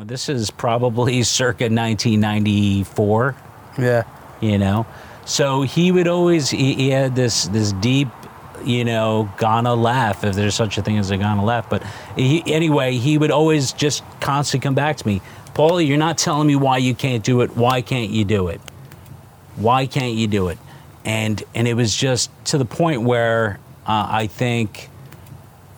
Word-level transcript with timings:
This 0.00 0.28
is 0.28 0.50
probably 0.50 1.22
circa 1.22 1.64
1994. 1.64 3.34
Yeah. 3.78 4.02
you 4.40 4.58
know 4.58 4.86
so 5.24 5.62
he 5.62 5.92
would 5.92 6.08
always 6.08 6.50
he, 6.50 6.74
he 6.74 6.88
had 6.90 7.14
this 7.14 7.46
this 7.48 7.72
deep 7.74 8.08
you 8.64 8.84
know 8.84 9.28
ghana 9.38 9.72
laugh 9.74 10.24
if 10.24 10.34
there's 10.34 10.56
such 10.56 10.78
a 10.78 10.82
thing 10.82 10.98
as 10.98 11.12
a 11.12 11.16
ghana 11.16 11.44
laugh 11.44 11.70
but 11.70 11.84
he, 12.16 12.42
anyway 12.52 12.94
he 12.96 13.16
would 13.18 13.30
always 13.30 13.72
just 13.72 14.02
constantly 14.20 14.64
come 14.64 14.74
back 14.74 14.96
to 14.96 15.06
me 15.06 15.20
paulie 15.54 15.86
you're 15.86 15.96
not 15.96 16.18
telling 16.18 16.48
me 16.48 16.56
why 16.56 16.76
you 16.76 16.92
can't 16.92 17.22
do 17.22 17.40
it 17.42 17.56
why 17.56 17.80
can't 17.80 18.10
you 18.10 18.24
do 18.24 18.48
it 18.48 18.60
why 19.54 19.86
can't 19.86 20.14
you 20.14 20.26
do 20.26 20.48
it 20.48 20.58
and 21.04 21.44
and 21.54 21.68
it 21.68 21.74
was 21.74 21.94
just 21.94 22.30
to 22.44 22.58
the 22.58 22.64
point 22.64 23.02
where 23.02 23.60
uh, 23.86 24.06
i 24.10 24.26
think 24.26 24.88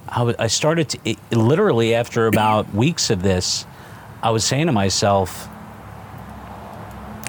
I 0.08 0.16
w- 0.20 0.36
I 0.38 0.46
started 0.46 0.88
to 0.90 0.98
it, 1.04 1.18
literally 1.30 1.94
after 1.94 2.26
about 2.26 2.74
weeks 2.74 3.10
of 3.10 3.22
this 3.22 3.66
i 4.22 4.30
was 4.30 4.44
saying 4.44 4.66
to 4.66 4.72
myself 4.72 5.46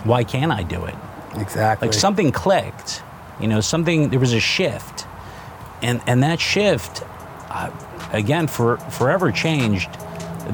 why 0.03 0.23
can't 0.23 0.51
i 0.51 0.63
do 0.63 0.83
it? 0.85 0.95
Exactly. 1.35 1.87
like 1.87 1.93
something 1.93 2.31
clicked 2.31 3.03
you 3.41 3.47
know 3.47 3.59
something 3.59 4.09
there 4.09 4.19
was 4.19 4.33
a 4.33 4.39
shift. 4.39 5.07
And 5.81 5.99
and 6.05 6.21
that 6.21 6.39
shift 6.39 7.03
uh, 7.49 7.71
again 8.13 8.47
for 8.47 8.77
forever 8.77 9.31
changed 9.31 9.89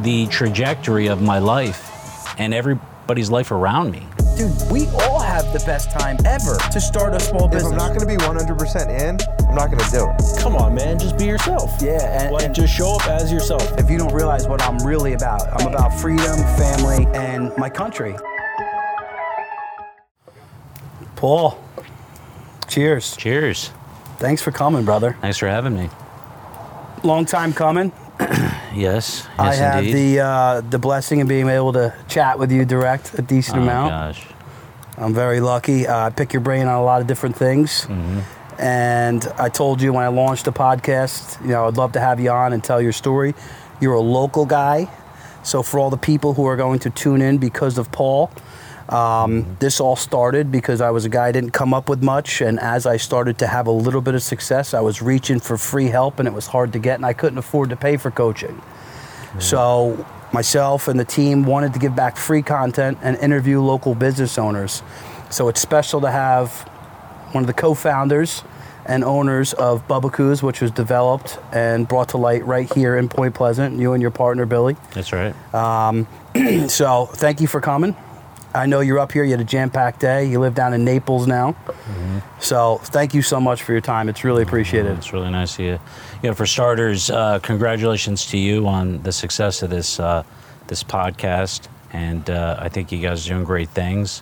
the 0.04 0.28
trajectory 0.28 1.08
of 1.08 1.22
my 1.22 1.40
life 1.40 2.34
and 2.40 2.54
everybody's 2.54 3.30
life 3.30 3.52
around 3.52 3.92
me. 3.92 4.08
Dude, 4.38 4.54
we 4.72 4.88
all 4.88 5.17
have 5.38 5.54
the 5.54 5.64
best 5.68 5.92
time 5.92 6.18
ever 6.26 6.58
to 6.72 6.82
start 6.82 7.14
a 7.14 7.20
small 7.20 7.48
business. 7.48 7.72
If. 7.72 7.72
I'm 7.74 7.78
not 7.78 7.96
going 7.96 8.00
to 8.00 8.06
be 8.08 8.18
100% 8.18 8.90
in, 8.90 9.20
I'm 9.48 9.56
not 9.56 9.68
going 9.70 9.78
to 9.84 9.92
do 9.92 10.10
it. 10.10 10.40
Come 10.42 10.56
on, 10.56 10.74
man, 10.74 10.98
just 10.98 11.16
be 11.18 11.26
yourself. 11.26 11.80
Yeah, 11.80 12.24
and- 12.24 12.34
like 12.34 12.46
and- 12.46 12.56
just 12.56 12.74
show 12.74 12.96
up 12.96 13.08
as 13.08 13.32
yourself. 13.32 13.62
if 13.78 13.88
you 13.90 14.00
don't 14.00 14.14
realize 14.14 14.48
what 14.48 14.64
I'm 14.64 14.80
really 14.80 15.14
about, 15.14 15.44
I'm 15.62 15.68
about 15.68 15.94
freedom, 15.94 16.38
family, 16.58 17.06
and 17.14 17.56
my 17.58 17.70
country. 17.70 18.16
Paul, 21.16 21.60
cheers. 22.68 23.16
cheers 23.16 23.72
Thanks 24.18 24.42
for 24.42 24.52
coming, 24.52 24.86
brother. 24.86 25.16
thanks 25.22 25.38
for 25.38 25.48
having 25.48 25.76
me 25.76 25.90
Long 27.04 27.26
time 27.26 27.54
coming. 27.54 27.92
yes 28.20 28.74
yes 28.76 29.28
I 29.38 29.54
have 29.56 29.84
indeed 29.86 29.94
the 30.16 30.20
uh, 30.20 30.62
the 30.62 30.80
blessing 30.80 31.22
of 31.22 31.28
being 31.28 31.48
able 31.48 31.74
to 31.74 31.94
chat 32.08 32.38
with 32.40 32.52
you 32.52 32.66
direct 32.66 33.14
a 33.18 33.22
decent 33.22 33.60
amount. 33.60 33.92
oh 33.92 33.96
amount. 33.96 34.16
gosh 34.16 34.28
I'm 34.98 35.14
very 35.14 35.40
lucky. 35.40 35.88
Uh, 35.88 36.08
I 36.08 36.10
pick 36.10 36.34
your 36.34 36.42
brain 36.42 36.68
on 36.68 36.76
a 36.76 36.84
lot 36.84 37.02
of 37.02 37.08
different 37.08 37.36
things. 37.36 37.86
Mm-hmm. 37.86 38.20
And 38.60 39.28
I 39.38 39.50
told 39.50 39.82
you 39.82 39.94
when 39.94 40.04
I 40.04 40.08
launched 40.08 40.46
the 40.46 40.52
podcast, 40.52 41.40
you 41.42 41.50
know, 41.50 41.68
I'd 41.68 41.78
love 41.78 41.92
to 41.92 42.00
have 42.00 42.20
you 42.20 42.32
on 42.32 42.54
and 42.54 42.64
tell 42.64 42.82
your 42.82 42.92
story. 42.92 43.36
You're 43.80 43.94
a 43.94 44.02
local 44.02 44.46
guy. 44.46 44.90
So, 45.44 45.62
for 45.62 45.80
all 45.80 45.92
the 45.92 45.98
people 45.98 46.34
who 46.34 46.46
are 46.46 46.58
going 46.58 46.80
to 46.80 46.90
tune 46.90 47.22
in 47.22 47.38
because 47.38 47.78
of 47.78 47.92
Paul, 47.92 48.32
um, 48.90 49.56
this 49.60 49.80
all 49.80 49.96
started 49.96 50.52
because 50.52 50.82
I 50.82 50.90
was 50.90 51.06
a 51.06 51.10
guy 51.10 51.28
who 51.28 51.34
didn't 51.34 51.52
come 51.52 51.74
up 51.74 51.88
with 51.88 52.02
much. 52.02 52.42
And 52.42 52.60
as 52.60 52.86
I 52.86 52.98
started 52.98 53.38
to 53.40 53.48
have 53.48 53.68
a 53.68 53.72
little 53.72 54.02
bit 54.02 54.16
of 54.16 54.24
success, 54.24 54.74
I 54.74 54.82
was 54.82 55.02
reaching 55.02 55.40
for 55.40 55.58
free 55.58 55.88
help 55.88 56.20
and 56.20 56.28
it 56.28 56.34
was 56.34 56.48
hard 56.48 56.74
to 56.74 56.80
get, 56.80 56.96
and 56.96 57.06
I 57.06 57.14
couldn't 57.14 57.38
afford 57.38 57.70
to 57.70 57.76
pay 57.76 57.98
for 57.98 58.12
coaching. 58.12 58.60
So 59.40 60.06
myself 60.32 60.88
and 60.88 61.00
the 61.00 61.06
team 61.06 61.44
wanted 61.44 61.74
to 61.74 61.80
give 61.80 61.96
back 61.96 62.18
free 62.18 62.42
content 62.42 62.98
and 63.02 63.18
interview 63.18 63.62
local 63.62 63.96
business 63.96 64.38
owners. 64.38 64.84
So 65.30 65.48
it's 65.48 65.60
special 65.62 66.02
to 66.02 66.12
have 66.12 66.52
one 67.32 67.44
of 67.44 67.48
the 67.48 67.54
co-founders 67.54 68.44
and 68.86 69.04
owners 69.04 69.54
of 69.54 69.86
Bubbakoo's, 69.88 70.42
which 70.42 70.62
was 70.62 70.72
developed 70.72 71.38
and 71.52 71.88
brought 71.88 72.10
to 72.10 72.18
light 72.18 72.46
right 72.46 72.72
here 72.74 72.98
in 72.98 73.10
Point 73.10 73.36
Pleasant. 73.36 73.78
You 73.80 73.94
and 73.94 74.02
your 74.02 74.12
partner 74.12 74.46
Billy. 74.46 74.78
that's 74.94 75.12
right 75.12 75.36
um, 75.54 76.08
So 76.70 77.06
thank 77.08 77.42
you 77.42 77.48
for 77.48 77.60
coming. 77.60 77.96
I 78.54 78.66
know 78.66 78.80
you're 78.80 79.00
up 79.00 79.12
here. 79.12 79.24
You 79.24 79.32
had 79.32 79.42
a 79.42 79.44
jam-packed 79.44 80.00
day. 80.00 80.26
You 80.26 80.40
live 80.40 80.56
down 80.56 80.74
in 80.74 80.84
Naples 80.84 81.28
now. 81.28 81.56
So 82.40 82.78
thank 82.84 83.14
you 83.14 83.22
so 83.22 83.40
much 83.40 83.62
for 83.64 83.72
your 83.72 83.82
time. 83.82 84.10
It's 84.10 84.24
really 84.24 84.44
appreciated. 84.44 84.98
It's 84.98 85.14
really 85.14 85.30
nice 85.30 85.54
of 85.56 85.66
you. 85.66 85.80
You 86.24 86.30
know, 86.30 86.34
for 86.34 86.46
starters, 86.46 87.10
uh, 87.10 87.40
congratulations 87.40 88.26
to 88.28 88.38
you 88.38 88.68
on 88.68 89.04
the 89.04 89.12
success 89.12 89.62
of 89.62 89.70
this 89.70 90.00
uh, 90.00 90.24
this 90.68 90.84
podcast, 90.84 91.68
and 91.94 92.30
uh, 92.30 92.58
I 92.60 92.70
think 92.70 92.92
you 92.92 93.00
guys 93.00 93.26
are 93.26 93.30
doing 93.30 93.46
great 93.46 93.70
things. 93.70 94.22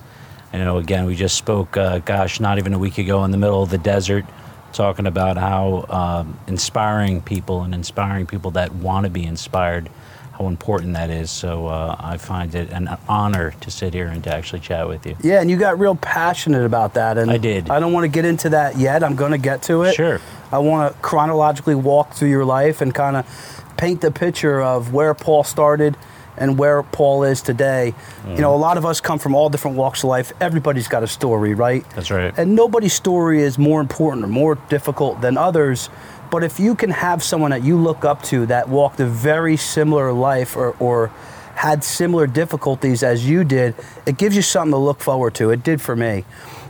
I 0.53 0.57
know, 0.59 0.77
again, 0.77 1.05
we 1.05 1.15
just 1.15 1.37
spoke, 1.37 1.75
uh, 1.75 1.99
gosh, 1.99 2.39
not 2.39 2.59
even 2.59 2.73
a 2.73 2.79
week 2.79 2.97
ago, 2.97 3.23
in 3.25 3.31
the 3.31 3.37
middle 3.37 3.63
of 3.63 3.69
the 3.69 3.77
desert, 3.77 4.25
talking 4.73 5.07
about 5.07 5.37
how 5.37 5.85
um, 5.89 6.39
inspiring 6.47 7.21
people 7.21 7.63
and 7.63 7.73
inspiring 7.73 8.25
people 8.25 8.51
that 8.51 8.73
want 8.75 9.05
to 9.05 9.09
be 9.09 9.25
inspired, 9.25 9.89
how 10.37 10.47
important 10.47 10.93
that 10.93 11.09
is. 11.09 11.31
So 11.31 11.67
uh, 11.67 11.95
I 11.97 12.17
find 12.17 12.53
it 12.55 12.69
an 12.71 12.89
honor 13.07 13.53
to 13.61 13.71
sit 13.71 13.93
here 13.93 14.07
and 14.07 14.23
to 14.25 14.33
actually 14.33 14.59
chat 14.59 14.87
with 14.87 15.05
you. 15.05 15.15
Yeah, 15.23 15.39
and 15.39 15.49
you 15.49 15.57
got 15.57 15.79
real 15.79 15.95
passionate 15.95 16.65
about 16.65 16.93
that. 16.95 17.17
And 17.17 17.31
I 17.31 17.37
did. 17.37 17.69
I 17.69 17.79
don't 17.79 17.93
want 17.93 18.03
to 18.03 18.09
get 18.09 18.25
into 18.25 18.49
that 18.49 18.77
yet. 18.77 19.03
I'm 19.03 19.15
going 19.15 19.31
to 19.31 19.37
get 19.37 19.63
to 19.63 19.83
it. 19.83 19.93
Sure. 19.93 20.19
I 20.51 20.59
want 20.59 20.93
to 20.93 20.99
chronologically 21.01 21.75
walk 21.75 22.13
through 22.13 22.29
your 22.29 22.45
life 22.45 22.81
and 22.81 22.93
kind 22.93 23.15
of 23.15 23.73
paint 23.77 24.01
the 24.01 24.11
picture 24.11 24.61
of 24.61 24.93
where 24.93 25.13
Paul 25.13 25.43
started 25.43 25.95
and 26.37 26.57
where 26.57 26.83
Paul 26.83 27.23
is 27.23 27.41
today. 27.41 27.93
You 28.27 28.41
know, 28.41 28.53
a 28.53 28.57
lot 28.57 28.77
of 28.77 28.85
us 28.85 28.99
come 28.99 29.19
from 29.19 29.35
all 29.35 29.49
different 29.49 29.77
walks 29.77 30.03
of 30.03 30.09
life. 30.09 30.33
Everybody's 30.41 30.89
got 30.89 31.01
a 31.01 31.07
story, 31.07 31.53
right? 31.53 31.89
That's 31.91 32.11
right. 32.11 32.33
And 32.37 32.55
nobody's 32.55 32.93
story 32.93 33.41
is 33.41 33.57
more 33.57 33.79
important 33.79 34.25
or 34.25 34.27
more 34.27 34.55
difficult 34.67 35.21
than 35.21 35.37
others. 35.37 35.89
But 36.31 36.43
if 36.43 36.59
you 36.59 36.75
can 36.75 36.89
have 36.89 37.23
someone 37.23 37.51
that 37.51 37.63
you 37.63 37.77
look 37.77 38.05
up 38.05 38.23
to 38.23 38.45
that 38.47 38.69
walked 38.69 38.99
a 38.99 39.05
very 39.05 39.57
similar 39.57 40.11
life 40.11 40.55
or, 40.55 40.75
or 40.79 41.07
had 41.55 41.83
similar 41.83 42.27
difficulties 42.27 43.03
as 43.03 43.27
you 43.27 43.43
did, 43.43 43.75
it 44.05 44.17
gives 44.17 44.35
you 44.35 44.41
something 44.41 44.71
to 44.71 44.77
look 44.77 44.99
forward 44.99 45.35
to. 45.35 45.51
It 45.51 45.63
did 45.63 45.81
for 45.81 45.95
me. 45.95 46.25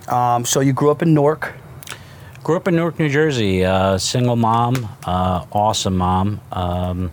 Um, 0.07 0.45
so 0.45 0.59
you 0.59 0.73
grew 0.73 0.91
up 0.91 1.01
in 1.01 1.13
Newark. 1.13 1.53
Grew 2.43 2.57
up 2.57 2.67
in 2.67 2.75
Newark, 2.75 2.99
New 2.99 3.09
Jersey. 3.09 3.65
Uh, 3.65 3.97
single 3.97 4.35
mom, 4.35 4.87
uh, 5.05 5.45
awesome 5.51 5.97
mom. 5.97 6.41
Um, 6.51 7.11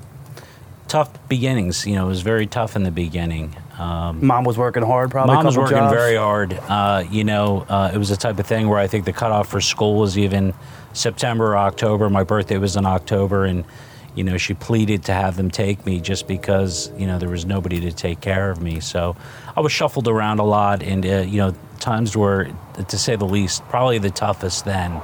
tough 0.88 1.10
beginnings. 1.28 1.86
You 1.86 1.94
know, 1.94 2.04
it 2.04 2.08
was 2.08 2.20
very 2.20 2.46
tough 2.46 2.76
in 2.76 2.82
the 2.82 2.90
beginning. 2.90 3.56
Um, 3.82 4.24
Mom 4.24 4.44
was 4.44 4.56
working 4.56 4.82
hard, 4.84 5.10
probably. 5.10 5.34
mom 5.34 5.44
was 5.44 5.56
working 5.58 5.78
jobs. 5.78 5.92
very 5.92 6.16
hard. 6.16 6.52
Uh, 6.68 7.04
you 7.10 7.24
know, 7.24 7.66
uh, 7.68 7.90
it 7.92 7.98
was 7.98 8.08
the 8.10 8.16
type 8.16 8.38
of 8.38 8.46
thing 8.46 8.68
where 8.68 8.78
I 8.78 8.86
think 8.86 9.04
the 9.04 9.12
cutoff 9.12 9.48
for 9.48 9.60
school 9.60 9.96
was 9.96 10.16
even 10.16 10.54
September 10.92 11.46
or 11.52 11.56
October. 11.56 12.08
My 12.08 12.22
birthday 12.22 12.58
was 12.58 12.76
in 12.76 12.86
October, 12.86 13.44
and 13.44 13.64
you 14.14 14.22
know, 14.22 14.36
she 14.36 14.54
pleaded 14.54 15.04
to 15.04 15.12
have 15.12 15.36
them 15.36 15.50
take 15.50 15.84
me 15.84 15.98
just 15.98 16.28
because 16.28 16.92
you 16.96 17.06
know 17.06 17.18
there 17.18 17.28
was 17.28 17.44
nobody 17.44 17.80
to 17.80 17.92
take 17.92 18.20
care 18.20 18.50
of 18.50 18.62
me. 18.62 18.78
So 18.78 19.16
I 19.56 19.60
was 19.60 19.72
shuffled 19.72 20.06
around 20.06 20.38
a 20.38 20.44
lot, 20.44 20.82
and 20.82 21.04
uh, 21.04 21.08
you 21.20 21.38
know, 21.38 21.54
times 21.80 22.16
were, 22.16 22.50
to 22.86 22.98
say 22.98 23.16
the 23.16 23.24
least, 23.26 23.64
probably 23.68 23.98
the 23.98 24.10
toughest 24.10 24.64
then 24.64 25.00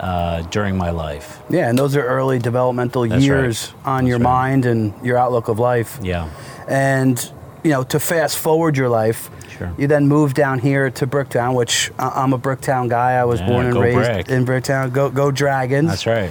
uh, 0.00 0.42
during 0.50 0.76
my 0.76 0.90
life. 0.90 1.40
Yeah, 1.48 1.68
and 1.68 1.78
those 1.78 1.94
are 1.94 2.02
early 2.02 2.38
developmental 2.40 3.06
That's 3.06 3.22
years 3.22 3.72
right. 3.72 3.86
on 3.86 4.04
That's 4.04 4.08
your 4.08 4.18
right. 4.18 4.24
mind 4.24 4.66
and 4.66 4.94
your 5.06 5.16
outlook 5.16 5.46
of 5.48 5.58
life. 5.60 5.98
Yeah. 6.02 6.28
And 6.66 7.32
you 7.62 7.70
know, 7.70 7.82
to 7.84 8.00
fast 8.00 8.38
forward 8.38 8.76
your 8.76 8.88
life, 8.88 9.30
Sure. 9.58 9.70
you 9.76 9.86
then 9.86 10.08
moved 10.08 10.34
down 10.36 10.58
here 10.58 10.90
to 10.90 11.06
Bricktown, 11.06 11.54
which 11.54 11.90
I'm 11.98 12.32
a 12.32 12.38
Bricktown 12.38 12.88
guy. 12.88 13.12
I 13.12 13.24
was 13.24 13.40
Yeah, 13.40 13.48
born 13.48 13.66
and 13.66 13.78
raised 13.78 13.96
Brick. 13.96 14.28
in 14.30 14.44
Bricktown. 14.46 14.92
Go, 14.92 15.10
go 15.10 15.30
Dragons! 15.30 15.88
That's 15.88 16.06
right. 16.06 16.30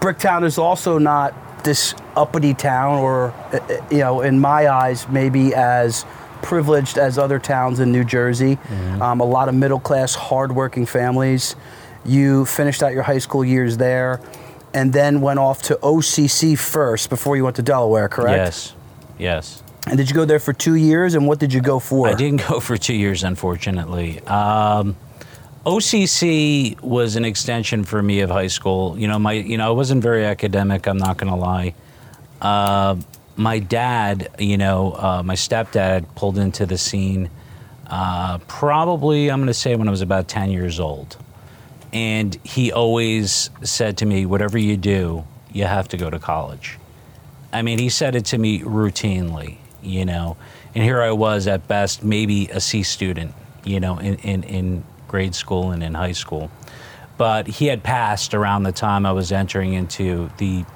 Bricktown 0.00 0.44
is 0.44 0.58
also 0.58 0.98
not 0.98 1.34
this 1.64 1.94
uppity 2.14 2.54
town, 2.54 2.98
or 2.98 3.32
uh, 3.52 3.56
uh, 3.58 3.76
you 3.90 3.98
know, 3.98 4.20
in 4.20 4.38
my 4.38 4.68
eyes, 4.68 5.08
maybe 5.08 5.54
as 5.54 6.04
privileged 6.42 6.98
as 6.98 7.18
other 7.18 7.38
towns 7.38 7.80
in 7.80 7.90
New 7.90 8.04
Jersey. 8.04 8.58
Um, 9.00 9.20
a 9.20 9.24
lot 9.24 9.48
of 9.48 9.54
middle 9.54 9.80
class, 9.80 10.14
hardworking 10.14 10.86
families. 10.86 11.56
You 12.04 12.44
finished 12.44 12.82
out 12.82 12.92
your 12.92 13.02
high 13.02 13.18
school 13.18 13.44
years 13.44 13.78
there, 13.78 14.20
and 14.74 14.92
then 14.92 15.20
went 15.22 15.38
off 15.40 15.62
to 15.62 15.74
OCC 15.82 16.56
first 16.56 17.08
before 17.10 17.36
you 17.36 17.42
went 17.44 17.56
to 17.56 17.62
Delaware, 17.62 18.08
correct? 18.08 18.36
Yes. 18.36 18.74
Yes. 19.18 19.62
And 19.86 19.96
did 19.96 20.08
you 20.08 20.14
go 20.14 20.24
there 20.24 20.40
for 20.40 20.52
two 20.52 20.74
years? 20.74 21.14
And 21.14 21.26
what 21.26 21.38
did 21.38 21.52
you 21.52 21.60
go 21.60 21.78
for? 21.78 22.08
I 22.08 22.14
didn't 22.14 22.46
go 22.48 22.60
for 22.60 22.76
two 22.76 22.94
years, 22.94 23.22
unfortunately. 23.22 24.20
Um, 24.26 24.96
OCC 25.64 26.80
was 26.80 27.16
an 27.16 27.24
extension 27.24 27.84
for 27.84 28.02
me 28.02 28.20
of 28.20 28.30
high 28.30 28.46
school. 28.46 28.98
You 28.98 29.08
know, 29.08 29.18
my 29.18 29.32
you 29.32 29.58
know 29.58 29.68
I 29.68 29.70
wasn't 29.70 30.02
very 30.02 30.24
academic. 30.24 30.86
I'm 30.86 30.98
not 30.98 31.16
going 31.16 31.32
to 31.32 31.38
lie. 31.38 31.74
Uh, 32.40 32.96
my 33.36 33.58
dad, 33.58 34.28
you 34.38 34.56
know, 34.56 34.92
uh, 34.92 35.22
my 35.24 35.34
stepdad 35.34 36.06
pulled 36.14 36.38
into 36.38 36.66
the 36.66 36.78
scene. 36.78 37.30
Uh, 37.86 38.38
probably, 38.46 39.30
I'm 39.30 39.38
going 39.40 39.48
to 39.48 39.54
say 39.54 39.76
when 39.76 39.88
I 39.88 39.90
was 39.90 40.00
about 40.00 40.26
10 40.26 40.50
years 40.50 40.80
old, 40.80 41.16
and 41.92 42.34
he 42.44 42.72
always 42.72 43.50
said 43.62 43.98
to 43.98 44.06
me, 44.06 44.26
"Whatever 44.26 44.58
you 44.58 44.76
do, 44.76 45.24
you 45.52 45.64
have 45.64 45.88
to 45.88 45.96
go 45.96 46.10
to 46.10 46.18
college." 46.18 46.78
I 47.56 47.62
mean, 47.62 47.78
he 47.78 47.88
said 47.88 48.14
it 48.14 48.26
to 48.26 48.38
me 48.38 48.60
routinely, 48.60 49.56
you 49.82 50.04
know. 50.04 50.36
And 50.74 50.84
here 50.84 51.00
I 51.00 51.12
was 51.12 51.46
at 51.46 51.66
best, 51.66 52.04
maybe 52.04 52.48
a 52.48 52.60
C 52.60 52.82
student, 52.82 53.34
you 53.64 53.80
know, 53.80 53.98
in, 53.98 54.16
in, 54.16 54.42
in 54.42 54.84
grade 55.08 55.34
school 55.34 55.70
and 55.70 55.82
in 55.82 55.94
high 55.94 56.12
school. 56.12 56.50
But 57.16 57.46
he 57.46 57.66
had 57.68 57.82
passed 57.82 58.34
around 58.34 58.64
the 58.64 58.72
time 58.72 59.06
I 59.06 59.12
was 59.12 59.32
entering 59.32 59.72
into 59.72 60.30
the 60.36 60.66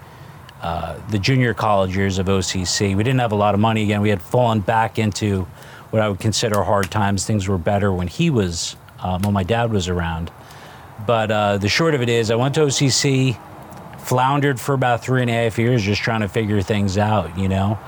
uh, 0.63 0.99
the 1.11 1.19
junior 1.19 1.55
college 1.55 1.95
years 1.97 2.19
of 2.19 2.27
OCC. 2.27 2.95
We 2.95 3.03
didn't 3.03 3.21
have 3.21 3.33
a 3.33 3.37
lot 3.37 3.55
of 3.55 3.61
money 3.61 3.83
again. 3.83 4.03
We 4.03 4.11
had 4.11 4.21
fallen 4.21 4.61
back 4.61 4.99
into 4.99 5.45
what 5.91 6.03
I 6.03 6.09
would 6.09 6.21
consider 6.21 6.63
hard 6.63 6.91
times. 6.91 7.27
Things 7.27 7.49
were 7.49 7.57
better 7.57 7.91
when 7.93 8.09
he 8.09 8.29
was, 8.29 8.77
um, 9.03 9.23
when 9.23 9.33
my 9.33 9.43
dad 9.43 9.73
was 9.73 9.89
around. 9.89 10.31
But 11.07 11.31
uh, 11.31 11.57
the 11.57 11.69
short 11.71 11.95
of 11.95 12.03
it 12.03 12.11
is, 12.11 12.31
I 12.31 12.35
went 12.35 12.55
to 12.57 12.61
OCC, 12.61 13.39
floundered 14.11 14.59
for 14.59 14.73
about 14.73 15.05
three 15.05 15.21
and 15.21 15.31
a 15.31 15.33
half 15.33 15.57
years, 15.57 15.85
just 15.85 16.03
trying 16.03 16.23
to 16.23 16.27
figure 16.27 16.61
things 16.61 16.99
out, 16.99 17.39
you 17.39 17.49
know. 17.49 17.79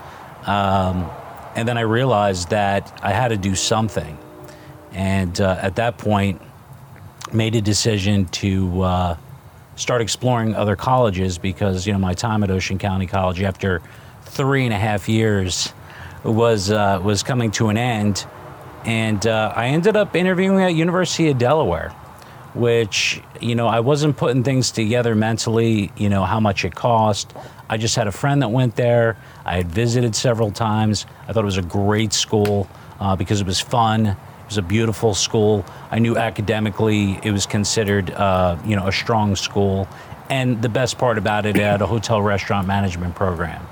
Um, 0.46 1.10
and 1.56 1.66
then 1.66 1.76
I 1.76 1.80
realized 1.80 2.50
that 2.50 2.96
I 3.02 3.10
had 3.10 3.28
to 3.30 3.36
do 3.36 3.56
something. 3.56 4.16
And 4.92 5.40
uh, 5.40 5.58
at 5.60 5.74
that 5.76 5.98
point, 5.98 6.40
made 7.32 7.56
a 7.56 7.60
decision 7.60 8.26
to 8.26 8.82
uh, 8.82 9.16
start 9.74 10.00
exploring 10.00 10.54
other 10.54 10.76
colleges 10.76 11.38
because 11.38 11.88
you 11.88 11.92
know 11.92 11.98
my 11.98 12.14
time 12.14 12.44
at 12.44 12.52
Ocean 12.52 12.78
County 12.78 13.08
College 13.08 13.42
after 13.42 13.82
three 14.22 14.64
and 14.64 14.72
a 14.72 14.78
half 14.78 15.08
years 15.08 15.72
was 16.22 16.70
uh, 16.70 17.00
was 17.02 17.24
coming 17.24 17.50
to 17.50 17.68
an 17.68 17.76
end, 17.76 18.26
and 18.84 19.26
uh, 19.26 19.52
I 19.56 19.66
ended 19.66 19.96
up 19.96 20.14
interviewing 20.14 20.62
at 20.62 20.76
University 20.76 21.30
of 21.30 21.38
Delaware, 21.38 21.92
which 22.54 23.22
you 23.40 23.54
know 23.54 23.66
I 23.66 23.80
wasn't 23.80 24.16
putting 24.16 24.44
things 24.44 24.70
together 24.70 25.14
mentally. 25.14 25.92
You 25.96 26.08
know 26.08 26.24
how 26.24 26.40
much 26.40 26.64
it 26.64 26.74
cost. 26.74 27.32
I 27.68 27.78
just 27.78 27.96
had 27.96 28.06
a 28.06 28.12
friend 28.12 28.42
that 28.42 28.50
went 28.50 28.76
there. 28.76 29.16
I 29.44 29.56
had 29.56 29.70
visited 29.70 30.14
several 30.14 30.50
times. 30.50 31.06
I 31.26 31.32
thought 31.32 31.42
it 31.42 31.46
was 31.46 31.56
a 31.56 31.62
great 31.62 32.12
school 32.12 32.68
uh, 33.00 33.16
because 33.16 33.40
it 33.40 33.46
was 33.46 33.60
fun. 33.60 34.06
It 34.06 34.16
was 34.46 34.58
a 34.58 34.62
beautiful 34.62 35.14
school. 35.14 35.64
I 35.90 35.98
knew 35.98 36.16
academically 36.16 37.18
it 37.22 37.30
was 37.30 37.46
considered, 37.46 38.10
uh, 38.10 38.58
you 38.66 38.76
know, 38.76 38.86
a 38.86 38.92
strong 38.92 39.36
school. 39.36 39.88
And 40.28 40.60
the 40.60 40.68
best 40.68 40.98
part 40.98 41.18
about 41.18 41.46
it, 41.46 41.56
it 41.56 41.62
had 41.62 41.82
a 41.82 41.86
hotel 41.86 42.20
restaurant 42.20 42.66
management 42.66 43.14
program. 43.14 43.66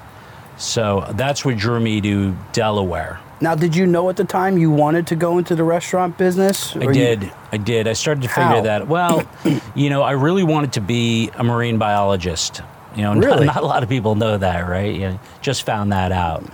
So 0.57 1.07
that's 1.13 1.45
what 1.45 1.57
drew 1.57 1.81
me 1.81 2.01
to 2.01 2.37
Delaware. 2.53 3.21
Now, 3.43 3.55
did 3.55 3.75
you 3.75 3.87
know 3.87 4.09
at 4.11 4.17
the 4.17 4.25
time 4.25 4.59
you 4.59 4.71
wanted 4.71 5.07
to 5.09 5.17
go 5.17 5.39
into 5.39 5.55
the 5.55 5.65
restaurant 5.65 6.19
business? 6.19 6.77
I 6.77 6.81
Or 6.81 6.83
you- 6.93 6.93
did. 6.93 7.33
I 7.53 7.57
did. 7.57 7.89
I 7.89 7.95
started 7.95 8.23
to 8.23 8.29
figure 8.29 8.43
How? 8.45 8.61
that. 8.63 8.87
Well, 8.87 9.23
you 9.75 9.89
know, 9.89 10.03
I 10.03 10.13
really 10.13 10.45
wanted 10.45 10.73
to 10.75 10.81
be 10.81 11.31
a 11.37 11.43
marine 11.45 11.79
biologist. 11.79 12.61
You 12.95 13.03
know, 13.03 13.15
Really? 13.17 13.47
not, 13.47 13.55
not 13.57 13.63
a 13.63 13.67
lot 13.67 13.83
of 13.83 13.89
people 13.89 14.15
know 14.15 14.37
that, 14.37 14.69
right? 14.69 14.93
You 14.95 15.01
know, 15.13 15.21
just 15.41 15.63
found 15.65 15.93
that 15.93 16.13
out. 16.13 16.45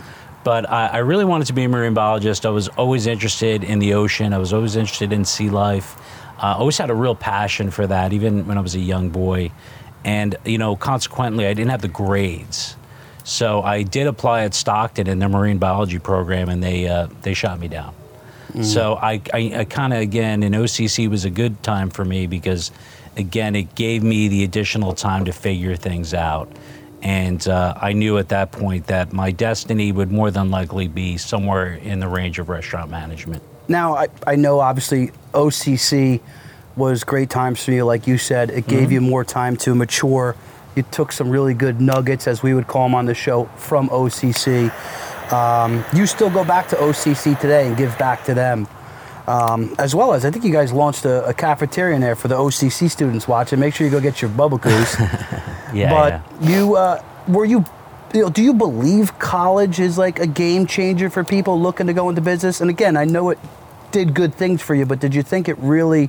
But 0.44 0.70
I, 0.70 0.86
I 0.86 0.98
really 0.98 1.24
wanted 1.24 1.48
to 1.48 1.54
be 1.54 1.64
a 1.64 1.68
marine 1.68 1.94
biologist. 1.94 2.46
I 2.46 2.50
was 2.50 2.68
always 2.68 3.08
interested 3.08 3.64
in 3.64 3.80
the 3.80 3.94
ocean. 3.94 4.32
I 4.32 4.38
was 4.38 4.52
always 4.52 4.76
interested 4.76 5.12
in 5.12 5.24
sea 5.24 5.50
life. 5.50 5.96
Uh, 6.38 6.42
I 6.42 6.52
always 6.52 6.78
had 6.78 6.88
a 6.90 6.94
real 6.94 7.16
passion 7.16 7.72
for 7.72 7.84
that, 7.88 8.12
even 8.12 8.46
when 8.46 8.56
I 8.56 8.60
was 8.60 8.76
a 8.76 8.78
young 8.80 9.10
boy. 9.10 9.50
And 10.04 10.36
you 10.44 10.58
know, 10.58 10.76
consequently, 10.76 11.46
I 11.48 11.54
didn't 11.54 11.70
have 11.70 11.82
the 11.82 11.88
grades. 11.88 12.75
So 13.26 13.60
I 13.60 13.82
did 13.82 14.06
apply 14.06 14.44
at 14.44 14.54
Stockton 14.54 15.08
in 15.08 15.18
their 15.18 15.28
marine 15.28 15.58
biology 15.58 15.98
program, 15.98 16.48
and 16.48 16.62
they 16.62 16.86
uh, 16.86 17.08
they 17.22 17.34
shot 17.34 17.58
me 17.58 17.66
down. 17.66 17.92
So 18.62 18.94
I, 18.94 19.20
I, 19.34 19.52
I 19.54 19.64
kind 19.64 19.92
of 19.92 19.98
again 19.98 20.42
in 20.42 20.52
OCC 20.52 21.10
was 21.10 21.26
a 21.26 21.30
good 21.30 21.62
time 21.62 21.90
for 21.90 22.06
me 22.06 22.26
because 22.26 22.70
again 23.16 23.54
it 23.54 23.74
gave 23.74 24.02
me 24.02 24.28
the 24.28 24.44
additional 24.44 24.94
time 24.94 25.26
to 25.26 25.32
figure 25.32 25.76
things 25.76 26.14
out, 26.14 26.48
and 27.02 27.46
uh, 27.48 27.74
I 27.76 27.92
knew 27.92 28.16
at 28.16 28.28
that 28.28 28.52
point 28.52 28.86
that 28.86 29.12
my 29.12 29.32
destiny 29.32 29.90
would 29.90 30.10
more 30.10 30.30
than 30.30 30.50
likely 30.50 30.86
be 30.86 31.18
somewhere 31.18 31.74
in 31.74 31.98
the 31.98 32.08
range 32.08 32.38
of 32.38 32.48
restaurant 32.48 32.90
management. 32.90 33.42
Now, 33.68 33.96
I, 33.96 34.06
I 34.24 34.36
know 34.36 34.60
obviously 34.60 35.08
OCC 35.32 36.20
was 36.76 37.02
great 37.02 37.28
times 37.28 37.62
for 37.62 37.72
you. 37.72 37.84
Like 37.84 38.06
you 38.06 38.18
said, 38.18 38.50
it 38.50 38.68
gave 38.68 38.92
you 38.92 39.00
more 39.00 39.24
time 39.24 39.56
to 39.58 39.74
mature. 39.74 40.36
You 40.76 40.82
took 40.84 41.10
some 41.10 41.30
really 41.30 41.54
good 41.54 41.80
nuggets, 41.80 42.28
as 42.28 42.42
we 42.42 42.54
would 42.54 42.66
call 42.66 42.84
them 42.84 42.94
on 42.94 43.06
the 43.06 43.14
show, 43.14 43.46
from 43.56 43.88
OCC. 43.88 44.70
Um, 45.32 45.84
you 45.94 46.06
still 46.06 46.30
go 46.30 46.44
back 46.44 46.68
to 46.68 46.76
OCC 46.76 47.38
today 47.40 47.66
and 47.66 47.76
give 47.76 47.96
back 47.98 48.24
to 48.24 48.34
them. 48.34 48.68
Um, 49.26 49.74
as 49.78 49.94
well 49.94 50.12
as, 50.12 50.24
I 50.24 50.30
think 50.30 50.44
you 50.44 50.52
guys 50.52 50.72
launched 50.72 51.04
a, 51.04 51.26
a 51.26 51.34
cafeteria 51.34 51.96
in 51.96 52.00
there 52.00 52.14
for 52.14 52.28
the 52.28 52.36
OCC 52.36 52.88
students 52.88 53.26
watching. 53.26 53.58
Make 53.58 53.74
sure 53.74 53.84
you 53.84 53.90
go 53.90 54.00
get 54.00 54.22
your 54.22 54.30
Bubbakoo's. 54.30 54.96
Yeah, 55.74 55.90
but 55.90 56.40
yeah. 56.40 56.48
you 56.48 56.76
uh, 56.76 57.02
were 57.26 57.44
you, 57.44 57.64
you 58.14 58.22
know, 58.22 58.30
do 58.30 58.40
you 58.42 58.54
believe 58.54 59.18
college 59.18 59.80
is 59.80 59.98
like 59.98 60.20
a 60.20 60.26
game 60.26 60.66
changer 60.66 61.10
for 61.10 61.24
people 61.24 61.60
looking 61.60 61.88
to 61.88 61.92
go 61.92 62.08
into 62.08 62.20
business? 62.20 62.60
And 62.60 62.70
again, 62.70 62.96
I 62.96 63.04
know 63.04 63.30
it 63.30 63.38
did 63.90 64.14
good 64.14 64.34
things 64.34 64.62
for 64.62 64.74
you, 64.74 64.86
but 64.86 65.00
did 65.00 65.14
you 65.14 65.22
think 65.22 65.48
it 65.48 65.58
really 65.58 66.08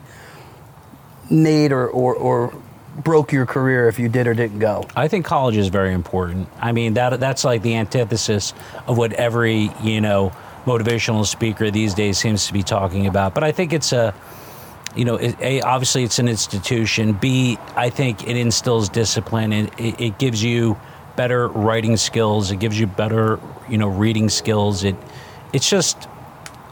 made 1.30 1.72
or, 1.72 1.88
or, 1.88 2.16
or 2.16 2.54
broke 2.98 3.32
your 3.32 3.46
career 3.46 3.88
if 3.88 4.00
you 4.00 4.10
did 4.10 4.28
or 4.28 4.34
didn't 4.34 4.60
go? 4.60 4.86
I 4.96 5.08
think 5.08 5.26
college 5.26 5.58
is 5.58 5.68
very 5.68 5.94
important. 5.94 6.50
I 6.60 6.72
mean 6.72 6.96
that 6.96 7.20
that's 7.20 7.44
like 7.44 7.62
the 7.62 7.76
antithesis 7.76 8.54
of 8.88 8.98
what 8.98 9.14
every 9.14 9.72
you 9.84 10.02
know 10.02 10.32
motivational 10.66 11.26
speaker 11.26 11.72
these 11.72 11.94
days 11.94 12.18
seems 12.18 12.48
to 12.48 12.54
be 12.54 12.64
talking 12.64 13.08
about. 13.08 13.34
But 13.34 13.44
I 13.44 13.52
think 13.52 13.74
it's 13.74 13.94
a 13.94 14.14
you 14.96 15.06
know, 15.06 15.16
it, 15.16 15.40
a 15.40 15.62
obviously 15.62 16.04
it's 16.04 16.18
an 16.18 16.28
institution. 16.28 17.14
B, 17.14 17.58
I 17.76 17.90
think 17.90 18.28
it 18.28 18.36
instills 18.36 18.90
discipline 18.90 19.54
and 19.54 19.70
it, 19.80 20.02
it 20.02 20.18
gives 20.18 20.44
you 20.44 20.78
better 21.16 21.48
writing 21.50 21.98
skills. 21.98 22.52
It 22.52 22.58
gives 22.58 22.80
you 22.80 22.88
better 22.88 23.40
you 23.70 23.78
know 23.78 23.88
reading 23.88 24.30
skills. 24.30 24.84
It 24.84 24.96
it's 25.54 25.70
just 25.70 26.08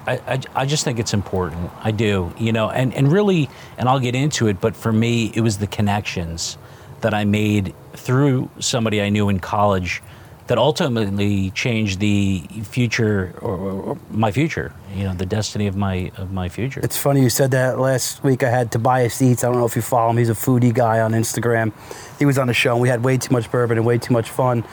I, 0.07 0.40
I, 0.54 0.66
just 0.66 0.84
think 0.84 1.00
it's 1.00 1.13
important. 1.13 1.72
I 1.81 1.92
do, 1.92 2.34
you 2.38 2.52
know, 2.52 2.69
and, 2.69 2.94
and 2.94 3.12
really, 3.12 3.50
and 3.78 3.90
I'll 3.90 4.00
get 4.00 4.16
into 4.16 4.48
it, 4.48 4.62
but 4.62 4.75
for 4.75 4.92
me, 4.92 5.31
it 5.34 5.42
was 5.42 5.57
the 5.57 5.68
connections 5.68 6.57
that 7.02 7.13
I 7.13 7.25
made 7.25 7.74
through 7.94 8.50
somebody 8.60 9.02
I 9.02 9.10
knew 9.10 9.30
in 9.30 9.40
college 9.40 10.02
that 10.48 10.60
ultimately 10.60 11.50
changed 11.52 12.00
the 12.00 12.42
future 12.63 13.34
or, 13.42 13.56
or, 13.56 13.72
or 13.81 13.98
my 14.12 14.31
future, 14.31 14.72
you 14.94 15.04
know, 15.04 15.13
the 15.13 15.25
destiny 15.25 15.66
of 15.66 15.75
my 15.75 16.12
of 16.18 16.31
my 16.31 16.50
future. 16.50 16.81
It's 16.84 16.98
funny 16.98 17.22
you 17.22 17.31
said 17.31 17.51
that 17.51 17.80
last 17.80 18.24
week. 18.24 18.44
I 18.44 18.50
had 18.50 18.72
Tobias 18.72 19.19
Eats. 19.22 19.44
I 19.44 19.48
don't 19.48 19.58
know 19.58 19.66
if 19.66 19.75
you 19.75 19.81
follow 19.81 20.12
him. 20.12 20.18
He's 20.18 20.30
a 20.30 20.34
foodie 20.34 20.74
guy 20.74 21.00
on 21.00 21.13
Instagram. 21.13 21.74
He 22.19 22.25
was 22.25 22.38
on 22.38 22.48
the 22.48 22.54
show 22.54 22.74
and 22.74 22.81
we 22.81 22.90
had 22.90 23.04
way 23.04 23.18
too 23.18 23.34
much 23.34 23.50
bourbon 23.50 23.78
and 23.78 23.88
way 23.88 23.98
too 23.98 24.13
much 24.13 24.30
fun. 24.30 24.63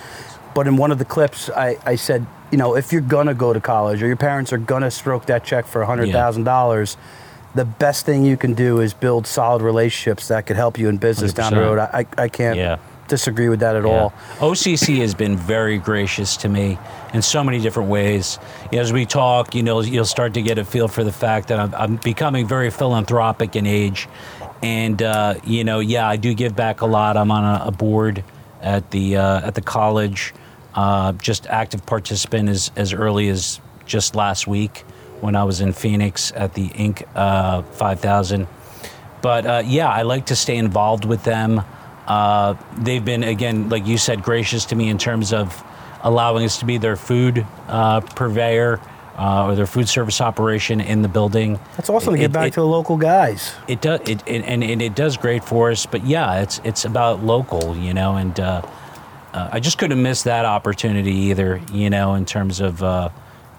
But 0.55 0.67
in 0.67 0.77
one 0.77 0.93
of 0.93 0.99
the 0.99 1.07
clips, 1.07 1.49
I, 1.49 1.79
I 1.87 1.95
said, 1.97 2.27
you 2.53 2.59
know, 2.59 2.77
if 2.77 2.93
you're 2.93 3.01
gonna 3.01 3.35
go 3.35 3.53
to 3.53 3.61
college 3.61 4.03
or 4.03 4.07
your 4.07 4.17
parents 4.17 4.53
are 4.53 4.59
gonna 4.59 4.91
stroke 4.91 5.27
that 5.27 5.43
check 5.43 5.67
for 5.67 5.85
hundred 5.85 6.13
thousand 6.13 6.45
dollars, 6.45 6.97
the 7.55 7.65
best 7.65 8.07
thing 8.07 8.25
you 8.25 8.37
can 8.37 8.55
do 8.55 8.81
is 8.81 8.95
build 8.95 9.27
solid 9.27 9.63
relationships 9.63 10.29
that 10.29 10.47
could 10.47 10.57
help 10.57 10.79
you 10.79 10.89
in 10.89 10.99
business 10.99 11.33
down 11.33 11.53
the 11.55 11.61
road. 11.61 11.79
I, 11.79 12.07
I 12.17 12.29
can't 12.29 12.57
Yeah. 12.59 12.77
disagree 13.09 13.49
with 13.49 13.61
that 13.61 13.75
at 13.77 13.85
Yeah. 13.85 13.91
all. 13.91 14.13
OCC 14.41 14.99
has 15.01 15.15
been 15.15 15.37
very 15.37 15.77
gracious 15.79 16.37
to 16.39 16.49
me 16.49 16.79
in 17.13 17.21
so 17.23 17.43
many 17.45 17.59
different 17.59 17.89
ways. 17.91 18.39
As 18.73 18.93
we 18.93 19.05
talk, 19.07 19.55
you 19.55 19.63
know, 19.63 19.81
you'll 19.81 20.05
start 20.07 20.33
to 20.35 20.43
get 20.43 20.59
a 20.59 20.65
feel 20.65 20.89
for 20.89 21.05
the 21.05 21.13
fact 21.13 21.49
that 21.49 21.59
I'm, 21.59 21.75
I'm 21.75 21.97
becoming 21.97 22.47
very 22.47 22.71
philanthropic 22.71 23.55
in 23.57 23.67
age. 23.67 24.09
And, 24.63 25.03
uh, 25.03 25.35
you 25.45 25.65
know, 25.65 25.81
yeah, 25.81 26.09
I 26.09 26.17
do 26.17 26.33
give 26.35 26.55
back 26.57 26.81
a 26.83 26.87
lot. 26.87 27.17
I'm 27.17 27.31
on 27.31 27.45
a, 27.45 27.65
a 27.67 27.71
board 27.71 28.25
at 28.63 28.91
the, 28.93 29.17
uh, 29.17 29.47
at 29.47 29.55
the 29.57 29.61
college, 29.63 30.33
uh, 30.75 31.13
just 31.13 31.47
active 31.47 31.85
participant 31.87 32.49
as, 32.49 32.71
as 32.77 32.93
early 32.93 33.29
as 33.29 33.61
just 33.87 34.15
last 34.15 34.47
week 34.47 34.79
when 35.21 35.37
I 35.37 35.45
was 35.45 35.61
in 35.61 35.73
Phoenix 35.73 36.33
at 36.35 36.55
the 36.55 36.69
Inc. 36.71 37.07
Uh, 37.15 37.63
5000. 37.63 38.47
But 39.21 39.47
uh, 39.47 39.63
yeah, 39.65 39.89
I 39.89 40.03
like 40.03 40.27
to 40.27 40.37
stay 40.37 40.57
involved 40.57 41.05
with 41.05 41.23
them. 41.25 41.63
Uh, 42.07 42.55
they've 42.79 43.05
been, 43.05 43.23
again, 43.23 43.69
like 43.69 43.87
you 43.87 43.97
said, 43.99 44.23
gracious 44.23 44.65
to 44.67 44.75
me 44.77 44.89
in 44.89 44.99
terms 44.99 45.33
of 45.33 45.63
allowing 46.03 46.45
us 46.45 46.59
to 46.59 46.65
be 46.65 46.79
their 46.79 46.97
food 46.97 47.47
uh, 47.69 48.01
purveyor 48.01 48.81
uh, 49.17 49.45
or 49.47 49.55
their 49.55 49.67
food 49.67 49.89
service 49.89 50.21
operation 50.21 50.81
in 50.81 51.03
the 51.03 51.09
building. 51.09 51.61
That's 51.77 51.89
awesome 51.89 52.15
to 52.15 52.19
It- 52.19 52.23
get 52.23 52.33
back 52.33 52.49
it- 52.49 52.55
to 52.55 52.61
the 52.61 52.67
local 52.67 52.97
guys. 52.97 53.55
it 53.69 53.81
does, 53.81 54.01
it, 54.09 54.21
it, 54.27 54.45
and, 54.45 54.65
and 54.65 54.83
it 54.83 54.97
does 54.97 55.17
great 55.17 55.45
for 55.45 55.71
us. 55.71 55.87
But 55.87 56.05
yeah, 56.05 56.41
it's 56.41 56.61
it's 56.65 56.85
about 56.85 57.23
local, 57.23 57.77
you 57.77 57.95
know, 57.95 58.17
and 58.17 58.39
uh, 58.41 58.63
uh, 59.33 59.49
I 59.53 59.61
just 59.61 59.79
couldn't 59.79 60.03
miss 60.03 60.23
that 60.25 60.45
opportunity 60.45 61.13
either, 61.13 61.61
you 61.73 61.91
know, 61.91 62.15
in 62.15 62.25
terms 62.27 62.61
of 62.61 62.83
uh, 62.83 63.09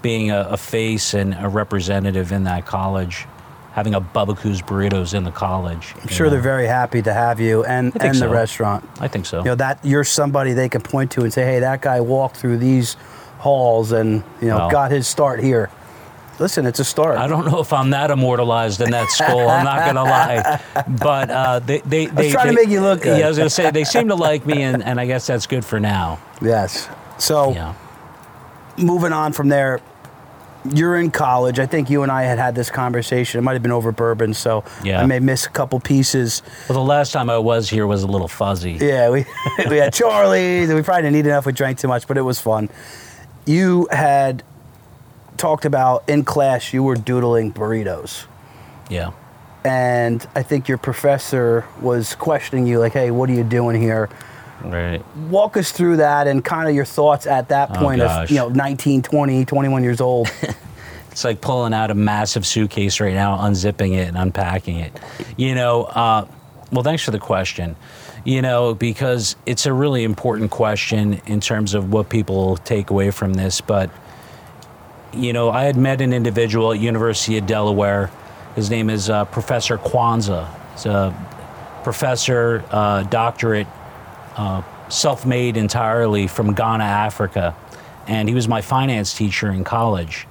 being 0.02 0.32
a, 0.32 0.42
a 0.52 0.58
face 0.58 1.14
and 1.14 1.34
a 1.40 1.50
representative 1.50 2.32
in 2.32 2.44
that 2.44 2.66
college, 2.66 3.26
having 3.72 3.96
a 3.96 4.02
Bubbakoo's 4.02 4.62
burritos 4.62 5.14
in 5.14 5.24
the 5.24 5.32
college. 5.32 5.96
I'm 6.02 6.08
sure 6.08 6.30
they're 6.30 6.42
very 6.42 6.68
happy 6.68 7.02
to 7.02 7.14
have 7.14 7.40
you 7.40 7.64
and, 7.64 7.92
and 8.02 8.16
the 8.18 8.30
restaurant. 8.30 8.88
I 9.00 9.08
think 9.08 9.26
so. 9.26 9.40
you 9.40 9.46
know 9.46 9.56
that 9.56 9.80
you're 9.84 10.04
somebody 10.04 10.54
they 10.54 10.70
can 10.70 10.82
point 10.82 11.12
to 11.12 11.22
and 11.22 11.34
say, 11.34 11.44
"Hey, 11.44 11.60
that 11.62 11.82
guy 11.82 12.02
walked 12.02 12.38
through 12.38 12.58
these 12.58 12.96
halls 13.40 13.92
and 13.92 14.24
you 14.42 14.50
know 14.50 14.58
Well. 14.58 14.72
got 14.72 14.92
his 14.92 15.08
start 15.08 15.40
here." 15.44 15.70
Listen, 16.44 16.66
it's 16.66 16.82
a 16.82 16.84
start. 16.84 17.18
I 17.18 17.28
don't 17.28 17.46
know 17.50 17.62
if 17.62 17.72
I'm 17.72 17.92
that 17.92 18.12
immortalized 18.12 18.82
in 18.82 18.92
that 18.92 19.10
school. 19.10 19.48
I'm 19.48 19.64
not 19.64 19.86
gonna 19.86 20.04
lie, 20.04 20.62
but 21.02 21.30
uh, 21.32 21.60
they 21.60 21.80
they 21.86 22.08
they 22.08 22.32
trying 22.32 22.48
to 22.48 22.54
make 22.54 22.68
you 22.68 22.82
look 22.82 23.04
good. 23.04 23.18
Yeah, 23.18 23.28
I 23.28 23.30
was 23.30 23.38
gonna 23.38 23.50
say 23.50 23.72
they 23.72 23.86
seem 23.86 24.10
to 24.10 24.16
like 24.16 24.46
me, 24.46 24.62
and, 24.64 24.84
and 24.84 25.00
I 25.00 25.06
guess 25.06 25.26
that's 25.26 25.48
good 25.48 25.64
for 25.64 25.80
now. 25.80 26.20
Yes. 26.42 26.90
So 27.18 27.54
Yeah. 27.54 27.76
moving 28.78 29.14
on 29.14 29.32
from 29.32 29.48
there, 29.48 29.80
you're 30.70 30.98
in 30.98 31.12
college. 31.12 31.60
I 31.60 31.66
think 31.66 31.90
you 31.90 32.04
and 32.04 32.12
I 32.12 32.24
had 32.24 32.40
had 32.40 32.56
this 32.56 32.70
conversation. 32.70 33.40
It 33.40 33.44
might 33.44 33.54
have 33.54 33.64
been 33.64 33.72
over 33.72 33.94
bourbon, 33.94 34.34
so 34.34 34.66
Yeah. 34.84 35.02
I 35.02 35.06
may 35.06 35.20
miss 35.20 35.46
a 35.46 35.50
couple 35.50 35.80
pieces. 35.80 36.42
Well, 36.68 36.78
the 36.78 36.84
last 36.84 37.14
time 37.14 37.30
I 37.30 37.38
was 37.38 37.70
here 37.70 37.88
was 37.88 38.04
a 38.04 38.08
little 38.08 38.28
fuzzy. 38.28 38.74
Yeah, 38.82 39.10
we 39.12 39.26
we 39.70 39.78
had 39.78 39.94
Charlie's. 39.94 40.68
and 40.68 40.76
We 40.78 40.84
probably 40.84 41.04
didn't 41.04 41.16
eat 41.20 41.26
enough. 41.26 41.46
We 41.46 41.54
drank 41.54 41.78
too 41.78 41.88
much, 41.88 42.06
but 42.06 42.18
it 42.18 42.22
was 42.24 42.42
fun. 42.42 42.68
You 43.46 43.88
had 43.92 44.44
talked 45.38 45.66
about 45.66 46.04
in 46.08 46.24
class 46.24 46.74
you 46.74 46.84
were 46.84 46.96
doodling 46.96 47.54
burritos, 47.54 48.26
Yeah. 48.90 49.12
and 49.66 50.26
I 50.36 50.44
think 50.44 50.68
your 50.68 50.78
professor 50.78 51.66
was 51.82 52.16
questioning 52.16 52.68
you, 52.68 52.80
like, 52.80 52.94
"Hey, 52.94 53.12
what 53.12 53.30
are 53.30 53.34
you 53.34 53.44
doing 53.44 53.80
here?" 53.82 54.10
Right. 54.64 55.04
Walk 55.30 55.58
us 55.58 55.72
through 55.72 55.98
that 55.98 56.26
and 56.28 56.44
kind 56.44 56.70
of 56.70 56.76
your 56.76 56.86
thoughts 56.86 57.28
at 57.28 57.50
that 57.50 57.72
Oh, 57.72 57.80
point 57.82 58.02
of 58.02 58.30
you 58.30 58.38
know 58.38 58.48
19, 58.50 59.02
20, 59.02 59.46
21 59.46 59.84
years 59.84 60.02
old. 60.02 60.30
It's 61.12 61.24
like 61.24 61.42
pulling 61.42 61.76
out 61.76 61.92
a 61.92 61.94
massive 61.94 62.44
suitcase 62.44 63.00
right 63.00 63.14
now, 63.14 63.38
unzipping 63.38 63.94
it 63.94 64.08
and 64.08 64.18
unpacking 64.18 64.78
it. 64.80 65.00
You 65.38 65.54
know, 65.54 65.84
uh, 65.84 66.26
well, 66.72 66.82
thanks 66.82 67.04
for 67.04 67.12
the 67.12 67.20
question. 67.20 67.76
You 68.26 68.42
know, 68.42 68.74
because 68.74 69.36
it's 69.46 69.68
a 69.68 69.74
really 69.74 70.04
important 70.06 70.50
question 70.50 71.22
in 71.28 71.40
terms 71.40 71.76
of 71.76 71.94
what 71.94 72.10
people 72.10 72.58
take 72.58 72.90
away 72.90 73.12
from 73.12 73.36
this. 73.36 73.62
But, 73.62 73.92
you 75.14 75.34
know, 75.34 75.50
I 75.50 75.64
had 75.64 75.78
met 75.78 76.02
an 76.02 76.14
individual 76.14 76.74
at 76.74 76.80
University 76.80 77.38
of 77.38 77.46
Delaware. 77.46 78.12
His 78.56 78.70
name 78.70 78.90
is 78.90 79.10
uh, 79.10 79.26
Professor 79.26 79.78
Kwanzaa. 79.78 80.48
He's 80.74 80.86
a 80.86 81.14
professor, 81.84 82.64
uh, 82.72 83.04
doctorate 83.04 83.68
self-made 84.90 85.58
entirely 85.58 86.28
from 86.28 86.54
Ghana, 86.54 86.84
Africa, 86.84 87.56
and 88.08 88.30
he 88.30 88.36
was 88.36 88.48
my 88.48 88.62
finance 88.62 89.14
teacher 89.14 89.50
in 89.52 89.64
college. 89.64 90.28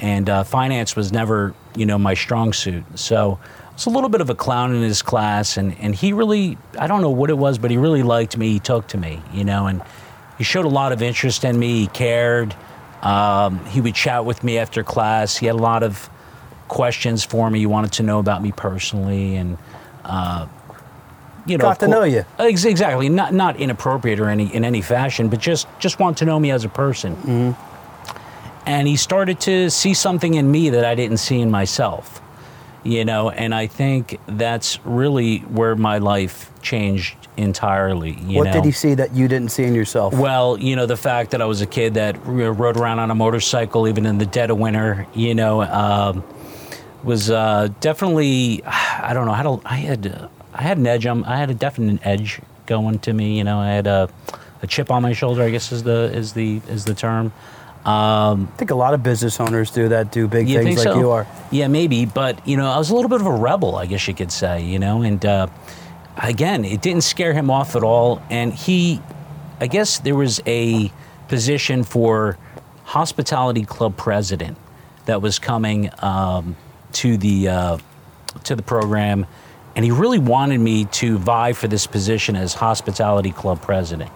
And 0.00 0.28
uh, 0.28 0.44
finance 0.44 0.96
was 0.96 1.12
never, 1.12 1.54
you 1.76 1.86
know, 1.86 1.98
my 1.98 2.14
strong 2.14 2.52
suit. 2.52 2.84
So 2.98 3.38
I 3.42 3.72
was 3.72 3.86
a 3.86 3.90
little 3.90 4.08
bit 4.08 4.20
of 4.20 4.30
a 4.30 4.34
clown 4.34 4.74
in 4.74 4.82
his 4.82 5.02
class, 5.02 5.56
and 5.56 5.76
and 5.78 5.94
he 5.94 6.12
really, 6.12 6.58
I 6.78 6.86
don't 6.86 7.00
know 7.00 7.10
what 7.10 7.30
it 7.30 7.38
was, 7.38 7.58
but 7.58 7.70
he 7.70 7.76
really 7.76 8.02
liked 8.02 8.36
me. 8.36 8.52
He 8.52 8.58
took 8.58 8.88
to 8.88 8.98
me, 8.98 9.22
you 9.32 9.44
know, 9.44 9.66
and 9.66 9.82
he 10.38 10.44
showed 10.44 10.64
a 10.64 10.68
lot 10.68 10.92
of 10.92 11.02
interest 11.02 11.44
in 11.44 11.58
me. 11.58 11.80
He 11.80 11.86
cared. 11.86 12.54
Um, 13.02 13.64
he 13.66 13.80
would 13.80 13.94
chat 13.94 14.24
with 14.24 14.44
me 14.44 14.58
after 14.58 14.84
class. 14.84 15.36
He 15.36 15.46
had 15.46 15.56
a 15.56 15.58
lot 15.58 15.82
of 15.82 16.08
questions 16.68 17.24
for 17.24 17.50
me. 17.50 17.58
He 17.58 17.66
wanted 17.66 17.92
to 17.94 18.02
know 18.02 18.18
about 18.18 18.42
me 18.42 18.52
personally, 18.52 19.36
and 19.36 19.58
uh, 20.04 20.46
you 21.46 21.58
know, 21.58 21.64
Got 21.64 21.80
to 21.80 21.88
know 21.88 22.04
you. 22.04 22.24
Ex- 22.38 22.64
Exactly, 22.64 23.08
not 23.08 23.34
not 23.34 23.56
inappropriate 23.56 24.20
or 24.20 24.28
any 24.28 24.54
in 24.54 24.64
any 24.64 24.80
fashion, 24.80 25.28
but 25.28 25.40
just 25.40 25.66
just 25.80 25.98
want 25.98 26.18
to 26.18 26.24
know 26.24 26.38
me 26.38 26.52
as 26.52 26.64
a 26.64 26.68
person. 26.68 27.16
Mm-hmm. 27.16 27.68
And 28.64 28.86
he 28.86 28.94
started 28.94 29.40
to 29.40 29.70
see 29.70 29.92
something 29.92 30.34
in 30.34 30.48
me 30.48 30.70
that 30.70 30.84
I 30.84 30.94
didn't 30.94 31.16
see 31.16 31.40
in 31.40 31.50
myself, 31.50 32.21
you 32.84 33.04
know. 33.04 33.30
And 33.30 33.54
I 33.54 33.66
think 33.66 34.18
that's 34.26 34.78
really 34.84 35.38
where 35.38 35.76
my 35.76 35.98
life 35.98 36.50
changed 36.62 37.16
entirely. 37.36 38.12
You 38.26 38.38
what 38.38 38.44
know? 38.44 38.52
did 38.52 38.64
he 38.64 38.72
see 38.72 38.94
that 38.94 39.14
you 39.14 39.28
didn't 39.28 39.50
see 39.50 39.64
in 39.64 39.74
yourself? 39.74 40.14
Well, 40.14 40.58
you 40.58 40.76
know, 40.76 40.86
the 40.86 40.96
fact 40.96 41.30
that 41.32 41.42
I 41.42 41.46
was 41.46 41.60
a 41.60 41.66
kid 41.66 41.94
that 41.94 42.16
rode 42.24 42.76
around 42.76 42.98
on 42.98 43.10
a 43.10 43.14
motorcycle 43.14 43.88
even 43.88 44.06
in 44.06 44.18
the 44.18 44.26
dead 44.26 44.50
of 44.50 44.58
winter, 44.58 45.06
you 45.14 45.34
know, 45.34 45.62
um, 45.62 46.24
was 47.02 47.30
uh, 47.30 47.68
definitely, 47.80 48.62
I 48.66 49.12
don't 49.14 49.26
know, 49.26 49.32
I, 49.32 49.36
had 49.36 49.46
a, 49.46 49.60
I 49.64 49.76
had 49.76 50.06
uh, 50.06 50.28
I 50.54 50.62
had 50.62 50.78
an 50.78 50.86
edge 50.86 51.06
I 51.06 51.36
had 51.36 51.50
a 51.50 51.54
definite 51.54 52.06
edge 52.06 52.40
going 52.66 52.98
to 53.00 53.12
me, 53.12 53.38
you 53.38 53.44
know, 53.44 53.58
I 53.58 53.70
had 53.70 53.86
a, 53.86 54.08
a 54.62 54.66
chip 54.66 54.90
on 54.90 55.02
my 55.02 55.12
shoulder, 55.12 55.42
I 55.42 55.50
guess 55.50 55.72
is 55.72 55.82
the 55.82 56.10
is 56.12 56.32
the 56.34 56.60
is 56.68 56.84
the 56.84 56.94
term. 56.94 57.32
Um, 57.84 58.48
I 58.54 58.56
think 58.58 58.70
a 58.70 58.76
lot 58.76 58.94
of 58.94 59.02
business 59.02 59.40
owners 59.40 59.72
do 59.72 59.88
that, 59.88 60.12
do 60.12 60.28
big 60.28 60.46
things 60.46 60.76
like 60.76 60.84
so? 60.84 60.98
you 60.98 61.10
are. 61.10 61.26
Yeah, 61.50 61.66
maybe. 61.66 62.06
But 62.06 62.46
you 62.46 62.56
know, 62.56 62.70
I 62.70 62.78
was 62.78 62.90
a 62.90 62.94
little 62.94 63.08
bit 63.08 63.20
of 63.20 63.26
a 63.26 63.32
rebel, 63.32 63.74
I 63.74 63.86
guess 63.86 64.06
you 64.06 64.14
could 64.14 64.30
say. 64.30 64.62
You 64.62 64.78
know, 64.78 65.02
and 65.02 65.24
uh, 65.26 65.48
again, 66.16 66.64
it 66.64 66.80
didn't 66.80 67.02
scare 67.02 67.32
him 67.32 67.50
off 67.50 67.74
at 67.74 67.82
all. 67.82 68.22
And 68.30 68.52
he, 68.52 69.00
I 69.60 69.66
guess, 69.66 69.98
there 69.98 70.14
was 70.14 70.40
a 70.46 70.92
position 71.26 71.82
for 71.82 72.38
hospitality 72.84 73.64
club 73.64 73.96
president 73.96 74.58
that 75.06 75.20
was 75.20 75.40
coming 75.40 75.90
um, 75.98 76.56
to 76.92 77.16
the 77.16 77.48
uh, 77.48 77.78
to 78.44 78.54
the 78.54 78.62
program, 78.62 79.26
and 79.74 79.84
he 79.84 79.90
really 79.90 80.20
wanted 80.20 80.60
me 80.60 80.84
to 80.84 81.18
vie 81.18 81.52
for 81.52 81.66
this 81.66 81.86
position 81.86 82.36
as 82.36 82.54
hospitality 82.54 83.32
club 83.32 83.60
president. 83.60 84.10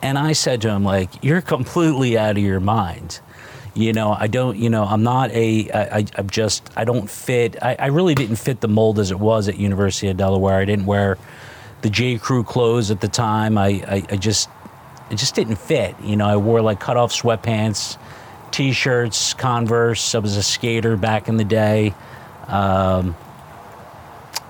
And 0.00 0.18
I 0.18 0.32
said 0.32 0.62
to 0.62 0.70
him, 0.70 0.84
like, 0.84 1.24
you're 1.24 1.40
completely 1.40 2.16
out 2.16 2.36
of 2.36 2.42
your 2.42 2.60
mind. 2.60 3.20
You 3.74 3.92
know, 3.92 4.12
I 4.12 4.26
don't, 4.26 4.56
you 4.56 4.70
know, 4.70 4.84
I'm 4.84 5.02
not 5.02 5.30
a, 5.30 5.70
I'm 6.16 6.28
just, 6.30 6.68
I 6.76 6.84
don't 6.84 7.08
fit, 7.08 7.62
I, 7.62 7.76
I 7.78 7.86
really 7.86 8.14
didn't 8.14 8.36
fit 8.36 8.60
the 8.60 8.68
mold 8.68 8.98
as 8.98 9.10
it 9.10 9.18
was 9.18 9.48
at 9.48 9.56
University 9.56 10.08
of 10.08 10.16
Delaware. 10.16 10.58
I 10.58 10.64
didn't 10.64 10.86
wear 10.86 11.16
the 11.82 11.90
J. 11.90 12.18
Crew 12.18 12.42
clothes 12.42 12.90
at 12.90 13.00
the 13.00 13.08
time. 13.08 13.56
I, 13.56 13.66
I, 13.66 14.02
I 14.10 14.16
just, 14.16 14.48
it 15.10 15.16
just 15.16 15.34
didn't 15.34 15.56
fit. 15.56 15.94
You 16.02 16.16
know, 16.16 16.26
I 16.26 16.36
wore 16.36 16.60
like 16.60 16.80
cut 16.80 16.96
off 16.96 17.12
sweatpants, 17.12 17.98
t 18.50 18.72
shirts, 18.72 19.34
Converse. 19.34 20.14
I 20.14 20.18
was 20.18 20.36
a 20.36 20.42
skater 20.42 20.96
back 20.96 21.28
in 21.28 21.36
the 21.36 21.44
day. 21.44 21.94
Um, 22.48 23.16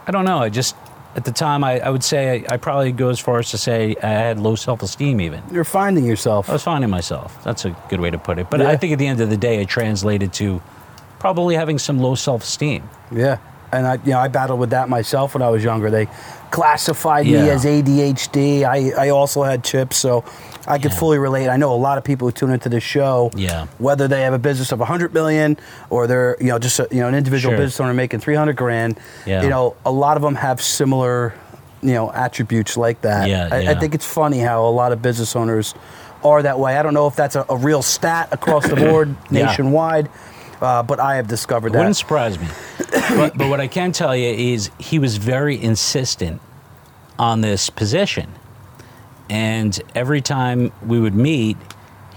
I 0.07 0.11
don't 0.11 0.25
know. 0.25 0.39
I 0.39 0.49
just, 0.49 0.75
at 1.17 1.25
the 1.25 1.33
time, 1.33 1.65
I, 1.65 1.81
I 1.81 1.91
would 1.91 2.05
say 2.05 2.45
I, 2.49 2.55
I 2.55 2.57
probably 2.59 2.93
go 2.93 3.09
as 3.09 3.19
far 3.19 3.39
as 3.39 3.51
to 3.51 3.59
say 3.59 3.97
I 4.03 4.09
had 4.09 4.39
low 4.39 4.55
self 4.55 4.83
esteem 4.83 5.21
even. 5.21 5.43
You're 5.51 5.65
finding 5.65 6.05
yourself. 6.05 6.49
I 6.49 6.53
was 6.55 6.63
finding 6.63 6.91
myself. 6.91 7.43
That's 7.43 7.65
a 7.65 7.71
good 7.89 8.01
way 8.01 8.11
to 8.11 8.19
put 8.19 8.39
it. 8.39 8.49
But 8.51 8.61
Yeah. 8.61 8.69
I 8.69 8.77
think 8.77 8.93
at 8.93 8.99
the 8.99 9.07
end 9.07 9.21
of 9.21 9.31
the 9.31 9.37
day, 9.37 9.61
it 9.63 9.69
translated 9.69 10.33
to 10.35 10.61
probably 11.19 11.55
having 11.57 11.79
some 11.79 11.99
low 11.99 12.15
self 12.15 12.43
esteem. 12.43 12.89
Yeah, 13.11 13.39
and 13.73 13.87
I, 13.87 13.95
you 14.05 14.13
know, 14.13 14.19
I 14.21 14.29
battled 14.29 14.61
with 14.61 14.71
that 14.71 14.89
myself 14.89 15.35
when 15.35 15.43
I 15.43 15.49
was 15.49 15.65
younger. 15.65 15.91
They 15.91 16.07
classified 16.51 17.27
me 17.27 17.37
as 17.51 17.65
ADHD. 17.65 18.65
I, 18.65 19.07
I 19.07 19.09
also 19.11 19.43
had 19.43 19.65
chips, 19.65 19.97
so 19.97 20.25
I 20.69 20.79
could 20.79 20.93
Yeah. 20.93 20.99
fully 20.99 21.19
relate. 21.19 21.49
I 21.49 21.57
know 21.57 21.73
a 21.73 21.77
lot 21.89 21.99
of 21.99 22.05
people 22.05 22.29
who 22.29 22.33
tune 22.33 22.51
into 22.51 22.69
this 22.69 22.83
show. 22.85 23.31
Yeah. 23.35 23.67
Whether 23.79 24.07
they 24.07 24.23
have 24.23 24.35
a 24.35 24.39
business 24.39 24.71
of 24.73 24.79
100 24.81 25.13
million 25.15 25.57
or 25.91 26.07
they're 26.07 26.37
you 26.41 26.49
know 26.49 26.59
just 26.59 26.79
a, 26.79 26.87
you 26.91 27.01
know 27.01 27.09
an 27.09 27.15
individual 27.15 27.53
Sure. 27.53 27.59
business 27.65 27.81
owner 27.81 27.95
making 27.95 28.21
300 28.21 28.55
grand. 28.57 28.99
Yeah. 29.27 29.43
You 29.43 29.49
know, 29.49 29.75
a 29.85 29.91
lot 29.91 30.17
of 30.17 30.23
them 30.23 30.35
have 30.37 30.61
similar 30.63 31.35
you 31.83 31.95
know 31.95 32.13
attributes 32.13 32.77
like 32.77 33.01
that. 33.03 33.29
Yeah, 33.29 33.49
I, 33.51 33.69
I 33.71 33.75
think 33.75 33.95
it's 33.95 34.07
funny 34.07 34.39
how 34.41 34.67
a 34.67 34.71
lot 34.71 34.93
of 34.93 35.01
business 35.01 35.35
owners 35.37 35.75
are 36.25 36.43
that 36.43 36.59
way. 36.59 36.77
I 36.77 36.83
don't 36.83 36.95
know 36.95 37.07
if 37.07 37.15
that's 37.17 37.37
a, 37.37 37.47
a 37.49 37.57
real 37.57 37.81
stat 37.83 38.29
across 38.33 38.67
the 38.69 38.77
board 38.77 39.15
Yeah. 39.31 39.47
nationwide. 39.47 40.09
Uh, 40.61 40.83
but 40.83 40.99
I 40.99 41.15
have 41.17 41.29
discovered 41.29 41.69
It 41.69 41.73
that. 41.75 41.79
wouldn't 41.79 41.97
surprise 41.97 42.37
me. 42.37 42.49
but, 43.11 43.39
but 43.39 43.49
what 43.49 43.61
I 43.61 43.69
can 43.69 43.93
tell 43.93 44.17
you 44.17 44.29
is 44.55 44.71
he 44.79 44.99
was 44.99 45.17
very 45.17 45.55
insistent 45.63 46.41
on 47.17 47.43
this 47.43 47.71
position. 47.71 48.27
And 49.31 49.79
every 49.95 50.21
time 50.21 50.73
we 50.87 50.99
would 51.01 51.15
meet, 51.15 51.57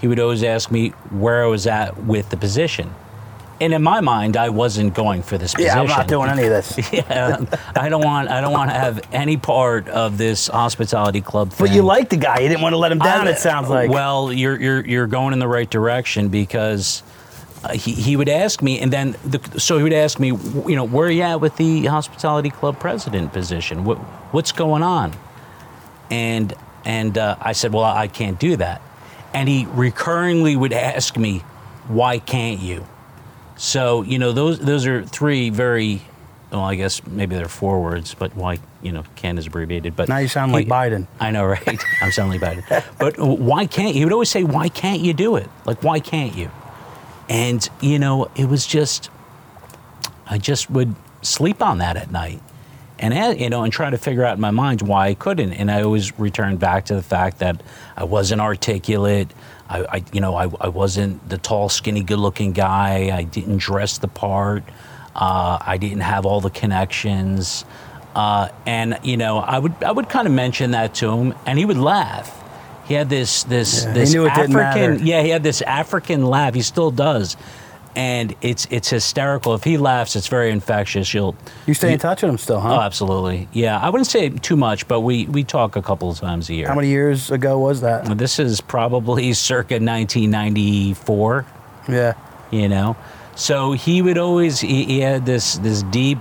he 0.00 0.08
would 0.08 0.18
always 0.18 0.42
ask 0.42 0.70
me 0.70 0.90
where 1.10 1.44
I 1.44 1.46
was 1.46 1.66
at 1.66 2.04
with 2.04 2.30
the 2.30 2.36
position. 2.36 2.94
And 3.60 3.72
in 3.72 3.82
my 3.82 4.00
mind, 4.00 4.36
I 4.36 4.48
wasn't 4.48 4.92
going 4.92 5.22
for 5.22 5.38
this 5.38 5.54
position. 5.54 5.76
yeah, 5.76 5.80
I'm 5.80 5.86
not 5.86 6.08
doing 6.08 6.28
any 6.28 6.42
of 6.44 6.48
this. 6.50 6.92
Yeah, 6.92 7.44
I 7.76 7.88
don't 7.88 8.02
want. 8.04 8.28
I 8.28 8.40
don't 8.40 8.52
want 8.52 8.70
to 8.70 8.74
have 8.76 9.00
any 9.12 9.36
part 9.36 9.86
of 9.88 10.18
this 10.18 10.48
hospitality 10.48 11.20
club 11.20 11.50
thing. 11.52 11.68
But 11.68 11.74
you 11.76 11.82
like 11.82 12.08
the 12.08 12.16
guy. 12.16 12.40
You 12.40 12.48
didn't 12.48 12.62
want 12.62 12.72
to 12.72 12.78
let 12.78 12.90
him 12.90 12.98
down. 12.98 13.28
I- 13.28 13.30
it 13.32 13.38
sounds 13.38 13.68
like. 13.68 13.88
Well, 13.90 14.32
you're 14.32 14.60
you're 14.60 14.84
you're 14.84 15.06
going 15.06 15.32
in 15.32 15.38
the 15.38 15.46
right 15.46 15.70
direction 15.70 16.26
because 16.28 17.04
uh, 17.62 17.74
he 17.74 17.92
he 17.92 18.16
would 18.16 18.28
ask 18.28 18.62
me, 18.62 18.80
and 18.80 18.92
then 18.92 19.14
the, 19.24 19.38
so 19.60 19.76
he 19.76 19.84
would 19.84 19.92
ask 19.92 20.18
me, 20.18 20.28
you 20.28 20.74
know, 20.74 20.82
where 20.84 21.06
are 21.06 21.10
you 21.12 21.22
at 21.22 21.40
with 21.40 21.56
the 21.56 21.86
hospitality 21.86 22.50
club 22.50 22.80
president 22.80 23.32
position? 23.32 23.84
What 23.84 23.98
what's 24.32 24.50
going 24.50 24.82
on? 24.82 25.12
And 26.10 26.52
and 26.84 27.16
uh, 27.16 27.36
I 27.40 27.52
said, 27.52 27.72
well, 27.72 27.84
I 27.84 28.08
can't 28.08 28.38
do 28.38 28.56
that. 28.56 28.82
And 29.34 29.48
he 29.48 29.64
recurringly 29.66 30.56
would 30.56 30.72
ask 30.72 31.16
me, 31.16 31.38
why 31.88 32.18
can't 32.18 32.60
you? 32.60 32.86
So 33.56 34.02
you 34.02 34.18
know, 34.18 34.32
those 34.32 34.58
those 34.58 34.86
are 34.86 35.04
three 35.04 35.50
very. 35.50 36.02
Well, 36.50 36.60
I 36.60 36.74
guess 36.74 37.06
maybe 37.06 37.34
they're 37.34 37.48
four 37.48 37.82
words, 37.82 38.12
but 38.14 38.36
why 38.36 38.58
you 38.82 38.92
know 38.92 39.04
can 39.16 39.38
is 39.38 39.46
abbreviated. 39.46 39.96
But 39.96 40.08
Now 40.10 40.18
you 40.18 40.28
sound 40.28 40.52
like 40.52 40.64
he- 40.66 40.70
Biden. 40.70 41.06
I 41.18 41.30
know, 41.30 41.46
right? 41.46 41.82
I'm 42.02 42.12
sounding 42.12 42.40
like 42.40 42.58
Biden. 42.66 42.84
But 42.98 43.18
why 43.18 43.64
can't 43.66 43.94
he 43.94 44.04
would 44.04 44.12
always 44.12 44.28
say, 44.28 44.42
"Why 44.44 44.68
can't 44.68 45.00
you 45.00 45.14
do 45.14 45.36
it? 45.36 45.48
Like, 45.64 45.82
why 45.82 45.98
can't 46.00 46.36
you?" 46.36 46.50
And 47.28 47.66
you 47.80 47.98
know, 47.98 48.30
it 48.36 48.46
was 48.50 48.66
just, 48.66 49.08
I 50.26 50.36
just 50.38 50.68
would 50.70 50.94
sleep 51.22 51.62
on 51.62 51.78
that 51.78 51.96
at 51.96 52.10
night, 52.10 52.42
and 53.02 53.40
you 53.40 53.50
know, 53.50 53.64
and 53.64 53.72
try 53.72 53.90
to 53.90 53.98
figure 53.98 54.24
out 54.24 54.36
in 54.36 54.40
my 54.40 54.52
mind 54.52 54.80
why 54.80 55.08
I 55.08 55.14
couldn't. 55.14 55.52
And 55.52 55.70
I 55.70 55.82
always 55.82 56.18
returned 56.18 56.60
back 56.60 56.86
to 56.86 56.94
the 56.94 57.02
fact 57.02 57.40
that 57.40 57.62
I 57.96 58.04
wasn't 58.04 58.40
articulate. 58.40 59.32
I, 59.68 59.84
I 59.84 60.04
you 60.12 60.20
know, 60.20 60.36
I, 60.36 60.48
I 60.60 60.68
wasn't 60.68 61.28
the 61.28 61.36
tall, 61.36 61.68
skinny, 61.68 62.02
good-looking 62.02 62.52
guy. 62.52 63.14
I 63.14 63.24
didn't 63.24 63.58
dress 63.58 63.98
the 63.98 64.08
part. 64.08 64.62
Uh, 65.14 65.58
I 65.60 65.76
didn't 65.78 66.00
have 66.00 66.24
all 66.24 66.40
the 66.40 66.50
connections. 66.50 67.64
Uh, 68.14 68.48
and 68.66 68.98
you 69.02 69.16
know, 69.16 69.38
I 69.38 69.58
would 69.58 69.74
I 69.82 69.90
would 69.90 70.08
kind 70.08 70.28
of 70.28 70.32
mention 70.32 70.70
that 70.70 70.94
to 70.96 71.10
him, 71.10 71.34
and 71.44 71.58
he 71.58 71.64
would 71.64 71.78
laugh. 71.78 72.38
He 72.84 72.94
had 72.94 73.08
this 73.08 73.42
this 73.44 73.84
Yeah, 73.84 73.92
this 73.92 74.14
knew 74.14 74.26
it 74.26 74.34
didn't 74.34 74.56
African 74.56 75.06
yeah 75.06 75.22
he 75.22 75.30
had 75.30 75.42
this 75.42 75.62
African 75.62 76.24
laugh. 76.24 76.54
He 76.54 76.62
still 76.62 76.90
does. 76.90 77.36
And 77.94 78.34
it's 78.40 78.66
it's 78.70 78.88
hysterical. 78.88 79.54
If 79.54 79.64
he 79.64 79.76
laughs, 79.76 80.16
it's 80.16 80.28
very 80.28 80.50
infectious. 80.50 81.12
You'll 81.12 81.36
You 81.66 81.74
stay 81.74 81.92
in 81.92 81.98
touch 81.98 82.22
with 82.22 82.30
him 82.30 82.38
still, 82.38 82.60
huh? 82.60 82.76
Oh, 82.76 82.80
absolutely. 82.80 83.48
Yeah, 83.52 83.78
I 83.78 83.90
wouldn't 83.90 84.06
say 84.06 84.30
too 84.30 84.56
much, 84.56 84.88
but 84.88 85.00
we 85.00 85.26
we 85.26 85.44
talk 85.44 85.76
a 85.76 85.82
couple 85.82 86.10
of 86.10 86.18
times 86.18 86.48
a 86.48 86.54
year. 86.54 86.68
How 86.68 86.74
many 86.74 86.88
years 86.88 87.30
ago 87.30 87.58
was 87.58 87.80
that? 87.82 88.16
This 88.16 88.38
is 88.38 88.60
probably 88.60 89.32
circa 89.34 89.74
1994. 89.74 91.46
Yeah. 91.88 92.14
You 92.50 92.68
know, 92.68 92.96
so 93.34 93.72
he 93.72 94.02
would 94.02 94.18
always 94.18 94.60
he, 94.60 94.84
he 94.84 95.00
had 95.00 95.24
this 95.24 95.56
this 95.58 95.82
deep, 95.84 96.18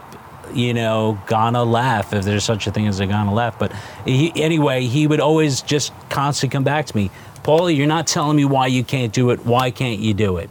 you 0.54 0.74
know, 0.74 1.20
Ghana 1.28 1.64
laugh 1.64 2.14
if 2.14 2.24
there's 2.24 2.46
such 2.46 2.68
a 2.68 2.72
thing 2.72 2.88
as 2.88 3.00
a 3.02 3.06
Ghana 3.06 3.34
laugh. 3.34 3.60
But 3.60 3.74
he, 4.06 4.32
anyway, 4.42 4.86
he 4.86 5.08
would 5.08 5.20
always 5.20 5.62
just 5.62 5.92
constantly 6.10 6.54
come 6.56 6.64
back 6.64 6.86
to 6.86 6.96
me, 6.96 7.12
Paulie, 7.44 7.76
you're 7.76 7.88
not 7.88 8.08
telling 8.08 8.38
me 8.38 8.46
why 8.46 8.68
you 8.68 8.84
can't 8.84 9.12
do 9.12 9.32
it. 9.32 9.46
Why 9.46 9.72
can't 9.72 10.00
you 10.00 10.14
do 10.14 10.38
it? 10.38 10.50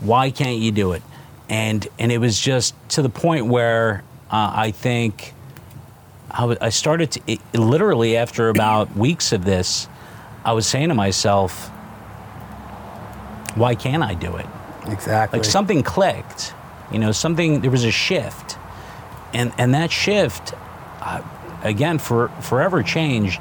Why 0.00 0.30
can't 0.30 0.58
you 0.58 0.72
do 0.72 0.92
it? 0.92 1.02
And 1.48 1.86
and 1.98 2.10
it 2.10 2.18
was 2.18 2.38
just 2.38 2.74
to 2.90 3.02
the 3.02 3.08
point 3.08 3.46
where 3.46 4.02
uh, 4.30 4.52
I 4.54 4.70
think 4.72 5.32
I 6.30 6.56
I 6.60 6.68
started 6.70 7.12
to 7.12 7.20
it, 7.26 7.40
literally 7.54 8.16
after 8.16 8.48
about 8.48 8.96
weeks 8.96 9.32
of 9.32 9.44
this, 9.44 9.88
I 10.44 10.52
was 10.52 10.66
saying 10.66 10.88
to 10.88 10.94
myself, 10.94 11.68
why 13.54 13.74
can't 13.74 14.02
I 14.02 14.14
do 14.14 14.36
it? 14.36 14.46
Exactly. 14.86 15.38
Like 15.38 15.44
something 15.44 15.82
clicked, 15.82 16.54
you 16.92 16.98
know, 16.98 17.12
something 17.12 17.60
there 17.60 17.70
was 17.70 17.84
a 17.84 17.90
shift, 17.90 18.58
and 19.32 19.52
and 19.58 19.74
that 19.74 19.90
shift, 19.90 20.52
uh, 21.00 21.22
again, 21.62 21.98
for 21.98 22.28
forever 22.40 22.82
changed 22.82 23.40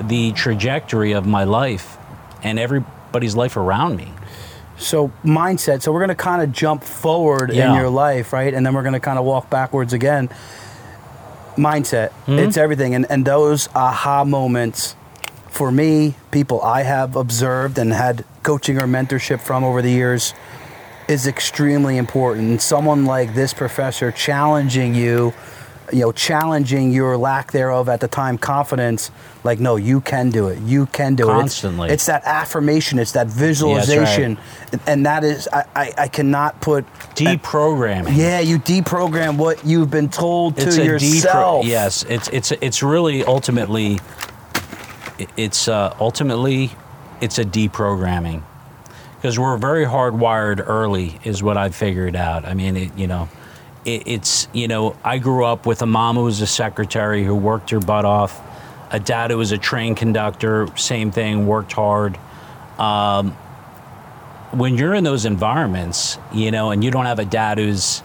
the 0.00 0.32
trajectory 0.32 1.12
of 1.12 1.26
my 1.26 1.44
life 1.44 1.96
and 2.42 2.58
everybody's 2.58 3.34
life 3.34 3.56
around 3.56 3.96
me. 3.96 4.12
So 4.78 5.08
mindset. 5.24 5.82
So 5.82 5.92
we're 5.92 6.00
going 6.00 6.08
to 6.08 6.14
kind 6.14 6.42
of 6.42 6.52
jump 6.52 6.84
forward 6.84 7.50
in 7.50 7.74
your 7.74 7.88
life, 7.88 8.32
right? 8.32 8.52
And 8.52 8.64
then 8.64 8.74
we're 8.74 8.82
going 8.82 8.92
to 8.92 9.00
kind 9.00 9.18
of 9.18 9.24
walk 9.24 9.48
backwards 9.50 9.92
again. 9.92 10.28
Mindset. 11.56 12.10
Hmm? 12.10 12.38
It's 12.38 12.56
everything. 12.56 12.94
And 12.94 13.06
and 13.10 13.24
those 13.24 13.68
aha 13.74 14.24
moments 14.24 14.94
for 15.56 15.72
me, 15.72 16.14
people 16.30 16.60
I 16.60 16.82
have 16.82 17.16
observed 17.16 17.78
and 17.78 17.90
had 17.90 18.26
coaching 18.42 18.76
or 18.76 18.86
mentorship 18.86 19.40
from 19.40 19.64
over 19.64 19.80
the 19.80 19.90
years 19.90 20.34
is 21.08 21.26
extremely 21.26 21.96
important. 21.96 22.60
Someone 22.60 23.06
like 23.06 23.34
this 23.34 23.54
professor 23.54 24.12
challenging 24.12 24.94
you, 24.94 25.32
you 25.92 26.00
know, 26.00 26.12
challenging 26.12 26.92
your 26.92 27.16
lack 27.16 27.52
thereof 27.52 27.88
at 27.88 28.00
the 28.00 28.08
time 28.08 28.38
confidence, 28.38 29.10
like, 29.44 29.60
no, 29.60 29.76
you 29.76 30.00
can 30.00 30.30
do 30.30 30.48
it. 30.48 30.58
You 30.60 30.86
can 30.86 31.14
do 31.14 31.24
it. 31.24 31.26
It's- 31.30 31.40
Constantly. 31.42 31.90
It's, 31.90 32.06
that 32.06 32.24
affirmation, 32.24 32.98
it's 32.98 33.12
that 33.12 33.26
visualization. 33.28 34.38
And- 34.72 34.80
And 34.86 35.06
that 35.06 35.22
is, 35.24 35.48
I, 35.52 35.64
I, 35.76 35.92
I 35.98 36.08
cannot 36.08 36.60
put. 36.60 36.84
Deprogramming. 37.14 38.16
Yeah, 38.16 38.40
you 38.40 38.58
deprogram 38.58 39.38
what 39.38 39.64
you've 39.64 39.90
been 39.90 40.08
told 40.08 40.58
it's 40.58 40.74
to 40.76 40.82
a 40.82 40.84
depro- 40.86 41.00
yourself. 41.14 41.66
yes, 41.66 42.04
it's 42.08 42.28
it's 42.28 42.50
it's 42.60 42.82
really 42.82 43.24
ultimately 43.24 44.00
it's 45.36 45.68
uh, 45.68 45.94
ultimately 46.00 46.70
it's 47.20 47.38
a 47.38 47.44
deprogramming 47.44 48.42
because 49.16 49.38
we're 49.38 49.56
very 49.56 49.84
hardwired 49.86 50.62
early 50.66 51.18
is 51.24 51.42
what 51.42 51.56
I've 51.56 51.74
figured 51.74 52.14
out. 52.16 52.44
I 52.44 52.52
mean, 52.54 52.76
it, 52.76 52.98
you 52.98 53.06
know, 53.06 53.28
it, 53.86 54.02
it's 54.06 54.48
you 54.52 54.68
know 54.68 54.96
I 55.02 55.18
grew 55.18 55.44
up 55.44 55.64
with 55.64 55.80
a 55.80 55.86
mom 55.86 56.16
who 56.16 56.24
was 56.24 56.42
a 56.42 56.46
secretary 56.46 57.24
who 57.24 57.34
worked 57.34 57.70
her 57.70 57.80
butt 57.80 58.04
off, 58.04 58.38
a 58.90 59.00
dad 59.00 59.30
who 59.30 59.38
was 59.38 59.52
a 59.52 59.58
train 59.58 59.94
conductor, 59.94 60.68
same 60.76 61.10
thing, 61.10 61.46
worked 61.46 61.72
hard. 61.72 62.18
Um, 62.78 63.30
when 64.52 64.76
you're 64.76 64.94
in 64.94 65.04
those 65.04 65.24
environments, 65.24 66.18
you 66.32 66.50
know, 66.50 66.70
and 66.70 66.84
you 66.84 66.90
don't 66.90 67.06
have 67.06 67.18
a 67.18 67.24
dad 67.24 67.58
who's 67.58 68.02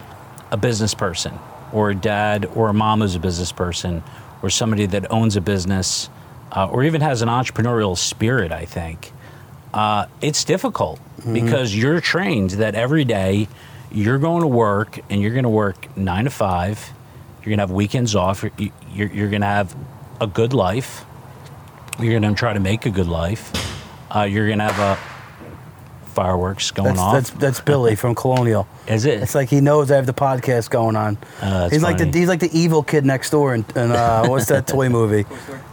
a 0.52 0.58
business 0.58 0.94
person, 0.94 1.38
or 1.74 1.92
a 1.92 1.96
dad 1.96 2.46
or 2.56 2.70
a 2.70 2.74
mom 2.74 3.02
who's 3.02 3.16
a 3.16 3.20
business 3.20 3.52
person, 3.52 4.04
or 4.42 4.50
somebody 4.50 4.86
that 4.86 5.12
owns 5.12 5.36
a 5.36 5.42
business, 5.42 6.10
uh, 6.52 6.68
or 6.68 6.84
even 6.84 7.02
has 7.02 7.22
an 7.22 7.30
entrepreneurial 7.30 7.98
spirit, 7.98 8.52
I 8.52 8.66
think, 8.66 9.12
uh, 9.74 10.06
it's 10.22 10.44
difficult 10.44 11.00
because 11.34 11.76
you're 11.76 12.02
trained 12.02 12.52
that 12.52 12.76
every 12.76 13.06
day 13.06 13.48
you're 13.92 14.20
going 14.20 14.42
to 14.42 14.48
work 14.48 15.00
and 15.10 15.22
you're 15.22 15.32
going 15.34 15.44
to 15.44 15.50
work 15.50 15.96
nine 15.98 16.26
to 16.26 16.30
five. 16.30 16.92
You're 17.40 17.48
going 17.50 17.58
to 17.58 17.64
have 17.64 17.72
weekends 17.72 18.16
off. 18.16 18.44
You're, 18.44 18.52
you're, 18.94 19.08
you're 19.12 19.30
going 19.30 19.42
to 19.42 19.48
have 19.48 19.76
a 20.20 20.28
good 20.28 20.54
life. 20.54 21.06
You're 22.00 22.20
going 22.20 22.34
to 22.34 22.38
try 22.38 22.54
to 22.54 22.60
make 22.60 22.86
a 22.86 22.90
good 22.92 23.08
life. 23.08 23.52
Uh, 24.16 24.22
you're 24.24 24.48
going 24.48 24.60
to 24.60 24.66
have 24.72 24.80
a 24.80 25.12
fireworks 26.12 26.72
going 26.72 26.88
That's, 26.90 27.00
off. 27.00 27.14
that's 27.14 27.30
that's 27.32 27.60
Billy 27.62 27.96
from 27.96 28.16
Colonial. 28.16 28.68
Is 28.86 29.06
it? 29.06 29.22
It's 29.24 29.34
like 29.34 29.48
he 29.50 29.62
knows 29.62 29.90
I 29.92 29.96
have 29.96 30.06
the 30.06 30.14
podcast 30.14 30.70
going 30.70 30.98
on. 30.98 31.18
That's 31.40 31.72
he's 31.74 31.82
like 31.84 31.98
the 31.98 32.06
he's 32.06 32.28
like 32.28 32.42
the 32.42 32.50
evil 32.58 32.84
kid 32.84 33.06
next 33.06 33.30
door 33.30 33.54
And, 33.54 33.64
in 33.78 33.92
uh, 33.92 34.26
what's 34.28 34.48
that 34.48 34.68
toy 34.68 34.90
movie? 34.90 35.24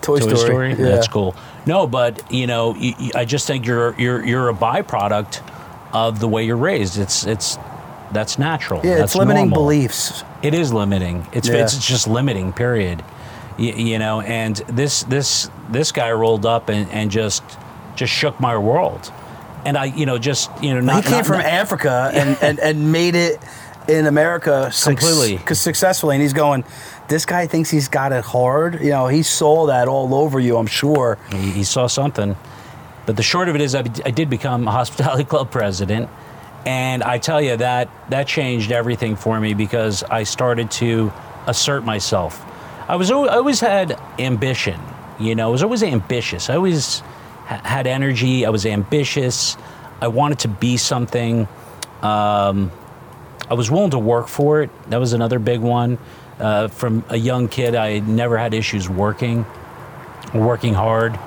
Toy 0.01 0.21
Story. 0.21 0.33
Toy 0.33 0.45
Story. 0.45 0.69
Yeah. 0.71 0.77
That's 0.77 1.09
cool. 1.09 1.35
No, 1.67 1.89
but 1.89 2.33
you 2.33 2.47
know, 2.47 2.77
you, 2.77 2.95
you- 3.01 3.11
I 3.17 3.25
just 3.25 3.47
think 3.49 3.67
you're 3.67 3.99
you're 4.01 4.25
you're 4.25 4.49
a 4.49 4.55
byproduct 4.55 5.43
of 5.93 6.21
the 6.21 6.29
way 6.29 6.47
you're 6.47 6.57
raised. 6.57 6.99
It's 6.99 7.27
it's 7.27 7.59
that's 8.13 8.39
natural. 8.39 8.81
Yeah, 8.85 8.97
that's 8.97 9.13
it's 9.13 9.17
limiting 9.17 9.49
normal. 9.51 9.65
beliefs. 9.65 10.25
It 10.43 10.55
is 10.55 10.73
limiting. 10.73 11.27
It's 11.33 11.49
Yeah. 11.49 11.63
it's 11.63 11.87
just 11.87 12.07
limiting. 12.09 12.53
Period. 12.53 13.03
You, 13.59 13.73
you 13.73 13.99
know, 13.99 14.21
and 14.21 14.57
this 14.69 15.03
this 15.05 15.51
this 15.71 15.93
guy 15.93 16.11
rolled 16.13 16.47
up 16.47 16.69
and, 16.69 16.91
and 16.91 17.11
just 17.11 17.43
just 17.97 18.13
shook 18.13 18.39
my 18.41 18.57
world. 18.57 19.13
And 19.65 19.77
I, 19.77 19.87
you 19.87 20.07
know, 20.07 20.19
just 20.19 20.51
you 20.63 20.73
know, 20.75 20.81
not, 20.81 21.05
he 21.05 21.11
came 21.11 21.19
not- 21.19 21.27
from 21.27 21.39
not- 21.39 21.47
Africa 21.47 22.11
and, 22.15 22.39
and, 22.41 22.59
and 22.61 22.93
made 22.93 23.15
it 23.17 23.41
in 23.89 24.07
America 24.07 24.71
Completely. 24.83 25.39
successfully. 25.55 26.15
And 26.15 26.23
he's 26.23 26.33
going, 26.35 26.63
this 27.09 27.25
guy 27.27 27.47
thinks 27.47 27.69
he's 27.71 27.89
got 27.89 28.13
it 28.13 28.23
hard. 28.25 28.81
You 28.81 28.91
know, 28.91 29.07
he 29.09 29.23
saw 29.23 29.67
that 29.67 29.89
all 29.89 30.15
over 30.15 30.39
you, 30.39 30.57
I'm 30.59 30.67
sure. 30.67 31.19
He, 31.33 31.51
he 31.51 31.65
saw 31.65 31.87
something. 31.89 32.37
But 33.07 33.17
the 33.17 33.23
short 33.23 33.49
of 33.49 33.55
it 33.57 33.63
is, 33.63 33.75
I, 33.75 33.81
I 33.81 34.11
did 34.11 34.29
become 34.31 34.69
a 34.69 34.71
hospitality 34.71 35.25
club 35.33 35.51
president, 35.51 36.09
and 36.69 37.03
I 37.03 37.17
tell 37.17 37.41
you 37.41 37.57
that 37.57 37.89
that 38.11 38.27
changed 38.27 38.73
everything 38.73 39.17
for 39.17 39.41
me 39.41 39.55
because 39.55 40.03
I 40.03 40.25
started 40.25 40.71
to 40.73 41.11
assert 41.47 41.83
myself. 41.83 42.45
I 42.87 42.97
was 42.97 43.11
I 43.11 43.15
always 43.15 43.59
had 43.59 43.99
ambition, 44.19 44.79
you 45.19 45.35
know. 45.35 45.49
I 45.49 45.51
was 45.51 45.63
always 45.63 45.83
ambitious. 45.83 46.51
I 46.51 46.57
always 46.57 47.01
ha- 47.47 47.63
had 47.65 47.87
energy. 47.87 48.45
I 48.45 48.51
was 48.51 48.67
ambitious. 48.67 49.57
I 50.03 50.09
wanted 50.09 50.41
to 50.41 50.49
be 50.49 50.77
something. 50.77 51.49
Um, 52.03 52.71
I 53.49 53.55
was 53.55 53.71
willing 53.71 53.93
to 53.93 53.99
work 53.99 54.29
for 54.29 54.61
it. 54.61 54.91
That 54.91 54.99
was 54.99 55.15
another 55.15 55.39
big 55.39 55.61
one. 55.61 55.97
Uh, 56.39 56.69
from 56.69 57.03
a 57.09 57.17
young 57.17 57.49
kid, 57.49 57.77
I 57.77 58.01
never 58.01 58.37
had 58.37 58.53
issues 58.53 58.91
working, 58.91 59.47
working 60.35 60.75
hard 60.75 61.19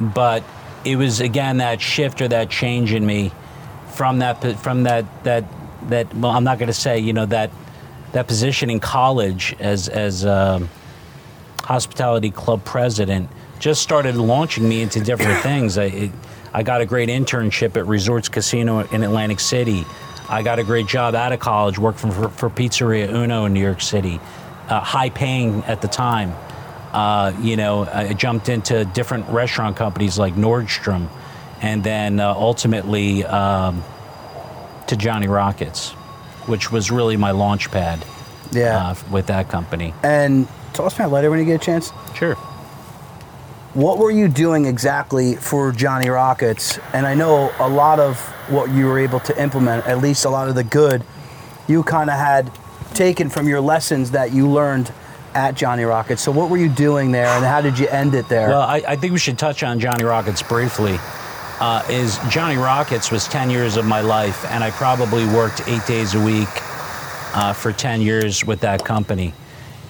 but 0.00 0.42
it 0.84 0.96
was 0.96 1.20
again 1.20 1.58
that 1.58 1.80
shift 1.80 2.20
or 2.20 2.28
that 2.28 2.50
change 2.50 2.92
in 2.92 3.04
me 3.04 3.32
from 3.94 4.20
that 4.20 4.40
from 4.60 4.84
that 4.84 5.04
that 5.24 5.44
that 5.88 6.12
well 6.14 6.32
I'm 6.32 6.44
not 6.44 6.58
going 6.58 6.68
to 6.68 6.72
say 6.72 6.98
you 6.98 7.12
know 7.12 7.26
that 7.26 7.50
that 8.12 8.26
position 8.26 8.70
in 8.70 8.80
college 8.80 9.54
as 9.58 9.88
as 9.88 10.24
um, 10.24 10.68
hospitality 11.62 12.30
club 12.30 12.64
president 12.64 13.28
just 13.58 13.82
started 13.82 14.16
launching 14.16 14.68
me 14.68 14.82
into 14.82 15.00
different 15.00 15.38
things. 15.42 15.78
I 15.78 15.84
it, 15.84 16.10
I 16.54 16.62
got 16.62 16.80
a 16.80 16.86
great 16.86 17.08
internship 17.08 17.76
at 17.76 17.86
Resorts 17.86 18.28
Casino 18.28 18.80
in 18.80 19.02
Atlantic 19.02 19.40
City. 19.40 19.84
I 20.30 20.42
got 20.42 20.58
a 20.58 20.64
great 20.64 20.86
job 20.86 21.14
out 21.14 21.32
of 21.32 21.40
college 21.40 21.78
working 21.78 22.10
for, 22.10 22.28
for 22.28 22.50
Pizzeria 22.50 23.08
Uno 23.08 23.44
in 23.44 23.52
New 23.52 23.60
York 23.60 23.80
City, 23.80 24.20
uh, 24.68 24.80
high 24.80 25.10
paying 25.10 25.62
at 25.64 25.80
the 25.82 25.88
time. 25.88 26.34
Uh, 26.92 27.32
you 27.40 27.56
know, 27.56 27.84
I 27.92 28.12
jumped 28.14 28.48
into 28.48 28.84
different 28.86 29.28
restaurant 29.28 29.76
companies 29.76 30.18
like 30.18 30.34
Nordstrom, 30.34 31.08
and 31.60 31.82
then 31.84 32.18
uh, 32.20 32.32
ultimately 32.34 33.24
um, 33.24 33.82
to 34.86 34.96
Johnny 34.96 35.28
Rockets, 35.28 35.90
which 36.46 36.72
was 36.72 36.90
really 36.90 37.16
my 37.16 37.30
launch 37.32 37.70
pad 37.70 38.04
Yeah. 38.52 38.78
uh, 38.90 38.94
with 39.10 39.26
that 39.26 39.48
company. 39.48 39.92
and 40.02 40.48
toss 40.74 40.98
me 40.98 41.04
a 41.04 41.08
letter 41.08 41.28
when 41.30 41.38
you 41.40 41.44
get 41.44 41.60
a 41.60 41.64
chance. 41.64 41.92
Sure. 42.14 42.36
What 43.74 43.98
were 43.98 44.10
you 44.10 44.28
doing 44.28 44.64
exactly 44.64 45.36
for 45.36 45.72
Johnny 45.72 46.08
Rockets? 46.08 46.78
And 46.92 47.06
I 47.06 47.14
know 47.14 47.52
a 47.58 47.68
lot 47.68 48.00
of 48.00 48.18
what 48.48 48.70
you 48.70 48.86
were 48.86 48.98
able 48.98 49.20
to 49.20 49.42
implement, 49.42 49.86
at 49.86 49.98
least 49.98 50.24
a 50.24 50.30
lot 50.30 50.48
of 50.48 50.54
the 50.54 50.64
good, 50.64 51.04
you 51.66 51.82
kind 51.82 52.08
of 52.10 52.16
had 52.16 52.50
taken 52.94 53.28
from 53.28 53.46
your 53.46 53.60
lessons 53.60 54.12
that 54.12 54.32
you 54.32 54.48
learned 54.48 54.90
at 55.38 55.54
Johnny 55.54 55.84
Rockets. 55.84 56.20
So 56.22 56.32
what 56.32 56.50
were 56.50 56.56
you 56.58 56.68
doing 56.68 57.12
there, 57.12 57.26
and 57.28 57.44
how 57.44 57.60
did 57.60 57.78
you 57.78 57.86
end 57.88 58.14
it 58.14 58.28
there? 58.28 58.48
Well, 58.48 58.60
I, 58.60 58.82
I 58.86 58.96
think 58.96 59.12
we 59.12 59.18
should 59.20 59.38
touch 59.38 59.62
on 59.62 59.78
Johnny 59.78 60.02
Rockets 60.04 60.42
briefly. 60.42 60.98
Uh, 61.60 61.82
is 61.88 62.18
Johnny 62.28 62.56
Rockets 62.56 63.10
was 63.10 63.26
10 63.28 63.50
years 63.50 63.76
of 63.76 63.84
my 63.84 64.00
life, 64.00 64.44
and 64.50 64.62
I 64.64 64.70
probably 64.70 65.24
worked 65.26 65.62
eight 65.68 65.84
days 65.86 66.14
a 66.14 66.20
week 66.20 66.48
uh, 67.34 67.52
for 67.52 67.72
10 67.72 68.00
years 68.00 68.44
with 68.44 68.60
that 68.60 68.84
company. 68.84 69.32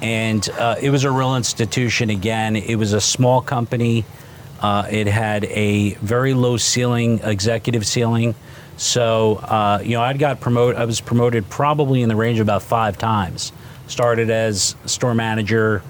And 0.01 0.49
uh, 0.51 0.77
it 0.81 0.91
was 0.91 1.05
a 1.05 1.11
real 1.11 1.35
institution 1.37 2.11
again. 2.11 2.57
It 2.57 2.77
was 2.77 2.93
a 2.93 3.01
small 3.01 3.41
company 3.43 4.05
Uh, 4.61 4.85
it 4.91 5.07
had 5.07 5.45
a 5.45 5.95
very 6.03 6.35
low 6.35 6.57
ceiling, 6.57 7.21
executive 7.23 7.87
ceiling. 7.87 8.35
So 8.77 9.37
uh, 9.37 9.81
you 9.85 9.93
know, 9.97 10.03
I 10.03 10.13
got 10.15 10.41
promoted. 10.41 10.81
I 10.81 10.85
was 10.85 11.01
promoted 11.01 11.49
probably 11.49 12.03
in 12.03 12.09
the 12.09 12.17
range 12.17 12.41
of 12.41 12.47
about 12.47 12.63
five 12.63 12.99
times. 12.99 13.53
Started 13.89 14.31
as 14.31 14.77
store 14.87 15.15
manager, 15.15 15.83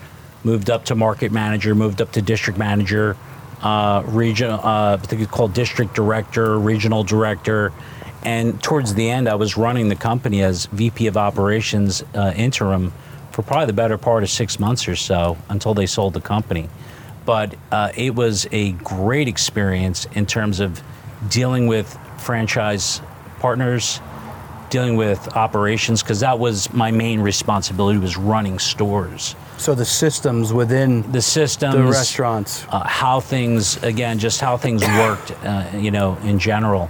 moved 0.45 0.71
up 0.71 0.87
to 0.87 0.95
market 0.95 1.33
manager, 1.33 1.75
moved 1.75 2.01
up 2.01 2.13
to 2.13 2.23
district 2.23 2.59
manager, 2.59 3.17
uh, 3.61 4.03
regional. 4.07 4.61
Uh, 4.61 4.95
I 4.95 4.97
think 4.97 5.21
it's 5.21 5.31
called 5.31 5.53
district 5.53 5.95
director, 5.95 6.59
regional 6.59 7.05
director, 7.05 7.73
and 8.23 8.61
towards 8.63 8.95
the 8.95 9.09
end, 9.09 9.29
I 9.29 9.37
was 9.37 9.57
running 9.57 9.89
the 9.89 9.97
company 9.97 10.43
as 10.43 10.67
VP 10.67 11.07
of 11.07 11.17
operations 11.17 12.03
uh, 12.15 12.33
interim 12.37 12.93
for 13.31 13.43
probably 13.43 13.67
the 13.67 13.73
better 13.73 13.97
part 13.97 14.23
of 14.23 14.31
six 14.31 14.59
months 14.59 14.89
or 14.89 14.97
so 14.97 15.37
until 15.49 15.75
they 15.75 15.87
sold 15.87 16.15
the 16.15 16.21
company. 16.21 16.69
But 17.25 17.55
uh, 17.71 17.93
it 17.97 18.15
was 18.15 18.49
a 18.51 18.73
great 18.73 19.29
experience 19.29 20.07
in 20.15 20.27
terms 20.27 20.61
of 20.61 20.83
dealing 21.29 21.67
with 21.67 21.97
franchise 22.19 23.01
partners, 23.39 24.01
dealing 24.70 24.96
with 24.96 25.37
operations, 25.37 26.02
because 26.02 26.20
that 26.20 26.38
was 26.38 26.72
my 26.72 26.90
main 26.90 27.20
responsibility 27.20 27.98
was 27.98 28.16
running 28.16 28.59
stores. 28.59 29.35
So 29.57 29.74
the 29.74 29.85
systems 29.85 30.52
within 30.52 31.11
The 31.11 31.22
systems, 31.22 31.74
the 31.74 31.83
restaurants. 31.85 32.64
uh, 32.70 32.87
how 32.87 33.20
things 33.20 33.83
again, 33.83 34.18
just 34.18 34.40
how 34.40 34.57
things 34.57 34.83
worked, 34.87 35.33
uh, 35.44 35.64
you 35.74 35.90
know, 35.90 36.16
in 36.24 36.38
general. 36.38 36.88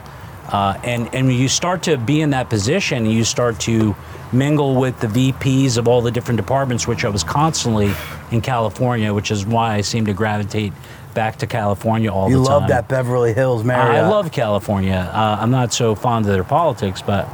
Uh, 0.50 0.78
and 0.84 1.08
and 1.14 1.26
when 1.28 1.36
you 1.36 1.48
start 1.48 1.82
to 1.82 1.96
be 1.98 2.20
in 2.22 2.30
that 2.30 2.48
position, 2.48 3.04
you 3.06 3.22
start 3.24 3.58
to 3.60 3.94
mingle 4.32 4.74
with 4.76 4.98
the 5.00 5.06
VPs 5.06 5.76
of 5.78 5.88
all 5.88 6.00
the 6.02 6.10
different 6.10 6.36
departments, 6.38 6.86
which 6.86 7.04
I 7.04 7.08
was 7.08 7.22
constantly 7.24 7.90
in 8.30 8.40
California, 8.40 9.12
which 9.12 9.30
is 9.30 9.44
why 9.46 9.74
I 9.74 9.80
seem 9.82 10.06
to 10.06 10.12
gravitate 10.14 10.72
back 11.14 11.36
to 11.38 11.46
California 11.46 12.10
all 12.12 12.28
You 12.30 12.38
the 12.40 12.44
time. 12.44 12.52
You 12.54 12.60
love 12.60 12.68
that 12.68 12.88
Beverly 12.88 13.32
Hills 13.34 13.64
Marriott. 13.64 14.04
I 14.04 14.08
love 14.08 14.30
California. 14.32 15.10
Uh, 15.12 15.38
I'm 15.40 15.50
not 15.50 15.72
so 15.72 15.94
fond 15.94 16.26
of 16.26 16.32
their 16.32 16.44
politics, 16.44 17.02
but 17.02 17.26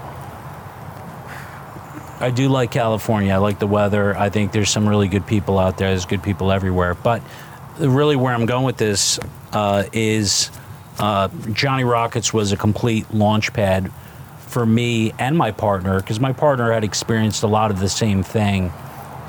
I 2.20 2.30
do 2.30 2.48
like 2.48 2.70
California. 2.70 3.32
I 3.32 3.38
like 3.38 3.58
the 3.58 3.66
weather. 3.66 4.16
I 4.16 4.30
think 4.30 4.52
there's 4.52 4.70
some 4.70 4.88
really 4.88 5.08
good 5.08 5.26
people 5.26 5.58
out 5.58 5.78
there. 5.78 5.88
There's 5.88 6.06
good 6.06 6.22
people 6.22 6.52
everywhere. 6.52 6.94
But 6.94 7.22
really, 7.78 8.16
where 8.16 8.32
I'm 8.32 8.46
going 8.46 8.64
with 8.64 8.76
this 8.76 9.18
uh, 9.52 9.84
is 9.92 10.50
uh, 10.98 11.28
Johnny 11.52 11.84
Rockets 11.84 12.32
was 12.32 12.52
a 12.52 12.56
complete 12.56 13.12
launch 13.12 13.52
pad 13.52 13.90
for 14.38 14.64
me 14.64 15.12
and 15.18 15.36
my 15.36 15.50
partner 15.50 16.00
because 16.00 16.20
my 16.20 16.32
partner 16.32 16.72
had 16.72 16.84
experienced 16.84 17.42
a 17.42 17.48
lot 17.48 17.70
of 17.72 17.80
the 17.80 17.88
same 17.88 18.22
thing. 18.22 18.72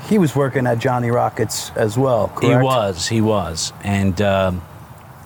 He 0.08 0.18
was 0.18 0.36
working 0.36 0.68
at 0.68 0.78
Johnny 0.78 1.10
Rockets 1.10 1.70
as 1.70 1.98
well, 1.98 2.28
correct? 2.28 2.44
He 2.44 2.64
was, 2.64 3.08
he 3.08 3.20
was, 3.20 3.72
and. 3.82 4.20
Um, 4.22 4.62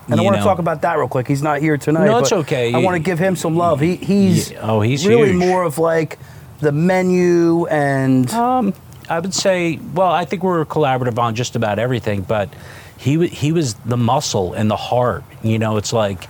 And 0.09 0.19
I 0.19 0.25
want 0.25 0.37
to 0.37 0.43
talk 0.43 0.59
about 0.59 0.81
that 0.83 0.97
real 0.97 1.07
quick. 1.07 1.29
He's 1.29 1.43
not 1.43 1.61
here 1.61 1.77
tonight. 1.77 2.07
No, 2.07 2.19
it's 2.19 2.31
but 2.31 2.39
okay. 2.41 2.73
I 2.73 2.79
want 2.79 2.97
to 2.97 3.03
give 3.03 3.19
him 3.19 3.37
some 3.37 3.55
love. 3.57 3.79
He 3.79 3.95
he's 3.97 4.51
Yeah, 4.51 4.59
oh, 4.63 4.81
he's 4.81 5.07
really 5.07 5.33
huge. 5.33 5.39
more 5.39 5.63
of 5.63 5.79
like 5.79 6.19
the 6.61 6.73
menu 6.73 7.67
and 7.67 8.31
Um, 8.33 8.75
I 9.11 9.19
would 9.19 9.35
say, 9.35 9.81
well, 9.93 10.11
I 10.11 10.25
think 10.25 10.45
we 10.45 10.51
were 10.51 10.65
collaborative 10.65 11.19
on 11.19 11.35
just 11.35 11.57
about 11.57 11.81
everything, 11.81 12.23
but 12.23 12.49
he 12.97 13.27
he 13.27 13.51
was 13.51 13.75
the 13.75 13.97
muscle 13.97 14.53
and 14.53 14.71
the 14.71 14.77
heart. 14.77 15.25
You 15.43 15.59
know, 15.59 15.79
it's 15.79 15.93
like, 15.93 16.29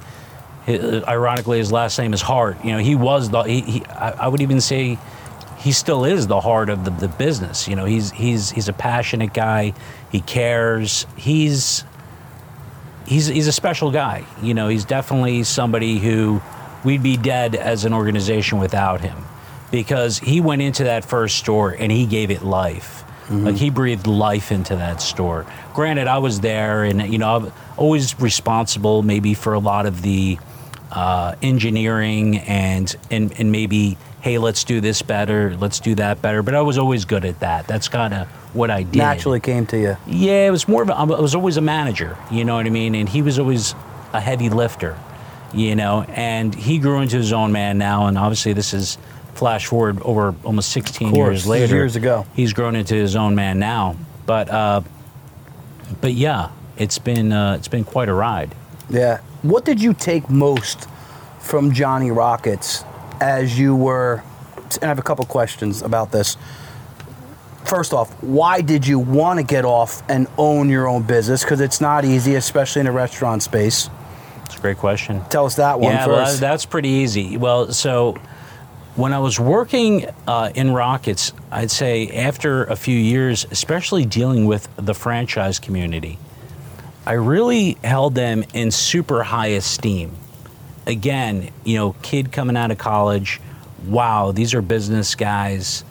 ironically, 0.69 1.59
his 1.59 1.71
last 1.71 1.99
name 1.99 2.15
is 2.15 2.23
Hart. 2.23 2.65
You 2.65 2.73
know, 2.73 2.79
he 2.79 2.95
was 2.95 3.29
the. 3.29 3.43
He, 3.43 3.61
he, 3.61 3.85
I 3.87 4.29
would 4.29 4.41
even 4.41 4.63
say, 4.63 4.99
he 5.59 5.73
still 5.73 6.07
is 6.07 6.27
the 6.27 6.41
heart 6.41 6.71
of 6.71 6.85
the, 6.85 6.91
the 6.91 7.09
business. 7.09 7.69
You 7.69 7.77
know, 7.77 7.85
he's 7.85 8.13
he's 8.13 8.51
he's 8.51 8.69
a 8.69 8.73
passionate 8.73 9.35
guy. 9.35 9.75
He 10.11 10.21
cares. 10.21 11.07
He's 11.17 11.85
he's 13.07 13.27
he's 13.27 13.47
a 13.47 13.53
special 13.53 13.91
guy. 13.91 14.25
You 14.43 14.55
know, 14.55 14.69
he's 14.69 14.87
definitely 14.87 15.43
somebody 15.43 15.99
who 15.99 16.41
we'd 16.83 17.03
be 17.03 17.19
dead 17.19 17.57
as 17.57 17.85
an 17.85 17.93
organization 17.93 18.59
without 18.59 19.03
him 19.03 19.19
because 19.71 20.19
he 20.19 20.41
went 20.41 20.63
into 20.63 20.85
that 20.85 21.05
first 21.05 21.39
store 21.39 21.71
and 21.71 21.91
he 21.91 22.07
gave 22.07 22.31
it 22.31 22.43
life. 22.43 23.05
Like 23.31 23.55
he 23.55 23.71
breathed 23.71 24.09
life 24.09 24.51
into 24.51 24.75
that 24.75 25.01
store. 25.01 25.47
Granted, 25.73 26.09
I 26.09 26.19
was 26.19 26.41
there, 26.41 26.83
and 26.83 27.01
you 27.13 27.19
know, 27.19 27.37
I'm 27.37 27.53
always 27.77 28.19
responsible 28.21 29.05
maybe 29.05 29.35
for 29.35 29.55
a 29.55 29.61
lot 29.61 29.87
of 29.87 30.03
the 30.03 30.37
uh, 30.91 31.37
engineering 31.41 32.39
and, 32.39 32.93
and 33.09 33.33
and 33.39 33.53
maybe 33.53 33.97
hey, 34.21 34.39
let's 34.39 34.65
do 34.65 34.81
this 34.81 35.03
better, 35.03 35.57
let's 35.57 35.81
do 35.81 35.95
that 35.95 36.21
better. 36.21 36.43
But 36.43 36.55
I 36.55 36.61
was 36.61 36.79
always 36.79 37.05
good 37.05 37.25
at 37.25 37.41
that. 37.41 37.67
That's 37.67 37.89
kind 37.89 38.13
of 38.13 38.29
what 38.55 38.71
I 38.71 38.83
did. 38.83 38.97
naturally 38.97 39.41
came 39.41 39.67
to 39.67 39.79
you. 39.79 39.97
Yeah, 40.07 40.47
it 40.47 40.51
was 40.51 40.69
more 40.69 40.83
of 40.83 40.91
a, 40.91 40.95
I 40.95 41.05
was 41.05 41.35
always 41.35 41.57
a 41.57 41.63
manager, 41.63 42.17
you 42.31 42.45
know 42.45 42.57
what 42.57 42.67
I 42.67 42.71
mean? 42.71 42.95
And 42.95 43.09
he 43.09 43.23
was 43.23 43.39
always 43.39 43.75
a 44.13 44.21
heavy 44.21 44.51
lifter, 44.51 44.99
you 45.55 45.75
know, 45.75 46.03
and 46.09 46.55
he 46.55 46.79
grew 46.79 47.01
into 47.01 47.17
his 47.17 47.33
own 47.33 47.53
man 47.53 47.79
now. 47.79 48.07
And 48.07 48.19
obviously, 48.19 48.53
this 48.53 48.75
is 48.75 48.99
flash 49.35 49.67
forward 49.67 50.01
over 50.03 50.35
almost 50.45 50.71
16 50.71 51.13
course, 51.13 51.17
years 51.17 51.47
later. 51.47 51.75
years 51.75 51.97
ago. 51.97 52.27
He's 52.35 52.53
grown 52.53 52.77
into 52.77 52.95
his 52.95 53.17
own 53.17 53.35
man 53.35 53.59
now. 53.59 53.97
But, 54.27 54.51
uh, 54.51 54.83
but 56.01 56.13
yeah, 56.15 56.51
it's 56.77 56.99
been, 56.99 57.33
uh, 57.33 57.55
it's 57.55 57.69
been 57.69 57.85
quite 57.85 58.09
a 58.09 58.15
ride. 58.15 58.55
Yeah. 58.89 59.21
What 59.43 59.65
did 59.65 59.81
you 59.81 59.95
take 59.95 60.29
most 60.29 60.89
from 61.41 61.73
Johnny 61.73 62.11
Rockets 62.11 62.85
as 63.21 63.59
you 63.59 63.75
were? 63.75 64.23
And 64.75 64.85
I 64.85 64.87
have 64.89 64.99
a 64.99 65.03
couple 65.03 65.25
questions 65.25 65.83
about 65.83 66.13
this. 66.13 66.37
First 67.65 67.93
off, 67.93 68.11
why 68.23 68.61
did 68.63 68.87
you 68.87 68.99
want 68.99 69.39
to 69.39 69.45
get 69.45 69.65
off 69.65 70.03
and 70.09 70.27
own 70.39 70.69
your 70.69 70.89
own 70.89 71.03
business? 71.03 71.43
Because 71.43 71.61
it's 71.61 71.81
not 71.81 72.05
easy, 72.05 72.35
especially 72.35 72.81
in 72.81 72.87
a 72.87 72.93
restaurant 72.93 73.43
space. 73.43 73.89
It's 74.47 74.57
a 74.57 74.61
great 74.61 74.79
question. 74.79 75.23
Tell 75.31 75.47
us 75.47 75.57
that 75.57 75.79
one 75.79 75.93
yeah, 75.93 76.07
well, 76.07 76.37
that's 76.37 76.67
pretty 76.67 76.89
easy. 76.89 77.37
Well, 77.37 77.73
so 77.73 78.17
when 78.97 79.13
I 79.13 79.19
was 79.19 79.39
working 79.39 80.07
uh, 80.27 80.51
in 80.55 80.73
Rockets, 80.73 81.33
I'd 81.51 81.71
say 81.71 82.09
after 82.09 82.65
a 82.65 82.77
few 82.77 82.97
years, 82.97 83.47
especially 83.51 84.05
dealing 84.05 84.47
with 84.47 84.69
the 84.77 84.95
franchise 84.95 85.59
community, 85.59 86.19
I 87.07 87.13
really 87.13 87.79
held 87.83 88.15
them 88.15 88.45
in 88.53 88.71
super 88.71 89.23
high 89.23 89.49
esteem. 89.49 90.13
Again, 90.87 91.51
you 91.65 91.77
know, 91.77 91.95
kid 92.03 92.33
coming 92.33 92.57
out 92.57 92.71
of 92.71 92.79
college, 92.79 93.41
wow, 93.87 94.33
these 94.33 94.55
are 94.55 94.63
business 94.63 95.15
guys. 95.15 95.85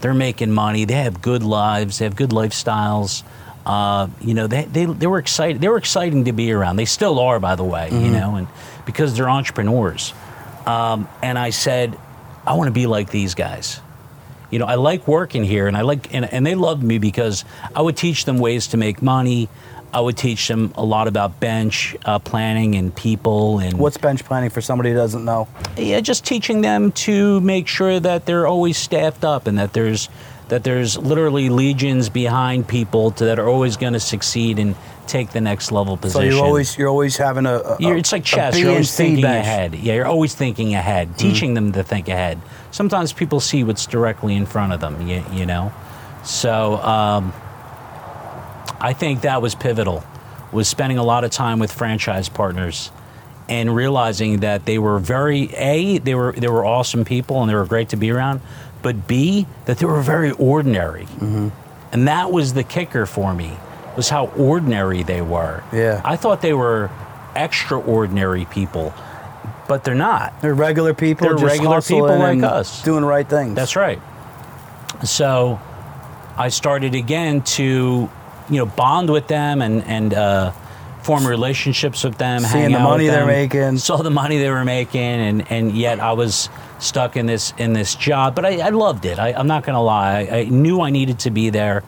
They're 0.00 0.14
making 0.14 0.52
money. 0.52 0.84
They 0.84 0.94
have 0.94 1.22
good 1.22 1.42
lives. 1.42 1.98
They 1.98 2.04
have 2.04 2.14
good 2.14 2.30
lifestyles. 2.30 3.22
Uh, 3.64 4.08
you 4.20 4.34
know, 4.34 4.46
they, 4.46 4.66
they, 4.66 4.84
they 4.84 5.06
were 5.06 5.18
excited. 5.18 5.62
They 5.62 5.68
were 5.68 5.78
exciting 5.78 6.26
to 6.26 6.32
be 6.32 6.52
around. 6.52 6.76
They 6.76 6.84
still 6.84 7.18
are, 7.18 7.40
by 7.40 7.56
the 7.56 7.64
way. 7.64 7.88
You 7.90 8.10
know, 8.10 8.34
and 8.36 8.48
because 8.84 9.16
they're 9.16 9.30
entrepreneurs. 9.30 10.12
Um, 10.66 11.08
and 11.22 11.38
I 11.38 11.50
said, 11.50 11.98
I 12.46 12.54
want 12.54 12.68
to 12.68 12.72
be 12.72 12.86
like 12.86 13.10
these 13.10 13.34
guys. 13.34 13.80
You 14.50 14.58
know, 14.58 14.66
I 14.66 14.74
like 14.76 15.08
working 15.08 15.42
here, 15.42 15.66
and 15.66 15.76
I 15.76 15.80
like, 15.80 16.14
and, 16.14 16.24
and 16.24 16.46
they 16.46 16.54
loved 16.54 16.82
me 16.82 16.98
because 16.98 17.44
I 17.74 17.82
would 17.82 17.96
teach 17.96 18.24
them 18.24 18.38
ways 18.38 18.68
to 18.68 18.76
make 18.76 19.02
money. 19.02 19.48
I 19.92 20.00
would 20.00 20.16
teach 20.16 20.48
them 20.48 20.72
a 20.74 20.84
lot 20.84 21.06
about 21.06 21.38
bench 21.38 21.96
uh, 22.04 22.18
planning 22.18 22.74
and 22.74 22.94
people 22.94 23.60
and 23.60 23.78
What's 23.78 23.96
bench 23.96 24.24
planning 24.24 24.50
for 24.50 24.60
somebody 24.60 24.90
who 24.90 24.96
doesn't 24.96 25.24
know? 25.24 25.46
yeah, 25.76 26.00
just 26.00 26.24
teaching 26.24 26.62
them 26.62 26.90
to 26.92 27.40
make 27.40 27.68
sure 27.68 28.00
that 28.00 28.26
they're 28.26 28.46
always 28.46 28.76
staffed 28.76 29.24
up 29.24 29.46
and 29.46 29.56
that 29.58 29.72
there's 29.72 30.08
that 30.48 30.64
there's 30.64 30.98
literally 30.98 31.48
legions 31.48 32.08
behind 32.08 32.68
people 32.68 33.12
to, 33.12 33.24
that 33.24 33.38
are 33.38 33.48
always 33.48 33.76
going 33.76 33.92
to 33.94 34.00
succeed 34.00 34.58
and 34.58 34.74
take 35.06 35.30
the 35.30 35.40
next 35.40 35.70
level 35.72 35.96
position. 35.96 36.30
So 36.30 36.36
you're 36.36 36.44
always 36.44 36.76
you're 36.78 36.88
always 36.88 37.16
having 37.16 37.46
a, 37.46 37.56
a 37.58 37.76
it's 37.80 38.12
like 38.12 38.24
chess. 38.24 38.58
You're 38.58 38.70
always 38.70 38.94
thinking 38.94 39.24
ahead. 39.24 39.74
Yeah, 39.74 39.94
you're 39.94 40.06
always 40.06 40.34
thinking 40.34 40.74
ahead, 40.74 41.16
teaching 41.18 41.54
them 41.54 41.72
to 41.72 41.82
think 41.82 42.08
ahead. 42.08 42.40
Sometimes 42.70 43.12
people 43.12 43.40
see 43.40 43.64
what's 43.64 43.86
directly 43.86 44.34
in 44.34 44.46
front 44.46 44.72
of 44.72 44.80
them. 44.80 45.06
You, 45.08 45.24
you 45.32 45.46
know, 45.46 45.72
so 46.24 46.76
um, 46.78 47.32
I 48.80 48.92
think 48.92 49.22
that 49.22 49.40
was 49.42 49.54
pivotal. 49.54 50.04
Was 50.52 50.68
spending 50.68 50.98
a 50.98 51.04
lot 51.04 51.24
of 51.24 51.30
time 51.30 51.58
with 51.58 51.72
franchise 51.72 52.28
partners 52.28 52.90
and 53.48 53.74
realizing 53.74 54.40
that 54.40 54.64
they 54.66 54.78
were 54.78 54.98
very 54.98 55.52
a 55.54 55.98
they 55.98 56.14
were 56.14 56.32
they 56.32 56.48
were 56.48 56.64
awesome 56.64 57.04
people 57.04 57.40
and 57.42 57.50
they 57.50 57.54
were 57.54 57.66
great 57.66 57.88
to 57.90 57.96
be 57.96 58.10
around, 58.10 58.40
but 58.82 59.06
b 59.08 59.46
that 59.66 59.78
they 59.78 59.86
were 59.86 60.00
very 60.00 60.30
ordinary, 60.32 61.04
Mm-hmm. 61.06 61.48
and 61.92 62.08
that 62.08 62.30
was 62.30 62.54
the 62.54 62.62
kicker 62.62 63.04
for 63.04 63.34
me 63.34 63.56
was 63.96 64.08
how 64.08 64.26
ordinary 64.28 65.02
they 65.02 65.22
were. 65.22 65.62
Yeah. 65.72 66.00
I 66.04 66.16
thought 66.16 66.40
they 66.40 66.54
were 66.54 66.90
extraordinary 67.36 68.44
people, 68.46 68.94
but 69.68 69.84
they're 69.84 69.94
not. 69.94 70.40
They're 70.40 70.54
regular 70.54 70.94
people. 70.94 71.26
They're 71.28 71.36
just 71.36 71.44
regular 71.44 71.80
people 71.80 72.18
like 72.18 72.42
us. 72.42 72.82
doing 72.82 73.02
the 73.02 73.06
right 73.06 73.28
things. 73.28 73.54
That's 73.54 73.76
right. 73.76 74.00
So 75.04 75.60
I 76.36 76.48
started 76.48 76.94
again 76.94 77.42
to, 77.42 78.08
you 78.50 78.56
know, 78.58 78.66
bond 78.66 79.10
with 79.10 79.28
them 79.28 79.62
and 79.62 79.84
and 79.84 80.14
uh, 80.14 80.52
form 81.02 81.26
relationships 81.26 82.04
with 82.04 82.18
them. 82.18 82.42
Seeing 82.42 82.72
the 82.72 82.78
money 82.78 83.06
they're 83.08 83.26
making. 83.26 83.78
Saw 83.78 83.98
the 83.98 84.10
money 84.10 84.38
they 84.38 84.50
were 84.50 84.64
making, 84.64 85.00
and 85.00 85.50
and 85.50 85.72
yet 85.72 86.00
I 86.00 86.12
was 86.12 86.48
stuck 86.78 87.16
in 87.16 87.26
this 87.26 87.52
in 87.58 87.72
this 87.72 87.94
job. 87.94 88.34
But 88.34 88.46
I, 88.46 88.58
I 88.60 88.68
loved 88.70 89.04
it. 89.04 89.18
I, 89.18 89.32
I'm 89.32 89.46
not 89.46 89.64
going 89.64 89.74
to 89.74 89.80
lie. 89.80 90.28
I, 90.30 90.38
I 90.38 90.44
knew 90.44 90.80
I 90.80 90.90
needed 90.90 91.20
to 91.20 91.30
be 91.30 91.50
there. 91.50 91.82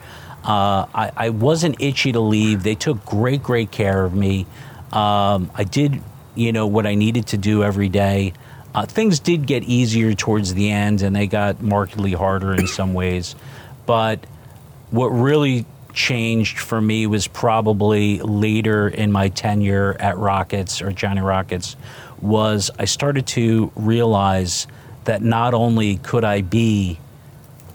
Uh, 0.46 0.86
I, 0.94 1.12
I 1.16 1.30
wasn't 1.30 1.80
itchy 1.80 2.12
to 2.12 2.20
leave. 2.20 2.62
They 2.62 2.76
took 2.76 3.04
great, 3.04 3.42
great 3.42 3.72
care 3.72 4.04
of 4.04 4.14
me. 4.14 4.46
Um, 4.92 5.50
I 5.54 5.64
did, 5.68 6.00
you 6.36 6.52
know, 6.52 6.68
what 6.68 6.86
I 6.86 6.94
needed 6.94 7.26
to 7.28 7.36
do 7.36 7.64
every 7.64 7.88
day. 7.88 8.32
Uh, 8.72 8.86
things 8.86 9.18
did 9.18 9.46
get 9.46 9.64
easier 9.64 10.14
towards 10.14 10.54
the 10.54 10.70
end, 10.70 11.02
and 11.02 11.16
they 11.16 11.26
got 11.26 11.62
markedly 11.62 12.12
harder 12.12 12.54
in 12.54 12.68
some 12.68 12.94
ways. 12.94 13.34
But 13.86 14.20
what 14.90 15.08
really 15.08 15.66
changed 15.92 16.58
for 16.58 16.80
me 16.80 17.06
was 17.06 17.26
probably 17.26 18.20
later 18.20 18.86
in 18.86 19.10
my 19.10 19.30
tenure 19.30 19.96
at 19.98 20.16
Rockets 20.16 20.80
or 20.80 20.92
Johnny 20.92 21.22
Rockets 21.22 21.74
was 22.20 22.70
I 22.78 22.84
started 22.84 23.26
to 23.28 23.72
realize 23.74 24.66
that 25.04 25.22
not 25.22 25.54
only 25.54 25.96
could 25.96 26.22
I 26.22 26.42
be 26.42 27.00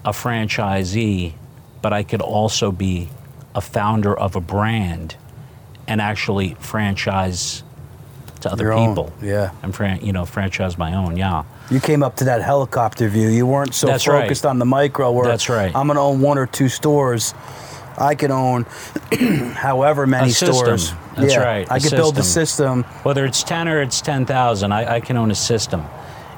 a 0.04 0.10
franchisee, 0.10 1.34
but 1.82 1.92
I 1.92 2.02
could 2.04 2.22
also 2.22 2.72
be 2.72 3.08
a 3.54 3.60
founder 3.60 4.16
of 4.18 4.36
a 4.36 4.40
brand 4.40 5.16
and 5.86 6.00
actually 6.00 6.54
franchise 6.60 7.62
to 8.40 8.50
other 8.50 8.64
Your 8.64 8.72
own, 8.72 8.88
people. 8.90 9.12
yeah. 9.22 9.50
And 9.62 9.74
fran- 9.74 10.04
you 10.04 10.12
know, 10.12 10.24
franchise 10.24 10.78
my 10.78 10.94
own, 10.94 11.16
yeah. 11.16 11.44
You 11.70 11.80
came 11.80 12.02
up 12.02 12.16
to 12.16 12.24
that 12.24 12.42
helicopter 12.42 13.08
view. 13.08 13.28
You 13.28 13.46
weren't 13.46 13.74
so 13.74 13.86
That's 13.86 14.06
right. 14.08 14.22
focused 14.22 14.46
on 14.46 14.58
the 14.58 14.64
micro 14.64 15.10
where 15.12 15.26
That's 15.26 15.48
right. 15.48 15.74
I'm 15.74 15.86
going 15.86 15.96
to 15.96 16.02
own 16.02 16.20
one 16.20 16.38
or 16.38 16.46
two 16.46 16.68
stores. 16.68 17.34
I 17.98 18.14
can 18.14 18.30
own 18.30 18.64
however 19.54 20.06
many 20.06 20.30
stores. 20.30 20.92
That's 21.16 21.34
yeah, 21.34 21.40
right, 21.42 21.70
I 21.70 21.78
could 21.78 21.90
build 21.92 22.16
a 22.18 22.22
system. 22.22 22.82
system. 22.82 23.02
Whether 23.04 23.26
it's 23.26 23.42
10 23.42 23.68
or 23.68 23.82
it's 23.82 24.00
10,000, 24.00 24.72
I, 24.72 24.94
I 24.94 25.00
can 25.00 25.16
own 25.16 25.30
a 25.30 25.34
system. 25.34 25.84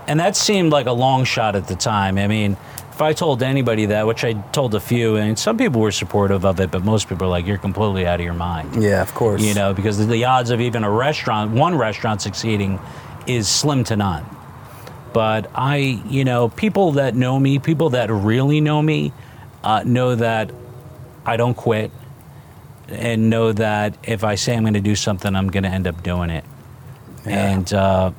And 0.06 0.20
that 0.20 0.36
seemed 0.36 0.72
like 0.72 0.86
a 0.86 0.92
long 0.92 1.24
shot 1.24 1.54
at 1.56 1.68
the 1.68 1.76
time. 1.76 2.18
I 2.18 2.26
mean, 2.26 2.56
if 2.94 3.02
I 3.02 3.12
told 3.12 3.42
anybody 3.42 3.86
that, 3.86 4.06
which 4.06 4.24
I 4.24 4.34
told 4.52 4.72
a 4.76 4.80
few, 4.80 5.16
and 5.16 5.36
some 5.36 5.58
people 5.58 5.80
were 5.80 5.90
supportive 5.90 6.44
of 6.44 6.60
it, 6.60 6.70
but 6.70 6.84
most 6.84 7.08
people 7.08 7.26
are 7.26 7.30
like, 7.30 7.44
you're 7.44 7.58
completely 7.58 8.06
out 8.06 8.20
of 8.20 8.24
your 8.24 8.34
mind. 8.34 8.80
Yeah, 8.80 9.02
of 9.02 9.12
course. 9.14 9.42
You 9.42 9.52
know, 9.52 9.74
because 9.74 10.06
the, 10.06 10.24
odds 10.24 10.50
of 10.50 10.60
even 10.60 10.84
a 10.84 10.90
restaurant, 10.90 11.50
one 11.50 11.76
restaurant 11.76 12.22
succeeding 12.22 12.78
is 13.26 13.48
slim 13.48 13.82
to 13.84 13.96
none. 13.96 14.24
But 15.12 15.50
I, 15.56 16.02
you 16.06 16.24
know, 16.24 16.50
people 16.50 16.92
that 16.92 17.16
know 17.16 17.36
me, 17.40 17.58
people 17.58 17.90
that 17.90 18.12
really 18.12 18.60
know 18.60 18.80
me, 18.80 19.12
uh, 19.64 19.82
know 19.84 20.14
that 20.14 20.52
I 21.26 21.36
don't 21.36 21.56
quit 21.56 21.90
and 22.88 23.28
know 23.28 23.50
that 23.50 23.98
if 24.04 24.22
I 24.22 24.36
say 24.36 24.54
I'm 24.56 24.62
going 24.62 24.74
to 24.74 24.80
do 24.80 24.94
something, 24.94 25.34
I'm 25.34 25.48
going 25.48 25.64
to 25.64 25.68
end 25.68 25.88
up 25.88 26.00
doing 26.04 26.30
it. 26.30 26.44
Yeah. 27.26 27.54
And 27.54 27.74
uh, 27.74 28.12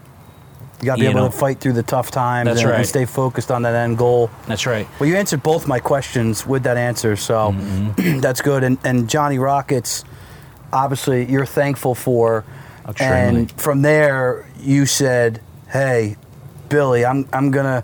you 0.86 0.92
got 0.92 0.98
to 0.98 1.02
be 1.02 1.08
able 1.08 1.22
know. 1.22 1.30
to 1.30 1.36
fight 1.36 1.60
through 1.60 1.74
the 1.74 1.84
tough 1.84 2.12
times 2.12 2.48
and, 2.48 2.72
and 2.72 2.86
stay 2.86 3.06
focused 3.06 3.50
on 3.50 3.64
that 3.64 3.74
end 3.74 3.98
goal. 3.98 4.30
that's 4.46 4.68
right. 4.68 4.88
Well, 5.00 5.10
you 5.10 5.16
answered 5.16 5.42
both 5.42 5.68
my 5.68 5.80
questions 5.80 6.46
with 6.46 6.64
that 6.64 6.78
answer, 6.78 7.16
so 7.16 7.54
Mm-hmm. 7.54 8.20
that's 8.26 8.42
good. 8.42 8.64
And, 8.64 8.78
and 8.84 9.10
Johnny 9.10 9.40
Rockets, 9.40 10.04
obviously, 10.72 11.26
you're 11.26 11.46
thankful 11.46 11.96
for. 11.96 12.46
Extremely. 12.88 13.14
And 13.16 13.52
from 13.54 13.82
there, 13.82 14.48
you 14.60 14.86
said, 14.86 15.42
"Hey, 15.70 16.18
Billy, 16.70 17.04
I'm 17.04 17.28
I'm 17.34 17.50
gonna." 17.50 17.84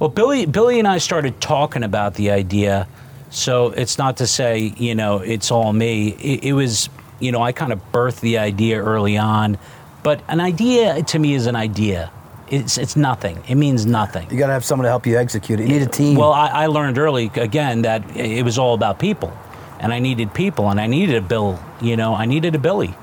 Well, 0.00 0.08
Billy, 0.10 0.44
Billy 0.46 0.80
and 0.80 0.88
I 0.88 0.98
started 0.98 1.40
talking 1.40 1.84
about 1.84 2.14
the 2.14 2.32
idea. 2.32 2.88
So 3.30 3.70
it's 3.70 3.96
not 3.96 4.16
to 4.18 4.26
say, 4.26 4.74
you 4.76 4.94
know, 4.94 5.18
it's 5.18 5.50
all 5.50 5.72
me. 5.72 6.08
It, 6.08 6.44
it 6.44 6.52
was, 6.52 6.88
you 7.20 7.30
know, 7.32 7.42
I 7.42 7.52
kind 7.52 7.72
of 7.72 7.80
birthed 7.92 8.20
the 8.20 8.38
idea 8.38 8.82
early 8.82 9.16
on. 9.16 9.56
But 10.02 10.20
an 10.28 10.40
idea 10.40 11.02
to 11.02 11.18
me 11.18 11.34
is 11.34 11.46
an 11.46 11.56
idea. 11.56 12.10
It's 12.48 12.76
it's 12.78 12.96
nothing. 12.96 13.42
It 13.48 13.54
means 13.54 13.86
nothing. 13.86 14.30
You 14.30 14.38
got 14.38 14.48
to 14.48 14.52
have 14.52 14.64
someone 14.64 14.84
to 14.84 14.90
help 14.90 15.06
you 15.06 15.16
execute 15.18 15.60
it. 15.60 15.68
You 15.68 15.78
need 15.78 15.82
a 15.82 15.86
team. 15.86 16.16
Well, 16.16 16.32
I, 16.32 16.48
I 16.48 16.66
learned 16.66 16.98
early 16.98 17.30
again 17.34 17.82
that 17.82 18.16
it 18.16 18.44
was 18.44 18.58
all 18.58 18.74
about 18.74 18.98
people, 18.98 19.32
and 19.80 19.92
I 19.92 19.98
needed 19.98 20.34
people, 20.34 20.68
and 20.68 20.80
I 20.80 20.86
needed 20.86 21.16
a 21.16 21.22
Bill. 21.22 21.58
You 21.80 21.96
know, 21.96 22.14
I 22.14 22.26
needed 22.26 22.54
a 22.54 22.58
Billy, 22.58 22.94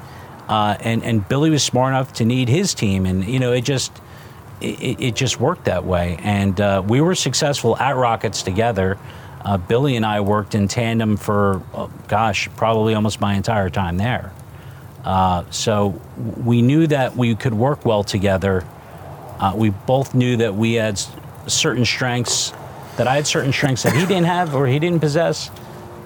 uh, 0.47 0.77
and 0.80 1.04
and 1.04 1.27
Billy 1.27 1.49
was 1.49 1.63
smart 1.63 1.93
enough 1.93 2.13
to 2.13 2.25
need 2.25 2.49
his 2.49 2.73
team, 2.75 3.06
and 3.06 3.25
you 3.25 3.39
know, 3.39 3.51
it 3.51 3.62
just 3.62 3.91
it, 4.62 5.01
it 5.01 5.15
just 5.15 5.39
worked 5.39 5.65
that 5.65 5.86
way, 5.86 6.17
and 6.21 6.62
uh, 6.62 6.84
we 6.86 7.01
were 7.01 7.15
successful 7.15 7.75
at 7.77 7.95
Rockets 7.95 8.43
together. 8.43 8.97
Uh, 9.43 9.58
Billy 9.58 9.95
and 9.95 10.06
I 10.06 10.21
worked 10.21 10.54
in 10.54 10.67
tandem 10.67 11.17
for, 11.17 11.63
oh, 11.73 11.89
gosh, 12.08 12.47
probably 12.58 12.93
almost 12.93 13.19
my 13.19 13.34
entire 13.34 13.71
time 13.71 13.97
there. 13.97 14.32
Uh, 15.04 15.45
so 15.49 15.99
we 16.15 16.62
knew 16.62 16.86
that 16.86 17.17
we 17.17 17.36
could 17.36 17.56
work 17.56 17.84
well 17.84 18.04
together. 18.04 18.63
Uh, 19.41 19.54
we 19.56 19.69
both 19.71 20.13
knew 20.13 20.38
that 20.38 20.56
we 20.56 20.73
had 20.75 21.01
certain 21.47 21.84
strengths, 21.84 22.54
that 22.97 23.08
I 23.08 23.15
had 23.15 23.25
certain 23.27 23.51
strengths 23.51 23.84
that 23.84 23.93
he 23.93 24.01
didn't 24.06 24.25
have 24.25 24.54
or 24.56 24.67
he 24.67 24.77
didn't 24.80 24.99
possess, 24.99 25.49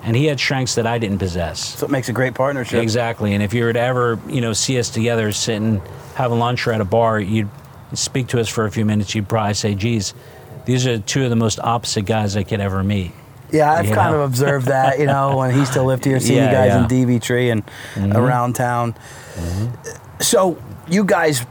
and 0.04 0.16
he 0.16 0.26
had 0.26 0.40
strengths 0.40 0.76
that 0.76 0.88
I 0.88 0.98
didn't 1.00 1.18
possess. 1.20 1.60
so 1.80 1.86
it 1.86 1.92
makes 1.92 2.08
a 2.10 2.14
great 2.14 2.34
partnership. 2.34 2.82
Exactly. 2.82 3.34
And 3.34 3.44
if 3.44 3.54
you 3.54 3.66
were 3.66 3.74
to 3.74 3.80
ever, 3.80 4.18
you 4.30 4.40
know, 4.40 4.54
see 4.54 4.80
us 4.80 4.90
together 4.90 5.32
sitting, 5.34 5.82
having 6.16 6.40
lunch 6.40 6.66
or 6.66 6.72
at 6.74 6.80
a 6.82 6.86
bar, 6.86 7.20
you'd 7.20 7.50
speak 7.94 8.28
to 8.28 8.40
us 8.40 8.48
for 8.48 8.66
a 8.66 8.72
few 8.72 8.86
minutes. 8.86 9.14
You'd 9.14 9.28
probably 9.28 9.54
say, 9.56 9.76
geez, 9.76 10.14
these 10.66 10.88
are 10.88 10.98
two 11.00 11.24
of 11.26 11.30
the 11.30 11.36
most 11.36 11.60
opposite 11.60 12.04
guys 12.06 12.38
I 12.38 12.44
could 12.44 12.62
ever 12.62 12.84
meet. 12.84 13.12
Yeah, 13.52 13.72
I've 13.72 13.88
You 13.88 13.94
kind 13.94 14.12
know? 14.14 14.22
of 14.22 14.30
observed 14.30 14.68
that. 14.68 14.98
You 15.00 15.06
know, 15.08 15.38
when 15.38 15.52
he 15.54 15.66
still 15.66 15.86
lived 15.86 16.06
here, 16.06 16.20
seeing 16.20 16.38
Yeah, 16.38 16.46
you 16.50 16.52
guys 16.56 16.92
yeah. 16.92 17.02
in 17.04 17.08
DV 17.20 17.22
Tree 17.22 17.50
and 17.50 17.64
around 17.98 18.54
town. 18.54 18.96
So 20.20 20.58
you 20.88 21.04
guys 21.04 21.46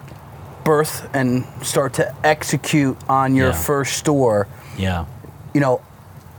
birth 0.64 1.08
and 1.14 1.44
start 1.62 1.94
to 1.94 2.14
execute 2.26 2.96
on 3.08 3.34
your 3.34 3.48
Yeah. 3.48 3.52
first 3.52 3.96
store. 3.96 4.46
Yeah. 4.78 5.04
you 5.52 5.60
know, 5.60 5.80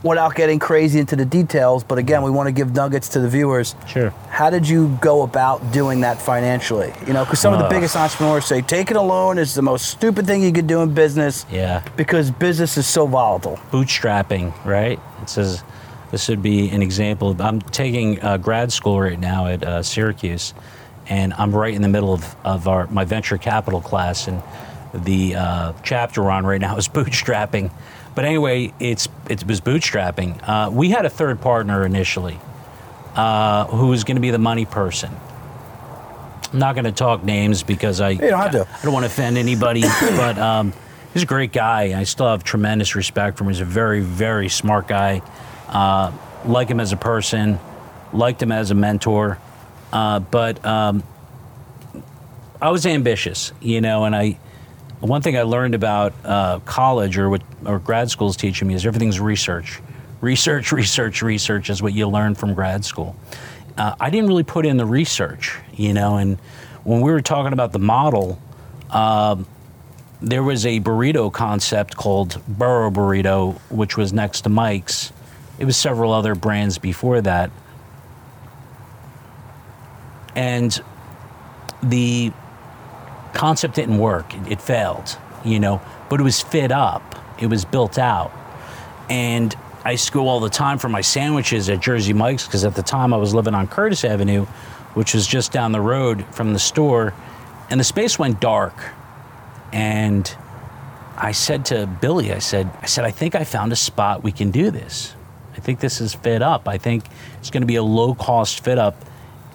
without 0.02 0.34
getting 0.34 0.58
crazy 0.58 0.98
into 1.00 1.16
the 1.16 1.24
details, 1.24 1.82
but 1.82 1.96
again, 1.96 2.22
we 2.22 2.30
want 2.30 2.46
to 2.48 2.52
give 2.52 2.74
nuggets 2.74 3.08
to 3.08 3.18
the 3.18 3.28
viewers. 3.28 3.74
Sure. 3.86 4.12
How 4.28 4.50
did 4.50 4.68
you 4.68 4.96
go 5.00 5.22
about 5.22 5.72
doing 5.72 6.02
that 6.02 6.20
financially? 6.20 6.92
You 7.06 7.14
know, 7.14 7.24
because 7.24 7.40
some 7.40 7.54
of 7.54 7.58
the 7.60 7.68
biggest 7.68 7.96
entrepreneurs 7.96 8.44
say 8.44 8.60
taking 8.60 8.98
a 8.98 9.02
loan 9.02 9.38
is 9.38 9.54
the 9.54 9.62
most 9.62 9.86
stupid 9.88 10.26
thing 10.26 10.42
you 10.42 10.52
could 10.52 10.66
do 10.66 10.82
in 10.82 10.92
business 10.92 11.46
Yeah. 11.50 11.80
because 11.96 12.30
business 12.30 12.76
is 12.76 12.86
so 12.86 13.06
volatile. 13.06 13.58
bootstrapping, 13.72 14.52
right? 14.66 15.00
It 15.22 15.30
says 15.30 15.62
this 16.10 16.28
would 16.28 16.42
be 16.42 16.68
an 16.68 16.82
example. 16.82 17.30
Of, 17.30 17.40
I'm 17.40 17.62
taking 17.62 18.22
uh, 18.22 18.36
grad 18.36 18.70
school 18.70 19.00
right 19.00 19.18
now 19.18 19.46
at 19.46 19.64
uh, 19.64 19.82
Syracuse, 19.82 20.52
and 21.08 21.32
I'm 21.34 21.54
right 21.54 21.74
in 21.74 21.82
the 21.82 21.88
middle 21.88 22.12
of, 22.12 22.36
of 22.44 22.68
our 22.68 22.86
my 22.88 23.04
venture 23.04 23.38
capital 23.38 23.80
class, 23.80 24.28
and 24.28 24.42
the 24.94 25.36
uh, 25.36 25.72
chapter 25.82 26.22
we're 26.22 26.30
on 26.30 26.46
right 26.46 26.60
now 26.60 26.76
is 26.78 26.88
bootstrapping. 26.88 27.70
But 28.14 28.24
anyway, 28.24 28.72
it's 28.80 29.08
it 29.28 29.46
was 29.46 29.60
bootstrapping. 29.60 30.40
Uh, 30.46 30.70
we 30.70 30.90
had 30.90 31.04
a 31.04 31.10
third 31.10 31.40
partner 31.40 31.84
initially, 31.84 32.38
uh, 33.14 33.66
who 33.66 33.88
was 33.88 34.04
going 34.04 34.16
to 34.16 34.22
be 34.22 34.30
the 34.30 34.38
money 34.38 34.64
person. 34.64 35.10
I'm 36.52 36.60
not 36.60 36.74
going 36.74 36.84
to 36.84 36.92
talk 36.92 37.24
names 37.24 37.62
because 37.62 38.00
I 38.00 38.14
don't 38.14 38.38
have 38.38 38.52
to. 38.52 38.66
I 38.72 38.84
don't 38.84 38.92
want 38.92 39.04
to 39.04 39.08
offend 39.08 39.36
anybody, 39.36 39.82
but 40.00 40.38
um, 40.38 40.72
he's 41.12 41.24
a 41.24 41.26
great 41.26 41.52
guy. 41.52 41.98
I 41.98 42.04
still 42.04 42.28
have 42.28 42.44
tremendous 42.44 42.94
respect 42.94 43.36
for 43.36 43.44
him. 43.44 43.50
He's 43.50 43.60
a 43.60 43.64
very, 43.64 44.00
very 44.00 44.48
smart 44.48 44.88
guy. 44.88 45.22
Uh, 45.68 46.12
like 46.44 46.68
him 46.68 46.78
as 46.78 46.92
a 46.92 46.96
person, 46.96 47.58
liked 48.12 48.40
him 48.40 48.52
as 48.52 48.70
a 48.70 48.74
mentor. 48.74 49.38
Uh, 49.92 50.20
but 50.20 50.64
um, 50.64 51.02
I 52.60 52.70
was 52.70 52.86
ambitious, 52.86 53.52
you 53.60 53.80
know, 53.80 54.04
and 54.04 54.14
I. 54.14 54.38
One 55.00 55.20
thing 55.20 55.36
I 55.36 55.42
learned 55.42 55.74
about 55.74 56.14
uh, 56.24 56.58
college 56.60 57.18
or 57.18 57.28
what 57.28 57.42
or 57.66 57.78
grad 57.78 58.10
school 58.10 58.30
is 58.30 58.36
teaching 58.36 58.66
me 58.66 58.74
is 58.74 58.86
everything's 58.86 59.20
research. 59.20 59.80
Research, 60.22 60.72
research, 60.82 61.20
research 61.22 61.68
is 61.68 61.82
what 61.82 61.92
you 61.92 62.08
learn 62.08 62.34
from 62.34 62.54
grad 62.54 62.84
school. 62.84 63.14
Uh, 63.76 63.94
I 64.00 64.08
didn't 64.08 64.28
really 64.28 64.42
put 64.42 64.64
in 64.64 64.78
the 64.78 64.86
research, 64.86 65.58
you 65.74 65.92
know, 65.92 66.16
and 66.16 66.38
when 66.84 67.02
we 67.02 67.12
were 67.12 67.20
talking 67.20 67.52
about 67.52 67.72
the 67.72 67.78
model, 67.78 68.40
there 70.22 70.42
was 70.42 70.64
a 70.64 70.80
burrito 70.80 71.32
concept 71.32 71.96
called 71.96 72.40
Burro 72.48 72.90
Burrito, 72.90 73.58
which 73.70 73.96
was 73.96 74.12
next 74.12 74.42
to 74.42 74.48
Mike's. 74.48 75.12
It 75.58 75.64
was 75.66 75.76
several 75.76 76.12
other 76.12 76.34
brands 76.34 76.78
before 76.78 77.20
that. 77.22 77.50
And 80.36 80.80
the 81.82 82.32
concept 83.34 83.74
didn't 83.74 83.98
work. 83.98 84.32
It, 84.34 84.52
it 84.52 84.62
failed, 84.62 85.18
you 85.44 85.58
know, 85.58 85.80
but 86.08 86.20
it 86.20 86.22
was 86.22 86.40
fit 86.40 86.70
up, 86.70 87.16
it 87.40 87.48
was 87.48 87.64
built 87.64 87.98
out. 87.98 88.30
And 89.10 89.54
I 89.84 89.92
used 89.92 90.12
go 90.12 90.28
all 90.28 90.40
the 90.40 90.50
time 90.50 90.78
for 90.78 90.88
my 90.88 91.00
sandwiches 91.00 91.68
at 91.68 91.80
Jersey 91.80 92.12
Mike's 92.12 92.46
because 92.46 92.64
at 92.64 92.74
the 92.74 92.82
time 92.82 93.14
I 93.14 93.16
was 93.16 93.34
living 93.34 93.54
on 93.54 93.68
Curtis 93.68 94.04
Avenue, 94.04 94.44
which 94.94 95.14
was 95.14 95.26
just 95.26 95.52
down 95.52 95.72
the 95.72 95.80
road 95.80 96.24
from 96.34 96.52
the 96.52 96.58
store. 96.58 97.14
And 97.70 97.78
the 97.78 97.84
space 97.84 98.18
went 98.18 98.40
dark 98.40 98.74
and 99.72 100.34
I 101.16 101.32
said 101.32 101.66
to 101.66 101.86
Billy, 101.86 102.32
I 102.32 102.40
said, 102.40 102.70
I 102.82 102.86
said, 102.86 103.04
I 103.04 103.10
think 103.10 103.34
I 103.34 103.44
found 103.44 103.72
a 103.72 103.76
spot 103.76 104.22
we 104.22 104.32
can 104.32 104.50
do 104.50 104.70
this. 104.70 105.14
I 105.54 105.60
think 105.60 105.80
this 105.80 106.00
is 106.00 106.14
fit 106.14 106.42
up. 106.42 106.68
I 106.68 106.78
think 106.78 107.04
it's 107.38 107.50
going 107.50 107.62
to 107.62 107.66
be 107.66 107.76
a 107.76 107.82
low 107.82 108.14
cost 108.14 108.62
fit 108.62 108.78
up. 108.78 108.96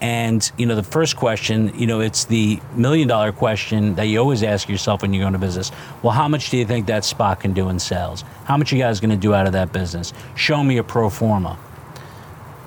And 0.02 0.52
you 0.58 0.66
know, 0.66 0.76
the 0.76 0.84
first 0.84 1.16
question, 1.16 1.72
you 1.78 1.86
know, 1.86 2.00
it's 2.00 2.26
the 2.26 2.60
million 2.76 3.08
dollar 3.08 3.32
question 3.32 3.96
that 3.96 4.06
you 4.06 4.20
always 4.20 4.42
ask 4.42 4.68
yourself 4.68 5.04
when 5.04 5.14
you 5.14 5.22
go 5.22 5.28
into 5.28 5.40
business. 5.40 5.72
Well, 6.02 6.12
how 6.12 6.28
much 6.28 6.50
do 6.50 6.58
you 6.58 6.66
think 6.66 6.88
that 6.88 7.06
spot 7.06 7.40
can 7.40 7.54
do 7.54 7.70
in 7.70 7.80
sales? 7.80 8.24
How 8.46 8.58
much 8.58 8.72
you 8.72 8.80
guys 8.80 9.00
going 9.00 9.12
to 9.12 9.16
do 9.16 9.34
out 9.34 9.46
of 9.46 9.54
that 9.54 9.72
business? 9.72 10.12
Show 10.36 10.64
me 10.64 10.78
a 10.78 10.84
pro 10.84 11.10
forma. 11.10 11.58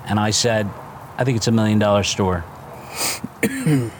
And 0.05 0.19
I 0.19 0.31
said, 0.31 0.69
I 1.17 1.25
think 1.25 1.35
it's 1.35 1.47
a 1.47 1.51
million 1.51 1.77
dollar 1.77 2.03
store. 2.03 2.45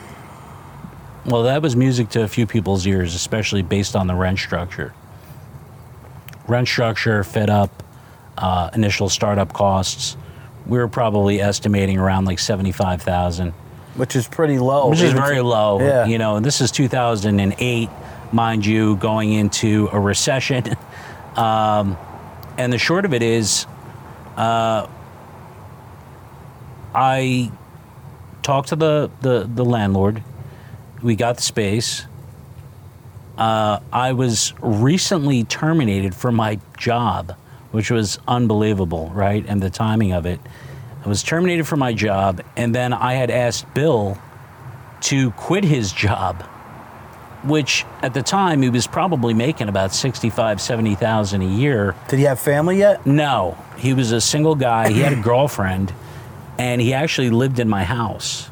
Well, 1.26 1.44
that 1.44 1.64
was 1.64 1.76
music 1.76 2.10
to 2.10 2.22
a 2.22 2.28
few 2.28 2.46
people's 2.46 2.86
ears, 2.86 3.16
especially 3.16 3.64
based 3.64 3.96
on 3.96 4.06
the 4.06 4.14
rent 4.14 4.38
structure. 4.38 4.94
Rent 6.48 6.68
structure, 6.68 7.24
fit 7.24 7.50
up, 7.50 7.82
uh, 8.38 8.70
initial 8.76 9.10
startup 9.10 9.52
costs. 9.52 10.18
We 10.66 10.78
were 10.78 10.88
probably 10.88 11.42
estimating 11.42 11.98
around 12.00 12.26
like 12.26 12.40
seventy-five 12.40 13.02
thousand, 13.02 13.52
which 13.96 14.16
is 14.16 14.28
pretty 14.28 14.58
low. 14.60 14.90
which 14.90 15.02
is 15.02 15.14
very 15.14 15.42
low. 15.42 15.80
Yeah. 15.80 16.06
You 16.06 16.18
know, 16.18 16.36
and 16.38 16.46
this 16.46 16.62
is 16.62 16.72
two 16.72 16.88
thousand 16.88 17.40
and 17.40 17.56
eight, 17.60 17.90
mind 18.32 18.66
you, 18.66 18.96
going 18.98 19.34
into 19.34 19.90
a 19.92 20.00
recession. 20.00 20.64
Um, 21.36 21.98
and 22.58 22.72
the 22.72 22.78
short 22.78 23.04
of 23.04 23.14
it 23.14 23.22
is, 23.22 23.66
uh, 24.38 24.88
I 26.94 27.52
talked 28.42 28.70
to 28.70 28.78
the, 28.78 29.12
the, 29.22 29.50
the 29.54 29.66
landlord. 29.66 30.24
We 31.04 31.16
got 31.18 31.36
the 31.36 31.42
space. 31.44 32.06
Uh, 33.38 33.82
I 33.92 34.14
was 34.14 34.54
recently 34.62 35.44
terminated 35.44 36.16
from 36.16 36.36
my 36.36 36.60
job, 36.78 37.36
which 37.72 37.92
was 37.92 38.20
unbelievable, 38.28 39.12
right? 39.14 39.46
And 39.48 39.62
the 39.62 39.70
timing 39.70 40.12
of 40.12 40.26
it. 40.26 40.40
I 41.04 41.10
was 41.10 41.22
terminated 41.22 41.68
from 41.68 41.80
my 41.80 41.94
job, 41.94 42.42
and 42.58 42.74
then 42.74 42.92
I 42.94 43.14
had 43.14 43.30
asked 43.30 43.72
Bill 43.74 44.18
to 45.02 45.32
quit 45.32 45.64
his 45.64 45.92
job, 45.92 46.42
which 47.44 47.86
at 48.02 48.16
the 48.16 48.24
time 48.24 48.64
he 48.64 48.70
was 48.70 48.88
probably 48.88 49.36
making 49.36 49.70
about 49.70 49.94
65, 49.94 50.60
70,000 50.60 51.42
a 51.42 51.46
year. 51.46 51.96
Did 52.10 52.18
he 52.18 52.26
have 52.26 52.40
family 52.40 52.80
yet? 52.80 53.06
No, 53.06 53.56
he 53.78 53.94
was 53.94 54.12
a 54.12 54.22
single 54.22 54.56
guy. 54.56 54.90
He 54.90 55.02
had 55.02 55.14
a 55.14 55.22
girlfriend, 55.22 55.94
and 56.58 56.82
he 56.82 56.94
actually 56.94 57.30
lived 57.30 57.60
in 57.60 57.70
my 57.70 57.84
house 57.84 58.50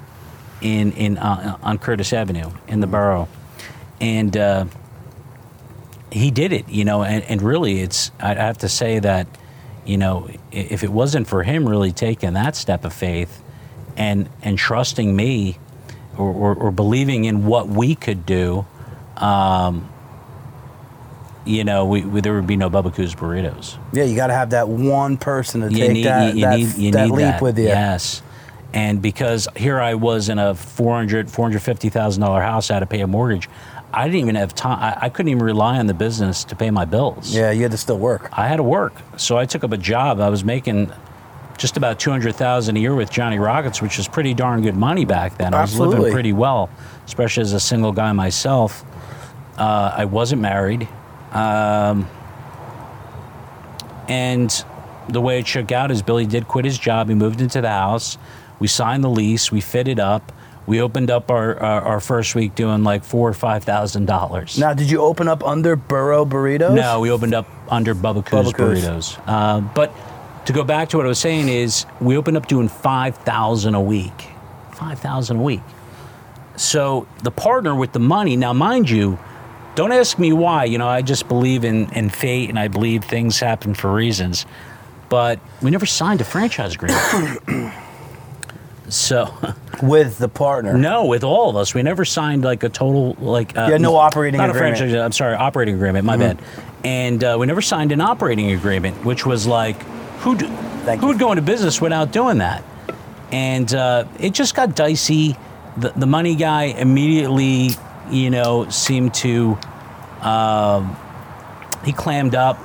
in 0.62 0.92
in 0.94 1.18
uh, 1.18 1.58
on 1.62 1.78
Curtis 1.78 2.14
Avenue 2.14 2.52
in 2.68 2.80
the 2.80 2.88
borough, 2.88 3.28
and 4.00 4.36
uh, 4.38 4.66
he 6.14 6.32
did 6.32 6.54
it. 6.54 6.70
You 6.70 6.86
know, 6.86 7.04
and, 7.04 7.24
and 7.26 7.42
really, 7.42 7.82
it's 7.82 8.12
I 8.20 8.36
have 8.36 8.60
to 8.60 8.70
say 8.70 9.00
that, 9.00 9.28
you 9.86 9.98
know, 9.98 10.30
if 10.52 10.84
it 10.84 10.90
wasn't 10.90 11.28
for 11.28 11.44
him 11.44 11.68
really 11.68 11.92
taking 11.92 12.34
that 12.34 12.56
step 12.56 12.86
of 12.86 12.94
faith, 12.94 13.44
and 13.98 14.30
and 14.42 14.58
trusting 14.58 15.16
me, 15.16 15.58
or 16.18 16.32
or, 16.32 16.56
or 16.56 16.72
believing 16.72 17.26
in 17.26 17.46
what 17.46 17.68
we 17.68 17.96
could 17.96 18.26
do. 18.26 18.66
Um, 19.18 19.90
you 21.46 21.64
know, 21.64 21.86
we, 21.86 22.02
we, 22.04 22.22
there 22.22 22.34
would 22.36 22.48
be 22.48 22.56
no 22.56 22.70
Bubbakoo's 22.70 23.16
burritos 23.16 23.78
Yeah, 23.92 24.06
you 24.06 24.16
got 24.16 24.28
to 24.28 24.34
have 24.34 24.52
that 24.52 24.70
one 24.70 25.18
person 25.18 25.62
to 25.62 25.70
you 25.70 25.78
take 25.78 25.92
need, 25.92 26.06
that, 26.06 26.36
you, 26.36 26.40
you 26.40 26.46
that, 26.46 26.58
need, 26.58 26.76
you 26.78 26.92
that 26.92 27.06
need 27.06 27.12
leap 27.12 27.20
that. 27.20 27.42
with 27.42 27.58
you. 27.58 27.66
Yes. 27.66 28.22
And 28.74 29.02
because 29.02 29.48
here 29.56 29.80
I 29.80 29.94
was 29.94 30.30
in 30.30 30.40
a 30.40 30.56
400, 30.56 31.28
$450,000 31.28 32.42
house, 32.42 32.72
I 32.72 32.76
had 32.76 32.80
to 32.80 32.86
pay 32.86 33.02
a 33.02 33.08
mortgage. 33.08 33.48
I 33.94 34.06
didn't 34.06 34.22
even 34.22 34.36
have 34.36 34.56
time. 34.56 34.80
I, 34.80 35.06
I 35.06 35.10
couldn't 35.10 35.30
even 35.30 35.44
rely 35.44 35.78
on 35.78 35.86
the 35.88 35.94
business 35.94 36.44
to 36.46 36.56
pay 36.56 36.72
my 36.72 36.86
bills. 36.86 37.34
Yeah, 37.34 37.52
you 37.52 37.62
had 37.62 37.72
to 37.72 37.78
still 37.78 38.00
work. 38.00 38.30
I 38.34 38.48
had 38.48 38.58
to 38.58 38.64
work. 38.64 38.94
So 39.18 39.38
I 39.38 39.46
took 39.46 39.64
up 39.64 39.72
a 39.72 39.78
job. 39.78 40.20
I 40.20 40.30
was 40.30 40.44
making 40.44 40.92
just 41.58 41.78
about 41.78 42.00
200000 42.00 42.76
a 42.76 42.80
year 42.80 42.96
with 42.96 43.12
Johnny 43.12 43.38
Rockets, 43.40 43.82
which 43.82 43.98
was 43.98 44.08
pretty 44.08 44.34
darn 44.34 44.62
good 44.64 44.76
money 44.76 45.06
back 45.06 45.38
then. 45.38 45.54
Absolutely. 45.54 45.86
I 45.86 45.88
was 45.88 46.00
living 46.00 46.14
pretty 46.14 46.34
well, 46.34 46.70
especially 47.06 47.42
as 47.42 47.54
a 47.54 47.60
single 47.60 47.92
guy 47.92 48.12
myself. 48.14 48.84
Uh, 49.58 49.94
I 49.96 50.06
wasn't 50.06 50.42
married. 50.42 50.88
Um, 51.32 52.10
and 54.08 54.66
the 55.10 55.22
way 55.22 55.40
it 55.40 55.48
shook 55.48 55.72
out 55.72 55.92
is 55.92 56.02
Billy 56.02 56.26
did 56.26 56.48
quit 56.48 56.66
his 56.66 56.78
job. 56.78 57.10
He 57.10 57.16
moved 57.16 57.42
into 57.42 57.62
the 57.62 57.70
house. 57.70 58.18
We 58.60 58.68
signed 58.68 59.04
the 59.04 59.10
lease. 59.10 59.52
We 59.52 59.62
fitted 59.62 60.00
up. 60.00 60.32
We 60.66 60.82
opened 60.82 61.12
up 61.12 61.30
our, 61.30 61.58
our, 61.60 61.82
our 61.82 62.00
first 62.00 62.36
week 62.36 62.56
doing 62.56 62.84
like 62.84 63.04
four 63.04 63.28
or 63.30 63.34
five 63.34 63.64
thousand 63.64 64.06
dollars. 64.06 64.58
Now, 64.58 64.74
did 64.74 64.90
you 64.90 65.02
open 65.02 65.28
up 65.28 65.44
under 65.44 65.76
Burrow 65.76 66.26
Burritos? 66.26 66.74
No, 66.74 67.00
we 67.02 67.12
opened 67.12 67.34
up 67.34 67.48
under 67.70 67.94
Bubbakoo's 67.94 68.54
Bubba 68.54 68.56
Coos. 68.56 68.84
burritos. 68.84 69.20
Uh, 69.28 69.60
but 69.62 69.94
to 70.46 70.54
go 70.54 70.64
back 70.64 70.90
to 70.90 70.98
what 70.98 71.06
I 71.06 71.10
was 71.10 71.20
saying 71.20 71.50
is, 71.50 71.86
we 72.00 72.16
opened 72.18 72.38
up 72.38 72.48
doing 72.48 72.70
five 72.70 73.18
thousand 73.18 73.76
a 73.76 73.82
week. 73.82 74.28
Five 74.74 75.00
thousand 75.00 75.38
a 75.38 75.42
week. 75.42 75.62
So 76.56 77.08
the 77.24 77.32
partner 77.32 77.76
with 77.76 77.92
the 77.94 78.00
money. 78.00 78.36
Now, 78.38 78.54
mind 78.54 78.90
you, 78.90 79.20
don't 79.76 79.92
ask 79.92 80.18
me 80.20 80.32
why. 80.32 80.66
You 80.66 80.78
know, 80.78 80.88
I 80.88 81.02
just 81.02 81.28
believe 81.28 81.66
in 81.66 81.92
in 81.94 82.10
fate, 82.10 82.50
and 82.50 82.58
I 82.58 82.70
believe 82.70 83.04
things 83.04 83.40
happen 83.40 83.74
for 83.74 83.92
reasons. 83.94 84.46
But 85.10 85.40
we 85.62 85.72
never 85.72 85.86
signed 85.86 86.22
a 86.22 86.24
franchise 86.24 86.76
agreement. 86.76 87.74
so. 88.90 89.34
with 89.82 90.18
the 90.18 90.30
partner. 90.30 90.78
No, 90.78 91.06
with 91.06 91.24
all 91.24 91.50
of 91.50 91.56
us, 91.56 91.74
we 91.74 91.84
never 91.84 92.06
signed 92.06 92.44
like 92.44 92.64
a 92.64 92.70
total 92.70 93.16
like. 93.20 93.58
Uh, 93.58 93.68
Yeah, 93.72 93.78
no 93.78 93.96
operating 93.96 94.38
not 94.38 94.50
agreement. 94.50 94.76
a 94.76 94.78
franchise. 94.80 94.96
I'm 95.02 95.12
sorry, 95.12 95.36
operating 95.36 95.76
agreement. 95.76 96.06
My 96.06 96.18
bad. 96.18 96.40
And 96.84 97.24
uh, 97.24 97.38
we 97.40 97.46
never 97.48 97.62
signed 97.62 97.92
an 97.92 98.02
operating 98.02 98.52
agreement, 98.52 99.04
which 99.06 99.26
was 99.26 99.48
like, 99.48 99.82
who 100.20 100.36
who 100.36 101.08
would 101.08 101.20
go 101.20 101.32
into 101.32 101.42
business 101.42 101.80
without 101.82 102.12
doing 102.12 102.40
that? 102.40 102.64
And 103.32 103.74
uh, 103.74 104.06
it 104.20 104.34
just 104.34 104.54
got 104.56 104.76
dicey. 104.76 105.36
The 105.78 105.90
the 105.96 106.06
money 106.06 106.36
guy 106.36 106.64
immediately, 106.66 107.70
you 108.12 108.30
know, 108.30 108.70
seemed 108.70 109.14
to. 109.16 109.58
Um, 110.22 110.96
he 111.84 111.92
clammed 111.92 112.36
up 112.36 112.58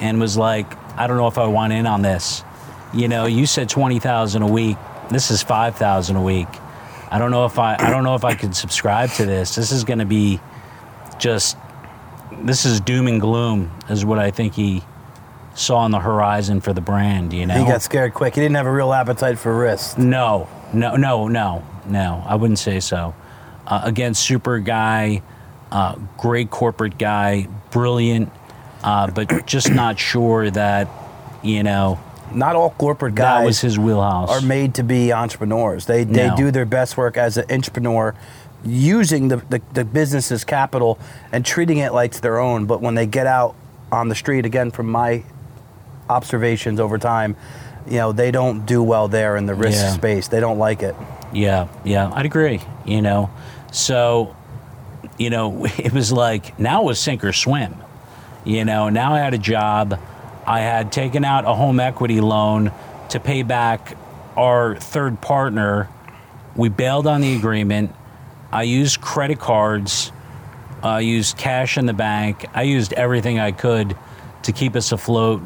and 0.00 0.20
was 0.20 0.36
like, 0.36 0.66
I 0.96 1.06
don't 1.08 1.16
know 1.16 1.26
if 1.26 1.38
I 1.38 1.46
want 1.46 1.72
in 1.72 1.86
on 1.86 2.02
this. 2.02 2.44
You 2.92 3.08
know, 3.08 3.26
you 3.26 3.46
said 3.46 3.68
twenty 3.68 3.98
thousand 3.98 4.42
a 4.42 4.46
week. 4.46 4.76
This 5.10 5.30
is 5.30 5.42
five 5.42 5.76
thousand 5.76 6.16
a 6.16 6.22
week. 6.22 6.48
I 7.10 7.18
don't 7.18 7.30
know 7.30 7.44
if 7.44 7.58
I 7.58 7.74
I 7.78 7.90
don't 7.90 8.04
know 8.04 8.14
if 8.14 8.24
I 8.24 8.34
could 8.34 8.54
subscribe 8.54 9.10
to 9.12 9.26
this. 9.26 9.54
This 9.54 9.72
is 9.72 9.84
gonna 9.84 10.06
be 10.06 10.40
just 11.18 11.56
this 12.42 12.64
is 12.64 12.80
doom 12.80 13.06
and 13.08 13.20
gloom 13.20 13.70
is 13.88 14.04
what 14.04 14.18
I 14.18 14.30
think 14.30 14.54
he 14.54 14.82
saw 15.54 15.78
on 15.78 15.90
the 15.90 15.98
horizon 15.98 16.60
for 16.60 16.72
the 16.72 16.80
brand, 16.80 17.32
you 17.32 17.46
know. 17.46 17.54
He 17.54 17.64
got 17.64 17.82
scared 17.82 18.14
quick. 18.14 18.34
He 18.34 18.40
didn't 18.40 18.54
have 18.56 18.66
a 18.66 18.72
real 18.72 18.92
appetite 18.92 19.38
for 19.38 19.56
risk. 19.56 19.98
No, 19.98 20.48
no, 20.72 20.96
no, 20.96 21.28
no, 21.28 21.64
no. 21.86 22.22
I 22.26 22.36
wouldn't 22.36 22.58
say 22.58 22.80
so. 22.80 23.14
Uh, 23.66 23.82
again, 23.84 24.14
super 24.14 24.58
guy, 24.58 25.22
uh, 25.70 25.96
great 26.16 26.50
corporate 26.50 26.98
guy, 26.98 27.46
brilliant, 27.70 28.32
uh, 28.82 29.10
but 29.10 29.46
just 29.46 29.70
not 29.70 29.98
sure 29.98 30.50
that, 30.50 30.88
you 31.42 31.62
know, 31.62 32.00
Not 32.32 32.56
all 32.56 32.70
corporate 32.70 33.14
guys 33.14 33.40
that 33.40 33.46
was 33.46 33.60
his 33.60 33.78
wheelhouse. 33.78 34.30
are 34.30 34.40
made 34.46 34.74
to 34.74 34.82
be 34.82 35.12
entrepreneurs. 35.12 35.86
They 35.86 36.04
they 36.04 36.28
No. 36.28 36.36
do 36.36 36.50
their 36.50 36.64
best 36.66 36.96
work 36.96 37.16
as 37.16 37.36
an 37.36 37.44
entrepreneur, 37.50 38.14
using 38.64 39.28
the, 39.28 39.36
the, 39.48 39.60
the 39.72 39.84
business's 39.84 40.44
capital 40.44 40.98
and 41.32 41.44
treating 41.44 41.78
it 41.78 41.92
like 41.92 42.10
it's 42.12 42.20
their 42.20 42.38
own. 42.38 42.66
But 42.66 42.80
when 42.80 42.94
they 42.94 43.06
get 43.06 43.26
out 43.26 43.54
on 43.90 44.08
the 44.08 44.14
street, 44.14 44.44
again, 44.46 44.70
from 44.70 44.88
my 44.90 45.22
observations 46.08 46.80
over 46.80 46.98
time, 46.98 47.36
you 47.88 47.96
know, 47.98 48.12
they 48.12 48.30
don't 48.30 48.66
do 48.66 48.82
well 48.82 49.08
there 49.08 49.36
in 49.36 49.46
the 49.46 49.54
risk 49.54 49.82
Yeah. 49.82 49.90
space. 49.92 50.28
They 50.28 50.40
don't 50.40 50.58
like 50.58 50.82
it. 50.82 50.94
Yeah, 51.32 51.68
yeah, 51.84 52.10
I'd 52.12 52.26
agree. 52.26 52.60
You 52.84 53.02
know, 53.02 53.30
so 53.72 54.34
you 55.18 55.30
know, 55.30 55.64
it 55.78 55.92
was 55.92 56.12
like 56.12 56.58
now 56.58 56.82
it 56.82 56.86
was 56.86 57.00
sink 57.00 57.24
or 57.24 57.32
swim. 57.32 57.74
You 58.44 58.64
know, 58.64 58.88
now 58.88 59.14
I 59.14 59.18
had 59.18 59.34
a 59.34 59.38
job. 59.38 59.98
I 60.50 60.58
had 60.62 60.90
taken 60.90 61.24
out 61.24 61.44
a 61.44 61.54
home 61.54 61.78
equity 61.78 62.20
loan 62.20 62.72
to 63.10 63.20
pay 63.20 63.44
back 63.44 63.96
our 64.36 64.74
third 64.74 65.20
partner. 65.20 65.88
We 66.56 66.68
bailed 66.68 67.06
on 67.06 67.20
the 67.20 67.36
agreement. 67.36 67.94
I 68.50 68.64
used 68.64 69.00
credit 69.00 69.38
cards. 69.38 70.10
I 70.82 71.00
used 71.00 71.36
cash 71.36 71.78
in 71.78 71.86
the 71.86 71.92
bank. 71.92 72.46
I 72.52 72.62
used 72.62 72.92
everything 72.94 73.38
I 73.38 73.52
could 73.52 73.96
to 74.42 74.50
keep 74.50 74.74
us 74.74 74.90
afloat. 74.90 75.40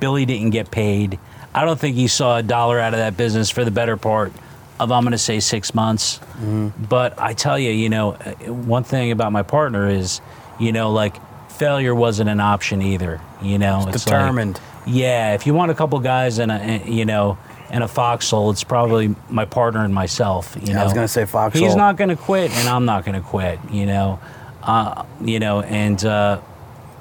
Billy 0.00 0.24
didn't 0.24 0.50
get 0.50 0.70
paid. 0.70 1.18
I 1.54 1.66
don't 1.66 1.78
think 1.78 1.94
he 1.96 2.08
saw 2.08 2.38
a 2.38 2.42
dollar 2.42 2.80
out 2.80 2.94
of 2.94 2.98
that 2.98 3.14
business 3.14 3.50
for 3.50 3.62
the 3.62 3.70
better 3.70 3.98
part 3.98 4.32
of, 4.80 4.90
I'm 4.90 5.02
going 5.02 5.12
to 5.12 5.18
say, 5.18 5.38
six 5.38 5.74
months. 5.74 6.16
Mm-hmm. 6.16 6.84
But 6.86 7.18
I 7.18 7.34
tell 7.34 7.58
you, 7.58 7.72
you 7.72 7.90
know, 7.90 8.12
one 8.12 8.84
thing 8.84 9.10
about 9.10 9.32
my 9.32 9.42
partner 9.42 9.86
is, 9.86 10.22
you 10.58 10.72
know, 10.72 10.92
like 10.92 11.16
failure 11.50 11.94
wasn't 11.94 12.30
an 12.30 12.40
option 12.40 12.80
either. 12.80 13.20
You 13.42 13.58
know, 13.58 13.78
it's 13.88 14.06
like- 14.06 14.16
Determined. 14.16 14.60
yeah, 14.86 15.34
if 15.34 15.46
you 15.46 15.54
want 15.54 15.70
a 15.70 15.74
couple 15.74 15.98
guys 16.00 16.38
and 16.38 16.50
a, 16.50 16.82
you 16.86 17.04
know, 17.04 17.36
and 17.70 17.82
a 17.82 17.88
foxhole, 17.88 18.50
it's 18.50 18.64
probably 18.64 19.14
my 19.28 19.44
partner 19.44 19.84
and 19.84 19.92
myself. 19.92 20.56
You 20.60 20.68
Yeah, 20.68 20.74
know, 20.74 20.80
I 20.80 20.84
was 20.84 20.92
gonna 20.92 21.08
say 21.08 21.24
foxhole. 21.24 21.62
He's 21.62 21.74
not 21.76 21.96
going 21.96 22.10
to 22.10 22.16
quit, 22.16 22.50
and 22.52 22.68
I'm 22.68 22.84
not 22.84 23.04
going 23.04 23.20
to 23.20 23.26
quit. 23.26 23.58
You 23.70 23.86
know, 23.86 24.18
uh, 24.62 25.04
you 25.20 25.38
know, 25.40 25.60
and 25.62 26.02
uh, 26.04 26.40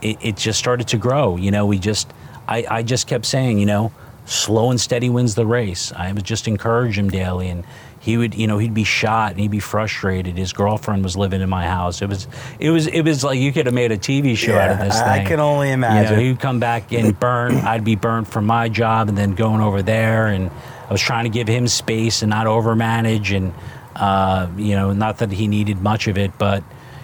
it, 0.02 0.18
it 0.22 0.38
just 0.38 0.58
started 0.60 0.88
to 0.90 0.98
grow. 0.98 1.38
You 1.38 1.52
know, 1.52 1.66
we 1.68 1.78
just, 1.78 2.12
I, 2.48 2.66
I 2.70 2.84
just 2.84 3.06
kept 3.08 3.26
saying, 3.26 3.60
you 3.60 3.66
know, 3.68 3.92
slow 4.26 4.72
and 4.72 4.82
steady 4.82 5.08
wins 5.10 5.36
the 5.36 5.46
race. 5.46 5.92
I 5.96 6.12
would 6.12 6.24
just 6.26 6.48
encourage 6.48 6.98
him 6.98 7.10
daily, 7.12 7.48
and 7.50 7.64
he 8.06 8.18
would, 8.18 8.36
you 8.36 8.46
know, 8.46 8.60
he'd 8.60 8.74
be 8.74 8.84
shot 8.84 9.32
and 9.32 9.40
he'd 9.40 9.50
be 9.52 9.60
frustrated. 9.60 10.38
His 10.38 10.54
girlfriend 10.54 11.04
was 11.04 11.18
living 11.18 11.42
in 11.42 11.50
my 11.50 11.66
house. 11.66 12.02
It 12.04 12.08
was, 12.08 12.28
it 12.60 12.70
was, 12.70 12.86
it 12.86 13.02
was 13.02 13.24
like 13.24 13.40
you 13.40 13.52
could 13.52 13.66
have 13.66 13.74
made 13.74 13.92
a 13.92 13.98
TV 13.98 14.38
show 14.38 14.56
out 14.58 14.70
of 14.70 14.78
this 14.80 14.96
I- 14.96 15.22
I 15.22 15.24
can 15.26 15.40
only 15.40 15.70
You 15.72 15.78
know, 15.78 15.88
imagine. 15.88 16.20
he'd 16.20 16.40
come 16.40 16.60
back 16.60 16.92
and 16.94 17.20
burn. 17.20 17.56
I'd 17.56 17.84
be 17.84 17.96
burned 17.96 18.28
from 18.28 18.46
my 18.46 18.70
job 18.70 19.10
and 19.10 19.18
then 19.18 19.34
going 19.34 19.60
over 19.60 19.82
there, 19.82 20.28
and 20.28 20.52
I 20.88 20.92
was 20.92 21.02
trying 21.02 21.24
to 21.24 21.32
give 21.32 21.48
him 21.48 21.68
space 21.68 22.22
and 22.22 22.30
not 22.30 22.46
overmanage, 22.48 23.36
and 23.36 23.54
Uh, 23.96 24.48
you 24.58 24.76
know, 24.76 24.92
not 24.92 25.20
that 25.20 25.32
he 25.32 25.48
needed 25.48 25.82
much 25.82 26.08
of 26.10 26.18
it, 26.18 26.32
but 26.38 26.62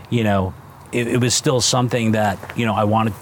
you 0.09 0.25
know, 0.25 0.53
it, 0.91 1.07
it 1.07 1.21
was 1.21 1.33
still 1.33 1.61
something 1.61 2.11
that 2.11 2.37
you 2.57 2.65
know 2.65 2.75
I 2.75 2.83
wanted 2.83 3.13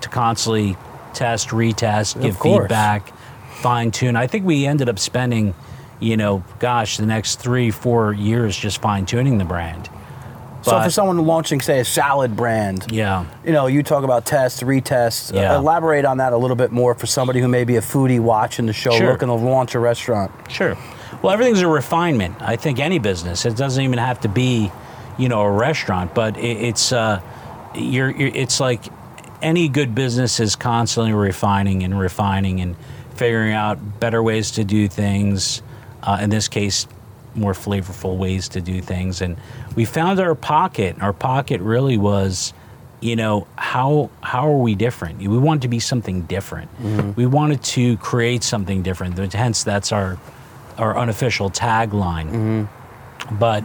to 0.00 0.08
constantly 0.08 0.74
test, 1.12 1.50
retest, 1.50 2.18
give 2.22 2.38
feedback, 2.40 3.12
fine 3.60 3.90
tune. 3.90 4.16
I 4.16 4.26
think 4.26 4.46
we 4.46 4.64
ended 4.66 4.88
up 4.88 4.98
spending, 4.98 5.52
you 6.00 6.16
know, 6.16 6.42
gosh, 6.58 6.96
the 6.96 7.06
next 7.06 7.36
three, 7.40 7.70
four 7.70 8.12
years 8.12 8.56
just 8.56 8.80
fine 8.80 9.06
tuning 9.06 9.38
the 9.38 9.44
brand. 9.44 9.88
so 10.62 10.72
But- 10.72 10.84
for 10.84 10.90
someone 10.90 11.18
launching, 11.26 11.60
say, 11.62 11.80
a 11.80 11.84
salad 11.86 12.36
brand, 12.36 12.86
Yeah. 12.90 13.24
you 13.44 13.52
know, 13.52 13.66
you 13.66 13.82
talk 13.82 14.04
about 14.04 14.26
tests, 14.26 14.62
retests. 14.62 15.32
Yeah. 15.32 15.56
elaborate 15.56 16.04
on 16.04 16.18
that 16.18 16.32
a 16.34 16.36
little 16.36 16.56
bit 16.56 16.70
more 16.70 16.94
for 16.94 17.06
somebody 17.06 17.40
who 17.40 17.48
may 17.48 17.64
be 17.64 17.76
a 17.76 17.80
foodie 17.80 18.20
watching 18.20 18.66
the 18.66 18.74
show, 18.74 18.90
Sure. 18.90 19.12
looking 19.12 19.28
to 19.28 19.34
launch 19.34 19.74
a 19.74 19.78
restaurant. 19.78 20.30
Sure. 20.48 20.76
Well, 21.22 21.32
everything's 21.32 21.62
a 21.62 21.68
refinement. 21.68 22.36
I 22.40 22.56
think 22.56 22.78
any 22.78 22.98
business. 22.98 23.46
It 23.46 23.56
doesn't 23.56 23.82
even 23.82 23.98
have 23.98 24.20
to 24.20 24.28
be, 24.28 24.70
you 25.16 25.28
know, 25.30 25.40
a 25.40 25.50
restaurant, 25.50 26.14
but 26.14 26.36
it, 26.36 26.42
it's 26.58 26.92
uh, 26.92 27.20
you're, 27.74 28.10
you're. 28.10 28.30
It's 28.34 28.60
like 28.60 28.82
any 29.42 29.68
good 29.68 29.94
business 29.94 30.40
is 30.40 30.56
constantly 30.56 31.12
refining 31.14 31.82
and 31.84 31.98
refining 31.98 32.60
and 32.60 32.76
figuring 33.14 33.52
out 33.54 33.98
better 34.00 34.22
ways 34.22 34.50
to 34.52 34.64
do 34.64 34.88
things. 34.88 35.62
Uh, 36.02 36.18
in 36.20 36.30
this 36.30 36.48
case, 36.48 36.86
more 37.34 37.52
flavorful 37.52 38.16
ways 38.16 38.48
to 38.50 38.60
do 38.60 38.80
things. 38.80 39.20
And 39.20 39.36
we 39.76 39.84
found 39.84 40.18
our 40.20 40.34
pocket. 40.34 40.96
Our 41.00 41.12
pocket 41.12 41.60
really 41.60 41.96
was 41.96 42.52
you 43.00 43.16
know 43.16 43.46
how 43.56 44.10
how 44.20 44.46
are 44.48 44.58
we 44.58 44.74
different? 44.74 45.18
We 45.20 45.38
wanted 45.38 45.62
to 45.62 45.68
be 45.68 45.78
something 45.80 46.22
different. 46.22 46.70
We 47.16 47.24
wanted 47.26 47.62
to 47.62 47.96
create 47.96 48.42
something 48.42 48.82
different 48.82 49.16
hence 49.32 49.64
that's 49.64 49.90
our 49.92 50.18
our 50.76 50.98
unofficial 50.98 51.50
tagline. 51.50 52.68
But 53.38 53.64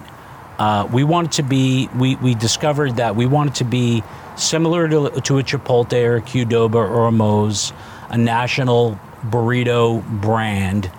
uh, 0.57 0.87
we 0.91 1.03
wanted 1.03 1.33
to 1.33 1.43
be 1.43 1.89
we, 1.97 2.15
we 2.17 2.33
discovered 2.35 2.95
that 2.97 3.15
we 3.17 3.25
wanted 3.25 3.55
to 3.55 3.65
be 3.65 4.03
similar 4.37 4.87
to, 4.87 5.09
to 5.21 5.37
a 5.39 5.43
chipotle 5.43 5.93
or 6.05 6.17
a 6.17 6.21
qdoba 6.21 6.75
or 6.75 7.07
a 7.07 7.11
moe's 7.11 7.73
a 8.09 8.17
national 8.17 8.97
burrito 9.29 10.01
brand 10.21 10.89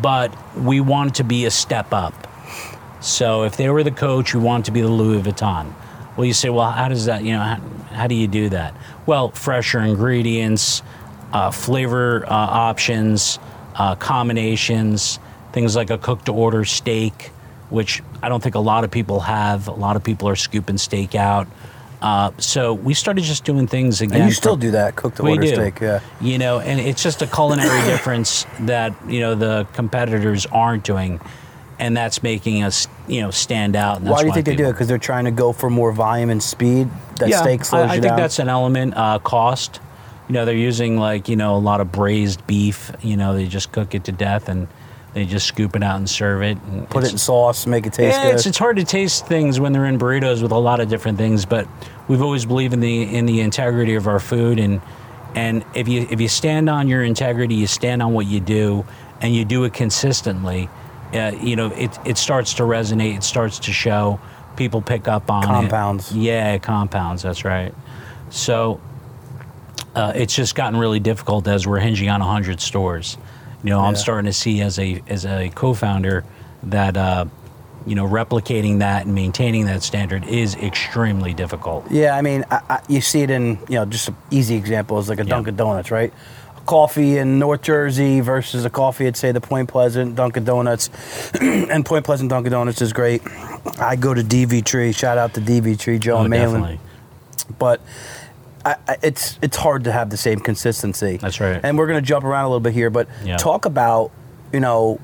but 0.00 0.34
we 0.56 0.80
wanted 0.80 1.14
to 1.16 1.24
be 1.24 1.44
a 1.44 1.50
step 1.50 1.92
up 1.92 2.24
so 3.04 3.42
if 3.42 3.58
they 3.58 3.68
were 3.68 3.82
the 3.82 3.90
coach, 3.90 4.34
we 4.34 4.40
want 4.40 4.64
to 4.64 4.70
be 4.70 4.80
the 4.80 4.88
Louis 4.88 5.20
Vuitton. 5.20 5.74
Well, 6.16 6.24
you 6.24 6.32
say, 6.32 6.48
well, 6.48 6.70
how 6.70 6.88
does 6.88 7.04
that, 7.04 7.22
you 7.22 7.32
know, 7.32 7.40
how, 7.40 7.60
how 7.92 8.06
do 8.06 8.14
you 8.14 8.26
do 8.26 8.48
that? 8.48 8.74
Well, 9.04 9.28
fresher 9.28 9.80
ingredients, 9.80 10.82
uh, 11.30 11.50
flavor 11.50 12.24
uh, 12.24 12.30
options, 12.30 13.38
uh, 13.74 13.96
combinations, 13.96 15.18
things 15.52 15.76
like 15.76 15.90
a 15.90 15.98
cook 15.98 16.24
to 16.24 16.32
order 16.32 16.64
steak, 16.64 17.30
which 17.68 18.02
I 18.22 18.30
don't 18.30 18.42
think 18.42 18.54
a 18.54 18.60
lot 18.60 18.84
of 18.84 18.90
people 18.90 19.20
have. 19.20 19.68
A 19.68 19.72
lot 19.72 19.96
of 19.96 20.02
people 20.02 20.26
are 20.30 20.36
scooping 20.36 20.78
steak 20.78 21.14
out. 21.14 21.46
Uh, 22.04 22.30
so 22.36 22.74
we 22.74 22.92
started 22.92 23.24
just 23.24 23.46
doing 23.46 23.66
things 23.66 24.02
again. 24.02 24.20
And 24.20 24.28
you 24.28 24.34
still 24.34 24.52
from- 24.52 24.60
do 24.60 24.70
that, 24.72 24.94
cook 24.94 25.14
the 25.14 25.22
order 25.22 25.40
do. 25.40 25.54
steak. 25.54 25.80
Yeah. 25.80 26.00
You 26.20 26.36
know, 26.36 26.60
and 26.60 26.78
it's 26.78 27.02
just 27.02 27.22
a 27.22 27.26
culinary 27.26 27.80
difference 27.86 28.44
that, 28.60 28.92
you 29.08 29.20
know, 29.20 29.34
the 29.34 29.66
competitors 29.72 30.44
aren't 30.44 30.84
doing. 30.84 31.18
And 31.78 31.96
that's 31.96 32.22
making 32.22 32.62
us, 32.62 32.88
you 33.08 33.22
know, 33.22 33.30
stand 33.30 33.74
out. 33.74 33.96
And 33.96 34.06
that's 34.06 34.16
Why 34.16 34.20
do 34.20 34.26
you 34.28 34.34
think 34.34 34.44
they 34.44 34.54
do 34.54 34.66
it? 34.66 34.72
Because 34.72 34.86
they're 34.86 34.98
trying 34.98 35.24
to 35.24 35.30
go 35.30 35.54
for 35.54 35.70
more 35.70 35.92
volume 35.92 36.28
and 36.28 36.42
speed. 36.42 36.90
That 37.20 37.30
yeah, 37.30 37.40
steak 37.40 37.64
slows 37.64 37.86
I, 37.86 37.86
I 37.86 37.92
think 37.92 38.02
down. 38.04 38.16
that's 38.18 38.38
an 38.38 38.50
element. 38.50 38.94
Uh, 38.94 39.18
cost. 39.18 39.80
You 40.28 40.34
know, 40.34 40.44
they're 40.44 40.54
using 40.54 40.98
like 40.98 41.28
you 41.28 41.36
know 41.36 41.56
a 41.56 41.58
lot 41.58 41.80
of 41.80 41.90
braised 41.90 42.46
beef. 42.46 42.92
You 43.02 43.16
know, 43.16 43.34
they 43.34 43.48
just 43.48 43.72
cook 43.72 43.94
it 43.94 44.04
to 44.04 44.12
death 44.12 44.48
and 44.48 44.68
they 45.14 45.24
just 45.24 45.46
scoop 45.46 45.74
it 45.76 45.82
out 45.82 45.96
and 45.96 46.10
serve 46.10 46.42
it. 46.42 46.58
And 46.70 46.88
Put 46.90 47.04
it 47.04 47.12
in 47.12 47.18
sauce, 47.18 47.66
make 47.66 47.86
it 47.86 47.92
taste 47.92 48.18
yeah, 48.18 48.24
good. 48.24 48.34
it's, 48.34 48.46
it's 48.46 48.58
hard 48.58 48.76
to 48.76 48.84
taste 48.84 49.26
things 49.26 49.60
when 49.60 49.72
they're 49.72 49.86
in 49.86 49.98
burritos 49.98 50.42
with 50.42 50.50
a 50.52 50.58
lot 50.58 50.80
of 50.80 50.88
different 50.88 51.18
things, 51.18 51.46
but 51.46 51.66
we've 52.08 52.22
always 52.22 52.44
believed 52.44 52.74
in 52.74 52.80
the 52.80 53.02
in 53.14 53.26
the 53.26 53.40
integrity 53.40 53.94
of 53.94 54.06
our 54.06 54.20
food 54.20 54.58
and 54.58 54.82
and 55.34 55.64
if 55.74 55.88
you 55.88 56.06
if 56.10 56.20
you 56.20 56.28
stand 56.28 56.68
on 56.68 56.88
your 56.88 57.02
integrity, 57.02 57.54
you 57.54 57.66
stand 57.66 58.02
on 58.02 58.12
what 58.12 58.26
you 58.26 58.40
do, 58.40 58.84
and 59.20 59.34
you 59.34 59.44
do 59.44 59.64
it 59.64 59.72
consistently. 59.74 60.68
Uh, 61.12 61.32
you 61.40 61.56
know, 61.56 61.72
it 61.72 61.98
it 62.04 62.18
starts 62.18 62.54
to 62.54 62.62
resonate. 62.62 63.16
It 63.16 63.24
starts 63.24 63.58
to 63.60 63.72
show. 63.72 64.20
People 64.56 64.80
pick 64.80 65.08
up 65.08 65.30
on 65.30 65.42
it. 65.42 65.46
Compounds. 65.46 66.14
Yeah, 66.14 66.58
compounds. 66.58 67.22
That's 67.22 67.44
right. 67.44 67.74
So 68.30 68.80
uh, 69.96 70.12
it's 70.14 70.34
just 70.34 70.54
gotten 70.54 70.78
really 70.78 71.00
difficult 71.00 71.48
as 71.48 71.66
we're 71.66 71.80
hinging 71.80 72.08
on 72.08 72.20
100 72.20 72.60
stores. 72.60 73.16
You 73.64 73.70
know, 73.70 73.80
I'm 73.80 73.96
starting 73.96 74.26
to 74.26 74.32
see 74.32 74.60
as 74.60 74.78
a 74.78 75.02
as 75.08 75.24
a 75.26 75.48
co-founder 75.54 76.24
that 76.64 76.96
uh, 76.96 77.24
you 77.86 77.94
know 77.94 78.06
replicating 78.06 78.78
that 78.80 79.06
and 79.06 79.14
maintaining 79.14 79.64
that 79.66 79.82
standard 79.82 80.24
is 80.26 80.54
extremely 80.56 81.32
difficult. 81.34 81.90
Yeah, 81.90 82.14
I 82.16 82.20
mean, 82.22 82.44
I, 82.50 82.60
I, 82.68 82.80
you 82.88 83.00
see 83.00 83.22
it 83.22 83.30
in 83.30 83.58
you 83.68 83.76
know 83.76 83.86
just 83.86 84.08
an 84.08 84.16
easy 84.30 84.54
example 84.56 84.98
is 84.98 85.08
like 85.08 85.18
a 85.18 85.24
Yeah. 85.24 85.30
Dunkin' 85.30 85.56
Donuts, 85.56 85.90
right? 85.90 86.12
A 86.58 86.60
coffee 86.66 87.16
in 87.18 87.38
North 87.38 87.62
Jersey 87.62 88.20
versus 88.20 88.64
a 88.66 88.70
coffee 88.70 89.06
at 89.06 89.16
say 89.16 89.32
the 89.32 89.40
Point 89.40 89.70
Pleasant 89.70 90.14
Dunkin' 90.14 90.44
Donuts, 90.44 90.90
and 91.40 91.86
Point 91.86 92.04
Pleasant 92.04 92.28
Dunkin' 92.30 92.52
Donuts 92.52 92.82
is 92.82 92.92
great. 92.92 93.22
I 93.80 93.96
go 93.96 94.12
to 94.12 94.22
DV 94.22 94.64
Tree. 94.66 94.92
Shout 94.92 95.16
out 95.16 95.32
to 95.34 95.40
DV 95.40 95.78
Tree, 95.78 95.98
Joe 95.98 96.18
Oh, 96.18 96.20
and 96.20 96.28
Malin. 96.30 96.60
definitely. 96.60 96.80
But 97.58 97.80
I, 98.64 98.76
I, 98.88 98.96
it's 99.02 99.38
it's 99.42 99.56
hard 99.56 99.84
to 99.84 99.92
have 99.92 100.10
the 100.10 100.16
same 100.16 100.40
consistency. 100.40 101.18
That's 101.18 101.40
right. 101.40 101.60
And 101.62 101.76
we're 101.76 101.86
gonna 101.86 102.00
jump 102.02 102.24
around 102.24 102.44
a 102.46 102.48
little 102.48 102.60
bit 102.60 102.72
here, 102.72 102.90
but 102.90 103.08
Yeah. 103.24 103.36
talk 103.36 103.64
about 103.66 104.10
you 104.52 104.60
know 104.60 105.00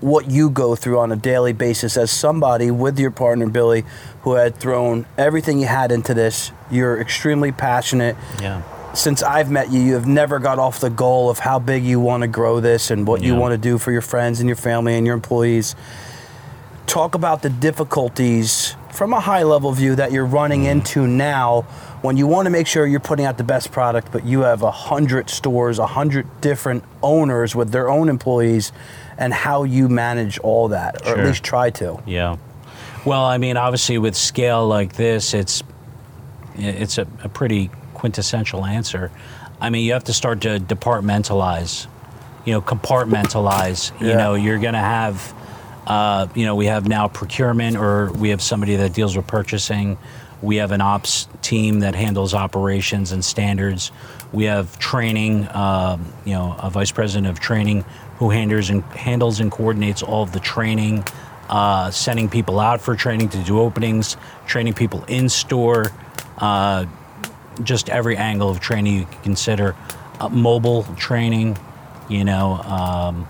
what 0.00 0.30
you 0.30 0.50
go 0.50 0.76
through 0.76 0.98
on 0.98 1.10
a 1.10 1.16
daily 1.16 1.52
basis 1.54 1.96
as 1.96 2.10
somebody 2.10 2.70
with 2.70 2.98
your 2.98 3.10
partner 3.10 3.46
Billy, 3.48 3.84
who 4.22 4.34
had 4.34 4.54
thrown 4.56 5.06
everything 5.16 5.58
you 5.58 5.66
had 5.66 5.90
into 5.90 6.12
this. 6.14 6.52
You're 6.70 7.00
extremely 7.00 7.50
passionate. 7.52 8.16
Yeah. 8.40 8.62
Since 8.92 9.22
I've 9.22 9.50
met 9.50 9.70
you, 9.70 9.80
you 9.80 9.94
have 9.94 10.06
never 10.06 10.38
got 10.38 10.58
off 10.58 10.80
the 10.80 10.90
goal 10.90 11.28
of 11.28 11.38
how 11.38 11.58
big 11.58 11.84
you 11.84 11.98
want 12.00 12.22
to 12.22 12.26
grow 12.28 12.60
this 12.60 12.90
and 12.90 13.06
what 13.06 13.22
you 13.22 13.34
want 13.34 13.52
to 13.52 13.58
do 13.58 13.76
for 13.78 13.90
your 13.92 14.00
friends 14.00 14.40
and 14.40 14.48
your 14.48 14.56
family 14.56 14.94
and 14.96 15.06
your 15.06 15.14
employees. 15.14 15.74
Talk 16.86 17.14
about 17.14 17.42
the 17.42 17.50
difficulties 17.50 18.74
from 18.96 19.12
a 19.12 19.20
high 19.20 19.42
level 19.42 19.70
view 19.72 19.94
that 19.96 20.10
you're 20.12 20.24
running 20.26 20.62
Mm-hmm. 20.62 20.78
into 20.78 21.06
now 21.06 21.62
when 22.02 22.16
you 22.16 22.26
want 22.26 22.46
to 22.46 22.50
make 22.50 22.66
sure 22.66 22.86
you're 22.86 23.00
putting 23.00 23.26
out 23.26 23.36
the 23.36 23.44
best 23.44 23.70
product, 23.72 24.10
but 24.12 24.24
you 24.24 24.40
have 24.40 24.62
a 24.62 24.70
hundred 24.70 25.28
stores, 25.30 25.78
a 25.78 25.86
hundred 25.86 26.26
different 26.40 26.82
owners 27.02 27.54
with 27.54 27.70
their 27.72 27.88
own 27.88 28.08
employees, 28.08 28.72
and 29.18 29.32
how 29.32 29.64
you 29.64 29.88
manage 29.88 30.38
all 30.40 30.68
that, 30.68 31.02
or 31.02 31.06
Sure. 31.06 31.18
at 31.18 31.26
least 31.26 31.42
try 31.42 31.70
to. 31.70 32.00
Yeah. 32.06 32.36
Well, 33.04 33.24
I 33.24 33.38
mean, 33.38 33.56
obviously, 33.56 33.98
with 33.98 34.14
scale 34.16 34.66
like 34.66 34.94
this, 34.94 35.34
it's 35.34 35.62
it's 36.56 36.98
a, 36.98 37.06
a 37.22 37.28
pretty 37.28 37.70
quintessential 37.94 38.64
answer. 38.64 39.10
I 39.60 39.70
mean, 39.70 39.84
you 39.84 39.92
have 39.92 40.04
to 40.04 40.12
start 40.12 40.40
to 40.42 40.58
departmentalize, 40.58 41.86
you 42.44 42.52
know, 42.52 42.60
compartmentalize. 42.62 43.92
You 44.00 44.14
know, 44.14 44.34
you're 44.34 44.58
going 44.58 44.74
to 44.74 44.78
have, 44.78 45.34
uh, 45.86 46.26
you 46.34 46.44
know, 46.44 46.54
we 46.54 46.66
have 46.66 46.88
now 46.88 47.08
procurement, 47.08 47.76
or 47.76 48.12
we 48.12 48.30
have 48.30 48.42
somebody 48.42 48.76
that 48.76 48.92
deals 48.92 49.16
with 49.16 49.26
purchasing. 49.26 49.98
We 50.42 50.56
have 50.56 50.72
an 50.72 50.80
ops 50.80 51.28
team 51.42 51.80
that 51.80 51.94
handles 51.94 52.34
operations 52.34 53.12
and 53.12 53.24
standards. 53.24 53.92
We 54.32 54.44
have 54.44 54.78
training, 54.78 55.48
um, 55.54 56.12
you 56.24 56.32
know, 56.32 56.56
a 56.58 56.70
vice 56.70 56.92
president 56.92 57.28
of 57.28 57.40
training 57.40 57.84
who 58.18 58.30
handles 58.30 58.70
and 58.70 58.82
handles 58.84 59.40
and 59.40 59.50
coordinates 59.50 60.02
all 60.02 60.22
of 60.22 60.32
the 60.32 60.40
training, 60.40 61.04
uh, 61.48 61.90
sending 61.90 62.28
people 62.28 62.60
out 62.60 62.80
for 62.80 62.96
training 62.96 63.28
to 63.30 63.42
do 63.44 63.60
openings, 63.60 64.16
training 64.46 64.74
people 64.74 65.04
in 65.04 65.28
store, 65.28 65.92
uh, 66.38 66.84
just 67.62 67.88
every 67.88 68.16
angle 68.16 68.50
of 68.50 68.60
training 68.60 68.94
you 68.94 69.04
can 69.06 69.22
consider. 69.22 69.74
Uh, 70.20 70.28
mobile 70.28 70.82
training, 70.96 71.56
you 72.08 72.24
know, 72.24 72.54
um, 72.54 73.28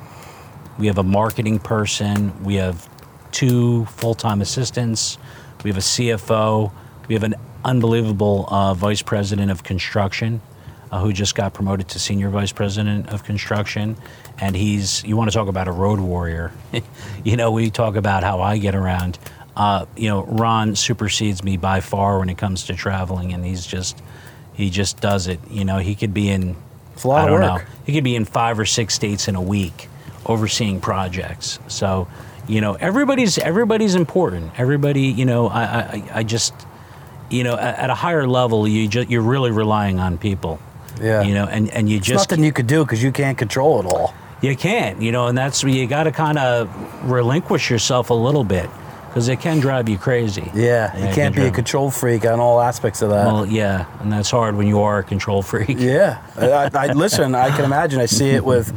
we 0.79 0.87
have 0.87 0.99
a 0.99 1.03
marketing 1.03 1.59
person. 1.59 2.45
We 2.45 2.57
have 2.57 2.89
two 3.33 3.85
full-time 3.87 4.41
assistants. 4.41 5.19
We 5.65 5.71
have 5.71 5.79
a 5.79 5.81
CFO. 5.81 6.73
We 7.09 7.15
have 7.15 7.23
an 7.23 7.35
unbelievable 7.65 8.47
uh, 8.51 8.75
vice 8.75 9.03
president 9.03 9.51
of 9.51 9.63
construction 9.63 10.41
uh, 10.91 11.01
who 11.01 11.13
just 11.13 11.35
got 11.35 11.55
promoted 11.55 11.89
to 11.89 11.99
senior 11.99 12.31
vice 12.31 12.53
president 12.53 13.09
of 13.09 13.25
construction. 13.25 13.97
And 14.39 14.55
he's, 14.55 15.03
you 15.05 15.17
want 15.17 15.31
to 15.31 15.35
talk 15.35 15.49
about 15.49 15.67
a 15.67 15.73
road 15.73 15.99
warrior. 15.99 16.53
you 17.25 17.37
know, 17.37 17.51
we 17.51 17.71
talk 17.71 17.97
about 17.97 18.23
how 18.23 18.41
I 18.41 18.59
get 18.59 18.75
around. 18.75 19.19
Uh, 19.57 19.87
you 19.97 20.09
know, 20.09 20.25
Ron 20.25 20.77
supersedes 20.77 21.43
me 21.43 21.57
by 21.57 21.81
far 21.81 22.19
when 22.19 22.29
it 22.29 22.37
comes 22.37 22.65
to 22.65 22.75
traveling, 22.75 23.33
and 23.33 23.45
he's 23.45 23.67
just, 23.67 24.03
he 24.53 24.69
just 24.69 25.01
does 25.01 25.27
it. 25.29 25.41
You 25.51 25.65
know, 25.65 25.79
he 25.79 25.95
could 25.95 26.13
be 26.13 26.29
in, 26.29 26.55
It's 26.93 27.05
a 27.05 27.09
lot 27.09 27.25
I 27.25 27.31
don't 27.31 27.41
work. 27.41 27.63
know, 27.63 27.69
he 27.87 27.95
could 27.95 28.05
be 28.05 28.15
in 28.17 28.27
five 28.27 28.59
or 28.59 28.67
six 28.67 28.95
states 28.95 29.29
in 29.29 29.35
a 29.35 29.43
week 29.43 29.89
overseeing 30.27 30.81
projects. 30.81 31.59
So, 31.69 32.09
you 32.49 32.61
know, 32.61 32.75
everybody's 32.75 33.39
everybody's 33.39 33.95
important. 33.95 34.53
Everybody, 34.59 35.03
you 35.03 35.25
know, 35.25 35.49
I 35.49 35.63
I, 35.63 36.11
I 36.17 36.23
just, 36.23 36.55
you 37.31 37.45
know, 37.45 37.57
at, 37.57 37.91
a 37.91 37.95
higher 37.95 38.27
level, 38.27 38.69
you 38.69 38.89
just 38.89 39.09
you're 39.11 39.23
really 39.23 39.51
relying 39.51 39.99
on 39.99 40.19
people. 40.19 40.59
Yeah. 41.01 41.23
You 41.23 41.35
know, 41.35 41.47
and 41.47 41.71
and 41.73 41.89
you 41.89 41.99
It's 41.99 42.07
just 42.07 42.31
nothing 42.31 42.45
you 42.45 42.53
could 42.53 42.67
do 42.67 42.85
because 42.85 43.03
you 43.03 43.13
can't 43.13 43.37
control 43.39 43.81
it 43.81 43.87
all. 43.87 44.15
you 44.41 44.57
can't, 44.57 45.01
you 45.03 45.13
know, 45.13 45.27
and 45.27 45.37
that's 45.37 45.63
where 45.65 45.73
you 45.73 45.87
got 45.87 46.05
to 46.05 46.13
kind 46.13 46.39
of 46.39 46.69
relinquish 47.11 47.71
yourself 47.71 48.11
a 48.11 48.15
little 48.15 48.45
bit 48.45 48.69
because 49.09 49.29
it 49.29 49.41
can 49.41 49.61
drive 49.61 49.89
you 49.89 49.97
crazy. 49.97 50.51
Yeah, 50.55 50.95
you 50.95 51.05
can 51.07 51.15
can't 51.15 51.35
be 51.35 51.47
a 51.47 51.51
control 51.51 51.91
freak 51.91 52.27
on 52.27 52.39
all 52.39 52.61
aspects 52.61 53.01
of 53.01 53.09
that. 53.11 53.27
Well, 53.27 53.47
yeah, 53.47 53.87
and 54.01 54.13
that's 54.13 54.31
hard 54.31 54.57
when 54.57 54.67
you 54.67 54.81
are 54.83 54.99
a 54.99 55.03
control 55.03 55.41
freak. 55.43 55.79
yeah, 55.79 56.23
I, 56.37 56.71
I 56.75 56.93
listen. 56.93 57.35
I 57.35 57.49
can 57.57 57.65
imagine. 57.65 57.99
I 57.99 58.07
see 58.07 58.29
it 58.31 58.45
with, 58.45 58.73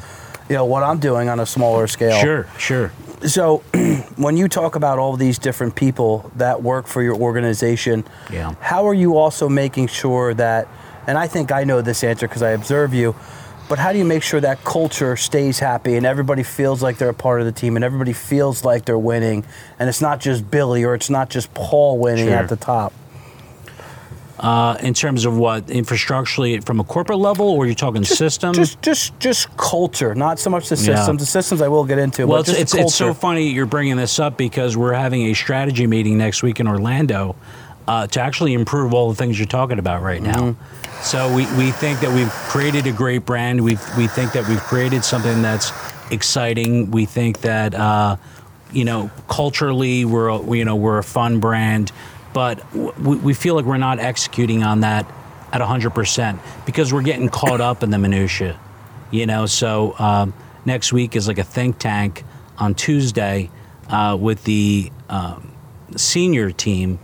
you 0.50 0.56
know, 0.56 0.66
what 0.66 0.84
I'm 0.84 0.97
doing 1.00 1.30
on 1.30 1.39
a 1.39 1.45
smaller 1.45 1.88
scale. 1.88 2.20
Sure, 2.20 2.47
sure. 2.58 2.91
So, 3.28 3.58
when 4.16 4.36
you 4.38 4.47
talk 4.47 4.76
about 4.76 4.97
all 4.97 5.16
these 5.16 5.38
different 5.38 5.76
people 5.76 6.32
that 6.38 6.64
work 6.64 6.88
for 6.88 7.02
your 7.04 7.16
organization, 7.16 8.04
Yeah. 8.32 8.56
how 8.60 8.88
are 8.88 8.93
you 8.93 9.18
also 9.18 9.47
making 9.50 9.88
sure 9.88 10.34
that? 10.34 10.68
And 11.08 11.18
I 11.18 11.28
think 11.28 11.52
I 11.52 11.64
know 11.64 11.82
this 11.82 12.04
answer 12.04 12.28
because 12.28 12.41
I 12.43 12.52
observe 12.52 12.93
you. 12.93 13.16
But 13.68 13.78
how 13.78 13.91
do 13.91 14.00
you 14.00 14.06
make 14.06 14.24
sure 14.24 14.39
that 14.41 14.64
culture 14.64 15.16
stays 15.16 15.60
happy 15.60 15.95
and 15.95 16.04
everybody 16.06 16.41
feels 16.41 16.82
like 16.82 16.97
they're 16.97 17.10
a 17.10 17.14
part 17.14 17.39
of 17.39 17.45
the 17.45 17.52
team 17.52 17.76
and 17.76 17.86
everybody 17.86 18.14
feels 18.14 18.66
like 18.66 18.86
they're 18.86 18.97
winning 18.97 19.45
and 19.78 19.88
it's 19.88 20.02
not 20.02 20.20
just 20.20 20.50
Billy 20.50 20.84
or 20.84 20.95
it's 20.95 21.10
not 21.10 21.30
just 21.30 21.54
Paul 21.54 22.00
winning 22.00 22.26
Sure. 22.30 22.36
at 22.36 22.50
the 22.50 22.56
top? 22.56 22.93
Uh, 24.40 24.78
in 24.80 24.94
terms 24.94 25.26
of 25.26 25.38
what 25.38 25.66
infrastructurally 25.68 26.64
from 26.64 26.80
a 26.80 26.84
corporate 26.86 27.20
level, 27.20 27.50
or 27.50 27.66
you're 27.66 27.76
talking 27.76 28.06
system? 28.06 28.54
Just, 28.54 28.82
just, 28.82 29.20
just 29.20 29.56
culture, 29.58 30.16
not 30.16 30.40
so 30.40 30.50
much 30.50 30.70
the 30.70 30.76
Yeah. 30.78 30.96
systems. 30.96 31.20
The 31.20 31.26
systems 31.26 31.62
I 31.62 31.68
will 31.68 31.84
get 31.84 32.00
into, 32.00 32.26
well, 32.26 32.40
it's, 32.40 32.50
just 32.50 32.62
it's, 32.62 32.74
it's 32.74 32.96
so 32.96 33.14
funny 33.14 33.50
you're 33.50 33.66
bringing 33.66 33.98
this 33.98 34.18
up 34.18 34.38
because 34.38 34.78
we're 34.78 34.94
having 34.94 35.24
a 35.24 35.34
strategy 35.34 35.88
meeting 35.88 36.18
next 36.18 36.42
week 36.42 36.62
in 36.62 36.68
Orlando 36.70 37.36
uh, 37.90 38.08
to 38.08 38.22
actually 38.22 38.54
improve 38.54 38.94
all 38.94 39.10
the 39.10 39.16
things 39.16 39.38
you're 39.38 39.48
talking 39.48 39.80
about 39.80 40.02
right 40.04 40.22
now. 40.22 40.52
Mm-hmm. 40.52 41.02
So 41.02 41.34
we, 41.34 41.46
we 41.58 41.72
think 41.72 42.00
that 42.02 42.14
we've 42.14 42.32
created 42.32 42.86
a 42.88 42.92
great 42.92 43.26
brand. 43.26 43.62
We 43.62 43.78
we 43.98 44.08
think 44.08 44.34
that 44.34 44.48
we've 44.48 44.62
created 44.62 45.04
something 45.04 45.42
that's 45.42 45.72
exciting. 46.12 46.92
We 46.92 47.06
think 47.06 47.42
that 47.42 47.74
uh, 47.74 48.18
you 48.72 48.86
know 48.86 49.10
culturally 49.28 50.06
we're 50.06 50.56
you 50.56 50.66
know 50.66 50.76
we're 50.76 50.98
a 51.00 51.04
fun 51.04 51.40
brand, 51.40 51.92
but 52.34 52.74
we, 52.74 53.18
we 53.18 53.34
feel 53.34 53.56
like 53.56 53.66
we're 53.66 53.78
not 53.78 54.00
executing 54.00 54.64
on 54.64 54.82
that 54.82 55.06
at 55.52 55.62
100% 55.62 56.40
because 56.66 56.94
we're 56.94 57.02
getting 57.02 57.30
caught 57.30 57.62
up 57.62 57.84
in 57.84 57.90
the 57.90 57.98
minutia 57.98 58.60
you 59.12 59.26
know? 59.26 59.46
So 59.46 59.96
um, 60.00 60.34
next 60.66 60.94
week 60.94 61.16
is 61.16 61.28
like 61.28 61.38
a 61.38 61.44
think 61.44 61.80
tank 61.80 62.24
on 62.58 62.76
tuesday 62.76 63.50
uh, 63.90 64.18
with 64.20 64.44
the 64.44 64.92
um, 65.10 65.54
senior 65.96 66.52
team 66.52 67.00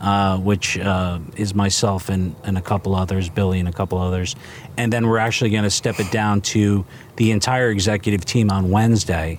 uh, 0.00 0.38
which 0.38 0.78
uh, 0.78 1.18
is 1.36 1.54
myself 1.54 2.08
and, 2.08 2.34
and 2.44 2.56
a 2.56 2.62
couple 2.62 2.94
others 2.94 3.28
billy 3.28 3.60
and 3.60 3.68
a 3.68 3.72
couple 3.72 3.98
others. 3.98 4.34
And 4.78 4.90
then 4.90 5.06
we're 5.06 5.18
actually 5.18 5.50
going 5.50 5.64
to 5.64 5.70
step 5.70 6.00
it 6.00 6.10
down 6.10 6.40
to 6.42 6.86
the 7.16 7.32
entire 7.32 7.68
executive 7.68 8.24
team 8.24 8.50
on 8.50 8.70
wednesday 8.70 9.38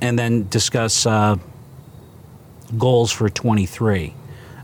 and 0.00 0.18
then 0.18 0.48
discuss 0.48 1.04
uh, 1.04 1.36
goals 2.78 3.12
for 3.12 3.28
23 3.28 4.14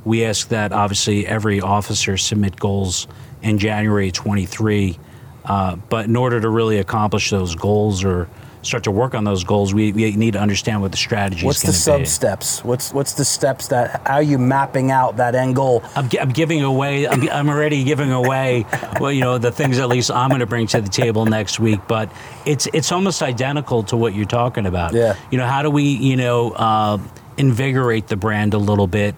we 0.04 0.24
ask 0.24 0.48
that 0.48 0.72
obviously 0.72 1.26
every 1.26 1.60
officer 1.60 2.16
submit 2.16 2.56
goals 2.56 3.08
in 3.42 3.58
January 3.58 4.10
23. 4.10 4.98
Uh, 5.44 5.76
but 5.76 6.06
in 6.06 6.16
order 6.16 6.40
to 6.40 6.48
really 6.48 6.78
accomplish 6.78 7.30
those 7.30 7.54
goals 7.54 8.02
or 8.04 8.28
start 8.62 8.84
to 8.84 8.90
work 8.90 9.14
on 9.14 9.24
those 9.24 9.44
goals, 9.44 9.74
we, 9.74 9.92
we 9.92 10.16
need 10.16 10.32
to 10.32 10.40
understand 10.40 10.80
what 10.80 10.90
the 10.90 10.96
strategy 10.96 11.44
What's 11.44 11.58
is 11.58 11.62
the 11.62 11.66
going 11.66 11.74
to 11.74 11.80
sub 11.80 12.00
be. 12.00 12.06
steps? 12.06 12.64
What's 12.64 12.92
what's 12.94 13.12
the 13.12 13.24
steps 13.24 13.68
that 13.68 14.00
how 14.06 14.14
are 14.14 14.22
you 14.22 14.38
mapping 14.38 14.90
out 14.90 15.18
that 15.18 15.34
end 15.34 15.54
goal? 15.54 15.82
I'm, 15.94 16.08
I'm 16.18 16.30
giving 16.30 16.62
away. 16.62 17.06
I'm, 17.06 17.28
I'm 17.28 17.48
already 17.48 17.84
giving 17.84 18.10
away. 18.10 18.64
Well, 19.00 19.12
you 19.12 19.20
know, 19.20 19.38
the 19.38 19.52
things 19.52 19.78
at 19.78 19.88
least 19.88 20.10
I'm 20.10 20.30
going 20.30 20.40
to 20.40 20.46
bring 20.46 20.66
to 20.68 20.80
the 20.80 20.88
table 20.88 21.26
next 21.26 21.60
week. 21.60 21.80
But 21.86 22.10
it's 22.46 22.66
it's 22.72 22.90
almost 22.90 23.22
identical 23.22 23.82
to 23.84 23.96
what 23.96 24.14
you're 24.14 24.24
talking 24.24 24.66
about. 24.66 24.94
Yeah. 24.94 25.16
You 25.30 25.38
know, 25.38 25.46
how 25.46 25.62
do 25.62 25.70
we 25.70 25.84
you 25.84 26.16
know 26.16 26.52
uh, 26.52 26.98
invigorate 27.36 28.08
the 28.08 28.16
brand 28.16 28.54
a 28.54 28.58
little 28.58 28.86
bit? 28.86 29.14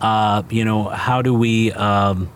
Uh, 0.00 0.42
you 0.50 0.64
know, 0.64 0.84
how 0.84 1.22
do 1.22 1.34
we 1.34 1.72
um, 1.72 2.30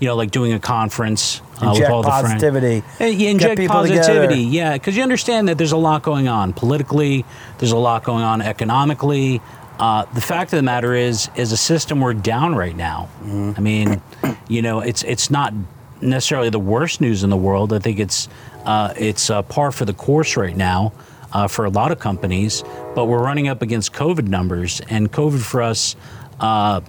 you 0.00 0.08
know 0.08 0.16
like 0.16 0.30
doing 0.30 0.52
a 0.52 0.58
conference 0.58 1.40
uh, 1.60 1.74
with 1.78 1.88
all 1.88 2.02
the 2.02 2.08
friends. 2.08 2.42
positivity. 2.42 2.82
Yeah, 2.98 3.30
inject 3.30 3.66
positivity. 3.68 4.26
together. 4.26 4.34
Yeah, 4.34 4.72
because 4.72 4.96
you 4.96 5.02
understand 5.02 5.48
that 5.48 5.58
there's 5.58 5.72
a 5.72 5.76
lot 5.76 6.02
going 6.02 6.28
on 6.28 6.52
politically. 6.52 7.24
There's 7.58 7.72
a 7.72 7.76
lot 7.76 8.04
going 8.04 8.24
on 8.24 8.42
economically. 8.42 9.40
Uh, 9.78 10.04
the 10.12 10.20
fact 10.20 10.52
of 10.52 10.58
the 10.58 10.62
matter 10.62 10.94
is, 10.94 11.30
is 11.36 11.52
a 11.52 11.56
system 11.56 12.00
we're 12.00 12.12
down 12.12 12.54
right 12.54 12.76
now. 12.76 13.08
Mm-hmm. 13.22 13.52
I 13.56 13.60
mean, 13.60 14.02
you 14.48 14.60
know, 14.60 14.80
it's 14.80 15.02
it's 15.04 15.30
not 15.30 15.54
necessarily 16.02 16.50
the 16.50 16.58
worst 16.58 17.00
news 17.00 17.22
in 17.22 17.30
the 17.30 17.36
world. 17.36 17.72
I 17.72 17.78
think 17.78 17.98
it's 17.98 18.28
uh, 18.64 18.92
it's 18.96 19.30
uh, 19.30 19.42
par 19.42 19.72
for 19.72 19.84
the 19.84 19.94
course 19.94 20.36
right 20.36 20.56
now 20.56 20.92
uh, 21.32 21.48
for 21.48 21.64
a 21.64 21.70
lot 21.70 21.92
of 21.92 21.98
companies. 21.98 22.62
But 22.94 23.06
we're 23.06 23.22
running 23.22 23.48
up 23.48 23.62
against 23.62 23.92
COVID 23.92 24.28
numbers, 24.28 24.80
and 24.88 25.10
COVID 25.10 25.40
for 25.40 25.62
us, 25.62 25.96
uh, 26.40 26.80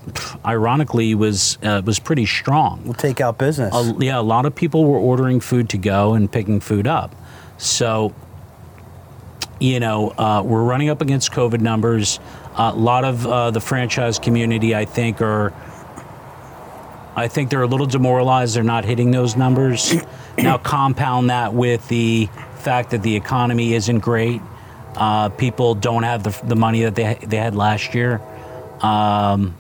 ironically, 0.45 1.14
was 1.14 1.58
uh, 1.62 1.82
was 1.86 1.99
pretty 1.99 2.26
strong 2.26 2.82
We'll 2.86 2.93
take 2.93 3.20
out 3.20 3.38
business. 3.38 3.74
a, 3.76 3.95
yeah, 3.99 4.20
a 4.20 4.22
lot 4.22 4.45
of 4.45 4.56
people 4.56 4.86
were 4.86 4.97
ordering 4.97 5.39
food 5.41 5.70
to 5.70 5.78
go 5.78 6.14
and 6.14 6.32
picking 6.32 6.60
food 6.62 6.88
up. 6.88 7.14
So, 7.58 8.16
you 9.60 9.80
know, 9.80 10.10
uh, 10.12 10.41
we're 10.43 10.64
running 10.64 10.89
up 10.89 11.02
against 11.02 11.32
COVID 11.32 11.60
numbers. 11.60 12.20
a 12.56 12.74
lot 12.74 13.04
of 13.04 13.28
uh, 13.28 13.52
the 13.52 13.60
franchise 13.60 14.20
community, 14.20 14.74
I 14.74 14.86
think, 14.86 15.22
are. 15.22 15.54
I 17.14 17.28
think 17.28 17.49
they're 17.49 17.62
a 17.62 17.68
little 17.68 17.86
demoralized. 17.86 18.56
They're 18.56 18.64
not 18.64 18.86
hitting 18.86 19.12
those 19.12 19.36
numbers. 19.36 19.93
now, 20.38 20.58
compound 20.58 21.30
that 21.30 21.54
with 21.54 21.86
the 21.89 22.30
fact 22.56 22.91
that 22.91 23.04
the 23.04 23.16
economy 23.18 23.74
isn't 23.74 23.99
great. 23.99 24.41
Uh, 24.95 25.30
people 25.30 25.76
don't 25.76 26.04
have 26.04 26.24
the, 26.24 26.47
the 26.47 26.56
money 26.56 26.84
that 26.84 26.95
they, 26.95 27.18
they 27.26 27.38
had 27.38 27.56
last 27.56 27.93
year. 27.93 28.22
Um, 28.82 29.56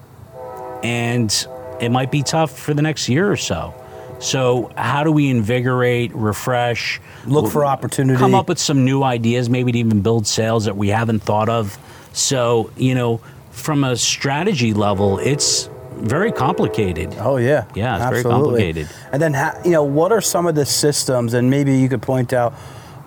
and 0.83 1.47
it 1.79 1.89
might 1.89 2.11
be 2.11 2.23
tough 2.23 2.57
for 2.57 2.73
the 2.73 2.81
next 2.81 3.07
year 3.09 3.31
or 3.31 3.37
so. 3.37 3.73
So, 4.19 4.71
how 4.77 5.03
do 5.03 5.11
we 5.11 5.29
invigorate, 5.29 6.13
refresh, 6.13 7.01
Look 7.25 7.51
for 7.51 7.65
opportunity. 7.65 8.19
come 8.19 8.35
up 8.35 8.47
with 8.49 8.59
some 8.59 8.85
new 8.85 9.01
ideas, 9.01 9.49
maybe 9.49 9.71
to 9.71 9.79
even 9.79 10.01
build 10.01 10.27
sales 10.27 10.65
that 10.65 10.77
we 10.77 10.89
haven't 10.89 11.21
thought 11.23 11.49
of? 11.49 11.75
So, 12.13 12.69
you 12.77 12.93
know, 12.93 13.19
from 13.49 13.83
a 13.83 13.95
strategy 13.95 14.73
level, 14.75 15.17
it's 15.17 15.69
very 15.93 16.31
complicated. 16.31 17.15
Oh 17.19 17.37
yeah, 17.37 17.65
Yeah, 17.73 17.95
it's 17.97 18.09
very 18.09 18.23
complicated. 18.23 18.87
And 19.11 19.19
then, 19.21 19.33
ha- 19.33 19.59
you 19.65 19.71
know, 19.71 19.83
what 19.83 20.11
are 20.11 20.21
some 20.21 20.45
of 20.45 20.53
the 20.53 20.65
systems? 20.67 21.33
And 21.33 21.49
maybe 21.49 21.75
you 21.77 21.89
could 21.89 22.01
point 22.03 22.31
out 22.31 22.53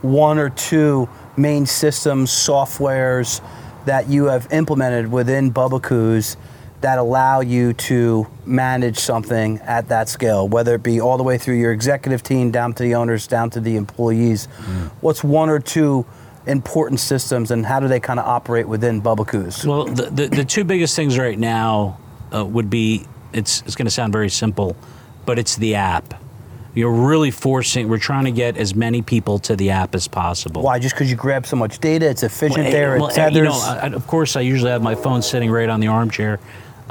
one 0.02 0.38
or 0.38 0.50
two 0.50 1.08
main 1.36 1.64
systems, 1.66 2.30
softwares 2.30 3.40
that 3.86 4.08
you 4.08 4.26
have 4.26 4.50
implemented 4.52 5.10
within 5.10 5.52
Bubbakoo's 5.52 6.36
that 6.80 6.98
allow 6.98 7.40
you 7.40 7.72
to 7.72 8.26
manage 8.44 8.98
something 8.98 9.58
at 9.60 9.88
that 9.88 10.06
scale, 10.08 10.46
whether 10.46 10.74
it 10.74 10.82
be 10.82 11.00
all 11.00 11.16
the 11.16 11.22
way 11.22 11.38
through 11.38 11.54
your 11.54 11.72
executive 11.72 12.22
team, 12.22 12.50
down 12.50 12.74
to 12.74 12.82
the 12.82 12.94
owners, 12.94 13.26
down 13.26 13.48
to 13.48 13.60
the 13.60 13.76
employees. 13.76 14.48
Mm. 14.58 14.90
What's 15.00 15.24
one 15.24 15.48
or 15.48 15.60
two 15.60 16.04
important 16.46 17.00
systems, 17.00 17.50
and 17.50 17.64
how 17.64 17.80
do 17.80 17.88
they 17.88 18.00
kind 18.00 18.20
of 18.20 18.26
operate 18.26 18.68
within 18.68 19.00
Bubbakoo's? 19.00 19.66
Well, 19.66 19.86
the, 19.86 20.10
the, 20.10 20.26
the 20.28 20.44
two 20.44 20.64
biggest 20.64 20.94
things 20.94 21.18
right 21.18 21.38
now 21.38 21.98
uh, 22.34 22.44
would 22.44 22.68
be 22.68 23.06
it's, 23.32 23.62
it's 23.62 23.74
going 23.74 23.86
to 23.86 23.90
sound 23.90 24.12
very 24.12 24.28
simple, 24.28 24.76
but 25.24 25.38
it's 25.38 25.56
the 25.56 25.76
app. 25.76 26.22
You're 26.74 26.92
really 26.92 27.30
forcing, 27.30 27.88
we're 27.88 27.98
trying 27.98 28.24
to 28.24 28.32
get 28.32 28.56
as 28.56 28.74
many 28.74 29.00
people 29.00 29.38
to 29.40 29.54
the 29.54 29.70
app 29.70 29.94
as 29.94 30.08
possible. 30.08 30.62
Why? 30.62 30.78
Just 30.80 30.94
because 30.94 31.08
you 31.10 31.16
grab 31.16 31.46
so 31.46 31.54
much 31.56 31.78
data, 31.78 32.08
it's 32.10 32.22
efficient 32.24 32.64
Well, 32.64 32.70
there. 32.72 32.96
eh, 32.96 33.04
It 33.04 33.10
eh, 33.10 33.14
tethers. 33.14 33.36
you 33.36 33.42
know, 33.44 33.52
I- 33.82 33.86
of 33.94 34.06
course, 34.08 34.34
I 34.36 34.40
usually 34.40 34.70
have 34.72 34.82
my 34.82 34.94
phone 34.96 35.22
sitting 35.22 35.50
right 35.50 35.68
on 35.68 35.78
the 35.80 35.86
armchair, 35.86 36.40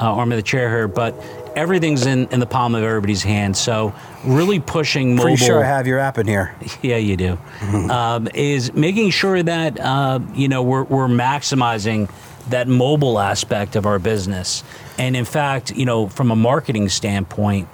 uh, 0.00 0.04
arm 0.04 0.32
of 0.32 0.36
the 0.36 0.42
chair 0.42 0.70
here, 0.70 0.88
but 0.88 1.14
everything's 1.54 2.06
in, 2.06 2.26
in 2.30 2.40
the 2.40 2.46
palm 2.46 2.74
of 2.74 2.82
everybody's 2.82 3.22
hand. 3.22 3.56
So, 3.56 3.92
really 4.24 4.58
pushing 4.58 5.10
mobile. 5.16 5.24
Pretty 5.24 5.44
sure 5.44 5.62
I 5.62 5.66
have 5.66 5.86
your 5.86 5.98
app 5.98 6.16
in 6.18 6.26
here. 6.26 6.54
Yeah, 6.82 6.96
you 6.96 7.16
do. 7.16 7.38
um, 7.90 8.26
is 8.34 8.72
making 8.72 9.10
sure 9.10 9.42
that 9.42 9.78
uh, 9.78 10.18
you 10.34 10.48
know 10.48 10.62
we're, 10.62 10.84
we're 10.84 11.08
maximizing 11.08 12.08
that 12.50 12.68
mobile 12.68 13.18
aspect 13.18 13.76
of 13.76 13.86
our 13.86 13.98
business, 13.98 14.64
and 14.98 15.14
in 15.16 15.24
fact, 15.26 15.76
you 15.76 15.84
know, 15.84 16.08
from 16.08 16.30
a 16.30 16.36
marketing 16.36 16.88
standpoint, 16.88 17.68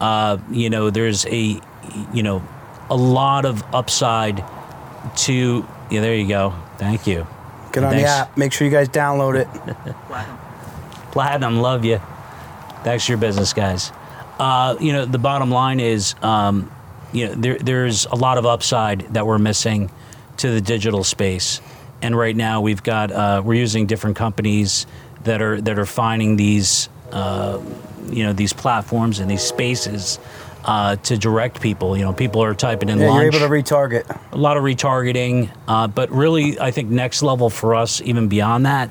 uh, 0.00 0.38
you 0.50 0.70
know, 0.70 0.90
there's 0.90 1.26
a 1.26 1.60
you 2.12 2.22
know 2.22 2.42
a 2.90 2.96
lot 2.96 3.44
of 3.44 3.62
upside 3.74 4.44
to. 5.16 5.66
Yeah, 5.90 6.00
there 6.00 6.14
you 6.14 6.28
go. 6.28 6.54
Thank 6.76 7.06
you. 7.06 7.26
Get 7.72 7.84
on 7.84 7.92
Thanks. 7.92 8.02
the 8.02 8.08
app. 8.08 8.36
Make 8.36 8.52
sure 8.52 8.66
you 8.66 8.70
guys 8.70 8.88
download 8.88 9.36
it. 9.40 9.48
Platinum, 11.12 11.60
love 11.60 11.84
you. 11.84 12.00
Thanks 12.84 13.06
for 13.06 13.12
your 13.12 13.18
business, 13.18 13.52
guys. 13.52 13.92
Uh, 14.38 14.76
you 14.80 14.92
know, 14.92 15.04
the 15.04 15.18
bottom 15.18 15.50
line 15.50 15.80
is, 15.80 16.14
um, 16.22 16.70
you 17.12 17.26
know, 17.26 17.34
there, 17.34 17.58
there's 17.58 18.06
a 18.06 18.14
lot 18.14 18.38
of 18.38 18.46
upside 18.46 19.00
that 19.14 19.26
we're 19.26 19.38
missing 19.38 19.90
to 20.38 20.50
the 20.50 20.60
digital 20.60 21.02
space, 21.02 21.60
and 22.02 22.16
right 22.16 22.36
now 22.36 22.60
we've 22.60 22.82
got 22.82 23.10
uh, 23.10 23.42
we're 23.44 23.54
using 23.54 23.86
different 23.86 24.16
companies 24.16 24.86
that 25.24 25.42
are 25.42 25.60
that 25.60 25.78
are 25.78 25.86
finding 25.86 26.36
these, 26.36 26.88
uh, 27.10 27.58
you 28.10 28.24
know, 28.24 28.32
these 28.32 28.52
platforms 28.52 29.18
and 29.20 29.30
these 29.30 29.42
spaces. 29.42 30.18
Uh, 30.64 30.96
to 30.96 31.16
direct 31.16 31.62
people, 31.62 31.96
you 31.96 32.04
know, 32.04 32.12
people 32.12 32.42
are 32.42 32.52
typing 32.52 32.90
in 32.90 32.98
Yeah, 32.98 33.08
lunch 33.08 33.22
you're 33.22 33.26
able 33.32 33.38
to 33.38 33.48
retarget. 33.48 34.04
a 34.32 34.36
lot 34.36 34.56
of 34.58 34.64
retargeting, 34.64 35.48
uh, 35.66 35.86
but 35.86 36.10
really, 36.10 36.60
I 36.60 36.72
think 36.72 36.90
next 36.90 37.22
level 37.22 37.48
for 37.48 37.74
us, 37.74 38.02
even 38.02 38.28
beyond 38.28 38.66
that, 38.66 38.90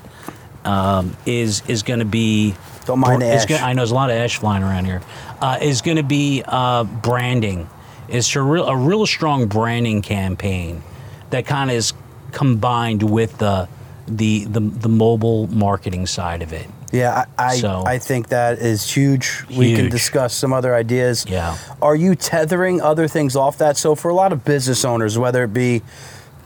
um, 0.66 1.16
is 1.28 1.62
is 1.68 1.84
going 1.84 2.00
to 2.00 2.06
be. 2.06 2.56
Don't 2.86 3.00
mind 3.00 3.22
the 3.22 3.28
ash. 3.28 3.46
gonna- 3.46 3.62
I 3.62 3.74
know 3.74 3.82
there's 3.82 3.92
a 3.92 3.96
lot 3.96 4.10
of 4.10 4.16
ash 4.16 4.38
flying 4.38 4.64
around 4.64 4.86
here. 4.86 5.02
Uh, 5.40 5.60
is 5.62 5.82
going 5.82 5.98
to 5.98 6.04
be 6.04 6.42
uh, 6.48 6.84
branding. 6.86 7.70
It's 8.08 8.34
a 8.36 8.42
real 8.42 8.66
a 8.66 8.76
real 8.76 9.06
strong 9.06 9.48
branding 9.48 10.02
campaign 10.02 10.82
that 11.30 11.46
kind 11.46 11.70
of 11.70 11.76
is 11.76 11.94
combined 12.32 13.04
with 13.04 13.38
the 13.38 13.68
the 14.08 14.46
the, 14.46 14.62
the 14.62 14.90
mobile 14.90 15.46
marketing 15.48 16.08
side 16.08 16.42
of 16.42 16.54
it. 16.54 16.68
Yeah, 16.92 17.26
I 17.38 17.48
I, 17.52 17.58
So- 17.58 17.84
I 17.86 18.00
think 18.00 18.30
that 18.30 18.60
is 18.60 18.90
huge. 18.90 19.46
We 19.56 19.76
can 19.76 19.90
discuss 19.90 20.34
some 20.34 20.54
other 20.54 20.74
ideas. 20.76 21.26
Yeah. 21.28 21.58
Are 21.82 21.96
you 21.96 22.16
tethering 22.16 22.82
other 22.82 23.08
things 23.08 23.36
off 23.36 23.58
that? 23.58 23.78
So 23.78 23.96
for 23.96 24.10
a 24.10 24.14
lot 24.14 24.32
of 24.32 24.46
business 24.46 24.86
owners, 24.86 25.18
whether 25.18 25.44
it 25.44 25.54
be 25.54 25.82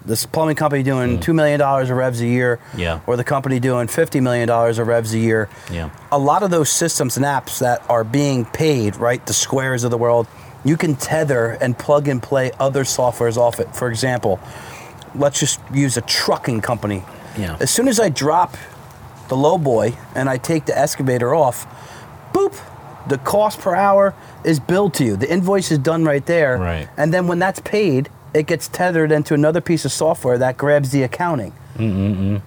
this 0.04 0.26
plumbing 0.26 0.56
company 0.56 0.82
doing 0.84 1.18
mm. 1.18 1.22
two 1.22 1.34
million 1.34 1.60
dollars 1.60 1.90
of 1.92 1.98
revs 1.98 2.22
a 2.22 2.26
year. 2.26 2.60
Yeah. 2.76 3.02
or 3.06 3.16
the 3.18 3.24
company 3.24 3.60
doing 3.60 3.88
fifty 3.88 4.20
million 4.20 4.48
dollars 4.48 4.80
of 4.80 4.88
revs 4.88 5.14
a 5.14 5.20
year, 5.20 5.48
Yeah. 5.72 5.92
a 6.12 6.18
lot 6.18 6.44
of 6.44 6.50
those 6.50 6.70
systems 6.70 7.18
and 7.18 7.26
apps 7.26 7.60
that 7.60 7.84
are 7.88 8.04
being 8.04 8.46
paid, 8.46 8.96
right, 8.96 9.24
the 9.26 9.34
squares 9.34 9.84
of 9.84 9.92
the 9.92 9.98
world, 9.98 10.28
you 10.64 10.78
can 10.78 10.96
tether 10.96 11.58
and 11.62 11.78
plug 11.78 12.08
and 12.08 12.22
play 12.22 12.52
other 12.60 12.84
softwares 12.84 13.38
off 13.38 13.60
it. 13.60 13.76
For 13.76 13.90
example, 13.90 14.40
let's 15.16 15.40
just 15.40 15.60
use 15.74 15.98
a 15.98 16.02
trucking 16.02 16.62
company. 16.62 17.04
Yeah. 17.38 17.58
As 17.60 17.70
soon 17.70 17.88
as 17.88 18.00
I 18.00 18.10
drop 18.10 18.58
the 19.32 19.38
low 19.38 19.58
boy 19.58 19.96
and 20.14 20.30
I 20.30 20.38
take 20.38 20.66
the 20.66 20.78
excavator 20.78 21.34
off, 21.34 21.66
boop, 22.34 22.54
the 23.08 23.18
cost 23.18 23.62
per 23.62 23.74
hour 23.74 24.14
is 24.44 24.60
billed 24.60 24.94
to 24.96 25.06
you. 25.06 25.16
The 25.16 25.32
invoice 25.32 25.72
is 25.72 25.78
done 25.78 26.04
right 26.04 26.26
there. 26.26 26.58
Right. 26.58 26.90
And 26.98 27.14
then 27.14 27.28
when 27.28 27.40
that's 27.40 27.62
paid, 27.62 28.10
it 28.34 28.46
gets 28.46 28.68
tethered 28.68 29.10
into 29.10 29.34
another 29.34 29.62
piece 29.62 29.86
of 29.86 29.94
software 29.94 30.38
that 30.38 30.58
grabs 30.58 30.92
the 30.92 31.04
accounting. 31.04 31.54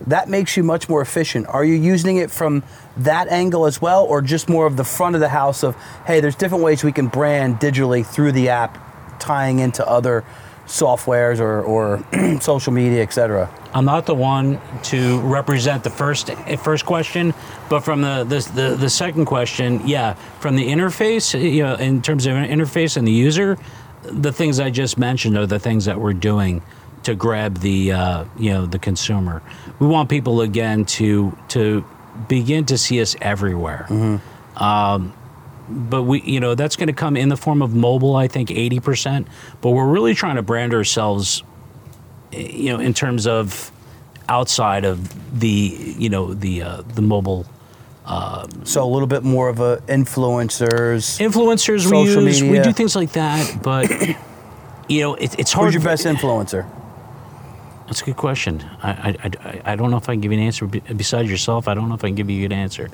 That 0.06 0.28
makes 0.28 0.58
you 0.58 0.62
much 0.62 0.86
more 0.90 1.00
efficient. 1.00 1.46
Are 1.48 1.64
you 1.64 1.74
using 1.74 2.18
it 2.18 2.30
from 2.30 2.62
that 2.98 3.28
angle 3.28 3.64
as 3.64 3.80
well, 3.80 4.04
or 4.04 4.20
just 4.20 4.50
more 4.50 4.66
of 4.66 4.76
the 4.76 4.84
front 4.84 5.16
of 5.16 5.20
the 5.20 5.30
house 5.30 5.64
of, 5.64 5.74
hey, 6.06 6.20
there's 6.20 6.36
different 6.36 6.62
ways 6.62 6.84
we 6.84 6.92
can 6.92 7.08
brand 7.08 7.60
digitally 7.60 8.06
through 8.06 8.32
the 8.32 8.50
app, 8.50 8.78
tying 9.18 9.58
into 9.58 9.84
other 9.88 10.22
softwares 10.66 11.40
or, 11.40 11.62
or 11.62 12.04
social 12.40 12.72
media, 12.72 13.02
et 13.02 13.12
cetera? 13.12 13.50
I'm 13.74 13.84
not 13.84 14.06
the 14.06 14.14
one 14.14 14.60
to 14.84 15.20
represent 15.20 15.84
the 15.84 15.90
first 15.90 16.30
first 16.62 16.86
question, 16.86 17.34
but 17.68 17.80
from 17.80 18.02
the 18.02 18.24
the, 18.24 18.50
the, 18.54 18.76
the 18.76 18.90
second 18.90 19.26
question, 19.26 19.86
yeah, 19.86 20.14
from 20.40 20.56
the 20.56 20.66
interface, 20.66 21.38
you 21.40 21.62
know, 21.62 21.74
in 21.74 22.02
terms 22.02 22.26
of 22.26 22.34
interface 22.34 22.96
and 22.96 23.06
the 23.06 23.12
user, 23.12 23.58
the 24.02 24.32
things 24.32 24.60
I 24.60 24.70
just 24.70 24.98
mentioned 24.98 25.36
are 25.36 25.46
the 25.46 25.58
things 25.58 25.86
that 25.86 26.00
we're 26.00 26.12
doing 26.12 26.62
to 27.04 27.14
grab 27.14 27.58
the 27.58 27.92
uh, 27.92 28.24
you 28.38 28.50
know 28.50 28.66
the 28.66 28.78
consumer. 28.78 29.42
We 29.78 29.86
want 29.86 30.08
people 30.08 30.40
again 30.40 30.84
to 30.96 31.36
to 31.48 31.84
begin 32.28 32.66
to 32.66 32.78
see 32.78 33.00
us 33.00 33.16
everywhere. 33.20 33.86
Um, 34.56 35.12
but 35.68 36.02
we, 36.04 36.20
you 36.22 36.40
know, 36.40 36.54
that's 36.54 36.76
going 36.76 36.88
to 36.88 36.92
come 36.92 37.16
in 37.16 37.28
the 37.28 37.36
form 37.36 37.62
of 37.62 37.74
mobile. 37.74 38.16
I 38.16 38.28
think 38.28 38.50
eighty 38.50 38.80
percent. 38.80 39.26
But 39.60 39.70
we're 39.70 39.88
really 39.88 40.14
trying 40.14 40.36
to 40.36 40.42
brand 40.42 40.74
ourselves 40.74 41.42
you 42.32 42.72
know, 42.72 42.80
in 42.80 42.92
terms 42.94 43.26
of 43.26 43.70
outside 44.28 44.84
of 44.84 45.38
the, 45.40 45.48
you 45.98 46.08
know, 46.08 46.34
the 46.34 46.62
uh, 46.62 46.82
the 46.94 47.02
mobile 47.02 47.46
So 48.64 48.82
a 48.84 48.90
little 48.90 49.06
bit 49.06 49.22
more 49.22 49.48
of 49.48 49.60
a 49.60 49.76
influencers. 49.88 51.18
influencers 51.20 51.90
we 51.90 52.02
use, 52.02 52.42
we 52.42 52.60
do 52.60 52.72
things 52.72 52.96
like 52.96 53.12
that, 53.12 53.62
but 53.62 53.88
you 54.88 55.00
know, 55.00 55.14
it, 55.14 55.38
it's 55.38 55.52
hard. 55.52 55.66
Who's 55.72 55.74
your 55.74 55.82
best 55.84 56.04
influencer? 56.04 56.68
That's 57.86 58.02
a 58.02 58.04
good 58.04 58.16
question. 58.16 58.62
I, 58.82 58.90
I, 58.90 59.30
I, 59.48 59.72
I 59.72 59.76
don't 59.76 59.90
know 59.90 59.98
if 59.98 60.08
I 60.08 60.14
can 60.14 60.20
give 60.20 60.32
you 60.32 60.38
an 60.38 60.44
answer 60.44 60.66
besides 60.66 61.30
yourself. 61.30 61.68
I 61.68 61.74
don't 61.74 61.88
know 61.88 61.94
if 61.94 62.02
I 62.04 62.08
can 62.08 62.14
give 62.14 62.30
you 62.30 62.44
a 62.44 62.48
good 62.48 62.54
answer. 62.54 62.88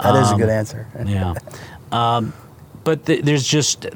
That 0.00 0.14
is 0.14 0.30
a 0.30 0.34
Um, 0.34 0.40
good 0.40 0.48
answer. 0.48 0.86
Yeah. 1.06 1.34
Um, 1.92 2.32
but 2.84 3.04
th- 3.04 3.22
there's 3.22 3.46
just 3.46 3.86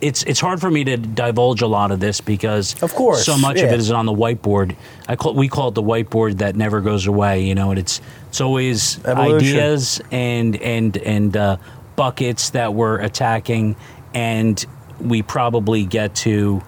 it's 0.00 0.22
it's 0.24 0.40
hard 0.40 0.60
for 0.60 0.70
me 0.70 0.82
to 0.84 0.96
divulge 0.96 1.62
a 1.62 1.66
lot 1.68 1.92
of 1.92 2.00
this 2.00 2.20
because 2.20 2.80
Of 2.82 2.94
course, 2.94 3.24
so 3.24 3.38
much 3.38 3.58
of 3.60 3.70
it 3.70 3.78
is 3.78 3.92
on 3.92 4.06
the 4.06 4.12
whiteboard. 4.12 4.74
I 5.08 5.14
call 5.16 5.34
we 5.34 5.48
call 5.48 5.68
it 5.68 5.74
the 5.74 5.82
whiteboard 5.82 6.38
that 6.38 6.56
never 6.56 6.80
goes 6.80 7.06
away. 7.06 7.44
You 7.44 7.54
know, 7.54 7.70
and 7.70 7.78
it's 7.78 8.00
it's 8.28 8.40
always 8.40 8.98
Evolution. 9.04 9.36
ideas 9.56 10.00
and 10.10 10.56
and 10.56 10.96
and 10.96 11.36
uh, 11.36 11.56
buckets 11.96 12.50
that 12.50 12.74
we're 12.74 12.98
attacking, 12.98 13.76
and 14.14 14.64
we 15.00 15.22
probably 15.22 15.84
get 15.84 16.14
to 16.16 16.60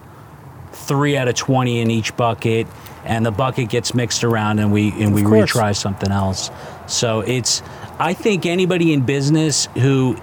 three 0.71 1.17
out 1.17 1.27
of 1.27 1.35
twenty 1.35 1.79
in 1.81 1.91
each 1.91 2.15
bucket, 2.15 2.67
and 3.03 3.25
the 3.25 3.31
bucket 3.31 3.69
gets 3.69 3.93
mixed 3.93 4.23
around, 4.23 4.59
and 4.59 4.71
we 4.71 4.91
and 5.03 5.13
we 5.13 5.23
course. 5.23 5.51
retry 5.51 5.75
something 5.75 6.11
else. 6.11 6.49
So 6.87 7.21
it's 7.21 7.61
I 7.99 8.13
think 8.13 8.45
anybody 8.45 8.93
in 8.93 9.01
business 9.05 9.67
who 9.75 10.15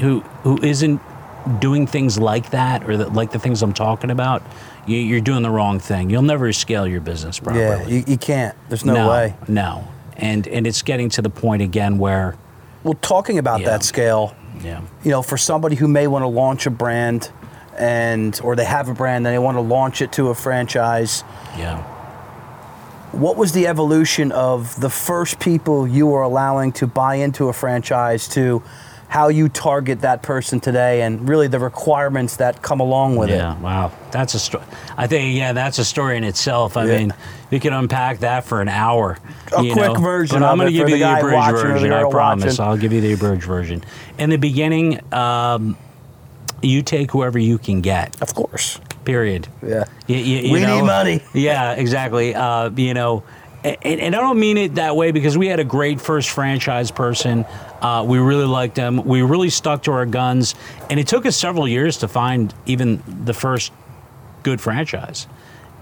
who 0.00 0.20
who 0.42 0.58
isn't 0.62 1.00
doing 1.60 1.86
things 1.86 2.18
like 2.18 2.50
that 2.50 2.88
or 2.88 2.96
like 2.96 3.30
the 3.32 3.38
things 3.38 3.62
I'm 3.62 3.74
talking 3.74 4.10
about, 4.10 4.42
you, 4.86 4.96
you're 4.96 5.20
doing 5.20 5.42
the 5.42 5.50
wrong 5.50 5.78
thing. 5.78 6.08
You'll 6.08 6.22
never 6.22 6.52
scale 6.52 6.86
your 6.86 7.00
business 7.02 7.38
properly. 7.38 7.62
Yeah, 7.64 7.86
you, 7.86 8.04
you 8.06 8.16
can't. 8.16 8.56
There's 8.68 8.84
no, 8.84 8.94
no 8.94 9.08
way. 9.10 9.34
No, 9.46 9.86
and 10.16 10.46
and 10.48 10.66
it's 10.66 10.82
getting 10.82 11.08
to 11.10 11.22
the 11.22 11.30
point 11.30 11.62
again 11.62 11.98
where 11.98 12.36
Well, 12.82 12.94
talking 12.94 13.38
about 13.38 13.60
Yeah. 13.60 13.70
that 13.70 13.82
scale, 13.82 14.34
yeah 14.62 14.80
you 15.02 15.10
know, 15.10 15.22
for 15.22 15.36
somebody 15.36 15.76
who 15.76 15.88
may 15.88 16.06
want 16.06 16.22
to 16.22 16.28
launch 16.28 16.66
a 16.66 16.70
brand 16.70 17.30
and 17.78 18.40
or 18.42 18.56
they 18.56 18.64
have 18.64 18.88
a 18.88 18.94
brand 18.94 19.26
and 19.26 19.34
they 19.34 19.38
want 19.38 19.56
to 19.56 19.60
launch 19.60 20.00
it 20.00 20.12
to 20.12 20.28
a 20.28 20.34
franchise, 20.34 21.24
yeah 21.58 21.90
what 23.12 23.36
was 23.36 23.52
the 23.52 23.68
evolution 23.68 24.32
of 24.32 24.80
the 24.80 24.90
first 24.90 25.38
people 25.38 25.86
you 25.86 26.04
were 26.06 26.22
allowing 26.22 26.72
to 26.72 26.84
buy 26.86 27.14
into 27.16 27.48
a 27.48 27.52
franchise 27.52 28.26
to 28.26 28.60
how 29.08 29.28
you 29.28 29.48
target 29.48 30.00
that 30.00 30.22
person 30.22 30.58
today 30.60 31.02
and 31.02 31.28
really 31.28 31.46
the 31.46 31.58
requirements 31.60 32.36
that 32.38 32.62
come 32.62 32.80
along 32.80 33.16
with 33.16 33.28
yeah 33.28 33.34
it? 33.34 33.38
Yeah, 33.38 33.60
wow 33.60 33.92
that's 34.10 34.34
a 34.34 34.38
story. 34.38 34.64
I 34.96 35.06
think 35.06 35.36
yeah 35.36 35.52
that's 35.52 35.78
a 35.78 35.84
story 35.84 36.16
in 36.16 36.24
itself. 36.24 36.76
I 36.76 36.86
Yeah. 36.86 36.98
mean 36.98 37.14
you 37.50 37.60
can 37.60 37.72
unpack 37.72 38.18
that 38.20 38.44
for 38.44 38.60
an 38.60 38.68
hour. 38.68 39.18
A 39.56 39.70
quick 39.72 39.76
know. 39.76 39.94
version 39.94 40.40
But 40.40 40.46
I'm 40.48 40.56
going 40.56 40.66
to 40.68 40.72
give 40.72 40.88
you 40.88 40.96
the 40.96 41.04
the 41.04 41.18
abridged 41.18 41.34
watching 41.34 41.54
or 41.56 41.62
the 41.68 41.72
version. 41.74 41.92
I 41.92 42.10
promise. 42.10 42.58
watching. 42.58 42.64
I'll 42.72 42.76
give 42.76 42.92
you 42.92 43.00
the 43.00 43.12
abridged 43.12 43.44
version. 43.44 43.84
In 44.18 44.30
the 44.30 44.36
beginning, 44.38 45.00
um, 45.14 45.76
you 46.62 46.82
take 46.82 47.10
whoever 47.12 47.38
you 47.38 47.58
can 47.58 47.80
get. 47.80 48.20
Of 48.22 48.34
course. 48.34 48.80
Period. 49.04 49.46
Yeah. 49.64 49.84
You, 50.06 50.16
you- 50.16 50.38
you 50.46 50.52
We 50.52 50.60
need 50.60 50.82
money. 50.82 51.22
Yeah, 51.34 51.74
exactly. 51.74 52.34
Uh, 52.34 52.70
you 52.70 52.94
know, 52.94 53.22
and, 53.62 53.76
and 54.00 54.16
I 54.16 54.20
don't 54.20 54.40
mean 54.40 54.56
it 54.56 54.74
that 54.76 54.96
way 54.96 55.10
because 55.12 55.36
we 55.38 55.46
had 55.46 55.60
a 55.60 55.64
great 55.64 56.00
first 56.00 56.30
franchise 56.30 56.90
person. 56.90 57.44
Uh, 57.80 58.02
we 58.06 58.18
really 58.18 58.46
liked 58.46 58.74
them. 58.76 59.04
We 59.04 59.22
really 59.22 59.50
stuck 59.50 59.82
to 59.84 59.92
our 59.92 60.06
guns, 60.06 60.54
and 60.88 60.98
it 60.98 61.06
took 61.06 61.26
us 61.26 61.36
several 61.36 61.68
years 61.68 61.98
to 61.98 62.08
find 62.08 62.54
even 62.66 63.02
the 63.06 63.34
first 63.34 63.72
good 64.42 64.60
franchise. 64.60 65.26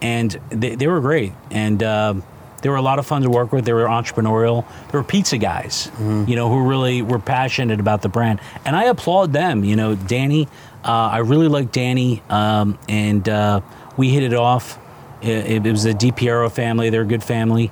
And 0.00 0.32
they, 0.50 0.74
they 0.74 0.86
were 0.88 1.00
great, 1.00 1.32
and 1.50 1.80
um, 1.82 2.22
they 2.60 2.68
were 2.68 2.76
a 2.76 2.82
lot 2.82 2.98
of 2.98 3.06
fun 3.06 3.22
to 3.22 3.30
work 3.30 3.52
with. 3.52 3.64
They 3.64 3.72
were 3.72 3.84
entrepreneurial. 3.86 4.64
They 4.90 4.98
were 4.98 5.04
pizza 5.04 5.38
guys, 5.38 5.88
Mm-hmm. 5.94 6.28
you 6.28 6.34
know, 6.34 6.48
who 6.48 6.66
really 6.68 7.02
were 7.02 7.20
passionate 7.20 7.78
about 7.78 8.02
the 8.02 8.08
brand. 8.08 8.40
And 8.64 8.74
I 8.74 8.84
applaud 8.84 9.32
them. 9.32 9.62
You 9.64 9.76
know, 9.76 9.94
Danny, 9.94 10.48
uh, 10.84 10.88
I 10.90 11.18
really 11.18 11.46
like 11.48 11.70
Danny, 11.70 12.20
um, 12.28 12.78
and 12.88 13.28
uh, 13.28 13.60
we 13.96 14.08
hit 14.08 14.24
it 14.24 14.34
off. 14.34 14.76
It, 15.20 15.64
it 15.64 15.70
was 15.70 15.84
the 15.84 15.92
DiPiero 15.92 16.50
family. 16.50 16.90
They're 16.90 17.02
a 17.02 17.06
good 17.06 17.22
family, 17.22 17.70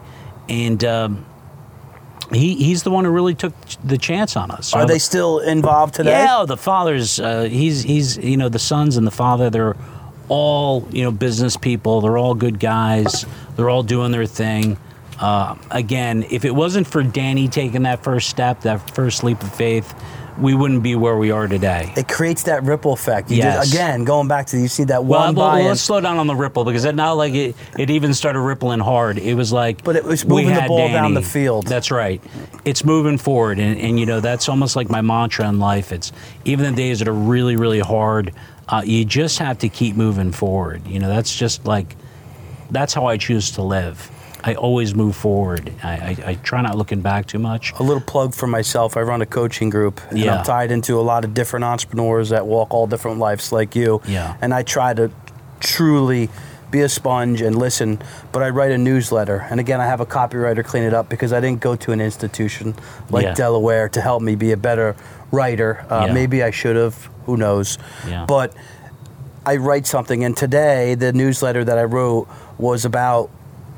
and 0.49 0.85
um, 0.85 1.27
he 2.33 2.55
he's 2.55 2.85
the 2.85 2.93
one 2.93 3.05
who 3.05 3.11
really 3.11 3.35
took 3.35 3.53
the 3.85 3.99
chance 3.99 4.37
on 4.37 4.51
us. 4.51 4.69
So 4.69 4.79
Are 4.79 4.87
they 4.87 4.99
still 4.99 5.39
involved 5.41 5.95
today? 5.95 6.11
yeah, 6.11 6.45
the 6.47 6.57
father's 6.57 7.19
uh, 7.21 7.45
he's 7.45 7.83
he's 7.83 8.17
you 8.19 8.37
know 8.37 8.49
the 8.49 8.59
sons 8.59 8.97
and 8.97 9.07
the 9.07 9.11
father 9.11 9.51
they're 9.51 9.77
all 10.29 10.87
you 10.91 11.03
know 11.03 11.11
business 11.11 11.57
people. 11.57 12.01
They're 12.01 12.19
all 12.19 12.35
good 12.35 12.59
guys. 12.61 13.27
They're 13.57 13.71
all 13.71 13.83
doing 13.83 14.13
their 14.13 14.27
thing. 14.27 14.77
Uh, 15.19 15.57
again, 15.71 16.25
if 16.31 16.45
it 16.47 16.55
wasn't 16.55 16.87
for 16.87 17.03
Danny 17.03 17.47
taking 17.49 17.83
that 17.83 18.03
first 18.03 18.31
step, 18.31 18.63
that 18.63 18.91
first 18.95 19.23
leap 19.23 19.43
of 19.43 19.55
faith, 19.55 19.93
we 20.41 20.55
wouldn't 20.55 20.83
be 20.83 20.95
where 20.97 21.17
we 21.17 21.31
are 21.31 21.47
today. 21.47 21.93
It 21.97 22.09
creates 22.09 22.45
that 22.45 22.63
ripple 22.65 22.93
effect. 22.93 23.31
You 23.31 23.39
Yes. 23.39 23.57
just, 23.57 23.75
again, 23.75 24.05
going 24.05 24.29
back 24.29 24.47
to 24.49 24.59
you 24.59 24.69
see 24.69 24.85
that 24.85 25.05
Well, 25.05 25.21
one 25.27 25.35
well, 25.35 25.63
let's 25.63 25.81
slow 25.81 26.01
down 26.01 26.19
on 26.19 26.27
the 26.27 26.35
ripple 26.35 26.65
because 26.65 26.85
it 26.85 26.95
not 26.95 27.13
like 27.13 27.35
it, 27.35 27.55
it 27.79 27.91
even 27.91 28.15
started 28.15 28.41
rippling 28.41 28.81
hard. 28.81 29.19
It 29.19 29.35
was 29.35 29.53
like, 29.53 29.85
But 29.85 29.97
it 29.97 30.05
was 30.05 30.25
moving 30.25 30.55
the 30.55 30.65
ball 30.67 30.89
down 30.89 31.15
the 31.15 31.23
field. 31.23 31.67
That's 31.67 31.91
right. 31.91 32.23
It's 32.65 32.85
moving 32.85 33.19
forward, 33.19 33.59
and, 33.59 33.79
and 33.79 33.99
you 34.01 34.07
know 34.07 34.21
that's 34.21 34.49
almost 34.49 34.77
like 34.77 34.91
my 34.91 35.01
mantra 35.01 35.49
in 35.49 35.59
life. 35.59 35.93
It's 35.93 36.13
even 36.45 36.71
the 36.75 36.77
days 36.77 36.99
that 37.01 37.09
are 37.09 37.13
really 37.13 37.57
really 37.57 37.81
hard. 37.81 38.33
Uh, 38.69 38.83
you 38.85 39.05
just 39.05 39.39
have 39.39 39.59
to 39.59 39.69
keep 39.69 39.97
moving 39.97 40.31
forward. 40.33 40.87
You 40.87 40.99
know 41.01 41.09
that's 41.09 41.35
just 41.35 41.67
like 41.67 41.97
that's 42.71 42.95
how 42.95 43.07
I 43.07 43.17
choose 43.17 43.51
to 43.53 43.63
live. 43.63 44.11
I 44.43 44.55
always 44.55 44.95
move 44.95 45.17
forward. 45.17 45.73
I, 45.83 45.91
I, 45.93 46.17
I 46.31 46.35
try 46.37 46.63
not 46.63 46.77
looking 46.79 47.01
back 47.03 47.27
too 47.27 47.39
much. 47.39 47.73
a 47.79 47.83
little 47.83 48.01
plug 48.03 48.35
for 48.35 48.47
myself. 48.47 48.97
I 48.97 49.01
run 49.03 49.21
a 49.23 49.27
coaching 49.27 49.71
group, 49.71 50.01
and 50.11 50.19
Yeah. 50.19 50.39
I'm 50.39 50.45
tied 50.45 50.71
into 50.73 50.99
a 50.99 51.03
lot 51.03 51.25
of 51.25 51.35
different 51.35 51.65
entrepreneurs 51.65 52.31
that 52.31 52.47
walk 52.47 52.73
all 52.73 52.87
different 52.87 53.19
lives 53.19 53.53
like 53.53 53.75
you. 53.77 54.01
Yeah. 54.07 54.37
And 54.41 54.55
I 54.55 54.63
try 54.63 54.95
to 54.95 55.11
truly 55.61 56.29
be 56.71 56.81
a 56.83 56.89
sponge 56.89 57.41
and 57.41 57.57
listen, 57.59 58.01
but 58.33 58.43
I 58.43 58.49
write 58.51 58.71
a 58.71 58.79
newsletter. 58.79 59.47
And 59.51 59.59
again, 59.59 59.81
I 59.81 59.87
have 59.87 60.01
a 60.01 60.07
copywriter 60.07 60.65
clean 60.65 60.85
it 60.85 60.95
up 60.95 61.09
because 61.09 61.33
I 61.33 61.41
didn't 61.41 61.61
go 61.61 61.75
to 61.77 61.93
an 61.93 62.01
institution 62.01 62.75
like 63.11 63.25
Yeah. 63.25 63.35
Delaware 63.35 63.89
to 63.91 64.01
help 64.01 64.23
me 64.23 64.37
be 64.37 64.53
a 64.53 64.57
better 64.57 64.95
writer. 65.33 65.85
Uh, 65.91 66.05
Yeah. 66.07 66.13
Maybe 66.13 66.43
I 66.45 66.51
should 66.53 66.77
have. 66.77 67.11
Who 67.27 67.37
knows? 67.37 67.77
Yeah. 68.09 68.25
But 68.27 68.55
I 69.45 69.57
write 69.57 69.87
something, 69.87 70.23
and 70.25 70.37
today 70.37 70.95
the 70.95 71.13
newsletter 71.13 71.65
that 71.65 71.77
I 71.79 71.85
wrote 71.85 72.29
was 72.59 72.85
about 72.85 73.31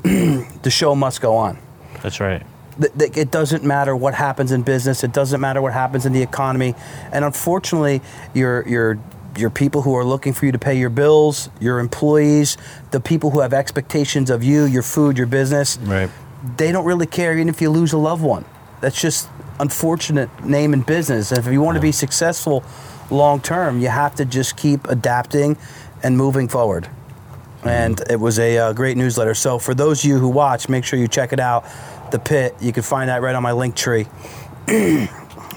the 0.63 0.69
show 0.69 0.95
must 0.95 1.21
go 1.21 1.35
on. 1.35 1.57
That's 2.01 2.19
right. 2.19 2.43
It 2.79 3.29
doesn't 3.31 3.63
matter 3.63 3.95
what 3.95 4.15
happens 4.15 4.51
in 4.51 4.63
business. 4.63 5.03
It 5.03 5.13
doesn't 5.13 5.39
matter 5.39 5.61
what 5.61 5.73
happens 5.73 6.05
in 6.05 6.13
the 6.13 6.21
economy. 6.23 6.73
And 7.11 7.23
unfortunately, 7.23 8.01
your 8.33 8.67
your 8.67 8.99
your 9.37 9.49
people 9.49 9.81
who 9.83 9.95
are 9.95 10.05
looking 10.05 10.33
for 10.33 10.45
you 10.45 10.51
to 10.51 10.59
pay 10.59 10.77
your 10.77 10.89
bills, 10.89 11.49
your 11.59 11.79
employees, 11.79 12.57
the 12.91 12.99
people 12.99 13.31
who 13.31 13.39
have 13.39 13.53
expectations 13.53 14.29
of 14.29 14.43
you, 14.43 14.65
your 14.65 14.83
food, 14.83 15.17
your 15.17 15.27
business, 15.27 15.77
Right. 15.77 16.09
they 16.57 16.71
don't 16.71 16.85
really 16.85 17.07
care 17.07 17.33
even 17.33 17.49
if 17.49 17.61
you 17.61 17.69
lose 17.71 17.93
a 17.93 17.97
loved 17.97 18.21
one. 18.23 18.45
That's 18.81 18.99
just 18.99 19.29
unfortunate 19.59 20.29
name 20.43 20.73
in 20.73 20.81
business. 20.81 21.31
And 21.31 21.39
if 21.45 21.51
you 21.51 21.61
want 21.61 21.75
to 21.75 21.81
be 21.81 21.91
successful 21.91 22.63
long 23.09 23.39
term, 23.39 23.79
you 23.79 23.87
have 23.87 24.15
to 24.15 24.25
just 24.25 24.55
keep 24.57 24.87
adapting 24.87 25.57
and 26.03 26.17
moving 26.17 26.47
forward. 26.47 26.87
And 27.65 28.01
it 28.09 28.19
was 28.19 28.39
a 28.39 28.57
uh, 28.57 28.73
great 28.73 28.97
newsletter. 28.97 29.33
So 29.33 29.59
for 29.59 29.73
those 29.73 30.03
of 30.03 30.09
you 30.09 30.17
who 30.17 30.29
watch, 30.29 30.69
make 30.69 30.83
sure 30.83 30.99
you 30.99 31.07
check 31.07 31.33
it 31.33 31.39
out. 31.39 31.65
The 32.11 32.19
Pit. 32.19 32.55
You 32.59 32.71
can 32.71 32.83
find 32.83 33.09
that 33.09 33.21
right 33.21 33.33
on 33.33 33.41
my 33.41 33.53
link 33.53 33.75
tree. 33.75 34.07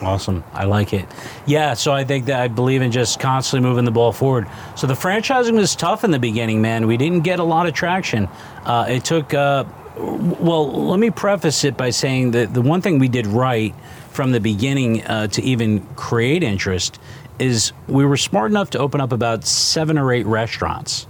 Awesome. 0.02 0.44
I 0.52 0.64
like 0.64 0.92
it. 0.92 1.06
Yeah, 1.46 1.74
so 1.74 1.92
I 1.92 2.04
think 2.04 2.26
that 2.26 2.40
I 2.40 2.48
believe 2.48 2.82
in 2.82 2.92
just 2.92 3.18
constantly 3.18 3.68
moving 3.68 3.84
the 3.84 3.90
ball 3.90 4.12
forward. 4.12 4.46
So 4.76 4.86
the 4.86 4.94
franchising 4.94 5.54
was 5.54 5.74
tough 5.74 6.04
in 6.04 6.10
the 6.10 6.18
beginning, 6.18 6.60
man. 6.60 6.86
We 6.86 6.96
didn't 6.96 7.20
get 7.20 7.38
a 7.38 7.44
lot 7.44 7.66
of 7.66 7.74
traction. 7.74 8.28
Uh, 8.64 8.86
it 8.88 9.04
took, 9.04 9.32
uh, 9.32 9.64
well, 9.96 10.86
let 10.86 11.00
me 11.00 11.10
preface 11.10 11.64
it 11.64 11.76
by 11.76 11.90
saying 11.90 12.32
that 12.32 12.52
the 12.52 12.62
one 12.62 12.82
thing 12.82 12.98
we 12.98 13.08
did 13.08 13.26
right 13.26 13.74
from 14.10 14.32
the 14.32 14.40
beginning 14.40 15.02
uh, 15.04 15.28
to 15.28 15.42
even 15.42 15.80
create 15.96 16.42
interest 16.42 16.98
is 17.38 17.72
we 17.86 18.04
were 18.04 18.16
smart 18.16 18.50
enough 18.50 18.70
to 18.70 18.78
open 18.78 19.00
up 19.00 19.12
about 19.12 19.44
seven 19.44 19.98
or 19.98 20.12
eight 20.12 20.26
restaurants 20.26 21.06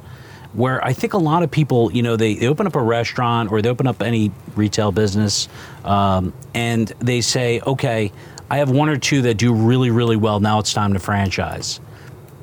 where 0.53 0.85
I 0.85 0.93
think 0.93 1.13
a 1.13 1.19
lot 1.19 1.43
of 1.43 1.51
people, 1.51 1.93
you 1.93 2.03
know, 2.03 2.17
they, 2.17 2.35
they 2.35 2.47
open 2.47 2.67
up 2.67 2.77
a 2.77 2.83
restaurant 2.83 3.51
or 3.53 3.63
they 3.63 3.69
open 3.69 3.87
up 3.87 4.03
any 4.03 4.33
retail 4.55 4.93
business 4.93 5.49
um, 5.85 6.33
and 6.55 6.89
they 7.01 7.21
say, 7.21 7.61
okay, 7.61 8.13
I 8.51 8.59
have 8.59 8.71
one 8.71 8.89
or 8.89 8.97
two 8.97 9.23
that 9.23 9.35
do 9.35 9.53
really, 9.53 9.91
really 9.91 10.17
well. 10.17 10.41
Now 10.41 10.59
it's 10.61 10.73
time 10.73 10.93
to 10.93 10.99
franchise. 10.99 11.81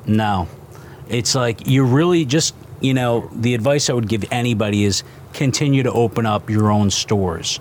No. 0.06 0.48
It's 1.08 1.34
like 1.34 1.66
you 1.66 1.84
really 1.84 2.24
just, 2.24 2.54
you 2.80 2.94
know, 2.94 3.30
the 3.32 3.54
advice 3.54 3.88
I 3.88 3.94
would 3.94 4.08
give 4.08 4.24
anybody 4.30 4.84
is 4.84 5.02
continue 5.32 5.82
to 5.82 5.92
open 5.92 6.26
up 6.26 6.50
your 6.50 6.70
own 6.70 6.90
stores. 6.90 7.58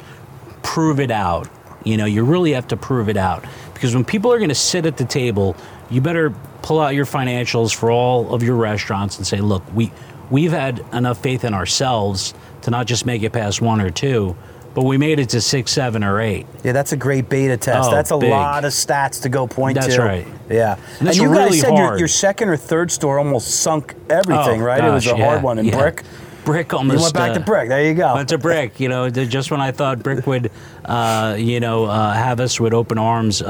Prove 0.61 0.99
it 0.99 1.11
out. 1.11 1.49
You 1.83 1.97
know, 1.97 2.05
you 2.05 2.23
really 2.23 2.53
have 2.53 2.67
to 2.69 2.77
prove 2.77 3.09
it 3.09 3.17
out. 3.17 3.45
Because 3.73 3.93
when 3.95 4.05
people 4.05 4.31
are 4.31 4.37
going 4.37 4.49
to 4.49 4.55
sit 4.55 4.85
at 4.85 4.97
the 4.97 5.05
table, 5.05 5.55
you 5.89 6.01
better 6.01 6.33
pull 6.61 6.79
out 6.79 6.95
your 6.95 7.05
financials 7.05 7.75
for 7.75 7.91
all 7.91 8.33
of 8.33 8.41
your 8.41 8.55
restaurants 8.55 9.17
and 9.17 9.27
say, 9.27 9.41
look, 9.41 9.63
we, 9.73 9.91
we've 10.29 10.51
had 10.51 10.83
enough 10.93 11.21
faith 11.21 11.43
in 11.43 11.53
ourselves 11.53 12.33
to 12.63 12.71
not 12.71 12.87
just 12.87 13.05
make 13.05 13.23
it 13.23 13.31
past 13.31 13.61
one 13.61 13.81
or 13.81 13.89
two, 13.89 14.35
but 14.73 14.83
we 14.85 14.97
made 14.97 15.19
it 15.19 15.29
to 15.29 15.41
six, 15.41 15.71
seven, 15.71 16.03
or 16.03 16.19
eight. 16.19 16.47
Yeah, 16.63 16.71
that's 16.71 16.93
a 16.93 16.97
great 16.97 17.29
beta 17.29 17.57
test. 17.57 17.89
Oh, 17.89 17.91
that's 17.91 18.11
a 18.11 18.17
big. 18.17 18.31
lot 18.31 18.65
of 18.65 18.71
stats 18.71 19.21
to 19.21 19.29
go 19.29 19.45
point 19.45 19.75
That's 19.75 19.87
to. 19.95 20.01
That's 20.01 20.25
right. 20.25 20.27
Yeah. 20.49 20.79
And 20.99 21.07
it's 21.07 21.17
you 21.17 21.27
guys 21.27 21.37
really 21.37 21.59
said 21.59 21.77
your, 21.77 21.99
your 21.99 22.07
second 22.07 22.49
or 22.49 22.57
third 22.57 22.91
store 22.91 23.19
almost 23.19 23.61
sunk 23.61 23.93
everything, 24.09 24.61
Oh, 24.61 24.65
right? 24.65 24.83
it 24.83 24.89
was 24.89 25.05
a 25.05 25.09
yeah, 25.09 25.25
hard 25.25 25.43
one 25.43 25.59
in 25.59 25.65
yeah. 25.65 25.77
brick. 25.77 26.03
Brick 26.43 26.73
almost. 26.73 26.97
You 26.97 27.03
went 27.03 27.13
back 27.13 27.31
uh, 27.31 27.33
to 27.35 27.39
brick. 27.39 27.69
There 27.69 27.85
you 27.85 27.93
go. 27.93 28.15
Went 28.15 28.29
to 28.29 28.37
brick. 28.37 28.79
You 28.79 28.89
know, 28.89 29.09
just 29.09 29.49
when 29.51 29.61
I 29.61 29.71
thought 29.71 30.03
brick 30.03 30.25
would, 30.27 30.51
uh, 30.85 31.35
you 31.39 31.59
know, 31.59 31.85
uh, 31.85 32.11
have 32.13 32.39
us 32.39 32.59
with 32.59 32.73
open 32.73 32.97
arms, 32.97 33.41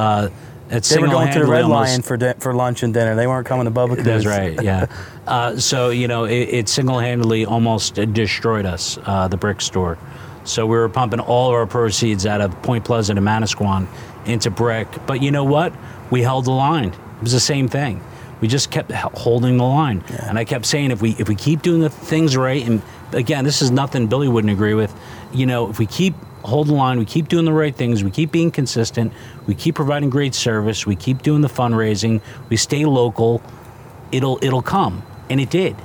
uh, 0.72 0.78
it 0.78 0.84
they 0.84 1.00
were 1.00 1.08
going 1.08 1.32
to 1.32 1.40
the 1.40 1.46
Red 1.46 1.64
single-handedly 1.64 1.74
Lion 1.74 2.02
for 2.02 2.42
for 2.42 2.54
lunch 2.54 2.84
and 2.84 2.94
dinner. 2.94 3.16
They 3.16 3.28
weren't 3.28 3.46
coming 3.46 3.66
to 3.66 3.72
Bubba. 3.72 4.04
That's 4.04 4.26
right. 4.26 4.62
Yeah. 4.62 4.88
uh, 5.28 5.58
so 5.58 5.90
you 5.90 6.08
know, 6.08 6.26
it, 6.26 6.50
it 6.50 6.70
single-handedly 6.70 7.46
almost 7.46 7.96
destroyed 7.96 8.66
us, 8.66 8.98
uh, 9.06 9.28
the 9.28 9.38
brick 9.38 9.62
store. 9.62 9.98
So 10.46 10.66
we 10.66 10.76
were 10.76 10.90
pumping 10.90 11.20
all 11.20 11.50
of 11.50 11.56
our 11.56 11.66
proceeds 11.66 12.26
out 12.26 12.42
of 12.42 12.62
Point 12.64 12.84
Pleasant 12.84 13.18
and 13.18 13.28
Manasquan 13.28 13.88
into 14.26 14.50
brick. 14.50 14.88
But 15.06 15.22
you 15.22 15.32
know 15.32 15.44
what? 15.44 15.74
We 16.12 16.22
held 16.22 16.46
the 16.46 16.52
line. 16.52 16.90
It 16.90 17.22
was 17.22 17.32
the 17.32 17.40
same 17.40 17.68
thing. 17.68 18.04
We 18.42 18.50
just 18.50 18.70
kept 18.72 18.92
holding 18.92 19.56
the 19.56 19.64
line, 19.64 20.04
and 20.20 20.38
I 20.38 20.44
kept 20.44 20.66
saying, 20.66 20.92
if 20.92 21.02
we 21.02 21.12
if 21.12 21.30
we 21.30 21.36
keep 21.36 21.62
doing 21.62 21.80
the 21.80 21.90
things 21.90 22.36
right, 22.36 22.66
and 22.68 22.82
again, 23.14 23.46
this 23.46 23.62
is 23.62 23.72
nothing 23.72 24.08
Billy 24.08 24.28
wouldn't 24.28 24.52
agree 24.52 24.74
with. 24.74 24.94
You 25.32 25.46
know, 25.46 25.70
if 25.70 25.80
we 25.80 25.86
keep 25.86 26.14
holding 26.44 26.74
the 26.74 26.80
line, 26.80 27.00
we 27.00 27.06
keep 27.06 27.28
doing 27.28 27.46
the 27.46 27.54
right 27.54 27.76
things, 27.76 28.04
we 28.04 28.12
keep 28.12 28.32
being 28.32 28.52
consistent, 28.52 29.14
we 29.48 29.56
keep 29.56 29.76
providing 29.76 30.10
great 30.10 30.36
service, 30.36 30.86
we 30.86 30.96
keep 30.96 31.22
doing 31.22 31.42
the 31.42 31.48
fundraising, 31.48 32.22
we 32.50 32.58
stay 32.58 32.86
local, 32.86 33.42
it'll 34.12 34.40
it'll 34.42 34.62
come, 34.62 35.04
and 35.30 35.40
it 35.40 35.50
did. 35.50 35.76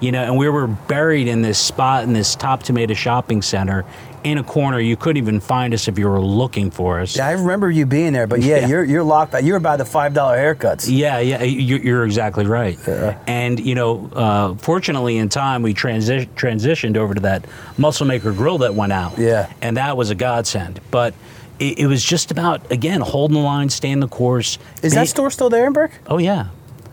You 0.00 0.10
know, 0.10 0.24
and 0.24 0.36
we 0.36 0.48
were 0.48 0.66
buried 0.66 1.28
in 1.28 1.42
this 1.42 1.58
spot 1.58 2.02
in 2.02 2.12
this 2.12 2.34
top 2.34 2.64
tomato 2.64 2.94
shopping 2.94 3.40
center 3.40 3.84
in 4.24 4.38
a 4.38 4.42
corner. 4.44 4.78
You 4.78 4.96
couldn't 4.96 5.16
even 5.22 5.40
find 5.40 5.74
us 5.74 5.88
if 5.88 5.98
you 5.98 6.08
were 6.08 6.20
looking 6.20 6.70
for 6.70 7.00
us. 7.00 7.16
Yeah, 7.16 7.26
I 7.26 7.32
remember 7.32 7.70
you 7.70 7.86
being 7.86 8.12
there, 8.12 8.26
but 8.26 8.40
yeah, 8.40 8.58
Yeah. 8.58 8.66
you're 8.68 8.84
you're 8.84 9.02
locked. 9.02 9.32
By, 9.32 9.40
you 9.40 9.52
were 9.52 9.60
by 9.60 9.76
the 9.76 9.84
five 9.84 10.14
dollar 10.14 10.36
haircuts. 10.36 10.86
Yeah, 10.88 11.18
yeah, 11.18 11.42
you- 11.42 11.76
you're 11.78 12.04
exactly 12.04 12.46
right. 12.46 12.78
And 13.26 13.58
you 13.60 13.74
know, 13.74 14.10
uh, 14.14 14.54
fortunately, 14.54 15.18
in 15.18 15.28
time, 15.28 15.62
we 15.62 15.74
transi- 15.74 16.28
transitioned 16.36 16.96
over 16.96 17.14
to 17.14 17.20
that 17.22 17.44
Muscle 17.78 18.06
Maker 18.06 18.32
grill 18.32 18.58
that 18.58 18.74
went 18.74 18.92
out. 18.92 19.18
Yeah. 19.18 19.48
and 19.60 19.76
that 19.76 19.96
was 19.96 20.10
a 20.10 20.14
godsend. 20.14 20.80
But 20.90 21.14
it, 21.58 21.80
it 21.80 21.86
was 21.86 22.02
just 22.02 22.30
about 22.30 22.70
again 22.72 23.00
holding 23.00 23.34
the 23.36 23.42
line, 23.42 23.68
staying 23.70 24.00
the 24.00 24.08
course. 24.08 24.58
Is 24.82 24.94
that 24.94 25.08
store 25.08 25.30
still 25.30 25.50
there 25.50 25.66
in 25.66 25.72
Brick? 25.72 25.92
Oh 26.06 26.18
yeah, 26.18 26.46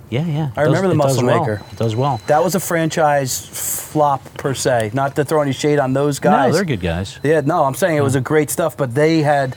yeah, 0.09 0.25
yeah. 0.25 0.51
I 0.55 0.63
remember 0.63 0.87
the 0.87 0.95
does 0.95 1.15
Muscle 1.17 1.25
well. 1.25 1.39
Maker. 1.39 1.61
It 1.71 1.77
does 1.77 1.95
well. 1.95 2.19
That 2.27 2.43
was 2.43 2.55
a 2.55 2.59
franchise 2.59 3.45
flop 3.91 4.23
per 4.35 4.53
se. 4.53 4.91
Not 4.93 5.15
to 5.15 5.25
throw 5.25 5.41
any 5.41 5.53
shade 5.53 5.79
on 5.79 5.93
those 5.93 6.19
guys. 6.19 6.51
No, 6.51 6.55
they're 6.57 6.65
good 6.65 6.81
guys. 6.81 7.19
Yeah, 7.23 7.41
no, 7.41 7.63
I'm 7.63 7.75
saying 7.75 7.97
it 7.97 8.03
was 8.03 8.15
a 8.15 8.21
great 8.21 8.49
stuff, 8.49 8.75
but 8.77 8.93
they 8.95 9.21
had 9.21 9.55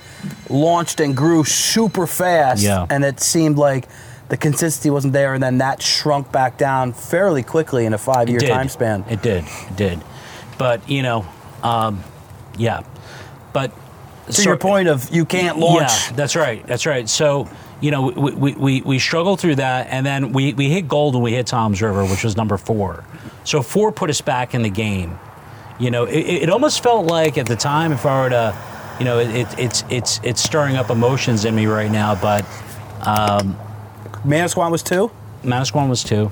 launched 0.49 1.01
and 1.01 1.17
grew 1.17 1.45
super 1.45 2.07
fast, 2.07 2.63
Yeah. 2.63 2.87
and 2.91 3.05
it 3.05 3.21
seemed 3.21 3.57
like 3.57 3.89
the 4.29 4.37
consistency 4.37 4.91
wasn't 4.91 5.13
there, 5.13 5.35
and 5.35 5.43
then 5.43 5.59
that 5.59 5.83
shrunk 5.83 6.33
back 6.33 6.57
down 6.57 6.93
fairly 6.93 7.43
quickly 7.43 7.85
in 7.85 7.93
a 7.93 7.99
five-year 7.99 8.41
time 8.41 8.69
span. 8.69 9.05
It 9.11 9.21
did. 9.23 9.45
It 9.45 9.77
did. 9.77 10.01
But 10.59 10.89
you 10.89 11.03
know, 11.03 11.27
um, 11.63 12.03
yeah. 12.57 12.83
But 13.53 13.73
to 14.31 14.43
your 14.43 14.57
point 14.57 14.89
of 14.89 15.11
you 15.11 15.25
can't 15.25 15.59
launch. 15.59 15.91
Yeah, 15.91 16.13
that's 16.17 16.37
right. 16.37 16.67
That's 16.67 16.87
right. 16.87 17.09
So 17.09 17.49
you 17.83 17.91
know, 17.91 18.09
we, 18.09 18.33
we, 18.33 18.53
we, 18.55 18.80
we 18.80 18.99
struggled 18.99 19.41
through 19.41 19.57
that, 19.57 19.89
and 19.91 20.07
then 20.07 20.33
we, 20.33 20.55
we 20.55 20.70
hit 20.70 20.89
gold 20.89 21.14
and 21.14 21.22
we 21.22 21.33
hit 21.33 21.49
Toms 21.49 21.83
River, 21.83 22.05
which 22.05 22.24
was 22.24 22.37
number 22.37 22.57
four. 22.57 23.05
So 23.45 23.61
four 23.61 23.93
put 23.93 24.09
us 24.09 24.20
back 24.20 24.55
in 24.55 24.62
the 24.62 24.70
game. 24.70 25.18
You 25.78 25.91
know, 25.91 26.05
it, 26.05 26.20
it 26.45 26.49
almost 26.51 26.83
felt 26.83 27.07
like 27.07 27.37
at 27.37 27.47
the 27.47 27.57
time, 27.57 27.93
if 27.93 28.07
I 28.07 28.22
were 28.22 28.30
to, 28.30 28.57
you 29.01 29.05
know, 29.05 29.18
it, 29.18 29.47
it's 29.59 29.85
it's 29.91 30.20
it's 30.22 30.41
stirring 30.41 30.76
up 30.76 30.91
emotions 30.91 31.45
in 31.45 31.55
me 31.57 31.66
right 31.66 31.91
now. 31.91 32.14
But 32.14 32.45
um, 33.05 33.59
Manasquan 34.24 34.70
was 34.70 34.83
two. 34.85 35.11
Manasquan 35.43 35.89
was 35.89 36.05
two, 36.05 36.30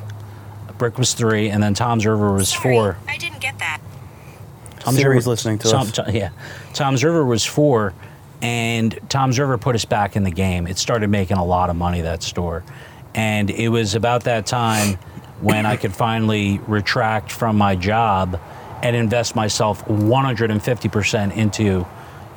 Brick 0.78 0.98
was 0.98 1.14
three, 1.14 1.50
and 1.50 1.60
then 1.60 1.74
Toms 1.74 2.06
River 2.06 2.32
was 2.32 2.52
four. 2.52 2.96
I 3.08 3.18
didn't 3.18 3.40
get 3.40 3.58
that. 3.58 3.80
Tom's 4.78 4.96
Siri's 4.96 5.26
listening 5.26 5.58
to 5.58 5.68
Tom- 5.70 5.88
us. 5.88 5.92
Tom- 5.92 6.10
yeah, 6.14 6.30
Toms 6.74 7.02
River 7.02 7.24
was 7.24 7.44
four, 7.44 7.92
and 8.42 8.98
Toms 9.08 9.38
River 9.38 9.58
put 9.58 9.74
us 9.74 9.84
back 9.84 10.16
in 10.16 10.24
the 10.24 10.30
game. 10.30 10.66
It 10.66 10.78
started 10.78 11.10
making 11.10 11.36
a 11.36 11.44
lot 11.44 11.70
of 11.70 11.76
money 11.76 12.00
that 12.02 12.22
store, 12.22 12.64
and 13.14 13.50
it 13.50 13.68
was 13.68 13.94
about 13.94 14.24
that 14.24 14.46
time 14.46 14.96
when 15.40 15.64
I 15.66 15.76
could 15.76 15.92
finally 15.94 16.58
retract 16.66 17.32
from 17.32 17.56
my 17.56 17.74
job 17.76 18.38
and 18.82 18.94
invest 18.96 19.34
myself 19.36 19.86
150 19.88 20.88
percent 20.88 21.32
into, 21.34 21.86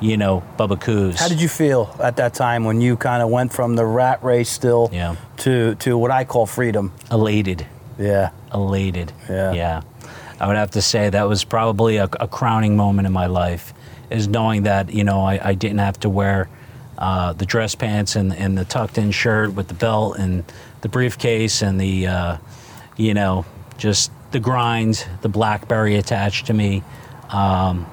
you 0.00 0.16
know, 0.16 0.42
Bubbakoo's. 0.58 1.18
How 1.20 1.28
did 1.28 1.40
you 1.40 1.48
feel 1.48 1.94
at 2.02 2.16
that 2.16 2.34
time 2.34 2.64
when 2.64 2.80
you 2.80 2.96
kind 2.96 3.22
of 3.22 3.28
went 3.30 3.52
from 3.52 3.76
the 3.76 3.84
rat 3.84 4.22
race 4.24 4.48
still 4.50 4.88
Yeah. 4.92 5.16
to 5.38 5.74
to 5.76 5.98
what 5.98 6.10
I 6.10 6.24
call 6.24 6.46
freedom? 6.46 6.92
elated? 7.10 7.66
Yeah. 7.98 8.30
elated. 8.52 9.12
Yeah. 9.28 9.52
Yeah. 9.52 9.80
I 10.40 10.46
would 10.48 10.56
have 10.56 10.70
to 10.72 10.82
say 10.82 11.10
that 11.10 11.28
was 11.28 11.44
probably 11.44 11.98
a, 11.98 12.04
a 12.20 12.26
crowning 12.26 12.76
moment 12.76 13.06
in 13.06 13.12
my 13.12 13.26
life 13.26 13.72
is 14.10 14.28
knowing 14.28 14.64
that, 14.64 14.92
you 14.92 15.04
know, 15.04 15.22
I, 15.22 15.50
I 15.50 15.54
didn't 15.54 15.78
have 15.78 15.98
to 16.00 16.08
wear 16.08 16.48
uh, 16.98 17.32
the 17.32 17.46
dress 17.46 17.74
pants 17.74 18.16
and, 18.16 18.34
and 18.34 18.56
the 18.56 18.64
tucked 18.64 18.98
in 18.98 19.10
shirt 19.10 19.54
with 19.54 19.68
the 19.68 19.74
belt 19.74 20.18
and 20.18 20.44
the 20.82 20.88
briefcase 20.88 21.62
and 21.62 21.80
the, 21.80 22.06
uh, 22.06 22.36
you 22.96 23.14
know, 23.14 23.44
just 23.76 24.10
the 24.30 24.40
grind, 24.40 25.06
the 25.22 25.28
Blackberry 25.28 25.96
attached 25.96 26.46
to 26.46 26.54
me. 26.54 26.82
Um, 27.30 27.86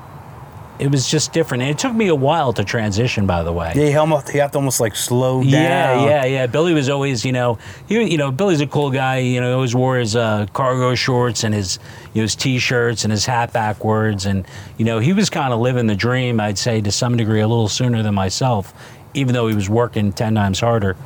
it 0.82 0.90
was 0.92 1.08
just 1.10 1.32
different. 1.32 1.62
And 1.64 1.72
it 1.72 1.78
took 1.78 1.94
me 1.94 2.08
a 2.08 2.16
while 2.16 2.52
to 2.54 2.64
transition, 2.64 3.28
by 3.28 3.44
the 3.44 3.54
way. 3.54 3.72
Yeah, 3.76 3.84
you 3.90 4.00
almost 4.00 4.34
you 4.34 4.42
have 4.42 4.52
to 4.52 4.58
almost 4.58 4.80
like 4.80 4.96
slow 4.96 5.42
down. 5.42 5.52
Yeah, 5.52 6.06
yeah, 6.06 6.26
yeah. 6.26 6.48
Billy 6.48 6.74
was 6.74 6.90
always, 6.90 7.24
you 7.24 7.32
know, 7.32 7.60
he, 7.88 8.02
you 8.12 8.18
know, 8.18 8.32
Billy's 8.32 8.62
a 8.62 8.68
cool 8.68 8.90
guy. 8.92 9.20
You 9.20 9.40
know, 9.42 9.48
he 9.50 9.54
always 9.54 9.76
wore 9.76 9.98
his 9.98 10.16
uh, 10.16 10.48
cargo 10.54 10.96
shorts 10.96 11.44
and 11.44 11.54
his, 11.54 11.78
you 12.14 12.22
know, 12.22 12.24
his 12.24 12.36
t-shirts 12.36 13.04
and 13.06 13.12
his 13.12 13.26
hat 13.26 13.54
backwards, 13.54 14.26
and 14.26 14.46
you 14.78 14.86
know, 14.86 15.00
he 15.00 15.14
was 15.14 15.30
kind 15.30 15.54
of 15.54 15.60
living 15.60 15.88
the 15.88 15.96
dream. 15.96 16.40
I'd 16.40 16.58
say 16.58 16.82
to 16.82 16.92
some 16.92 17.16
degree, 17.16 17.42
a 17.42 17.48
little 17.48 17.70
sooner 17.70 18.02
than 18.04 18.16
myself, 18.16 18.74
even 19.14 19.34
though 19.34 19.48
he 19.48 19.56
was 19.56 19.70
working 19.70 20.12
ten 20.12 20.36
times 20.36 20.60
harder. 20.60 20.98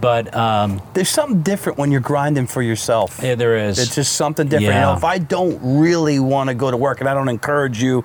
But 0.00 0.32
um, 0.32 0.80
There's 0.94 1.08
something 1.08 1.42
different 1.42 1.76
when 1.76 1.90
you're 1.90 2.00
grinding 2.00 2.46
for 2.46 2.62
yourself. 2.62 3.18
yeah, 3.20 3.34
there 3.34 3.56
is. 3.56 3.80
It's 3.80 3.96
just 3.96 4.12
something 4.12 4.46
different. 4.46 4.66
You 4.66 4.70
know, 4.80 4.90
Yeah. 4.92 4.96
if 4.96 5.02
I 5.02 5.18
don't 5.18 5.58
really 5.80 6.20
want 6.20 6.48
to 6.50 6.54
go 6.54 6.70
to 6.70 6.76
work, 6.76 7.00
and 7.00 7.08
I 7.08 7.14
don't 7.14 7.28
encourage 7.28 7.82
you, 7.82 8.04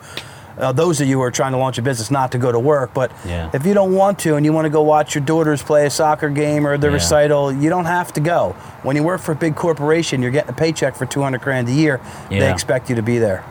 uh, 0.58 0.72
those 0.72 1.02
of 1.02 1.08
you 1.08 1.18
who 1.18 1.22
are 1.24 1.32
trying 1.32 1.52
to 1.54 1.58
launch 1.58 1.78
a 1.78 1.82
business, 1.82 2.12
not 2.12 2.32
to 2.34 2.38
go 2.38 2.52
to 2.52 2.60
work. 2.60 2.94
But 2.94 3.12
Yeah. 3.26 3.50
if 3.54 3.66
you 3.66 3.74
don't 3.74 3.94
want 3.94 4.20
to, 4.20 4.36
and 4.36 4.46
you 4.46 4.54
want 4.54 4.66
to 4.66 4.70
go 4.70 4.82
watch 4.82 5.16
your 5.16 5.24
daughters 5.24 5.62
play 5.64 5.86
a 5.86 5.90
soccer 5.90 6.30
game 6.30 6.66
or 6.68 6.78
the 6.78 6.88
Yeah. 6.88 6.94
recital, 6.94 7.52
you 7.52 7.70
don't 7.70 7.86
have 7.86 8.14
to 8.14 8.20
go. 8.22 8.56
When 8.84 8.96
you 8.96 9.04
work 9.04 9.22
for 9.22 9.32
a 9.32 9.36
big 9.36 9.56
corporation, 9.56 10.22
you're 10.22 10.32
getting 10.32 10.50
a 10.52 10.54
paycheck 10.54 10.96
for 10.96 11.06
200 11.06 11.42
grand 11.42 11.68
a 11.68 11.72
year. 11.72 12.00
They 12.30 12.50
expect 12.52 12.90
you 12.90 12.96
to 12.96 13.02
be 13.02 13.18
there. 13.20 13.44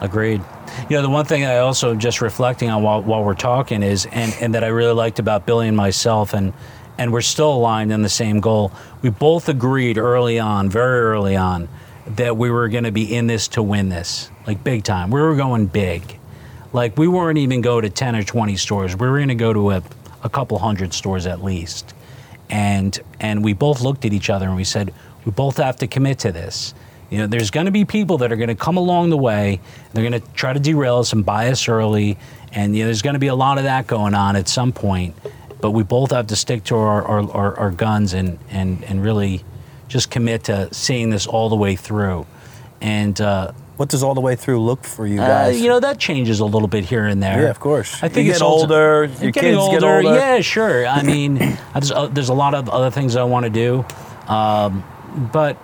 Agreed. 0.00 0.40
You 0.88 0.96
know, 0.96 1.02
the 1.02 1.10
one 1.10 1.24
thing 1.26 1.44
I 1.44 1.58
also 1.58 1.94
just 1.94 2.20
reflecting 2.20 2.70
on 2.70 2.82
while, 2.82 3.02
while 3.02 3.22
we're 3.22 3.34
talking 3.34 3.82
is, 3.82 4.06
and, 4.10 4.34
and 4.40 4.54
that 4.54 4.64
I 4.64 4.68
really 4.68 4.94
liked 4.94 5.18
about 5.18 5.46
Billy 5.46 5.68
and 5.68 5.76
myself, 5.76 6.34
and 6.34 6.52
and 6.98 7.10
we're 7.10 7.22
still 7.22 7.50
aligned 7.54 7.90
in 7.90 8.02
the 8.02 8.08
same 8.08 8.38
goal. 8.40 8.70
We 9.00 9.08
both 9.08 9.48
agreed 9.48 9.96
early 9.96 10.38
on, 10.38 10.68
very 10.68 11.00
early 11.00 11.34
on, 11.34 11.68
that 12.06 12.36
we 12.36 12.50
were 12.50 12.68
going 12.68 12.84
to 12.84 12.92
be 12.92 13.14
in 13.14 13.26
this 13.28 13.48
to 13.48 13.62
win 13.62 13.88
this, 13.88 14.30
like 14.46 14.62
big 14.62 14.84
time. 14.84 15.10
We 15.10 15.20
were 15.20 15.34
going 15.34 15.66
big. 15.66 16.18
Like 16.72 16.96
we 16.96 17.08
weren't 17.08 17.38
even 17.38 17.60
go 17.60 17.80
to 17.80 17.90
ten 17.90 18.16
or 18.16 18.22
twenty 18.22 18.56
stores. 18.56 18.96
We 18.96 19.06
were 19.06 19.18
going 19.18 19.28
to 19.28 19.34
go 19.34 19.52
to 19.52 19.70
a, 19.72 19.82
a 20.22 20.28
couple 20.28 20.58
hundred 20.58 20.94
stores 20.94 21.26
at 21.26 21.42
least, 21.42 21.94
and 22.50 22.98
and 23.20 23.44
we 23.44 23.52
both 23.52 23.80
looked 23.80 24.04
at 24.04 24.12
each 24.12 24.30
other 24.30 24.46
and 24.46 24.56
we 24.56 24.64
said, 24.64 24.92
we 25.24 25.32
both 25.32 25.58
have 25.58 25.76
to 25.76 25.86
commit 25.86 26.18
to 26.20 26.32
this. 26.32 26.74
You 27.10 27.18
know, 27.18 27.26
there's 27.26 27.50
going 27.50 27.66
to 27.66 27.72
be 27.72 27.84
people 27.84 28.18
that 28.18 28.32
are 28.32 28.36
going 28.36 28.48
to 28.48 28.54
come 28.54 28.78
along 28.78 29.10
the 29.10 29.18
way. 29.18 29.60
They're 29.92 30.08
going 30.08 30.18
to 30.18 30.32
try 30.32 30.54
to 30.54 30.60
derail 30.60 30.96
us 30.96 31.12
and 31.12 31.26
buy 31.26 31.50
us 31.50 31.68
early, 31.68 32.16
and 32.52 32.74
you 32.74 32.82
know, 32.82 32.86
there's 32.86 33.02
going 33.02 33.14
to 33.14 33.20
be 33.20 33.26
a 33.26 33.34
lot 33.34 33.58
of 33.58 33.64
that 33.64 33.86
going 33.86 34.14
on 34.14 34.34
at 34.34 34.48
some 34.48 34.72
point. 34.72 35.14
But 35.60 35.72
we 35.72 35.84
both 35.84 36.10
have 36.10 36.26
to 36.28 36.36
stick 36.36 36.64
to 36.64 36.76
our, 36.76 37.04
our, 37.04 37.30
our, 37.30 37.58
our 37.58 37.70
guns 37.70 38.14
and, 38.14 38.38
and, 38.50 38.82
and 38.84 39.00
really 39.00 39.44
just 39.86 40.10
commit 40.10 40.44
to 40.44 40.72
seeing 40.74 41.10
this 41.10 41.24
all 41.26 41.48
the 41.48 41.54
way 41.54 41.76
through. 41.76 42.26
And 42.80 43.20
uh, 43.20 43.52
What 43.76 43.88
does 43.88 44.02
all 44.02 44.14
the 44.14 44.20
way 44.20 44.36
through 44.36 44.60
look 44.60 44.84
for 44.84 45.06
you 45.06 45.20
uh, 45.20 45.26
guys? 45.26 45.60
you 45.60 45.68
know 45.68 45.80
that 45.80 45.98
changes 45.98 46.40
a 46.40 46.44
little 46.44 46.68
bit 46.68 46.84
here 46.84 47.06
and 47.06 47.22
there. 47.22 47.42
Yeah, 47.42 47.50
of 47.50 47.58
course. 47.58 48.02
I 48.02 48.08
think 48.08 48.26
You 48.26 48.32
it's 48.32 48.40
get 48.40 48.44
older, 48.44 49.04
You're 49.04 49.22
your 49.22 49.32
getting 49.32 49.54
kids 49.54 49.68
get 49.68 49.82
older. 49.82 50.02
Yeah, 50.02 50.40
sure. 50.40 50.86
I 50.86 51.02
mean, 51.12 51.40
I 51.74 51.80
just, 51.80 51.92
uh, 51.92 52.06
there's 52.08 52.28
a 52.28 52.34
lot 52.34 52.54
of 52.54 52.68
other 52.68 52.90
things 52.90 53.16
I 53.16 53.24
want 53.24 53.44
to 53.44 53.50
do, 53.50 53.84
um, 54.32 54.84
but 55.32 55.56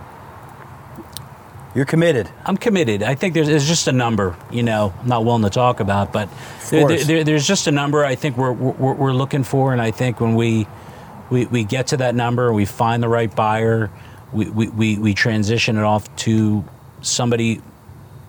you're 1.75 1.85
committed. 1.85 2.29
I'm 2.45 2.57
committed. 2.57 3.03
I 3.03 3.15
think 3.15 3.35
there's, 3.35 3.47
there's 3.47 3.69
just 3.69 3.87
a 3.89 3.93
number, 3.93 4.37
you 4.51 4.63
know, 4.63 4.93
I'm 5.01 5.07
not 5.07 5.25
willing 5.25 5.43
to 5.43 5.51
talk 5.51 5.81
about, 5.81 6.13
but 6.13 6.29
there, 6.71 6.97
there, 6.97 7.25
there's 7.25 7.47
just 7.47 7.67
a 7.67 7.71
number 7.71 8.05
I 8.05 8.15
think 8.15 8.37
we're, 8.37 8.53
we're, 8.53 8.95
we're 8.95 9.13
looking 9.13 9.45
for. 9.45 9.73
And 9.73 9.81
I 9.81 9.91
think 9.91 10.19
when 10.19 10.35
we, 10.35 10.67
we, 11.31 11.47
we 11.47 11.65
get 11.65 11.89
to 11.89 11.99
that 11.99 12.15
number, 12.15 12.53
we 12.53 12.65
find 12.65 13.03
the 13.03 13.09
right 13.09 13.33
buyer, 13.35 13.91
we, 14.33 14.49
we, 14.51 14.69
we, 14.69 14.99
we 14.99 15.15
transition 15.15 15.77
it 15.77 15.85
off 15.85 16.15
to 16.17 16.65
somebody 17.03 17.61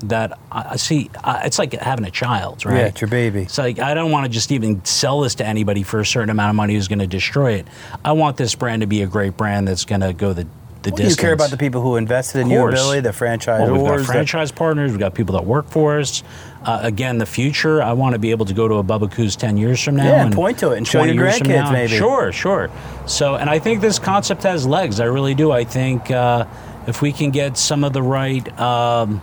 that 0.02 0.39
I 0.52 0.78
see, 0.78 1.10
I, 1.24 1.45
it's 1.45 1.60
like 1.60 1.74
having 1.74 2.06
a 2.06 2.12
child, 2.12 2.66
right? 2.66 2.78
Yeah, 2.78 2.86
it's 2.88 3.02
your 3.02 3.10
baby. 3.10 3.41
It's 3.41 3.58
like 3.58 3.80
I 3.80 3.93
don't 3.93 4.12
want 4.12 4.26
to 4.26 4.32
just 4.32 4.52
even 4.52 4.84
sell 4.86 5.22
this 5.22 5.36
to 5.36 5.45
anybody 5.45 5.84
for 5.84 6.00
a 6.00 6.06
certain 6.06 6.30
amount 6.30 6.52
of 6.52 6.56
money 6.56 6.76
who's 6.76 6.88
going 6.88 7.00
to 7.00 7.08
destroy 7.08 7.54
it. 7.54 7.68
I 8.04 8.14
want 8.14 8.38
this 8.38 8.56
brand 8.56 8.82
to 8.82 8.88
be 8.88 9.02
a 9.02 9.08
great 9.08 9.36
brand 9.36 9.68
that's 9.68 9.86
going 9.86 10.02
to 10.02 10.14
go 10.14 10.34
the 10.34 10.47
the 10.82 10.91
Well, 10.91 11.10
you 11.10 11.16
care 11.16 11.34
about 11.34 11.50
the 11.50 11.58
people 11.58 11.82
who 11.82 11.97
invested 11.97 12.39
in 12.39 12.50
you. 12.50 12.70
Billy, 12.70 13.02
the 13.02 13.10
franchisors. 13.10 13.70
Well, 13.70 13.74
we've 13.74 13.97
got 13.97 14.06
franchise 14.06 14.52
partners. 14.52 14.91
We've 14.91 15.00
got 15.00 15.14
people 15.14 15.36
that 15.36 15.45
work 15.45 15.68
for 15.68 16.00
us. 16.00 16.24
Uh, 16.64 16.80
again, 16.84 17.18
the 17.18 17.26
future. 17.26 17.82
I 17.82 17.93
want 17.93 18.14
to 18.14 18.20
be 18.20 18.32
able 18.32 18.45
to 18.45 18.54
go 18.54 18.68
to 18.68 18.76
a 18.76 18.84
Bubbakoo's 18.84 19.36
ten 19.36 19.58
years 19.58 19.84
from 19.84 19.97
now 19.97 20.06
Yeah, 20.06 20.26
and 20.26 20.34
point 20.34 20.60
to 20.60 20.72
it 20.72 20.78
and 20.78 20.88
show 20.88 21.04
your 21.04 21.16
grandkids, 21.16 21.72
maybe. 21.72 21.97
Sure, 21.97 22.32
sure. 22.32 22.70
So, 23.08 23.36
and 23.36 23.50
I 23.50 23.60
think 23.60 23.82
this 23.82 24.00
concept 24.00 24.43
has 24.43 24.66
legs. 24.66 25.00
I 25.00 25.06
really 25.06 25.36
do. 25.36 25.52
I 25.52 25.64
think 25.66 26.12
uh, 26.12 26.45
if 26.88 27.02
we 27.02 27.12
can 27.12 27.32
get 27.32 27.58
some 27.58 27.84
of 27.84 27.91
the 27.93 28.02
right, 28.02 28.47
um, 28.60 29.22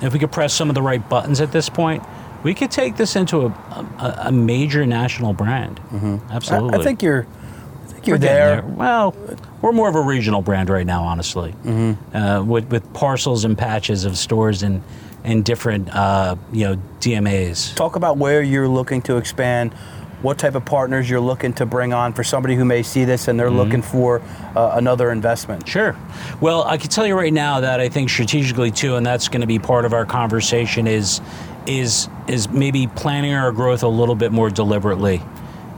if 0.00 0.12
we 0.12 0.18
could 0.18 0.32
press 0.32 0.52
some 0.52 0.68
of 0.68 0.74
the 0.74 0.82
right 0.82 1.06
buttons 1.08 1.40
at 1.40 1.52
this 1.52 1.68
point, 1.68 2.02
we 2.42 2.54
could 2.54 2.70
take 2.70 2.96
this 2.96 3.16
into 3.16 3.46
a, 3.46 3.48
a, 3.48 4.16
a 4.26 4.32
major 4.32 4.86
national 4.86 5.32
brand. 5.32 5.80
Mm-hmm. 5.90 6.16
Absolutely. 6.30 6.78
I 6.78 6.82
think 6.82 7.02
you're. 7.02 7.26
I 7.26 7.88
think 7.88 8.06
you're 8.06 8.16
We're 8.16 8.20
there. 8.20 8.62
Well, 8.62 9.14
we're 9.62 9.72
more 9.72 9.88
of 9.88 9.94
a 9.94 10.00
regional 10.00 10.42
brand 10.42 10.68
right 10.70 10.86
now, 10.86 11.02
honestly, 11.04 11.52
Mm-hmm. 11.64 12.16
uh, 12.16 12.42
with 12.44 12.70
with 12.70 12.92
parcels 12.92 13.44
and 13.44 13.56
patches 13.56 14.04
of 14.04 14.16
stores 14.18 14.62
and 14.62 14.82
and 15.24 15.44
different 15.44 15.88
uh, 15.94 16.36
you 16.52 16.64
know 16.68 16.76
DMAs. 17.00 17.74
Talk 17.74 17.96
about 17.96 18.16
where 18.18 18.42
you're 18.42 18.68
looking 18.68 19.02
to 19.02 19.16
expand. 19.16 19.74
What 20.22 20.38
type 20.38 20.54
of 20.54 20.64
partners 20.64 21.08
you're 21.10 21.20
looking 21.20 21.52
to 21.54 21.66
bring 21.66 21.92
on 21.92 22.12
for 22.12 22.24
somebody 22.24 22.54
who 22.56 22.64
may 22.64 22.82
see 22.82 23.04
this 23.04 23.28
and 23.28 23.38
they're 23.38 23.46
Mm-hmm. 23.48 23.56
looking 23.56 23.82
for 23.82 24.22
uh, 24.56 24.72
another 24.74 25.10
investment. 25.12 25.68
Sure. 25.68 25.94
Well, 26.40 26.64
I 26.64 26.78
can 26.78 26.88
tell 26.90 27.06
you 27.06 27.14
right 27.14 27.32
now 27.32 27.60
that 27.60 27.80
I 27.80 27.88
think 27.88 28.10
strategically 28.10 28.70
too, 28.70 28.96
and 28.96 29.04
that's 29.06 29.28
going 29.28 29.42
to 29.42 29.46
be 29.46 29.58
part 29.58 29.84
of 29.84 29.92
our 29.92 30.04
conversation 30.06 30.86
is 30.86 31.20
is 31.66 32.08
is 32.28 32.48
maybe 32.48 32.86
planning 32.86 33.34
our 33.34 33.52
growth 33.52 33.82
a 33.82 33.88
little 33.88 34.14
bit 34.14 34.32
more 34.32 34.50
deliberately. 34.50 35.22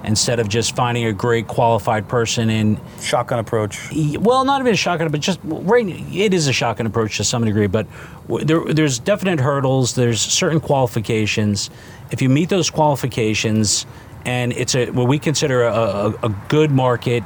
Instead 0.05 0.39
of 0.39 0.49
just 0.49 0.77
finding 0.77 1.05
a 1.07 1.13
great 1.13 1.49
qualified 1.49 2.09
person 2.09 2.49
in 2.49 2.81
Shotgun 3.01 3.41
approach. 3.41 3.91
well, 4.21 4.45
not 4.45 4.61
even 4.61 4.73
a 4.73 4.77
shotgun, 4.77 5.11
but 5.11 5.21
just 5.21 5.41
right. 5.43 5.87
It 5.87 6.33
is 6.33 6.47
a 6.47 6.53
shotgun 6.53 6.87
approach 6.87 7.17
to 7.17 7.25
some 7.25 7.45
degree, 7.45 7.67
but 7.67 7.87
there, 8.29 8.65
there's 8.73 8.99
definite 9.01 9.41
hurdles. 9.41 9.95
There's 9.97 10.21
certain 10.21 10.61
qualifications. 10.61 11.69
If 12.13 12.23
you 12.23 12.29
meet 12.31 12.49
those 12.49 12.71
qualifications, 12.71 13.87
and 14.29 14.53
it's 14.53 14.75
a 14.75 14.91
what 14.91 15.09
we 15.09 15.19
consider 15.19 15.63
a, 15.63 15.73
a, 15.73 16.11
a 16.25 16.29
good 16.49 16.71
market, 16.71 17.25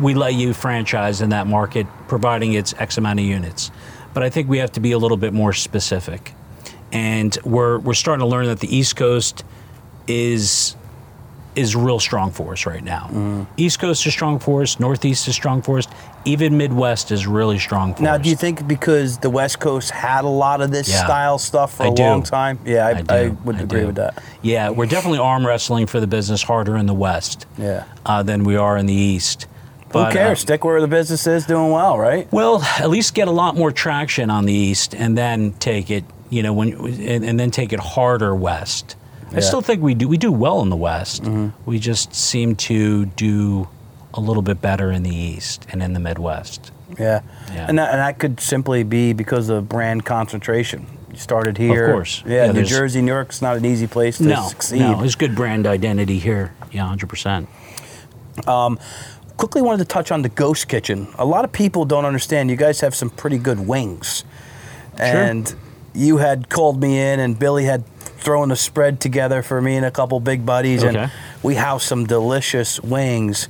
we 0.00 0.12
let 0.12 0.34
you 0.34 0.52
franchise 0.52 1.20
in 1.20 1.30
that 1.30 1.46
market, 1.46 1.86
providing 2.08 2.54
it's 2.54 2.74
X 2.78 2.98
amount 2.98 3.20
of 3.20 3.24
units. 3.24 3.70
But 4.12 4.24
I 4.24 4.30
think 4.30 4.48
we 4.48 4.58
have 4.58 4.72
to 4.72 4.80
be 4.80 4.90
a 4.90 4.98
little 4.98 5.16
bit 5.16 5.32
more 5.32 5.52
specific, 5.52 6.34
and 6.90 7.38
we're 7.44 7.78
we're 7.78 7.94
starting 7.94 8.22
to 8.22 8.26
learn 8.26 8.46
that 8.46 8.58
the 8.58 8.76
East 8.76 8.96
Coast 8.96 9.44
is 10.08 10.74
is 11.54 11.76
real 11.76 12.00
strong 12.00 12.30
for 12.30 12.52
us 12.52 12.64
right 12.66 12.82
now. 12.82 13.06
Mm-hmm. 13.10 13.42
East 13.56 13.78
Coast 13.78 14.06
is 14.06 14.12
strong 14.12 14.38
for 14.38 14.62
us. 14.62 14.80
Northeast 14.80 15.28
is 15.28 15.34
strong 15.34 15.60
for 15.62 15.78
us. 15.78 15.86
Even 16.24 16.56
Midwest 16.56 17.10
is 17.10 17.26
really 17.26 17.58
strong 17.58 17.94
for 17.94 18.02
Now, 18.02 18.14
us. 18.14 18.22
do 18.22 18.30
you 18.30 18.36
think 18.36 18.66
because 18.66 19.18
the 19.18 19.28
West 19.30 19.58
Coast 19.60 19.90
had 19.90 20.24
a 20.24 20.28
lot 20.28 20.60
of 20.60 20.70
this 20.70 20.88
Yeah. 20.88 21.04
style 21.04 21.38
stuff 21.38 21.74
for 21.76 21.82
I 21.84 21.88
a 21.88 21.94
do. 21.94 22.02
long 22.02 22.22
time? 22.22 22.58
Yeah, 22.64 22.86
I, 22.86 23.14
I. 23.14 23.18
I 23.24 23.28
would 23.28 23.60
agree 23.60 23.84
with 23.84 23.96
that. 23.96 24.22
Yeah, 24.40 24.70
we're 24.70 24.86
definitely 24.86 25.18
arm 25.18 25.46
wrestling 25.46 25.86
for 25.86 26.00
the 26.00 26.06
business 26.06 26.42
harder 26.42 26.76
in 26.76 26.86
the 26.86 26.94
West 26.94 27.46
Yeah. 27.58 27.84
uh, 28.06 28.22
than 28.22 28.44
we 28.44 28.56
are 28.56 28.76
in 28.76 28.86
the 28.86 28.94
East. 28.94 29.46
Who 29.92 30.08
cares? 30.10 30.38
uh, 30.38 30.40
Stick 30.40 30.64
where 30.64 30.80
the 30.80 30.88
business 30.88 31.26
is 31.26 31.44
doing 31.44 31.70
well, 31.70 31.98
right? 31.98 32.26
well, 32.32 32.62
at 32.62 32.88
least 32.88 33.12
get 33.14 33.28
a 33.28 33.32
lot 33.32 33.56
more 33.56 33.70
traction 33.70 34.30
on 34.30 34.46
the 34.46 34.52
East, 34.54 34.94
and 34.94 35.18
then 35.18 35.52
take 35.58 35.90
it. 35.90 36.04
You 36.30 36.42
know, 36.42 36.54
when 36.54 36.72
and, 36.72 37.24
and 37.26 37.38
then 37.38 37.50
take 37.50 37.74
it 37.74 37.78
harder 37.80 38.34
west. 38.34 38.96
I 39.34 39.40
still 39.40 39.60
think 39.62 39.82
we 39.82 39.94
do 39.94 40.08
we 40.08 40.18
do 40.18 40.32
well 40.32 40.60
in 40.62 40.68
the 40.68 40.76
West. 40.76 41.22
Mm-hmm. 41.22 41.48
We 41.68 41.78
just 41.78 42.14
seem 42.14 42.56
to 42.56 43.06
do 43.06 43.68
a 44.14 44.20
little 44.20 44.42
bit 44.42 44.60
better 44.60 44.90
in 44.90 45.02
the 45.02 45.14
East 45.14 45.66
and 45.70 45.82
in 45.82 45.92
the 45.94 46.00
Midwest. 46.00 46.70
Yeah. 46.98 47.22
Yeah. 47.52 47.66
And, 47.68 47.78
that, 47.78 47.90
and 47.92 47.98
that 48.00 48.18
could 48.18 48.40
simply 48.40 48.82
be 48.82 49.14
because 49.14 49.48
of 49.48 49.68
brand 49.68 50.04
concentration. 50.04 50.86
You 51.10 51.16
started 51.16 51.56
here. 51.56 51.86
Of 51.86 51.94
course. 51.94 52.22
Yeah, 52.26 52.46
Yeah, 52.46 52.52
New 52.52 52.64
Jersey, 52.64 53.00
New 53.00 53.12
York's 53.12 53.40
not 53.40 53.56
an 53.56 53.64
easy 53.64 53.86
place 53.86 54.18
to 54.18 54.24
no, 54.24 54.46
succeed. 54.48 54.80
no, 54.80 55.00
there's 55.00 55.14
good 55.14 55.34
brand 55.34 55.66
identity 55.66 56.18
here. 56.18 56.52
Yeah, 56.70 56.86
hundred 56.86 57.08
percent. 57.08 57.48
Quickly 59.36 59.62
wanted 59.62 59.78
to 59.78 59.84
touch 59.86 60.12
on 60.12 60.22
the 60.22 60.28
Ghost 60.28 60.68
Kitchen. 60.68 61.08
A 61.18 61.24
lot 61.24 61.44
of 61.44 61.52
people 61.52 61.84
don't 61.84 62.04
understand. 62.04 62.50
You 62.50 62.56
guys 62.56 62.80
have 62.80 62.94
some 62.94 63.10
pretty 63.10 63.38
good 63.38 63.66
wings. 63.66 64.24
And 64.98 65.52
you 65.94 66.18
had 66.18 66.48
called 66.48 66.80
me 66.80 66.98
in, 66.98 67.18
and 67.18 67.38
Billy 67.38 67.64
had 67.64 67.84
thrown 68.22 68.50
a 68.50 68.56
spread 68.56 69.00
together 69.00 69.42
for 69.42 69.60
me 69.60 69.76
and 69.76 69.84
a 69.84 69.90
couple 69.90 70.18
big 70.20 70.46
buddies, 70.46 70.84
Okay. 70.84 70.96
and 70.98 71.12
we 71.42 71.54
housed 71.56 71.86
some 71.86 72.06
delicious 72.06 72.80
wings. 72.80 73.48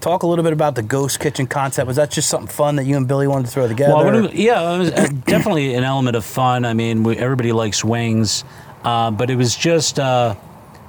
Talk 0.00 0.22
a 0.22 0.26
little 0.26 0.42
bit 0.42 0.52
about 0.52 0.74
the 0.74 0.82
Ghost 0.82 1.20
Kitchen 1.20 1.46
concept. 1.46 1.86
Was 1.86 1.96
that 1.96 2.10
just 2.10 2.28
something 2.28 2.48
fun 2.48 2.76
that 2.76 2.84
you 2.84 2.96
and 2.96 3.06
Billy 3.06 3.28
wanted 3.28 3.46
to 3.46 3.52
throw 3.52 3.68
together? 3.68 3.94
Well, 3.94 4.30
yeah, 4.34 4.74
it 4.74 4.78
was 4.78 4.90
uh, 4.90 5.06
definitely 5.26 5.74
an 5.74 5.84
element 5.84 6.16
of 6.16 6.24
fun. 6.24 6.64
I 6.64 6.74
mean, 6.74 7.04
we, 7.04 7.16
everybody 7.16 7.52
likes 7.52 7.84
wings, 7.84 8.44
uh, 8.82 9.10
but 9.12 9.30
it 9.30 9.36
was 9.36 9.54
just 9.54 10.00
uh, 10.00 10.34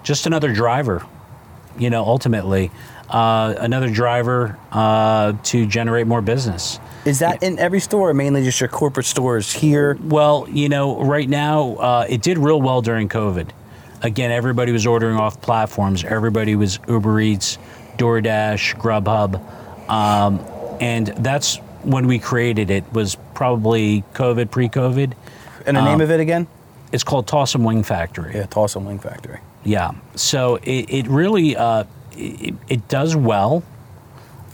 just 0.04 0.26
another 0.26 0.52
driver. 0.54 1.06
You 1.78 1.90
know, 1.92 2.04
ultimately, 2.06 2.72
uh, 3.10 3.54
another 3.60 3.90
driver 3.90 4.58
uh, 4.72 5.34
to 5.44 5.66
generate 5.68 6.08
more 6.08 6.22
business. 6.22 6.80
Is 7.06 7.20
that 7.20 7.44
in 7.44 7.60
every 7.60 7.80
store, 7.82 8.10
or 8.12 8.14
mainly 8.14 8.44
just 8.44 8.60
your 8.62 8.70
corporate 8.70 9.06
stores 9.06 9.52
here? 9.52 9.98
Well, 10.02 10.48
you 10.50 10.70
know, 10.70 11.02
right 11.04 11.28
now 11.28 11.76
uh, 11.76 12.06
it 12.10 12.22
did 12.22 12.38
real 12.38 12.62
well 12.62 12.82
during 12.82 13.10
COVID. 13.10 13.50
again, 14.02 14.32
everybody 14.32 14.72
was 14.74 14.86
ordering 14.86 15.16
off 15.18 15.42
platforms. 15.42 16.04
Everybody 16.04 16.56
was 16.56 16.78
Uber 16.90 17.20
Eats, 17.22 17.58
DoorDash, 17.98 18.76
Grubhub, 18.78 19.40
um, 19.90 20.40
and 20.82 21.08
that's 21.08 21.58
when 21.84 22.08
we 22.08 22.20
created 22.20 22.70
it. 22.70 22.84
Was 22.94 23.16
probably 23.34 24.04
COVID, 24.14 24.52
pre-COVID. 24.52 25.14
And 25.66 25.78
the 25.78 25.82
name 25.82 25.96
Um, 25.96 26.02
of 26.02 26.12
it 26.12 26.20
again? 26.20 26.48
It's 26.92 27.04
called 27.04 27.28
Toss 27.28 27.56
'em 27.56 27.64
Wing 27.64 27.82
Factory. 27.84 28.34
Yeah, 28.36 28.46
Toss 28.46 28.76
'em 28.76 28.86
Wing 28.86 29.00
Factory. 29.00 29.40
Yeah. 29.64 29.92
So 30.16 30.56
it, 30.64 30.86
it 30.90 31.08
really 31.08 31.56
uh, 31.56 31.86
it, 32.18 32.54
it 32.68 32.88
does 32.90 33.16
well, 33.16 33.64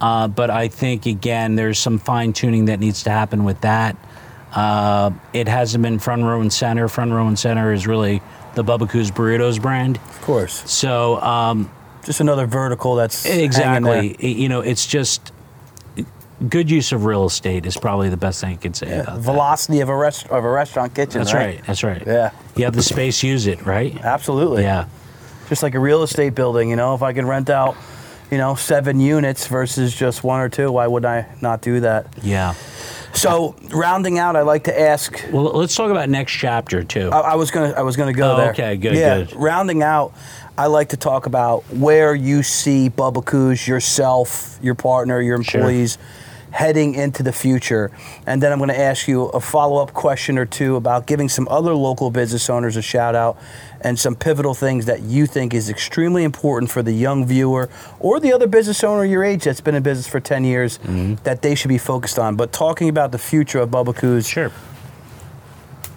uh, 0.02 0.28
but 0.28 0.50
I 0.50 0.68
think 0.68 1.06
again 1.06 1.56
there's 1.56 1.80
some 1.80 1.98
fine 2.00 2.34
tuning 2.34 2.66
that 2.66 2.80
needs 2.80 3.04
to 3.04 3.10
happen 3.10 3.44
with 3.44 3.62
that. 3.62 3.96
Uh, 4.54 5.12
it 5.34 5.48
hasn't 5.48 5.82
been 5.84 6.00
front 6.00 6.24
row 6.24 6.42
and 6.42 6.52
center. 6.52 6.88
Front 6.88 7.12
row 7.12 7.28
and 7.28 7.38
center 7.38 7.72
is 7.74 7.86
really 7.86 8.22
the 8.56 8.64
Bubbakoo's 8.64 9.12
Burritos 9.12 9.62
brand. 9.62 9.98
Of 9.98 10.22
course. 10.22 10.70
So 10.72 11.22
um, 11.22 11.72
Just 12.04 12.20
another 12.20 12.48
vertical 12.48 12.96
that's 12.96 13.26
exactly, 13.26 14.16
you 14.20 14.50
know, 14.50 14.62
it's 14.62 14.88
just 14.88 15.32
good 16.48 16.72
use 16.72 16.92
of 16.94 17.04
real 17.06 17.26
estate 17.26 17.66
is 17.66 17.76
probably 17.78 18.08
the 18.10 18.18
best 18.18 18.42
thing 18.42 18.54
I 18.54 18.56
can 18.56 18.74
say 18.74 18.88
Yeah, 18.88 19.02
about 19.02 19.16
that. 19.18 19.22
velocity 19.22 19.82
of 19.82 19.90
a 19.90 19.96
rest 19.96 20.26
of 20.30 20.44
a 20.44 20.50
restaurant 20.50 20.96
kitchen. 20.96 21.20
That's 21.20 21.34
right. 21.34 21.62
That's 21.68 21.84
right. 21.84 22.02
Yeah. 22.08 22.32
You 22.56 22.64
have 22.64 22.76
the 22.76 22.82
space, 22.82 23.22
use 23.22 23.46
it. 23.46 23.66
Right. 23.66 23.96
Absolutely. 24.04 24.64
Yeah. 24.64 24.88
Just 25.50 25.64
like 25.64 25.76
a 25.76 25.80
real 25.80 26.02
estate 26.02 26.34
building, 26.36 26.70
you 26.70 26.76
know, 26.76 26.96
if 26.96 27.04
I 27.04 27.12
could 27.14 27.26
rent 27.26 27.50
out, 27.50 27.76
you 28.32 28.38
know, 28.38 28.56
seven 28.56 29.00
units 29.00 29.48
versus 29.48 29.96
just 29.96 30.24
one 30.24 30.40
or 30.40 30.50
two, 30.50 30.72
why 30.72 30.86
would 30.88 31.06
I 31.06 31.28
not 31.42 31.62
do 31.62 31.80
that? 31.82 32.08
Yeah. 32.22 32.54
So, 33.14 33.56
rounding 33.72 34.20
out, 34.20 34.36
I 34.36 34.42
like 34.44 34.66
to 34.66 34.80
ask. 34.80 35.24
Well, 35.32 35.46
let's 35.46 35.76
talk 35.76 35.90
about 35.90 36.10
next 36.10 36.34
chapter 36.34 36.84
too. 36.84 37.10
I, 37.12 37.20
I 37.32 37.36
was 37.36 37.50
gonna, 37.50 37.74
I 37.76 37.82
was 37.82 37.96
gonna 37.98 38.14
go 38.14 38.34
Oh, 38.34 38.38
there. 38.38 38.52
okay, 38.52 38.78
good, 38.78 38.96
Yeah, 38.96 39.24
good. 39.24 39.36
rounding 39.36 39.82
out, 39.82 40.14
I 40.58 40.68
like 40.68 40.90
to 40.90 40.98
talk 40.98 41.26
about 41.26 41.64
where 41.74 42.14
you 42.14 42.44
see 42.44 42.90
Bubbakoo's, 42.90 43.68
yourself, 43.68 44.60
your 44.62 44.76
partner, 44.76 45.20
your 45.22 45.42
Sure. 45.44 45.62
employees, 45.62 45.98
heading 46.52 46.96
into 46.96 47.24
the 47.24 47.32
future, 47.32 47.92
and 48.28 48.42
then 48.44 48.52
I'm 48.52 48.58
going 48.58 48.70
to 48.70 48.80
ask 48.80 49.08
you 49.08 49.26
a 49.26 49.40
follow-up 49.40 49.94
question 49.94 50.38
or 50.38 50.46
two 50.46 50.76
about 50.76 51.06
giving 51.06 51.30
some 51.30 51.48
other 51.48 51.74
local 51.76 52.10
business 52.12 52.50
owners 52.50 52.76
a 52.76 52.82
shout 52.82 53.16
out 53.16 53.38
and 53.82 53.98
some 53.98 54.16
pivotal 54.16 54.54
things 54.54 54.86
that 54.86 55.02
you 55.02 55.26
think 55.26 55.54
is 55.54 55.70
extremely 55.70 56.24
important 56.24 56.70
for 56.72 56.82
the 56.84 56.92
young 56.92 57.26
viewer 57.26 57.70
or 58.00 58.20
the 58.20 58.34
other 58.34 58.48
business 58.48 58.84
owner 58.84 59.06
your 59.06 59.24
age 59.24 59.44
that's 59.46 59.62
been 59.62 59.76
in 59.76 59.84
business 59.84 60.08
for 60.08 60.20
10 60.20 60.44
years 60.44 60.78
Mm-hmm. 60.80 61.16
that 61.24 61.42
they 61.42 61.56
should 61.56 61.70
be 61.70 61.78
focused 61.78 62.20
on. 62.20 62.36
But 62.36 62.52
talking 62.52 62.90
about 62.90 63.12
the 63.12 63.18
future 63.18 63.60
of 63.60 63.70
Bubbakoo's, 63.70 64.28
Sure. 64.28 64.52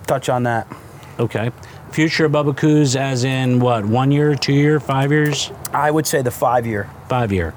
touch 0.07 0.29
on 0.29 0.45
that. 0.45 0.67
Okay. 1.19 1.51
Future 1.91 2.25
of 2.27 2.33
Bubbakoo's, 2.33 2.97
as 2.97 3.25
in 3.25 3.61
what? 3.61 3.85
One 3.85 4.11
year, 4.11 4.35
two 4.35 4.55
year, 4.55 4.81
five 4.81 5.11
years, 5.13 5.51
I 5.73 5.91
would 5.91 6.07
say 6.07 6.23
the 6.23 6.31
five-year. 6.31 6.89
five 7.09 7.33
year. 7.33 7.55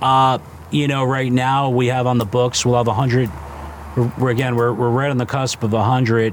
Uh, 0.00 0.38
you 0.70 0.86
know, 0.88 1.04
right 1.04 1.30
now 1.32 1.68
we 1.70 1.88
have 1.88 2.06
on 2.06 2.18
the 2.18 2.24
books. 2.24 2.64
We'll 2.64 2.76
have 2.76 2.88
a 2.88 2.94
hundred. 2.94 3.28
We're, 3.96 4.12
we're 4.18 4.30
again. 4.30 4.54
We're 4.56 4.72
we're 4.72 4.88
right 4.90 5.10
on 5.10 5.18
the 5.18 5.26
cusp 5.26 5.62
of 5.64 5.74
a 5.74 5.82
hundred. 5.82 6.32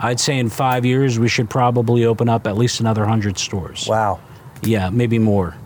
I'd 0.00 0.20
say 0.20 0.38
in 0.38 0.48
five 0.48 0.84
years 0.84 1.18
we 1.18 1.28
should 1.28 1.50
probably 1.50 2.04
open 2.04 2.28
up 2.28 2.46
at 2.46 2.56
least 2.56 2.80
another 2.80 3.04
hundred 3.04 3.38
stores. 3.38 3.86
Wow. 3.88 4.20
Yeah, 4.62 4.90
maybe 4.90 5.18
more. 5.18 5.56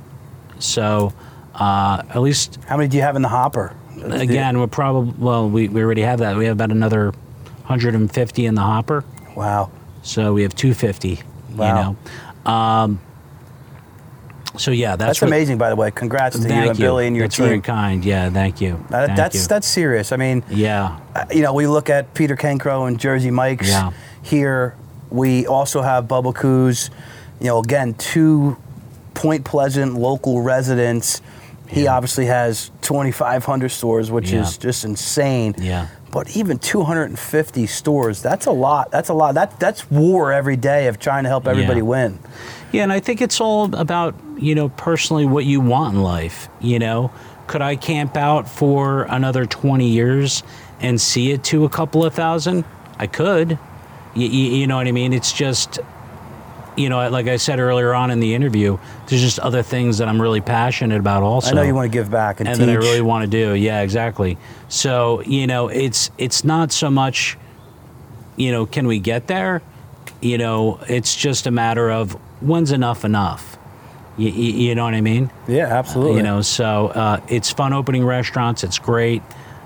So, 0.59 1.12
uh, 1.55 2.03
at 2.09 2.20
least 2.20 2.59
How 2.66 2.76
many 2.76 2.89
do 2.89 2.97
you 2.97 3.03
have 3.03 3.16
in 3.16 3.22
the 3.22 3.28
hopper? 3.28 3.74
again, 4.03 4.59
we're 4.59 4.66
probably 4.66 5.14
well. 5.18 5.49
We, 5.49 5.68
we 5.68 5.83
already 5.83 6.03
have 6.03 6.18
that. 6.20 6.37
We 6.37 6.47
have 6.47 6.57
about 6.57 6.70
another 6.70 7.11
150 7.11 8.47
in 8.47 8.55
the 8.55 8.61
hopper. 8.62 9.05
Wow. 9.37 9.70
So 10.03 10.33
we 10.33 10.43
have 10.43 10.55
250. 10.55 11.20
Wow. 11.55 11.66
You 11.66 11.95
know. 12.45 12.51
Um, 12.51 13.01
so 14.59 14.70
yeah, 14.70 14.97
that's, 14.97 15.09
That's 15.09 15.22
what- 15.22 15.28
amazing, 15.28 15.59
by 15.59 15.70
the 15.70 15.76
way. 15.76 15.91
Congrats 15.91 16.39
to 16.39 16.47
you 16.47 16.53
and 16.55 16.78
Billy 16.78 17.07
and 17.07 17.16
your 17.16 17.24
that's 17.26 17.37
very 17.37 17.61
kind. 17.61 18.05
Yeah, 18.05 18.28
thank 18.30 18.61
you. 18.61 18.85
That- 18.91 19.07
Thank 19.07 19.16
that's 19.16 19.35
you. 19.43 19.47
that's 19.49 19.66
serious. 19.66 20.12
I 20.12 20.16
mean, 20.16 20.43
yeah, 20.51 20.99
uh, 21.14 21.24
you 21.33 21.41
know, 21.43 21.55
we 21.55 21.66
look 21.66 21.89
at 21.89 22.12
Peter 22.14 22.37
Cancro 22.37 22.87
and 22.87 22.99
Jersey 23.01 23.30
Mike's 23.30 23.68
Yeah. 23.68 23.93
Here. 24.23 24.75
We 25.11 25.47
also 25.47 25.83
have 25.83 26.05
Bubbakoo's. 26.07 26.91
You 27.41 27.49
know, 27.49 27.59
again, 27.59 27.95
two 27.95 28.57
Point 29.14 29.45
Pleasant 29.45 29.95
local 29.95 30.41
residents. 30.43 31.20
He 31.66 31.85
Yeah. 31.85 31.97
obviously 31.97 32.27
has 32.27 32.70
2,500 32.83 33.70
stores, 33.70 34.11
which 34.11 34.31
Yeah. 34.31 34.43
is 34.43 34.57
just 34.57 34.85
insane. 34.85 35.55
yeah, 35.59 35.87
But 36.11 36.37
even 36.37 36.59
250 36.59 37.66
stores, 37.66 38.20
that's 38.20 38.45
a 38.47 38.51
lot. 38.53 38.91
That's 38.91 39.09
a 39.09 39.14
lot. 39.14 39.35
That 39.35 39.59
that's 39.59 39.91
war 39.91 40.31
every 40.33 40.57
day 40.57 40.87
of 40.87 40.99
trying 40.99 41.23
to 41.25 41.29
help 41.31 41.49
everybody 41.49 41.81
Yeah. 41.81 41.87
win. 41.87 42.18
yeah. 42.70 42.83
And 42.83 42.93
I 42.93 43.01
think 43.01 43.20
it's 43.23 43.41
all 43.41 43.75
about 43.75 44.14
you 44.39 44.55
know 44.55 44.68
personally 44.70 45.25
what 45.25 45.45
you 45.47 45.61
want 45.61 45.95
in 45.95 46.03
life. 46.03 46.49
You 46.61 46.79
know, 46.79 47.11
could 47.47 47.62
I 47.62 47.77
camp 47.77 48.16
out 48.16 48.49
for 48.49 49.03
another 49.09 49.47
20 49.47 49.87
years 49.89 50.43
and 50.81 51.01
see 51.01 51.33
it 51.33 51.43
to 51.45 51.64
a 51.64 51.68
couple 51.68 52.05
of 52.05 52.12
thousand? 52.14 52.64
I 52.99 53.07
could. 53.07 53.59
You, 54.15 54.27
you 54.27 54.67
know 54.67 54.77
what 54.77 54.87
I 54.87 54.93
mean? 54.93 55.13
It's 55.13 55.33
just 55.33 55.79
you 56.77 56.89
know, 56.89 57.09
like 57.11 57.27
I 57.27 57.37
said 57.37 57.61
earlier 57.61 57.93
on 57.95 58.11
in 58.11 58.21
the 58.21 58.35
interview, 58.35 58.79
there's 59.07 59.21
just 59.21 59.39
other 59.39 59.63
things 59.63 59.99
that 59.99 60.09
I'm 60.09 60.21
really 60.21 60.41
passionate 60.41 60.99
about. 60.99 61.23
Also, 61.23 61.51
I 61.51 61.55
know 61.55 61.63
you 61.63 61.75
want 61.75 61.91
to 61.91 61.97
give 61.97 62.11
back 62.11 62.41
and, 62.41 62.49
and 62.49 62.59
that 62.61 62.69
I 62.69 62.75
really 62.75 63.03
want 63.03 63.25
to 63.25 63.31
do. 63.31 63.55
Yeah, 63.55 63.83
exactly. 63.83 64.39
So 64.69 65.23
you 65.23 65.47
know, 65.47 65.69
it's 65.69 66.11
it's 66.19 66.45
not 66.45 66.73
so 66.73 66.91
much, 66.91 67.37
you 68.37 68.53
know, 68.53 68.67
can 68.67 68.87
we 68.87 68.99
get 68.99 69.27
there? 69.27 69.63
You 70.21 70.39
know, 70.39 70.81
it's 70.89 71.15
just 71.15 71.47
a 71.47 71.51
matter 71.51 71.91
of 71.91 72.13
when's 72.41 72.73
enough 72.73 73.05
enough. 73.05 73.59
You, 74.19 74.29
you, 74.29 74.75
know 74.75 74.85
what 74.85 74.93
I 74.93 75.01
mean? 75.01 75.31
yeah, 75.49 75.67
absolutely. 75.69 76.19
You 76.19 76.23
know, 76.23 76.43
so 76.43 76.89
uh, 76.89 77.21
it's 77.29 77.51
fun 77.51 77.73
opening 77.73 78.05
restaurants. 78.05 78.63
It's 78.63 78.79
great. 78.79 79.23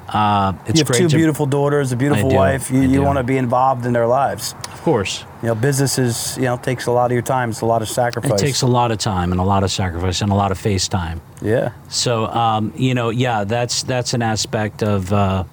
Uh, 0.09 0.52
it's 0.66 0.78
you 0.78 0.84
have 0.84 0.96
two 0.96 1.09
to, 1.09 1.16
beautiful 1.16 1.46
daughters, 1.46 1.90
a 1.92 1.96
beautiful 1.96 2.32
wife. 2.32 2.70
You, 2.70 2.82
you 2.82 3.02
want 3.02 3.18
to 3.18 3.24
be 3.24 3.36
involved 3.36 3.86
in 3.86 3.92
their 3.92 4.07
lives. 4.07 4.54
of 4.72 4.82
course. 4.82 5.24
You 5.42 5.48
know, 5.48 5.54
business 5.54 5.98
is 5.98 6.36
you 6.36 6.44
know 6.44 6.57
takes 6.57 6.86
a 6.86 6.92
lot 6.92 7.07
of 7.07 7.12
your 7.12 7.22
time. 7.22 7.50
It's 7.50 7.61
a 7.61 7.66
lot 7.66 7.82
of 7.82 7.88
sacrifice. 7.88 8.40
It 8.40 8.44
takes 8.44 8.62
a 8.62 8.66
lot 8.66 8.92
of 8.92 8.98
time 8.98 9.32
and 9.32 9.40
a 9.40 9.44
lot 9.44 9.64
of 9.64 9.70
sacrifice 9.70 10.20
and 10.22 10.30
a 10.30 10.34
lot 10.34 10.52
of 10.52 10.59
face 10.59 10.86
time. 10.88 11.20
yeah. 11.42 11.72
So 11.88 12.26
um, 12.26 12.72
you 12.76 12.94
know, 12.94 13.11
yeah, 13.11 13.44
that's 13.44 13.82
that's 13.82 14.14
an 14.14 14.22
aspect 14.22 14.82
of 14.82 15.12
uh, 15.12 15.44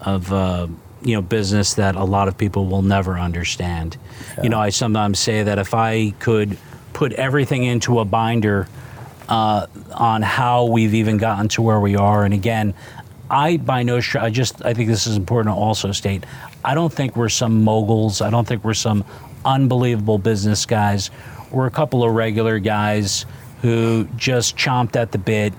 of 0.00 0.32
uh, 0.32 0.66
you 1.02 1.14
know 1.14 1.22
business 1.22 1.74
that 1.74 1.94
a 1.94 2.04
lot 2.04 2.28
of 2.28 2.36
people 2.36 2.66
will 2.66 2.82
never 2.82 3.18
understand. 3.18 3.96
You 4.42 4.48
know, 4.48 4.60
I 4.60 4.70
sometimes 4.70 5.18
say 5.18 5.42
that 5.44 5.58
if 5.58 5.74
I 5.74 6.10
could 6.18 6.56
put 6.92 7.12
everything 7.12 7.64
into 7.64 7.98
a 8.00 8.04
binder 8.04 8.68
uh, 9.28 9.66
on 9.92 10.22
how 10.22 10.66
we've 10.66 10.94
even 10.94 11.16
gotten 11.16 11.48
to 11.48 11.62
where 11.62 11.80
we 11.80 11.96
are, 11.96 12.24
and 12.24 12.32
again, 12.34 12.74
I 13.30 13.56
by 13.58 13.82
no 13.82 14.00
stretch, 14.00 14.22
I 14.22 14.30
just 14.30 14.64
I 14.64 14.74
think 14.74 14.88
this 14.88 15.06
is 15.06 15.16
important 15.16 15.54
to 15.54 15.58
also 15.58 15.92
state. 15.92 16.24
I 16.64 16.74
don't 16.74 16.92
think 16.92 17.16
we're 17.16 17.28
some 17.28 17.64
moguls. 17.64 18.20
I 18.20 18.30
don't 18.30 18.46
think 18.46 18.64
we're 18.64 18.74
some 18.74 19.04
unbelievable 19.44 20.18
business 20.18 20.66
guys. 20.66 21.10
We're 21.50 21.66
a 21.66 21.70
couple 21.70 22.04
of 22.04 22.12
regular 22.12 22.58
guys 22.58 23.26
who 23.62 24.08
just 24.16 24.56
chomped 24.56 24.96
at 24.96 25.12
the 25.12 25.18
bit, 25.18 25.52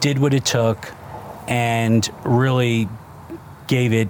did 0.00 0.18
what 0.18 0.34
it 0.34 0.44
took, 0.44 0.90
and 1.48 2.08
really 2.24 2.88
gave 3.66 3.92
it 3.92 4.08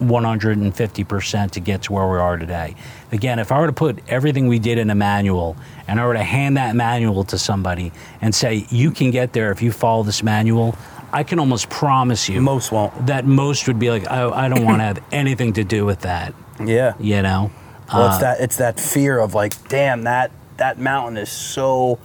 150% 0.00 1.50
to 1.50 1.60
get 1.60 1.82
to 1.82 1.92
where 1.92 2.06
we 2.06 2.18
are 2.18 2.36
today. 2.36 2.74
Again, 3.10 3.38
if 3.38 3.50
I 3.50 3.60
were 3.60 3.66
to 3.66 3.72
put 3.72 4.00
everything 4.08 4.46
we 4.46 4.58
did 4.58 4.78
in 4.78 4.90
a 4.90 4.94
manual 4.94 5.56
and 5.86 6.00
I 6.00 6.06
were 6.06 6.14
to 6.14 6.22
hand 6.22 6.56
that 6.56 6.76
manual 6.76 7.24
to 7.24 7.38
somebody 7.38 7.92
and 8.20 8.34
say, 8.34 8.66
you 8.70 8.90
can 8.90 9.10
get 9.10 9.32
there 9.32 9.50
if 9.50 9.60
you 9.60 9.72
follow 9.72 10.02
this 10.02 10.22
manual, 10.22 10.76
I 11.12 11.22
can 11.22 11.38
almost 11.38 11.68
promise 11.70 12.28
you 12.28 12.40
Most 12.40 12.70
won't. 12.72 13.06
that 13.06 13.24
most 13.24 13.66
would 13.66 13.78
be 13.78 13.90
like, 13.90 14.06
I, 14.10 14.28
I 14.28 14.48
don't 14.48 14.64
want 14.64 14.78
to 14.80 14.84
have 14.84 14.98
anything 15.12 15.54
to 15.54 15.64
do 15.64 15.84
with 15.86 16.00
that, 16.00 16.34
Yeah. 16.62 16.92
you 17.00 17.22
know? 17.22 17.50
Well, 17.92 18.02
Uh, 18.02 18.08
it's 18.10 18.18
that 18.18 18.40
it's 18.40 18.56
that 18.56 18.78
fear 18.80 19.18
of 19.18 19.34
like, 19.34 19.68
damn 19.68 20.02
that 20.02 20.30
that 20.58 20.78
mountain 20.78 21.16
is 21.16 21.30
so 21.30 21.98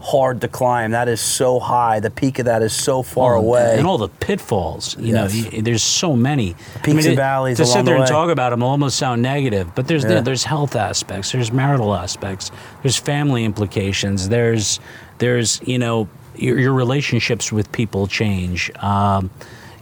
hard 0.00 0.42
to 0.42 0.48
climb. 0.48 0.90
That 0.90 1.08
is 1.08 1.20
so 1.20 1.58
high. 1.58 1.98
The 1.98 2.10
peak 2.10 2.38
of 2.38 2.44
that 2.44 2.62
is 2.62 2.74
so 2.74 3.02
far 3.02 3.34
away. 3.34 3.76
and 3.78 3.86
all 3.86 3.96
the 3.96 4.08
pitfalls. 4.10 4.94
You 5.00 5.14
Yes. 5.14 5.34
know, 5.34 5.48
y- 5.54 5.60
there's 5.62 5.82
so 5.82 6.14
many 6.14 6.54
Peaks 6.82 7.06
and 7.06 7.16
valleys 7.16 7.56
To 7.56 7.64
sit 7.64 7.86
there 7.86 7.94
the 7.96 8.02
and 8.02 8.08
talk 8.10 8.28
about 8.28 8.50
them 8.50 8.60
will 8.60 8.68
almost 8.68 8.98
sound 8.98 9.22
negative, 9.22 9.74
but 9.74 9.88
there's 9.88 10.04
Yeah. 10.04 10.20
there's 10.20 10.44
health 10.44 10.76
aspects, 10.76 11.32
there's 11.32 11.50
marital 11.50 11.94
aspects, 11.94 12.50
there's 12.82 12.96
family 12.98 13.44
implications, 13.46 14.28
there's 14.28 14.78
there's 15.18 15.60
you 15.64 15.78
know 15.78 16.06
your, 16.36 16.58
your 16.58 16.72
relationships 16.72 17.50
with 17.52 17.70
people 17.72 18.06
change. 18.06 18.70
Um, 18.82 19.30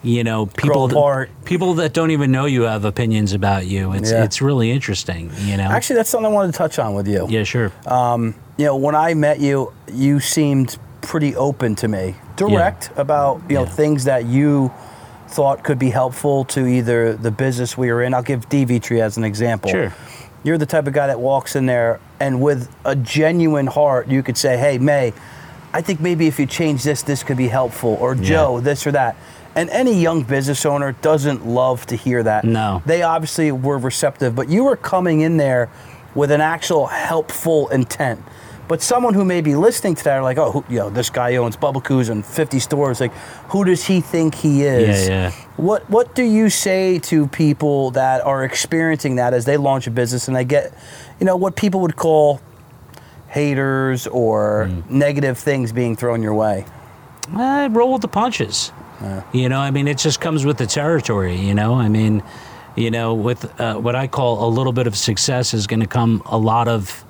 you 0.04 0.24
know, 0.24 0.46
people 0.46 0.88
that, 0.88 1.28
people 1.44 1.74
that 1.74 1.92
don't 1.92 2.10
even 2.10 2.32
know 2.32 2.44
you 2.46 2.62
have 2.62 2.84
opinions 2.84 3.32
about 3.34 3.66
you. 3.66 3.92
It's 3.92 4.10
Yeah. 4.10 4.24
it's 4.24 4.42
really 4.42 4.70
interesting. 4.72 5.30
You 5.42 5.56
know. 5.56 5.64
Actually, 5.70 5.96
that's 5.96 6.10
something 6.10 6.26
I 6.32 6.34
wanted 6.34 6.52
to 6.52 6.58
touch 6.58 6.78
on 6.80 6.94
with 6.94 7.06
you. 7.06 7.26
yeah, 7.28 7.44
sure. 7.44 7.70
You 8.58 8.66
know, 8.66 8.76
when 8.76 8.94
I 8.94 9.14
met 9.14 9.40
you, 9.40 9.72
you 9.92 10.20
seemed 10.20 10.76
pretty 11.00 11.34
open 11.36 11.74
to 11.76 11.88
me, 11.88 12.14
direct 12.36 12.90
about 12.96 13.40
you 13.48 13.54
know 13.56 13.62
Yeah. 13.62 13.68
things 13.70 14.04
that 14.04 14.24
you 14.26 14.72
thought 15.28 15.62
could 15.64 15.78
be 15.78 15.90
helpful 15.90 16.44
to 16.46 16.66
either 16.66 17.14
the 17.14 17.30
business 17.30 17.78
we 17.78 17.90
were 17.92 18.02
in. 18.02 18.12
I'll 18.12 18.22
give 18.22 18.48
DV 18.48 18.82
Tree 18.82 19.00
as 19.00 19.16
an 19.16 19.24
example. 19.24 19.70
Sure. 19.70 19.92
you're 20.44 20.58
the 20.58 20.66
type 20.66 20.88
of 20.88 20.92
guy 20.92 21.06
that 21.06 21.20
walks 21.20 21.54
in 21.54 21.66
there 21.66 22.00
and 22.18 22.40
with 22.42 22.68
a 22.84 22.96
genuine 22.96 23.68
heart, 23.68 24.08
you 24.08 24.22
could 24.24 24.36
say, 24.36 24.56
"Hey, 24.58 24.76
May, 24.76 25.12
I 25.72 25.80
think 25.80 26.00
maybe 26.00 26.26
if 26.26 26.38
you 26.38 26.46
change 26.46 26.82
this, 26.82 27.02
this 27.02 27.22
could 27.22 27.36
be 27.36 27.48
helpful," 27.48 27.96
or 28.00 28.14
Joe, 28.14 28.60
this 28.60 28.86
or 28.86 28.92
that. 28.92 29.16
And 29.54 29.68
any 29.70 30.00
young 30.00 30.22
business 30.22 30.64
owner 30.64 30.92
doesn't 31.02 31.46
love 31.46 31.86
to 31.86 31.96
hear 31.96 32.22
that. 32.22 32.44
No. 32.44 32.82
They 32.86 33.02
obviously 33.02 33.52
were 33.52 33.78
receptive, 33.78 34.34
but 34.34 34.48
you 34.48 34.64
were 34.64 34.76
coming 34.76 35.20
in 35.20 35.36
there 35.36 35.68
with 36.14 36.30
an 36.30 36.40
actual 36.40 36.86
helpful 36.86 37.68
intent. 37.68 38.20
But 38.68 38.80
someone 38.80 39.12
who 39.12 39.24
may 39.24 39.42
be 39.42 39.54
listening 39.54 39.96
to 39.96 40.04
that 40.04 40.16
are 40.16 40.22
like, 40.22 40.38
oh, 40.38 40.52
who, 40.52 40.64
you 40.70 40.78
know, 40.78 40.88
this 40.88 41.10
guy 41.10 41.36
owns 41.36 41.56
Bubbakoo's 41.58 42.08
and 42.08 42.24
50 42.24 42.58
stores. 42.58 43.00
Like, 43.00 43.12
who 43.48 43.64
does 43.64 43.84
he 43.84 44.00
think 44.00 44.34
he 44.34 44.62
is? 44.62 45.08
Yeah, 45.08 45.14
yeah. 45.14 45.30
What 45.56 45.90
What 45.90 46.14
do 46.14 46.22
you 46.22 46.48
say 46.48 46.98
to 47.00 47.26
people 47.26 47.90
that 47.90 48.24
are 48.24 48.44
experiencing 48.44 49.16
that 49.16 49.34
as 49.34 49.44
they 49.44 49.58
launch 49.58 49.86
a 49.86 49.90
business 49.90 50.28
and 50.28 50.36
they 50.36 50.44
get, 50.44 50.72
you 51.20 51.26
know, 51.26 51.36
what 51.36 51.56
people 51.56 51.80
would 51.80 51.96
call 51.96 52.40
haters 53.32 54.06
or 54.06 54.68
Mm. 54.70 54.90
negative 54.90 55.38
things 55.38 55.72
being 55.72 55.96
thrown 55.96 56.22
your 56.22 56.34
way? 56.34 56.64
I 57.34 57.66
roll 57.68 57.92
with 57.94 58.02
the 58.02 58.08
punches. 58.08 58.72
You 59.32 59.48
know, 59.48 59.58
I 59.58 59.72
mean, 59.72 59.88
it 59.88 59.98
just 59.98 60.20
comes 60.20 60.44
with 60.44 60.58
the 60.58 60.66
territory. 60.66 61.34
You 61.34 61.54
know, 61.54 61.74
I 61.74 61.88
mean, 61.88 62.22
you 62.76 62.88
know, 62.90 63.14
with 63.14 63.60
uh, 63.60 63.74
what 63.74 63.96
I 63.96 64.06
call 64.06 64.46
a 64.46 64.50
little 64.50 64.72
bit 64.72 64.86
of 64.86 64.96
success 64.96 65.54
is 65.54 65.66
going 65.66 65.80
to 65.80 65.88
come 65.88 66.22
a 66.26 66.38
lot 66.38 66.68
of 66.68 67.04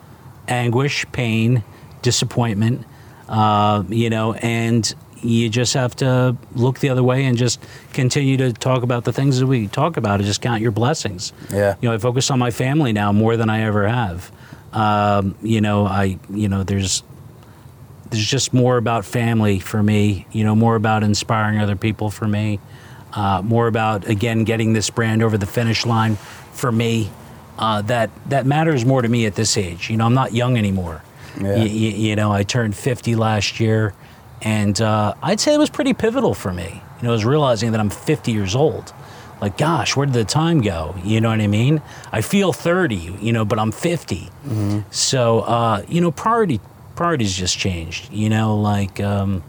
anguish, 0.49 1.05
pain, 1.13 1.63
disappointment. 2.01 2.87
Uh, 3.29 3.83
you 3.89 4.09
know, 4.09 4.33
and 4.35 4.95
you 5.23 5.49
just 5.51 5.75
have 5.75 5.95
to 5.97 6.35
look 6.55 6.79
the 6.79 6.89
other 6.89 7.03
way 7.03 7.25
and 7.27 7.37
just 7.37 7.61
continue 7.93 8.37
to 8.39 8.53
talk 8.55 8.83
about 8.83 9.05
the 9.05 9.13
things 9.13 9.39
that 9.39 9.47
we 9.47 9.67
talk 9.69 9.97
about 9.99 10.15
and 10.17 10.25
just 10.25 10.41
count 10.41 10.63
your 10.63 10.73
blessings. 10.73 11.33
Yeah. 11.53 11.75
You 11.83 11.89
know, 11.91 11.95
I 11.95 11.99
focus 11.99 12.31
on 12.31 12.39
my 12.39 12.51
family 12.51 12.93
now 12.95 13.13
more 13.13 13.37
than 13.37 13.51
I 13.51 13.63
ever 13.63 13.87
have. 13.87 14.33
Um, 14.73 15.35
you 15.43 15.61
know, 15.61 15.87
I, 15.87 16.19
you 16.31 16.49
know, 16.49 16.63
there's 16.63 17.03
there's 18.11 18.27
just 18.27 18.53
more 18.53 18.77
about 18.77 19.05
family 19.05 19.59
for 19.59 19.83
me, 19.83 20.27
you 20.33 20.45
know, 20.45 20.55
more 20.55 20.77
about 20.77 21.03
inspiring 21.03 21.59
other 21.59 21.77
people 21.77 22.11
for 22.11 22.29
me, 22.29 22.59
uh, 23.15 23.41
more 23.43 23.67
about 23.67 24.07
again 24.09 24.45
getting 24.45 24.73
this 24.73 24.91
brand 24.91 25.23
over 25.23 25.37
the 25.39 25.47
finish 25.47 25.85
line 25.87 26.17
for 26.53 26.71
me. 26.73 27.11
Uh, 27.59 27.83
that 27.83 28.11
that 28.29 28.47
matters 28.47 28.85
more 28.85 29.03
to 29.03 29.09
me 29.09 29.27
at 29.27 29.35
this 29.35 29.57
age. 29.57 29.91
You 29.91 29.97
know, 29.99 30.07
I'm 30.07 30.15
not 30.15 30.33
young 30.35 30.57
anymore. 30.57 31.03
Yeah. 31.41 31.55
Y- 31.55 31.59
y- 31.61 31.67
you 31.67 32.17
know, 32.17 32.33
I 32.33 32.43
turned 32.43 32.75
50 32.75 33.15
last 33.15 33.61
year, 33.61 33.95
and 34.41 34.79
uh, 34.81 35.15
I'd 35.23 35.39
say 35.41 35.55
it 35.55 35.59
was 35.59 35.71
pretty 35.71 35.93
pivotal 35.93 36.35
for 36.35 36.53
me. 36.53 36.83
You 37.01 37.03
know, 37.03 37.11
I 37.11 37.13
was 37.13 37.25
realizing 37.25 37.73
that 37.73 37.81
I'm 37.81 37.91
50 37.91 38.33
years 38.33 38.55
old. 38.55 38.93
Like, 39.43 39.59
gosh, 39.59 39.97
where 39.97 40.07
did 40.07 40.15
the 40.15 40.25
time 40.25 40.61
go? 40.61 40.95
You 41.03 41.21
know 41.21 41.29
what 41.31 41.41
I 41.41 41.49
mean? 41.49 41.83
I 42.13 42.21
feel 42.21 42.53
30, 42.53 42.95
you 43.21 43.33
know, 43.33 43.45
but 43.45 43.59
I'm 43.59 43.73
50. 43.73 44.31
So, 44.93 45.41
uh, 45.41 45.83
you 45.89 46.01
know, 46.01 46.13
priority 46.13 46.61
priorities 46.95 47.35
just 47.37 47.59
changed. 47.59 48.13
You 48.13 48.29
know, 48.31 48.57
like, 48.57 49.01
um, 49.01 49.43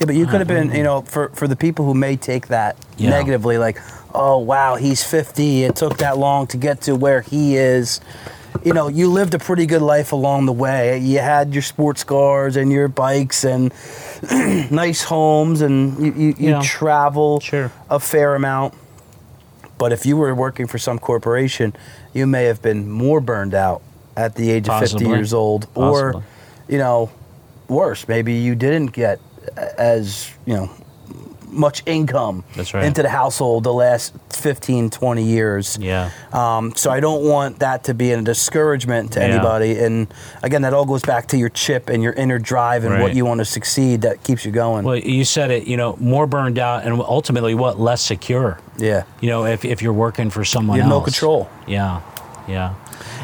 Yeah, 0.00 0.06
but 0.06 0.16
you 0.16 0.26
could 0.26 0.40
have 0.40 0.48
been, 0.48 0.72
you 0.74 0.82
know, 0.82 1.02
for, 1.02 1.28
for 1.30 1.46
the 1.46 1.54
people 1.54 1.84
who 1.84 1.94
may 1.94 2.16
take 2.16 2.48
that 2.48 2.76
Yeah. 2.96 3.10
negatively, 3.10 3.58
like, 3.58 3.78
oh, 4.12 4.38
wow, 4.38 4.74
he's 4.74 5.04
50. 5.04 5.62
It 5.64 5.76
took 5.76 5.98
that 5.98 6.18
long 6.18 6.48
to 6.48 6.56
get 6.56 6.80
to 6.82 6.96
where 6.96 7.20
he 7.20 7.56
is. 7.56 8.00
You 8.64 8.72
know, 8.72 8.88
you 8.88 9.08
lived 9.08 9.34
a 9.34 9.38
pretty 9.38 9.66
good 9.66 9.82
life 9.82 10.10
along 10.12 10.46
the 10.46 10.52
way. 10.52 10.98
You 10.98 11.20
had 11.20 11.52
your 11.54 11.62
sports 11.62 12.02
cars 12.02 12.56
and 12.56 12.72
your 12.72 12.88
bikes 12.88 13.44
and 13.44 13.72
nice 14.72 15.02
homes, 15.04 15.62
and 15.62 15.96
you, 16.04 16.12
you, 16.12 16.28
you 16.38 16.50
Yeah. 16.50 16.62
travel 16.62 17.38
Sure. 17.40 17.70
a 17.88 18.00
fair 18.00 18.34
amount. 18.34 18.74
But 19.82 19.90
if 19.90 20.06
you 20.06 20.16
were 20.16 20.32
working 20.32 20.68
for 20.68 20.78
some 20.78 21.00
corporation, 21.00 21.74
you 22.12 22.24
may 22.24 22.44
have 22.44 22.62
been 22.62 22.88
more 22.88 23.20
burned 23.20 23.52
out 23.52 23.82
at 24.16 24.36
the 24.36 24.48
age 24.48 24.68
of 24.68 24.78
50 24.78 25.04
years 25.06 25.34
old. 25.34 25.66
Or, 25.74 26.22
you 26.68 26.78
know, 26.78 27.10
worse, 27.66 28.06
maybe 28.06 28.32
you 28.34 28.54
didn't 28.54 28.92
get 28.92 29.18
as, 29.76 30.30
you 30.46 30.54
know, 30.54 30.70
much 31.52 31.82
income 31.86 32.44
right. 32.56 32.84
into 32.84 33.02
the 33.02 33.08
household 33.08 33.64
the 33.64 33.72
last 33.72 34.14
15, 34.30 34.90
20 34.90 35.22
years. 35.22 35.78
yeah. 35.80 36.10
Um, 36.32 36.74
so 36.74 36.90
I 36.90 37.00
don't 37.00 37.24
want 37.24 37.58
that 37.60 37.84
to 37.84 37.94
be 37.94 38.12
a 38.12 38.20
discouragement 38.22 39.12
to 39.12 39.20
Yeah. 39.20 39.26
anybody. 39.26 39.78
And 39.78 40.12
again, 40.42 40.62
that 40.62 40.72
all 40.74 40.84
goes 40.86 41.02
back 41.02 41.26
to 41.28 41.36
your 41.36 41.48
chip 41.50 41.88
and 41.88 42.02
your 42.02 42.12
inner 42.14 42.38
drive 42.38 42.84
and 42.84 43.00
what 43.00 43.14
you 43.14 43.24
want 43.24 43.38
to 43.40 43.44
succeed 43.44 44.02
that 44.02 44.22
keeps 44.24 44.44
you 44.44 44.50
going. 44.52 44.84
Well, 44.84 44.96
you 44.96 45.24
said 45.24 45.50
it, 45.50 45.66
you 45.66 45.76
know, 45.76 45.96
more 46.00 46.26
burned 46.26 46.58
out 46.58 46.84
and 46.84 47.00
ultimately 47.00 47.54
what? 47.54 47.78
Less 47.78 48.00
secure. 48.02 48.58
yeah. 48.78 49.04
You 49.20 49.28
know, 49.28 49.44
if, 49.46 49.64
if 49.64 49.82
you're 49.82 49.92
working 49.92 50.30
for 50.30 50.44
someone 50.44 50.76
You 50.76 50.82
have 50.82 50.92
else. 50.92 51.00
no 51.00 51.04
control. 51.04 51.48
Yeah, 51.66 52.00
yeah. 52.48 52.74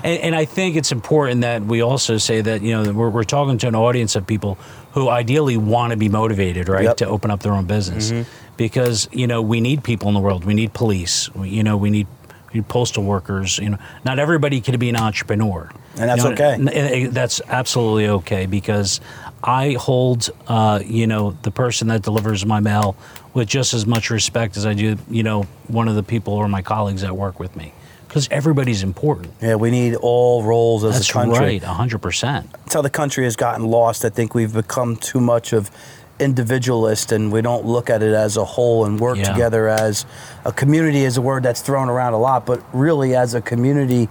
And, 0.05 0.21
and 0.21 0.35
I 0.35 0.45
think 0.45 0.77
it's 0.77 0.93
important 0.93 1.41
that 1.43 1.63
we 1.65 1.81
also 1.83 2.19
say 2.19 2.41
that, 2.41 2.63
you 2.63 2.73
know, 2.73 2.85
that 2.85 2.95
we're, 2.95 3.09
we're 3.11 3.25
talking 3.25 3.59
to 3.59 3.69
an 3.69 3.75
audience 3.75 4.15
of 4.17 4.27
people 4.27 4.59
who 4.99 5.09
ideally 5.09 5.57
want 5.57 5.93
to 5.93 5.97
be 5.97 6.09
motivated, 6.09 6.69
right, 6.69 6.85
Yep. 6.85 6.97
to 6.99 7.07
open 7.07 7.31
up 7.31 7.41
their 7.41 7.53
own 7.53 7.67
business. 7.67 8.13
Because, 8.57 9.09
you 9.13 9.27
know, 9.29 9.41
we 9.41 9.61
need 9.61 9.85
people 9.85 10.09
in 10.09 10.15
the 10.15 10.21
world. 10.21 10.45
We 10.45 10.55
need 10.55 10.73
police. 10.73 11.33
We, 11.35 11.49
you 11.51 11.63
know, 11.63 11.77
we 11.77 11.91
need, 11.91 12.09
we 12.53 12.59
need 12.59 12.69
postal 12.69 13.05
workers. 13.05 13.59
You 13.59 13.71
know, 13.71 13.79
not 14.05 14.19
everybody 14.19 14.61
can 14.61 14.77
be 14.79 14.89
an 14.89 14.97
entrepreneur. 14.97 15.71
And 15.97 16.11
that's 16.11 16.25
You 16.25 16.35
know, 16.35 16.71
okay. 16.71 17.07
That's 17.07 17.41
absolutely 17.49 18.09
okay 18.09 18.47
because 18.47 19.01
I 19.45 19.73
hold, 19.73 20.31
uh, 20.49 20.81
you 20.85 21.07
know, 21.07 21.37
the 21.43 21.53
person 21.53 21.87
that 21.89 22.03
delivers 22.03 22.45
my 22.45 22.59
mail 22.59 22.97
with 23.35 23.49
just 23.49 23.75
as 23.75 23.87
much 23.87 24.11
respect 24.11 24.57
as 24.57 24.67
I 24.67 24.75
do, 24.75 24.97
you 25.09 25.23
know, 25.23 25.45
one 25.69 25.87
of 25.87 25.95
the 25.95 26.03
people 26.03 26.35
or 26.35 26.49
my 26.49 26.63
colleagues 26.63 27.03
that 27.03 27.17
work 27.17 27.39
with 27.39 27.55
me. 27.55 27.73
Because 28.19 28.37
everybody's 28.37 28.83
important. 28.83 29.33
Yeah, 29.41 29.55
we 29.55 29.71
need 29.71 29.95
all 29.95 30.43
roles 30.43 30.83
as 30.83 30.95
That's 30.95 31.09
a 31.11 31.13
country. 31.13 31.39
right, 31.39 31.63
hundred 31.63 32.01
percent. 32.03 32.51
That's 32.53 32.75
how 32.75 32.83
the 32.83 32.91
country 32.91 33.23
has 33.23 33.37
gotten 33.37 33.67
lost. 33.67 34.05
I 34.05 34.09
think 34.09 34.35
we've 34.35 34.53
become 34.53 34.97
too 34.97 35.21
much 35.21 35.53
of 35.53 35.71
individualist 36.19 37.13
and 37.13 37.31
we 37.31 37.43
don't 37.43 37.65
look 37.65 37.89
at 37.89 38.03
it 38.03 38.13
as 38.13 38.37
a 38.37 38.45
whole 38.45 38.85
and 38.87 38.99
work 38.99 39.19
Yeah. 39.19 39.33
together 39.33 39.69
as 39.69 40.05
a 40.45 40.51
community 40.53 41.05
is 41.05 41.17
a 41.17 41.23
word 41.23 41.45
that's 41.45 41.61
thrown 41.61 41.89
around 41.89 42.15
a 42.15 42.19
lot, 42.19 42.45
but 42.45 42.61
really 42.73 43.15
as 43.15 43.35
a 43.35 43.41
community, 43.41 44.09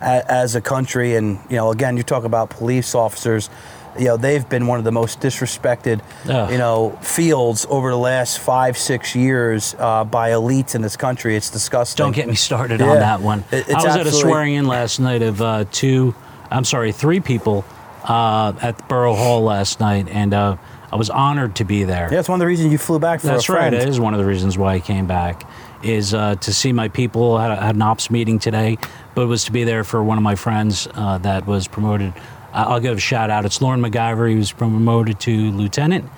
as 0.00 0.54
a 0.54 0.62
country. 0.62 1.16
And, 1.16 1.38
you 1.50 1.56
know, 1.56 1.70
again, 1.70 1.98
you 1.98 2.02
talk 2.02 2.24
about 2.24 2.48
police 2.48 2.94
officers, 2.94 3.50
you 3.98 4.06
know, 4.06 4.16
they've 4.16 4.48
been 4.48 4.66
one 4.66 4.78
of 4.78 4.84
the 4.84 4.92
most 4.92 5.20
disrespected, 5.20 6.00
Ugh. 6.28 6.50
you 6.50 6.58
know, 6.58 6.90
fields 7.02 7.66
over 7.68 7.90
the 7.90 7.98
last 7.98 8.38
five, 8.38 8.78
six 8.78 9.14
years 9.14 9.74
uh, 9.78 10.04
by 10.04 10.30
elites 10.30 10.74
in 10.74 10.82
this 10.82 10.96
country. 10.96 11.36
It's 11.36 11.50
disgusting. 11.50 12.04
Don't 12.04 12.14
get 12.14 12.28
me 12.28 12.34
started 12.34 12.80
Yeah. 12.80 12.90
on 12.90 12.98
that 13.00 13.20
one. 13.20 13.44
It- 13.50 13.68
it's 13.68 13.74
I 13.84 13.86
was 13.86 13.96
at 13.96 14.06
a 14.06 14.12
swearing 14.12 14.54
in 14.54 14.66
last 14.66 15.00
night 15.00 15.22
of 15.22 15.42
uh, 15.42 15.64
two, 15.70 16.14
I'm 16.50 16.64
sorry, 16.64 16.92
three 16.92 17.20
people 17.20 17.64
uh, 18.04 18.52
at 18.62 18.88
Borough 18.88 19.14
Hall 19.14 19.42
last 19.42 19.80
night, 19.80 20.08
and 20.10 20.32
uh, 20.32 20.56
I 20.92 20.96
was 20.96 21.10
honored 21.10 21.56
to 21.56 21.64
be 21.64 21.84
there. 21.84 22.08
Yeah, 22.10 22.18
it's 22.20 22.28
one 22.28 22.36
of 22.36 22.40
the 22.40 22.46
reasons 22.46 22.72
you 22.72 22.78
flew 22.78 22.98
back 22.98 23.20
for 23.20 23.26
That's 23.28 23.48
right. 23.48 23.72
It 23.72 23.88
is 23.88 24.00
one 24.00 24.14
of 24.14 24.18
the 24.18 24.26
reasons 24.26 24.56
why 24.56 24.74
I 24.74 24.80
came 24.80 25.06
back. 25.06 25.48
Is 25.82 26.12
uh, 26.12 26.34
to 26.36 26.52
see 26.52 26.72
my 26.74 26.88
people. 26.88 27.36
I 27.36 27.48
had, 27.48 27.58
had 27.62 27.74
an 27.74 27.80
ops 27.82 28.10
meeting 28.10 28.38
today, 28.38 28.76
but 29.14 29.22
it 29.22 29.26
was 29.26 29.44
to 29.44 29.52
be 29.52 29.64
there 29.64 29.82
for 29.82 30.02
one 30.02 30.18
of 30.18 30.22
my 30.24 30.34
friends 30.34 30.86
uh, 30.94 31.16
that 31.18 31.46
was 31.46 31.66
promoted. 31.68 32.12
I- 32.52 32.64
I'll 32.64 32.80
give 32.80 32.96
a 32.96 33.00
shout 33.00 33.30
out. 33.30 33.44
It's 33.44 33.60
Lauren 33.62 33.80
McGyver. 33.80 34.28
He 34.28 34.36
was 34.36 34.52
promoted 34.52 35.20
to 35.20 35.50
lieutenant, 35.52 36.08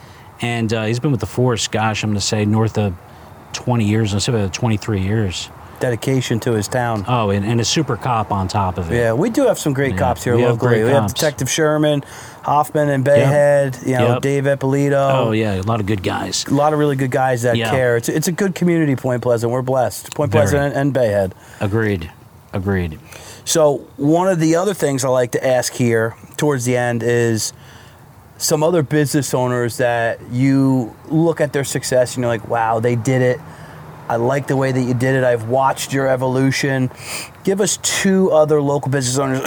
and 0.41 0.73
uh, 0.73 0.85
he's 0.85 1.01
been 1.01 1.11
with 1.13 1.21
the 1.21 1.27
force. 1.27 1.69
Gosh, 1.69 2.03
I'm 2.03 2.11
going 2.11 2.21
to 2.21 2.27
say 2.27 2.45
north 2.45 2.79
of 2.79 2.95
20 3.53 3.85
years. 3.85 4.23
Say 4.25 4.33
about 4.33 4.53
23 4.55 5.01
years. 5.01 5.49
Dedication 5.81 6.39
to 6.41 6.53
his 6.53 6.69
town. 6.69 7.05
Oh, 7.09 7.31
and, 7.31 7.45
and 7.45 7.61
a 7.61 7.65
super 7.65 7.97
cop 7.97 8.31
on 8.31 8.47
top 8.47 8.79
of 8.79 8.93
it. 8.93 8.95
Yeah, 8.97 9.15
we 9.15 9.31
do 9.31 9.47
have 9.49 9.59
some 9.59 9.73
great 9.73 9.95
Yeah, 9.95 9.99
cops 9.99 10.23
here 10.23 10.37
we 10.37 10.43
have 10.43 10.53
locally. 10.53 10.77
great 10.77 10.85
we 10.85 10.91
have. 10.91 11.13
Detective 11.13 11.51
Sherman, 11.51 12.05
Hoffman 12.45 12.89
and 12.89 13.05
Bay 13.05 13.19
Head, 13.19 13.77
you 13.85 13.99
know, 13.99 14.13
Yep. 14.15 14.23
Dave 14.23 14.47
Ippolito. 14.47 14.97
Oh 15.13 15.33
yeah, 15.33 15.61
a 15.61 15.63
lot 15.63 15.81
of 15.81 15.87
good 15.87 16.05
guys. 16.05 16.47
A 16.47 16.55
lot 16.55 16.73
of 16.73 16.79
really 16.79 16.95
good 16.95 17.11
guys 17.11 17.43
that 17.43 17.57
Yeah. 17.57 17.71
care. 17.71 17.97
It's, 17.97 18.09
it's 18.09 18.29
a 18.29 18.33
good 18.33 18.55
community, 18.55 18.95
Point 18.95 19.23
Pleasant. 19.23 19.51
We're 19.53 19.63
blessed. 19.63 20.15
Point 20.15 20.31
Very. 20.31 20.43
Pleasant 20.43 20.77
and 20.77 20.93
Bay 20.95 21.09
Head. 21.09 21.35
Agreed. 21.61 22.13
Agreed. 22.53 22.99
So, 23.45 23.79
one 23.97 24.29
of 24.29 24.39
the 24.39 24.57
other 24.57 24.75
things 24.75 25.05
I 25.05 25.09
like 25.09 25.33
to 25.33 25.47
ask 25.47 25.73
here 25.73 26.15
towards 26.37 26.65
the 26.65 26.77
end 26.77 27.03
is 27.03 27.53
some 28.37 28.63
other 28.63 28.83
business 28.83 29.35
owners 29.35 29.79
that 29.79 30.21
you 30.31 30.95
look 31.09 31.41
at 31.41 31.53
their 31.53 31.65
success 31.65 32.15
and 32.15 32.23
you're 32.23 32.29
like, 32.29 32.49
wow, 32.49 32.81
they 32.81 32.97
did 32.97 33.23
it. 33.23 33.41
I 34.09 34.17
like 34.17 34.47
the 34.47 34.57
way 34.57 34.73
that 34.73 34.81
you 34.83 34.95
did 34.95 35.15
it. 35.15 35.25
I've 35.25 35.49
watched 35.49 35.93
your 35.93 36.07
evolution. 36.09 36.91
Give 37.45 37.61
us 37.61 37.79
two 37.79 38.31
other 38.31 38.61
local 38.61 38.91
business 38.91 39.17
owners. 39.19 39.41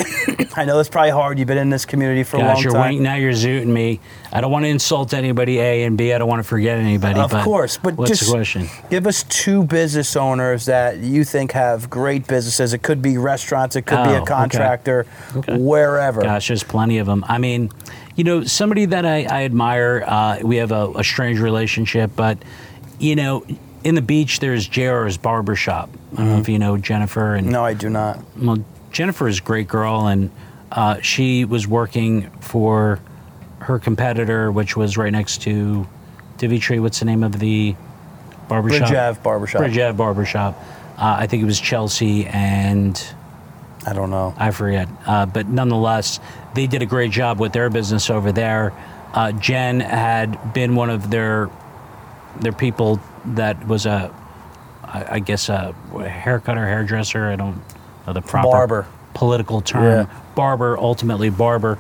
I 0.57 0.65
know 0.65 0.79
it's 0.79 0.89
probably 0.89 1.11
hard. 1.11 1.37
You've 1.37 1.47
been 1.47 1.57
in 1.57 1.69
this 1.69 1.85
community 1.85 2.23
for 2.23 2.37
a 2.37 2.39
Gosh, 2.39 2.55
long 2.55 2.63
you're 2.63 2.73
time. 2.73 2.89
wink- 2.91 3.01
now 3.01 3.15
you're 3.15 3.31
zooting 3.33 3.67
me. 3.67 3.99
I 4.33 4.41
don't 4.41 4.51
want 4.51 4.63
to 4.65 4.69
insult 4.69 5.13
anybody. 5.13 5.59
A 5.59 5.83
and 5.83 5.97
B. 5.97 6.13
I 6.13 6.17
don't 6.17 6.27
want 6.27 6.39
to 6.39 6.47
forget 6.47 6.77
anybody. 6.79 7.19
Of 7.19 7.31
but 7.31 7.43
course, 7.43 7.77
but 7.77 7.95
what's 7.95 8.09
just 8.11 8.25
the 8.25 8.31
question? 8.31 8.67
give 8.89 9.05
us 9.07 9.23
two 9.23 9.63
business 9.65 10.15
owners 10.15 10.65
that 10.65 10.97
you 10.97 11.23
think 11.23 11.51
have 11.51 11.89
great 11.89 12.25
businesses. 12.27 12.73
It 12.73 12.79
could 12.81 13.01
be 13.01 13.17
restaurants, 13.17 13.75
it 13.75 13.83
could 13.83 14.03
be 14.03 14.09
Oh, 14.09 14.15
a 14.17 14.21
okay. 14.21 14.25
contractor, 14.33 15.05
Okay. 15.35 15.57
wherever. 15.57 16.21
Gosh, 16.21 16.47
there's 16.47 16.63
plenty 16.63 16.97
of 16.97 17.05
them. 17.07 17.23
I 17.27 17.37
mean, 17.37 17.69
you 18.15 18.23
know, 18.23 18.43
somebody 18.45 18.85
that 18.85 19.05
I, 19.05 19.23
I 19.29 19.43
admire. 19.43 20.03
Uh, 20.07 20.39
we 20.43 20.55
have 20.57 20.71
a, 20.71 20.91
a 20.95 21.03
strange 21.03 21.39
relationship, 21.39 22.11
but 22.15 22.37
you 22.99 23.15
know, 23.15 23.45
in 23.85 23.95
the 23.95 24.01
beach 24.01 24.39
there's 24.41 24.67
JR's 24.67 25.15
barbershop. 25.15 25.89
I 26.13 26.15
don't 26.17 26.27
know 26.29 26.37
if 26.39 26.49
you 26.49 26.59
know 26.59 26.75
Jennifer 26.77 27.35
and 27.35 27.47
No, 27.47 27.63
I 27.63 27.73
do 27.73 27.89
not. 27.89 28.19
well, 28.37 28.57
Jennifer 28.91 29.27
is 29.27 29.39
a 29.39 29.43
great 29.43 29.67
girl, 29.67 30.07
and 30.07 30.31
uh, 30.71 30.99
she 31.01 31.45
was 31.45 31.67
working 31.67 32.29
for 32.41 32.99
her 33.59 33.77
competitor, 33.79 34.51
which 34.51 34.75
was 34.75 34.97
right 34.97 35.11
next 35.11 35.41
to 35.43 35.87
Divitree. 36.37 36.79
What's 36.81 36.99
the 36.99 37.05
name 37.05 37.23
of 37.23 37.39
the 37.39 37.75
barbershop? 38.49 38.87
Bridge 38.89 38.97
Ave 38.97 39.21
Barbershop. 39.21 39.59
Bridge 39.61 39.77
Ave 39.77 39.97
Barbershop. 39.97 40.55
Uh, 40.97 41.17
I 41.19 41.27
think 41.27 41.43
it 41.43 41.45
was 41.45 41.59
Chelsea 41.59 42.25
and 42.25 43.01
I 43.85 43.93
don't 43.93 44.09
know. 44.09 44.33
I 44.37 44.51
forget. 44.51 44.87
Uh, 45.05 45.25
but 45.27 45.47
nonetheless, 45.47 46.19
they 46.55 46.65
did 46.67 46.81
a 46.81 46.85
great 46.87 47.11
job 47.11 47.39
with 47.39 47.53
their 47.53 47.69
business 47.69 48.09
over 48.09 48.31
there. 48.31 48.73
Uh, 49.13 49.31
Jen 49.33 49.79
had 49.79 50.53
been 50.53 50.75
one 50.75 50.89
of 50.89 51.11
their 51.11 51.49
their 52.39 52.51
people 52.53 52.99
that 53.25 53.67
was 53.67 53.85
a, 53.85 54.13
I 54.83 55.05
I 55.15 55.19
guess 55.19 55.49
a 55.49 55.75
haircutter, 55.91 56.65
hairdresser. 56.67 57.25
I 57.25 57.35
don't 57.35 57.61
know 58.07 58.13
the 58.13 58.21
proper 58.21 58.49
Barber. 58.49 58.87
political 59.13 59.61
term. 59.61 59.83
Yeah. 59.83 60.05
Barber, 60.35 60.77
ultimately 60.77 61.29
barber. 61.29 61.77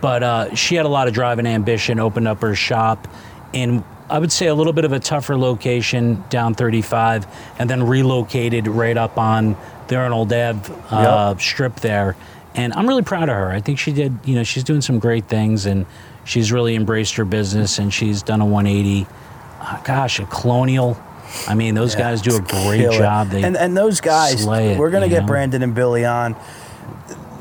But 0.00 0.22
uh, 0.22 0.54
she 0.54 0.74
had 0.76 0.86
a 0.86 0.88
lot 0.90 1.08
of 1.08 1.14
drive 1.14 1.38
and 1.38 1.48
ambition. 1.48 1.98
Opened 2.00 2.28
up 2.28 2.40
her 2.42 2.54
shop 2.54 3.08
in 3.52 3.82
I 4.08 4.20
would 4.20 4.30
say 4.30 4.46
a 4.46 4.54
little 4.54 4.72
bit 4.72 4.84
of 4.84 4.92
a 4.92 5.00
tougher 5.00 5.36
location 5.36 6.22
down 6.30 6.54
35, 6.54 7.26
and 7.58 7.68
then 7.68 7.82
relocated 7.82 8.68
right 8.68 8.96
up 8.96 9.18
on 9.18 9.56
the 9.88 9.96
Arnold 9.96 10.32
Ave 10.32 10.72
uh, 10.90 11.30
Yep. 11.30 11.40
strip 11.40 11.74
there. 11.80 12.14
And 12.54 12.72
I'm 12.74 12.86
really 12.86 13.02
proud 13.02 13.28
of 13.28 13.34
her. 13.34 13.50
I 13.50 13.60
think 13.60 13.80
she 13.80 13.92
did. 13.92 14.16
You 14.24 14.36
know, 14.36 14.44
she's 14.44 14.62
doing 14.62 14.80
some 14.80 15.00
great 15.00 15.24
things, 15.26 15.66
and 15.66 15.86
she's 16.24 16.52
really 16.52 16.76
embraced 16.76 17.16
her 17.16 17.24
business, 17.24 17.80
and 17.80 17.92
she's 17.92 18.22
done 18.22 18.40
a 18.40 18.46
180. 18.46 19.08
Uh, 19.60 19.80
gosh, 19.82 20.18
a 20.20 20.24
Colonial. 20.26 20.96
I 21.48 21.54
mean, 21.54 21.74
those 21.74 21.94
guys 21.94 22.22
do 22.22 22.36
a 22.36 22.40
great 22.40 22.90
job. 22.92 23.28
They 23.30 23.42
and 23.42 23.56
and 23.56 23.76
those 23.76 24.00
guys, 24.00 24.44
it, 24.46 24.78
we're 24.78 24.90
gonna 24.90 25.08
get 25.08 25.22
know? 25.22 25.26
Brandon 25.26 25.62
and 25.62 25.74
Billy 25.74 26.04
on. 26.04 26.36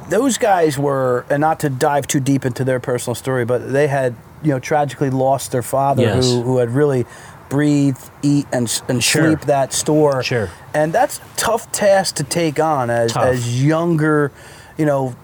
Those 0.09 0.37
guys 0.37 0.77
were, 0.77 1.25
and 1.31 1.41
not 1.41 1.59
to 1.61 1.69
dive 1.69 2.05
too 2.07 2.19
deep 2.19 2.45
into 2.45 2.63
their 2.63 2.79
personal 2.79 3.15
story, 3.15 3.43
but 3.43 3.71
they 3.73 3.87
had, 3.87 4.15
you 4.43 4.51
know, 4.51 4.59
tragically 4.59 5.09
lost 5.09 5.51
their 5.51 5.63
father, 5.63 6.03
Yes. 6.03 6.25
who 6.25 6.41
who 6.43 6.57
had 6.57 6.69
really 6.71 7.05
breathe, 7.49 7.97
eat, 8.21 8.45
and 8.51 8.81
and 8.87 9.03
Sure. 9.03 9.27
sleep 9.27 9.41
that 9.41 9.73
store. 9.73 10.21
Sure. 10.23 10.49
And 10.73 10.93
that's 10.93 11.17
a 11.19 11.21
tough 11.37 11.71
task 11.71 12.15
to 12.15 12.23
take 12.23 12.59
on 12.59 12.89
as 12.89 13.13
Tough. 13.13 13.25
as 13.25 13.63
younger, 13.63 14.31
you 14.77 14.85
know. 14.85 15.15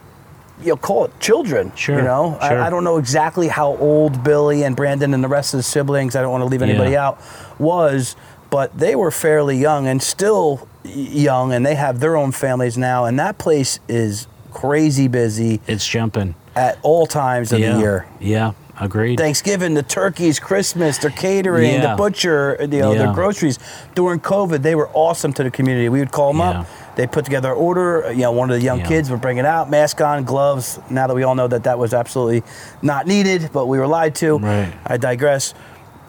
You 0.61 0.69
know, 0.69 0.75
call 0.77 1.05
it 1.05 1.19
children. 1.19 1.71
Sure, 1.75 1.97
You 1.97 2.03
know, 2.03 2.38
sure. 2.41 2.61
I, 2.61 2.67
I 2.67 2.69
don't 2.69 2.83
know 2.83 2.97
exactly 2.97 3.47
how 3.47 3.75
old 3.77 4.23
Billy 4.23 4.63
and 4.63 4.75
Brandon 4.75 5.13
and 5.13 5.23
the 5.23 5.27
rest 5.27 5.53
of 5.53 5.57
the 5.57 5.63
siblings. 5.63 6.15
I 6.15 6.21
don't 6.21 6.31
want 6.31 6.41
to 6.43 6.45
leave 6.45 6.61
anybody 6.61 6.91
Yeah. 6.91 7.07
out. 7.07 7.21
Was, 7.59 8.15
but 8.49 8.77
they 8.77 8.95
were 8.95 9.11
fairly 9.11 9.57
young 9.57 9.88
and 9.88 10.01
still 10.01 10.67
young, 10.83 11.53
and 11.53 11.65
they 11.65 11.75
have 11.75 11.99
their 11.99 12.15
own 12.17 12.31
families 12.31 12.77
now. 12.77 13.05
And 13.05 13.19
that 13.19 13.38
place 13.38 13.79
is 13.88 14.27
crazy 14.51 15.07
busy 15.07 15.61
it's 15.67 15.88
jumping. 15.88 16.35
at 16.55 16.77
all 16.83 17.05
times 17.07 17.51
of 17.53 17.59
yeah. 17.59 17.73
the 17.73 17.79
year. 17.79 18.05
Yeah, 18.19 18.51
agreed. 18.79 19.17
Thanksgiving, 19.17 19.73
the 19.75 19.83
turkeys, 19.83 20.39
Christmas, 20.39 20.97
their 20.97 21.11
catering, 21.11 21.71
Yeah. 21.71 21.91
the 21.91 21.95
butcher, 21.95 22.57
you 22.59 22.67
know, 22.67 22.93
their 22.93 23.07
Yeah. 23.07 23.13
groceries. 23.13 23.57
During 23.95 24.19
COVID, 24.19 24.61
they 24.63 24.75
were 24.75 24.89
awesome 24.93 25.31
to 25.33 25.43
the 25.43 25.51
community. 25.51 25.88
We 25.89 25.99
would 25.99 26.11
call 26.11 26.33
them 26.33 26.39
Yeah. 26.39 26.49
up. 26.61 26.67
They 27.02 27.07
put 27.07 27.26
together 27.26 27.52
an 27.52 27.57
order. 27.57 28.11
You 28.11 28.22
know, 28.22 28.32
one 28.32 28.52
of 28.52 28.60
the 28.60 28.64
young 28.64 28.78
Yeah. 28.82 28.88
kids 28.88 29.10
would 29.10 29.22
bring 29.22 29.38
it 29.38 29.45
out, 29.45 29.72
mask 29.72 29.99
on, 30.02 30.23
gloves. 30.23 30.78
Now 30.91 31.07
that 31.07 31.15
we 31.15 31.23
all 31.23 31.34
know 31.34 31.48
that 31.48 31.64
that 31.64 31.80
was 31.80 31.95
absolutely 31.95 32.44
not 32.84 33.07
needed, 33.07 33.49
but 33.52 33.65
we 33.65 33.80
were 33.80 33.88
lied 33.88 34.14
to. 34.15 34.38
Right. 34.38 34.72
I 34.86 34.98
digress. 34.98 35.56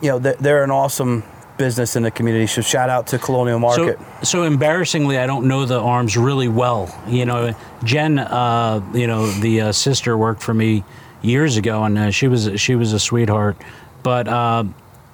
You 0.02 0.10
know, 0.10 0.18
they're, 0.18 0.36
they're 0.38 0.64
an 0.64 0.70
awesome 0.70 1.22
business 1.56 1.96
in 1.96 2.02
the 2.02 2.10
community. 2.10 2.46
So 2.46 2.60
shout 2.60 2.90
out 2.90 3.06
to 3.06 3.18
Colonial 3.18 3.58
Market. 3.58 3.98
So, 4.20 4.24
so 4.24 4.42
embarrassingly, 4.42 5.16
I 5.16 5.26
don't 5.26 5.48
know 5.48 5.64
the 5.64 5.80
arms 5.80 6.14
really 6.18 6.48
well. 6.48 6.94
You 7.08 7.24
know, 7.24 7.54
Jen, 7.84 8.18
uh, 8.18 8.82
you 8.92 9.06
know, 9.06 9.30
the 9.30 9.62
uh, 9.62 9.72
sister 9.72 10.18
worked 10.18 10.42
for 10.42 10.52
me 10.52 10.84
years 11.22 11.56
ago, 11.56 11.84
and 11.84 11.96
uh, 11.96 12.10
she 12.10 12.28
was 12.28 12.50
she 12.60 12.74
was 12.74 12.92
a 12.92 12.98
sweetheart. 13.00 13.56
But 14.02 14.28
uh, 14.28 14.64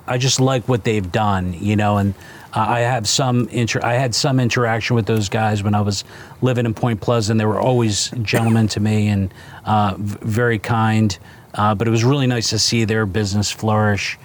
I 0.09 0.19
just 0.19 0.41
like 0.41 0.67
what 0.69 0.83
they've 0.83 1.13
done. 1.13 1.55
You 1.55 1.77
know, 1.77 1.99
and 1.99 2.15
uh, 2.55 2.61
I 2.61 2.81
have 2.81 3.09
some 3.09 3.49
inter- 3.49 3.81
I 3.83 3.95
had 3.95 4.15
some 4.15 4.41
interaction 4.41 4.97
with 4.97 5.07
those 5.07 5.29
guys 5.29 5.63
when 5.63 5.75
I 5.75 5.81
was 5.81 6.05
living 6.41 6.67
in 6.67 6.75
Point 6.75 7.01
Pleasant. 7.01 7.39
They 7.39 7.45
were 7.45 7.61
always 7.61 8.11
gentlemen 8.23 8.69
to 8.69 8.81
me 8.81 9.09
and 9.09 9.33
uh, 9.65 9.95
v- 9.99 10.19
very 10.23 10.59
kind. 10.59 11.19
Uh, 11.55 11.75
but 11.75 11.89
it 11.89 11.91
was 11.91 12.05
really 12.05 12.27
nice 12.27 12.51
to 12.51 12.59
see 12.59 12.85
their 12.85 13.05
business 13.07 13.51
flourish. 13.51 14.19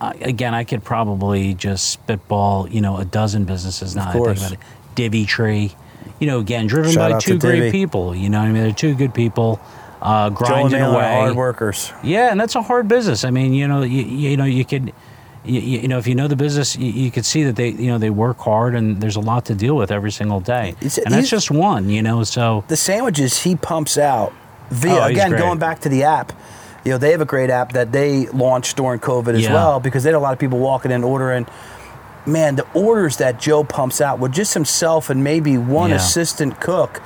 Again, 0.00 0.52
I 0.52 0.64
could 0.64 0.84
probably 0.84 1.54
just 1.54 1.90
spitball, 1.90 2.68
you 2.68 2.82
know, 2.82 2.98
a 2.98 3.04
dozen 3.04 3.44
businesses 3.44 3.96
now. 3.96 4.02
that 4.02 4.08
I 4.10 4.12
think 4.12 4.24
course. 4.24 4.38
about 4.40 4.52
it. 4.52 4.58
Divvy 4.94 5.24
Tree, 5.24 5.74
you 6.20 6.26
know, 6.26 6.38
again, 6.40 6.66
driven 6.66 6.92
Shout 6.92 7.12
by 7.12 7.18
two 7.18 7.38
great 7.38 7.72
people. 7.72 8.14
You 8.14 8.28
know, 8.28 8.40
what 8.40 8.48
I 8.48 8.52
mean, 8.52 8.62
they're 8.62 8.72
two 8.72 8.94
good 8.94 9.14
people, 9.14 9.58
uh, 10.02 10.28
grinding 10.30 10.82
away. 10.82 11.02
hard 11.02 11.36
workers. 11.36 11.92
Yeah, 12.02 12.30
and 12.30 12.38
that's 12.38 12.56
a 12.56 12.62
hard 12.62 12.88
business. 12.88 13.24
I 13.24 13.30
mean, 13.30 13.54
you 13.54 13.68
know, 13.68 13.82
you, 13.82 14.02
you 14.02 14.36
know, 14.36 14.44
you 14.44 14.64
could, 14.64 14.92
you, 15.46 15.60
you 15.60 15.88
know, 15.88 15.98
if 15.98 16.06
you 16.06 16.14
know 16.14 16.28
the 16.28 16.36
business, 16.36 16.76
you, 16.76 16.90
you 16.90 17.10
could 17.10 17.24
see 17.24 17.44
that 17.44 17.56
they, 17.56 17.68
you 17.70 17.86
know, 17.88 17.98
they 17.98 18.10
work 18.10 18.38
hard, 18.38 18.74
and 18.74 19.00
there's 19.00 19.16
a 19.16 19.20
lot 19.20 19.44
to 19.46 19.54
deal 19.54 19.76
with 19.76 19.90
every 19.90 20.10
single 20.12 20.40
day. 20.40 20.74
He's- 20.80 20.98
and 20.98 21.12
that's 21.14 21.30
just 21.30 21.50
one, 21.50 21.88
you 21.90 22.02
know. 22.02 22.22
So 22.24 22.64
the 22.68 22.76
sandwiches 22.76 23.42
he 23.42 23.56
pumps 23.56 23.96
out 23.98 24.32
via 24.70 25.00
Oh, 25.00 25.04
again 25.04 25.30
going 25.30 25.58
back 25.58 25.80
to 25.82 25.88
the 25.88 26.02
app 26.02 26.32
you 26.84 26.90
know 26.92 26.98
they 26.98 27.12
have 27.12 27.20
a 27.20 27.24
great 27.24 27.50
app 27.50 27.72
that 27.72 27.92
they 27.92 28.26
launched 28.26 28.76
during 28.76 28.98
covid 28.98 29.34
as 29.34 29.42
Yeah. 29.42 29.54
well 29.54 29.78
because 29.78 30.02
they 30.02 30.08
had 30.10 30.16
a 30.16 30.20
lot 30.20 30.32
of 30.32 30.40
people 30.40 30.58
walking 30.58 30.90
in 30.90 31.04
ordering 31.04 31.46
man 32.26 32.56
the 32.56 32.66
orders 32.74 33.18
that 33.18 33.38
joe 33.40 33.62
pumps 33.62 34.00
out 34.00 34.18
with 34.18 34.32
just 34.32 34.54
himself 34.54 35.08
and 35.08 35.22
maybe 35.22 35.56
one 35.56 35.90
Yeah. 35.90 35.96
assistant 35.96 36.60
cook 36.60 37.00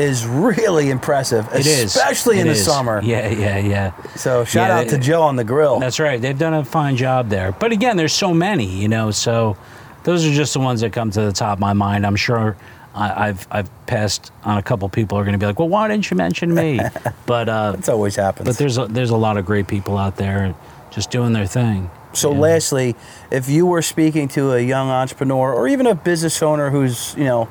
is 0.00 0.26
really 0.26 0.90
impressive 0.90 1.46
it 1.54 1.66
is, 1.66 1.94
especially 1.96 2.40
in 2.40 2.46
It 2.46 2.50
the 2.54 2.56
is. 2.58 2.64
summer 2.64 3.00
Yeah, 3.02 3.28
yeah, 3.28 3.58
yeah. 3.58 4.02
so 4.16 4.44
shout 4.44 4.68
Yeah, 4.68 4.78
out 4.78 4.88
to 4.88 4.98
joe 4.98 5.22
on 5.22 5.36
the 5.36 5.44
grill 5.44 5.78
That's 5.80 6.00
right. 6.00 6.20
They've 6.20 6.38
done 6.38 6.54
a 6.54 6.64
fine 6.64 6.96
job 6.96 7.28
there. 7.28 7.52
But 7.52 7.72
again, 7.72 7.96
there's 7.96 8.12
so 8.12 8.32
many, 8.34 8.66
you 8.66 8.88
know. 8.88 9.10
So 9.10 9.56
those 10.04 10.26
are 10.26 10.32
just 10.32 10.52
the 10.54 10.60
ones 10.60 10.80
that 10.80 10.92
come 10.92 11.10
to 11.10 11.20
the 11.22 11.32
top 11.32 11.58
of 11.58 11.60
my 11.60 11.72
mind. 11.72 12.06
I'm 12.06 12.16
sure 12.16 12.56
I, 12.94 13.28
I've 13.28 13.46
I've 13.50 13.86
passed 13.86 14.32
on 14.44 14.58
a 14.58 14.62
couple 14.62 14.88
people 14.88 15.16
who 15.16 15.22
are 15.22 15.24
going 15.24 15.34
to 15.34 15.38
be 15.38 15.46
like, 15.46 15.58
well, 15.58 15.68
why 15.68 15.88
didn't 15.88 16.10
you 16.10 16.16
mention 16.16 16.52
me? 16.54 16.80
but 17.26 17.48
uh, 17.48 17.74
It's 17.78 17.88
always 17.88 18.16
happens 18.16 18.46
but 18.48 18.56
there's 18.58 18.78
a, 18.78 18.86
there's 18.86 19.10
a 19.10 19.16
lot 19.16 19.36
of 19.36 19.44
great 19.46 19.68
people 19.68 19.96
out 19.98 20.16
there 20.16 20.54
just 20.90 21.10
doing 21.10 21.32
their 21.32 21.46
thing. 21.46 21.90
So, 22.12 22.32
lastly, 22.32 22.96
if 23.30 23.48
you 23.48 23.66
were 23.66 23.82
speaking 23.82 24.26
to 24.28 24.52
a 24.54 24.60
young 24.60 24.88
entrepreneur 24.90 25.54
or 25.54 25.68
even 25.68 25.86
a 25.86 25.94
business 25.94 26.42
owner 26.42 26.68
who's, 26.70 27.14
you 27.16 27.22
know, 27.22 27.48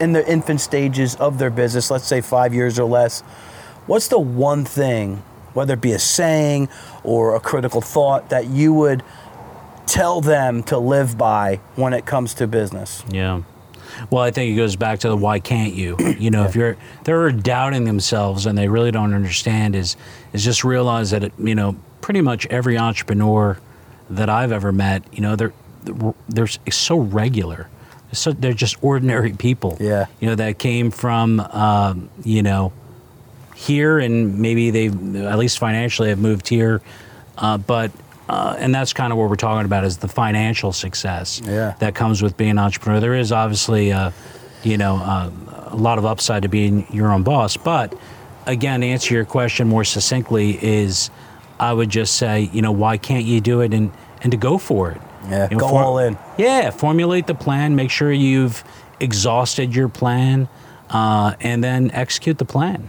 in 0.00 0.12
the 0.12 0.28
infant 0.30 0.60
stages 0.60 1.14
of 1.16 1.38
their 1.38 1.50
business, 1.50 1.90
let's 1.90 2.06
say 2.06 2.20
five 2.20 2.54
years 2.54 2.78
or 2.78 2.84
less, 2.84 3.20
what's 3.86 4.08
the 4.08 4.18
one 4.18 4.64
thing, 4.64 5.22
whether 5.54 5.74
it 5.74 5.80
be 5.80 5.92
a 5.92 5.98
saying 5.98 6.68
or 7.04 7.34
a 7.34 7.40
critical 7.40 7.80
thought, 7.80 8.30
that 8.30 8.46
you 8.46 8.72
would 8.72 9.02
tell 9.86 10.20
them 10.20 10.62
to 10.64 10.78
live 10.78 11.18
by 11.18 11.60
when 11.76 11.92
it 11.92 12.06
comes 12.06 12.34
to 12.34 12.46
business? 12.46 13.04
Yeah. 13.08 13.42
Well, 14.10 14.22
I 14.22 14.30
think 14.30 14.52
it 14.52 14.56
goes 14.56 14.76
back 14.76 15.00
to 15.00 15.08
the 15.08 15.16
why 15.16 15.40
can't 15.40 15.74
you? 15.74 15.96
You 16.20 16.30
know, 16.30 16.44
if 16.44 16.54
you're 16.54 16.76
they're 17.04 17.30
doubting 17.32 17.84
themselves 17.84 18.44
and 18.44 18.56
they 18.56 18.68
really 18.68 18.90
don't 18.90 19.14
understand 19.14 19.74
is 19.74 19.96
is 20.34 20.44
just 20.44 20.64
realize 20.64 21.10
that 21.12 21.24
it, 21.24 21.32
you 21.38 21.54
know 21.54 21.76
pretty 22.00 22.20
much 22.20 22.46
every 22.46 22.76
entrepreneur 22.76 23.58
that 24.10 24.28
I've 24.28 24.52
ever 24.52 24.72
met, 24.72 25.04
you 25.12 25.20
know, 25.20 25.36
they're 25.36 25.52
they're 26.28 26.46
so 26.46 26.98
regular. 26.98 27.68
So, 28.12 28.32
they're 28.32 28.52
just 28.52 28.76
ordinary 28.82 29.32
people. 29.32 29.76
Yeah. 29.80 30.06
You 30.20 30.28
know 30.28 30.34
that 30.36 30.58
came 30.58 30.90
from 30.90 31.40
um, 31.40 32.10
you 32.24 32.42
know 32.42 32.72
here 33.54 33.98
and 33.98 34.38
maybe 34.38 34.70
they've, 34.70 35.16
at 35.16 35.38
least 35.38 35.58
financially 35.58 36.08
have 36.08 36.18
moved 36.18 36.48
here, 36.48 36.80
uh, 37.38 37.58
but. 37.58 37.90
Uh, 38.28 38.54
and 38.60 38.72
that's 38.72 38.92
kind 38.92 39.12
of 39.12 39.18
what 39.18 39.28
we're 39.28 39.34
talking 39.34 39.64
about 39.64 39.82
is 39.82 39.96
the 39.98 40.06
financial 40.06 40.72
success 40.72 41.42
Yeah. 41.44 41.74
that 41.80 41.96
comes 41.96 42.22
with 42.22 42.36
being 42.36 42.52
an 42.52 42.58
entrepreneur. 42.60 43.00
There 43.00 43.16
is 43.16 43.32
obviously, 43.32 43.90
uh, 43.90 44.12
you 44.62 44.78
know, 44.78 44.98
uh, 44.98 45.30
a 45.66 45.74
lot 45.74 45.98
of 45.98 46.04
upside 46.06 46.42
to 46.42 46.48
being 46.48 46.86
your 46.94 47.10
own 47.12 47.24
boss. 47.24 47.56
But 47.56 47.92
again, 48.46 48.82
to 48.82 48.86
answer 48.86 49.14
your 49.14 49.24
question 49.24 49.66
more 49.66 49.82
succinctly, 49.82 50.64
is 50.64 51.10
I 51.58 51.72
would 51.72 51.88
just 51.90 52.14
say, 52.14 52.48
you 52.52 52.62
know, 52.62 52.70
why 52.70 52.98
can't 52.98 53.24
you 53.24 53.40
do 53.40 53.62
it 53.62 53.74
and 53.74 53.90
and 54.22 54.30
to 54.30 54.36
go 54.38 54.58
for 54.58 54.92
it? 54.92 55.00
Yeah, 55.28 55.48
You 55.50 55.56
know, 55.56 55.60
go 55.60 55.68
for- 55.68 55.82
all 55.82 55.98
in. 55.98 56.16
Yeah, 56.38 56.70
formulate 56.70 57.26
the 57.26 57.34
plan. 57.34 57.74
Make 57.76 57.90
sure 57.90 58.10
you've 58.12 58.64
exhausted 59.00 59.74
your 59.74 59.88
plan, 59.88 60.48
uh, 60.90 61.34
and 61.40 61.62
then 61.62 61.90
execute 61.92 62.38
the 62.38 62.44
plan. 62.44 62.88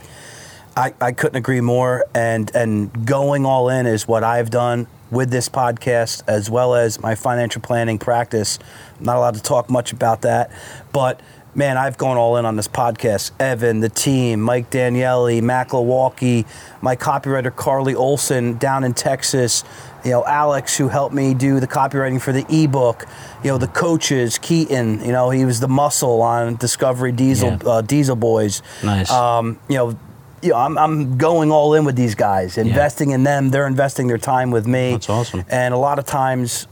I, 0.75 0.93
I 1.01 1.11
couldn't 1.11 1.35
agree 1.35 1.59
more. 1.61 2.05
And 2.15 2.49
and 2.55 3.05
going 3.05 3.45
all 3.45 3.69
in 3.69 3.85
is 3.85 4.07
what 4.07 4.23
I've 4.23 4.49
done 4.49 4.87
with 5.09 5.29
this 5.29 5.49
podcast 5.49 6.23
as 6.27 6.49
well 6.49 6.73
as 6.75 7.01
my 7.01 7.15
financial 7.15 7.61
planning 7.61 7.99
practice. 7.99 8.57
I'm 8.99 9.05
not 9.05 9.17
allowed 9.17 9.35
to 9.35 9.41
talk 9.43 9.69
much 9.69 9.91
about 9.91 10.21
that, 10.21 10.49
but 10.93 11.19
man, 11.53 11.77
I've 11.77 11.97
gone 11.97 12.15
all 12.15 12.37
in 12.37 12.45
on 12.45 12.55
this 12.55 12.69
podcast. 12.69 13.31
Evan, 13.37 13.81
the 13.81 13.89
team, 13.89 14.39
Mike 14.39 14.69
Daniele, 14.69 15.41
Mac 15.41 15.73
Milwaukee, 15.73 16.45
my 16.81 16.95
copywriter 16.95 17.53
Carly 17.53 17.93
Olson 17.93 18.57
down 18.57 18.85
in 18.85 18.93
Texas, 18.93 19.65
you 20.03 20.11
know, 20.11 20.25
Alex 20.25 20.77
who 20.77 20.87
helped 20.87 21.13
me 21.13 21.33
do 21.33 21.59
the 21.59 21.67
copywriting 21.67 22.19
for 22.21 22.31
the 22.31 22.45
ebook, 22.49 23.05
you 23.43 23.49
know, 23.51 23.57
the 23.57 23.67
coaches, 23.67 24.37
Keaton, 24.37 24.99
you 25.05 25.11
know, 25.11 25.29
he 25.29 25.45
was 25.45 25.59
the 25.59 25.67
muscle 25.67 26.21
on 26.21 26.55
Discovery 26.55 27.11
Diesel 27.11 27.51
Yeah. 27.51 27.69
uh, 27.69 27.81
Diesel 27.81 28.15
Boys. 28.15 28.61
Nice. 28.83 29.11
Um, 29.11 29.59
you 29.69 29.77
know, 29.77 29.99
you 30.41 30.49
know, 30.49 30.55
I'm, 30.55 30.77
I'm 30.77 31.17
going 31.17 31.51
all 31.51 31.75
in 31.75 31.85
with 31.85 31.95
these 31.95 32.15
guys, 32.15 32.57
investing 32.57 33.11
in 33.11 33.23
them. 33.23 33.51
They're 33.51 33.67
investing 33.67 34.07
their 34.07 34.17
time 34.17 34.49
with 34.49 34.65
me. 34.65 34.91
That's 34.93 35.09
awesome. 35.09 35.45
And 35.49 35.73
a 35.73 35.77
lot 35.77 35.99
of 35.99 36.05
times, 36.05 36.65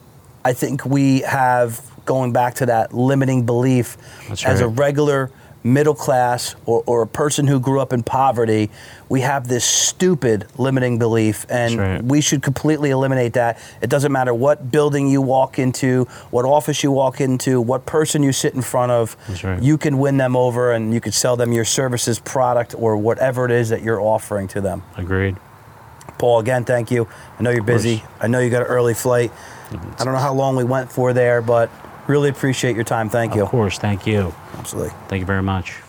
I 0.44 0.54
think 0.54 0.86
we 0.86 1.20
have 1.22 1.80
going 2.06 2.32
back 2.34 2.56
to 2.56 2.66
that 2.66 2.94
limiting 2.94 3.46
belief 3.46 3.96
as 4.48 4.62
a 4.62 4.68
regular 4.68 5.30
middle 5.64 5.94
class 5.94 6.56
or, 6.66 6.84
or 6.86 7.02
a 7.02 7.08
person 7.08 7.48
who 7.48 7.60
grew 7.60 7.80
up 7.80 7.94
in 7.94 8.04
poverty. 8.04 8.70
We 9.10 9.22
have 9.22 9.48
this 9.48 9.66
stupid 9.66 10.48
limiting 10.58 11.00
belief, 11.00 11.46
and 11.50 11.78
right. 11.78 12.04
we 12.04 12.22
should 12.22 12.42
completely 12.42 12.92
eliminate 12.92 13.34
that. 13.34 13.60
It 13.82 13.90
doesn't 13.90 14.12
matter 14.12 14.34
what 14.34 14.72
building 14.72 15.08
you 15.08 15.22
walk 15.22 15.60
into, 15.60 16.06
what 16.30 16.46
office 16.46 16.84
you 16.84 16.92
walk 16.92 17.20
into, 17.20 17.60
what 17.60 17.86
person 17.86 18.24
you 18.24 18.32
sit 18.32 18.54
in 18.54 18.62
front 18.62 18.92
of. 18.92 19.18
Right. 19.44 19.62
You 19.62 19.78
can 19.78 19.98
win 19.98 20.18
them 20.18 20.36
over, 20.36 20.72
and 20.72 20.94
you 20.94 21.02
can 21.02 21.12
sell 21.12 21.36
them 21.36 21.52
your 21.52 21.66
services, 21.66 22.20
product, 22.20 22.76
or 22.78 22.98
whatever 22.98 23.46
it 23.46 23.52
is 23.52 23.70
that 23.70 23.82
you're 23.82 24.02
offering 24.02 24.48
to 24.50 24.62
them. 24.62 24.84
Agreed. 24.96 25.38
Paul, 26.18 26.40
again, 26.40 26.66
thank 26.66 26.92
you. 26.92 27.08
I 27.40 27.44
know 27.44 27.50
you're 27.50 27.64
busy. 27.64 28.04
I 28.20 28.28
know 28.28 28.40
you 28.40 28.50
got 28.50 28.62
an 28.62 28.68
early 28.68 28.94
flight. 28.94 29.32
I 29.72 30.04
don't 30.04 30.14
know 30.14 30.20
how 30.20 30.34
long 30.34 30.56
we 30.56 30.66
went 30.66 30.92
for 30.92 31.14
there, 31.14 31.42
but 31.42 31.70
really 32.10 32.30
appreciate 32.30 32.76
your 32.76 32.84
time. 32.84 33.10
Thank 33.10 33.36
you. 33.36 33.44
Of 33.44 33.50
course. 33.50 33.78
Thank 33.78 34.06
you. 34.06 34.34
Absolutely. 34.58 34.94
Thank 35.08 35.22
you 35.22 35.26
very 35.26 35.44
much. 35.44 35.89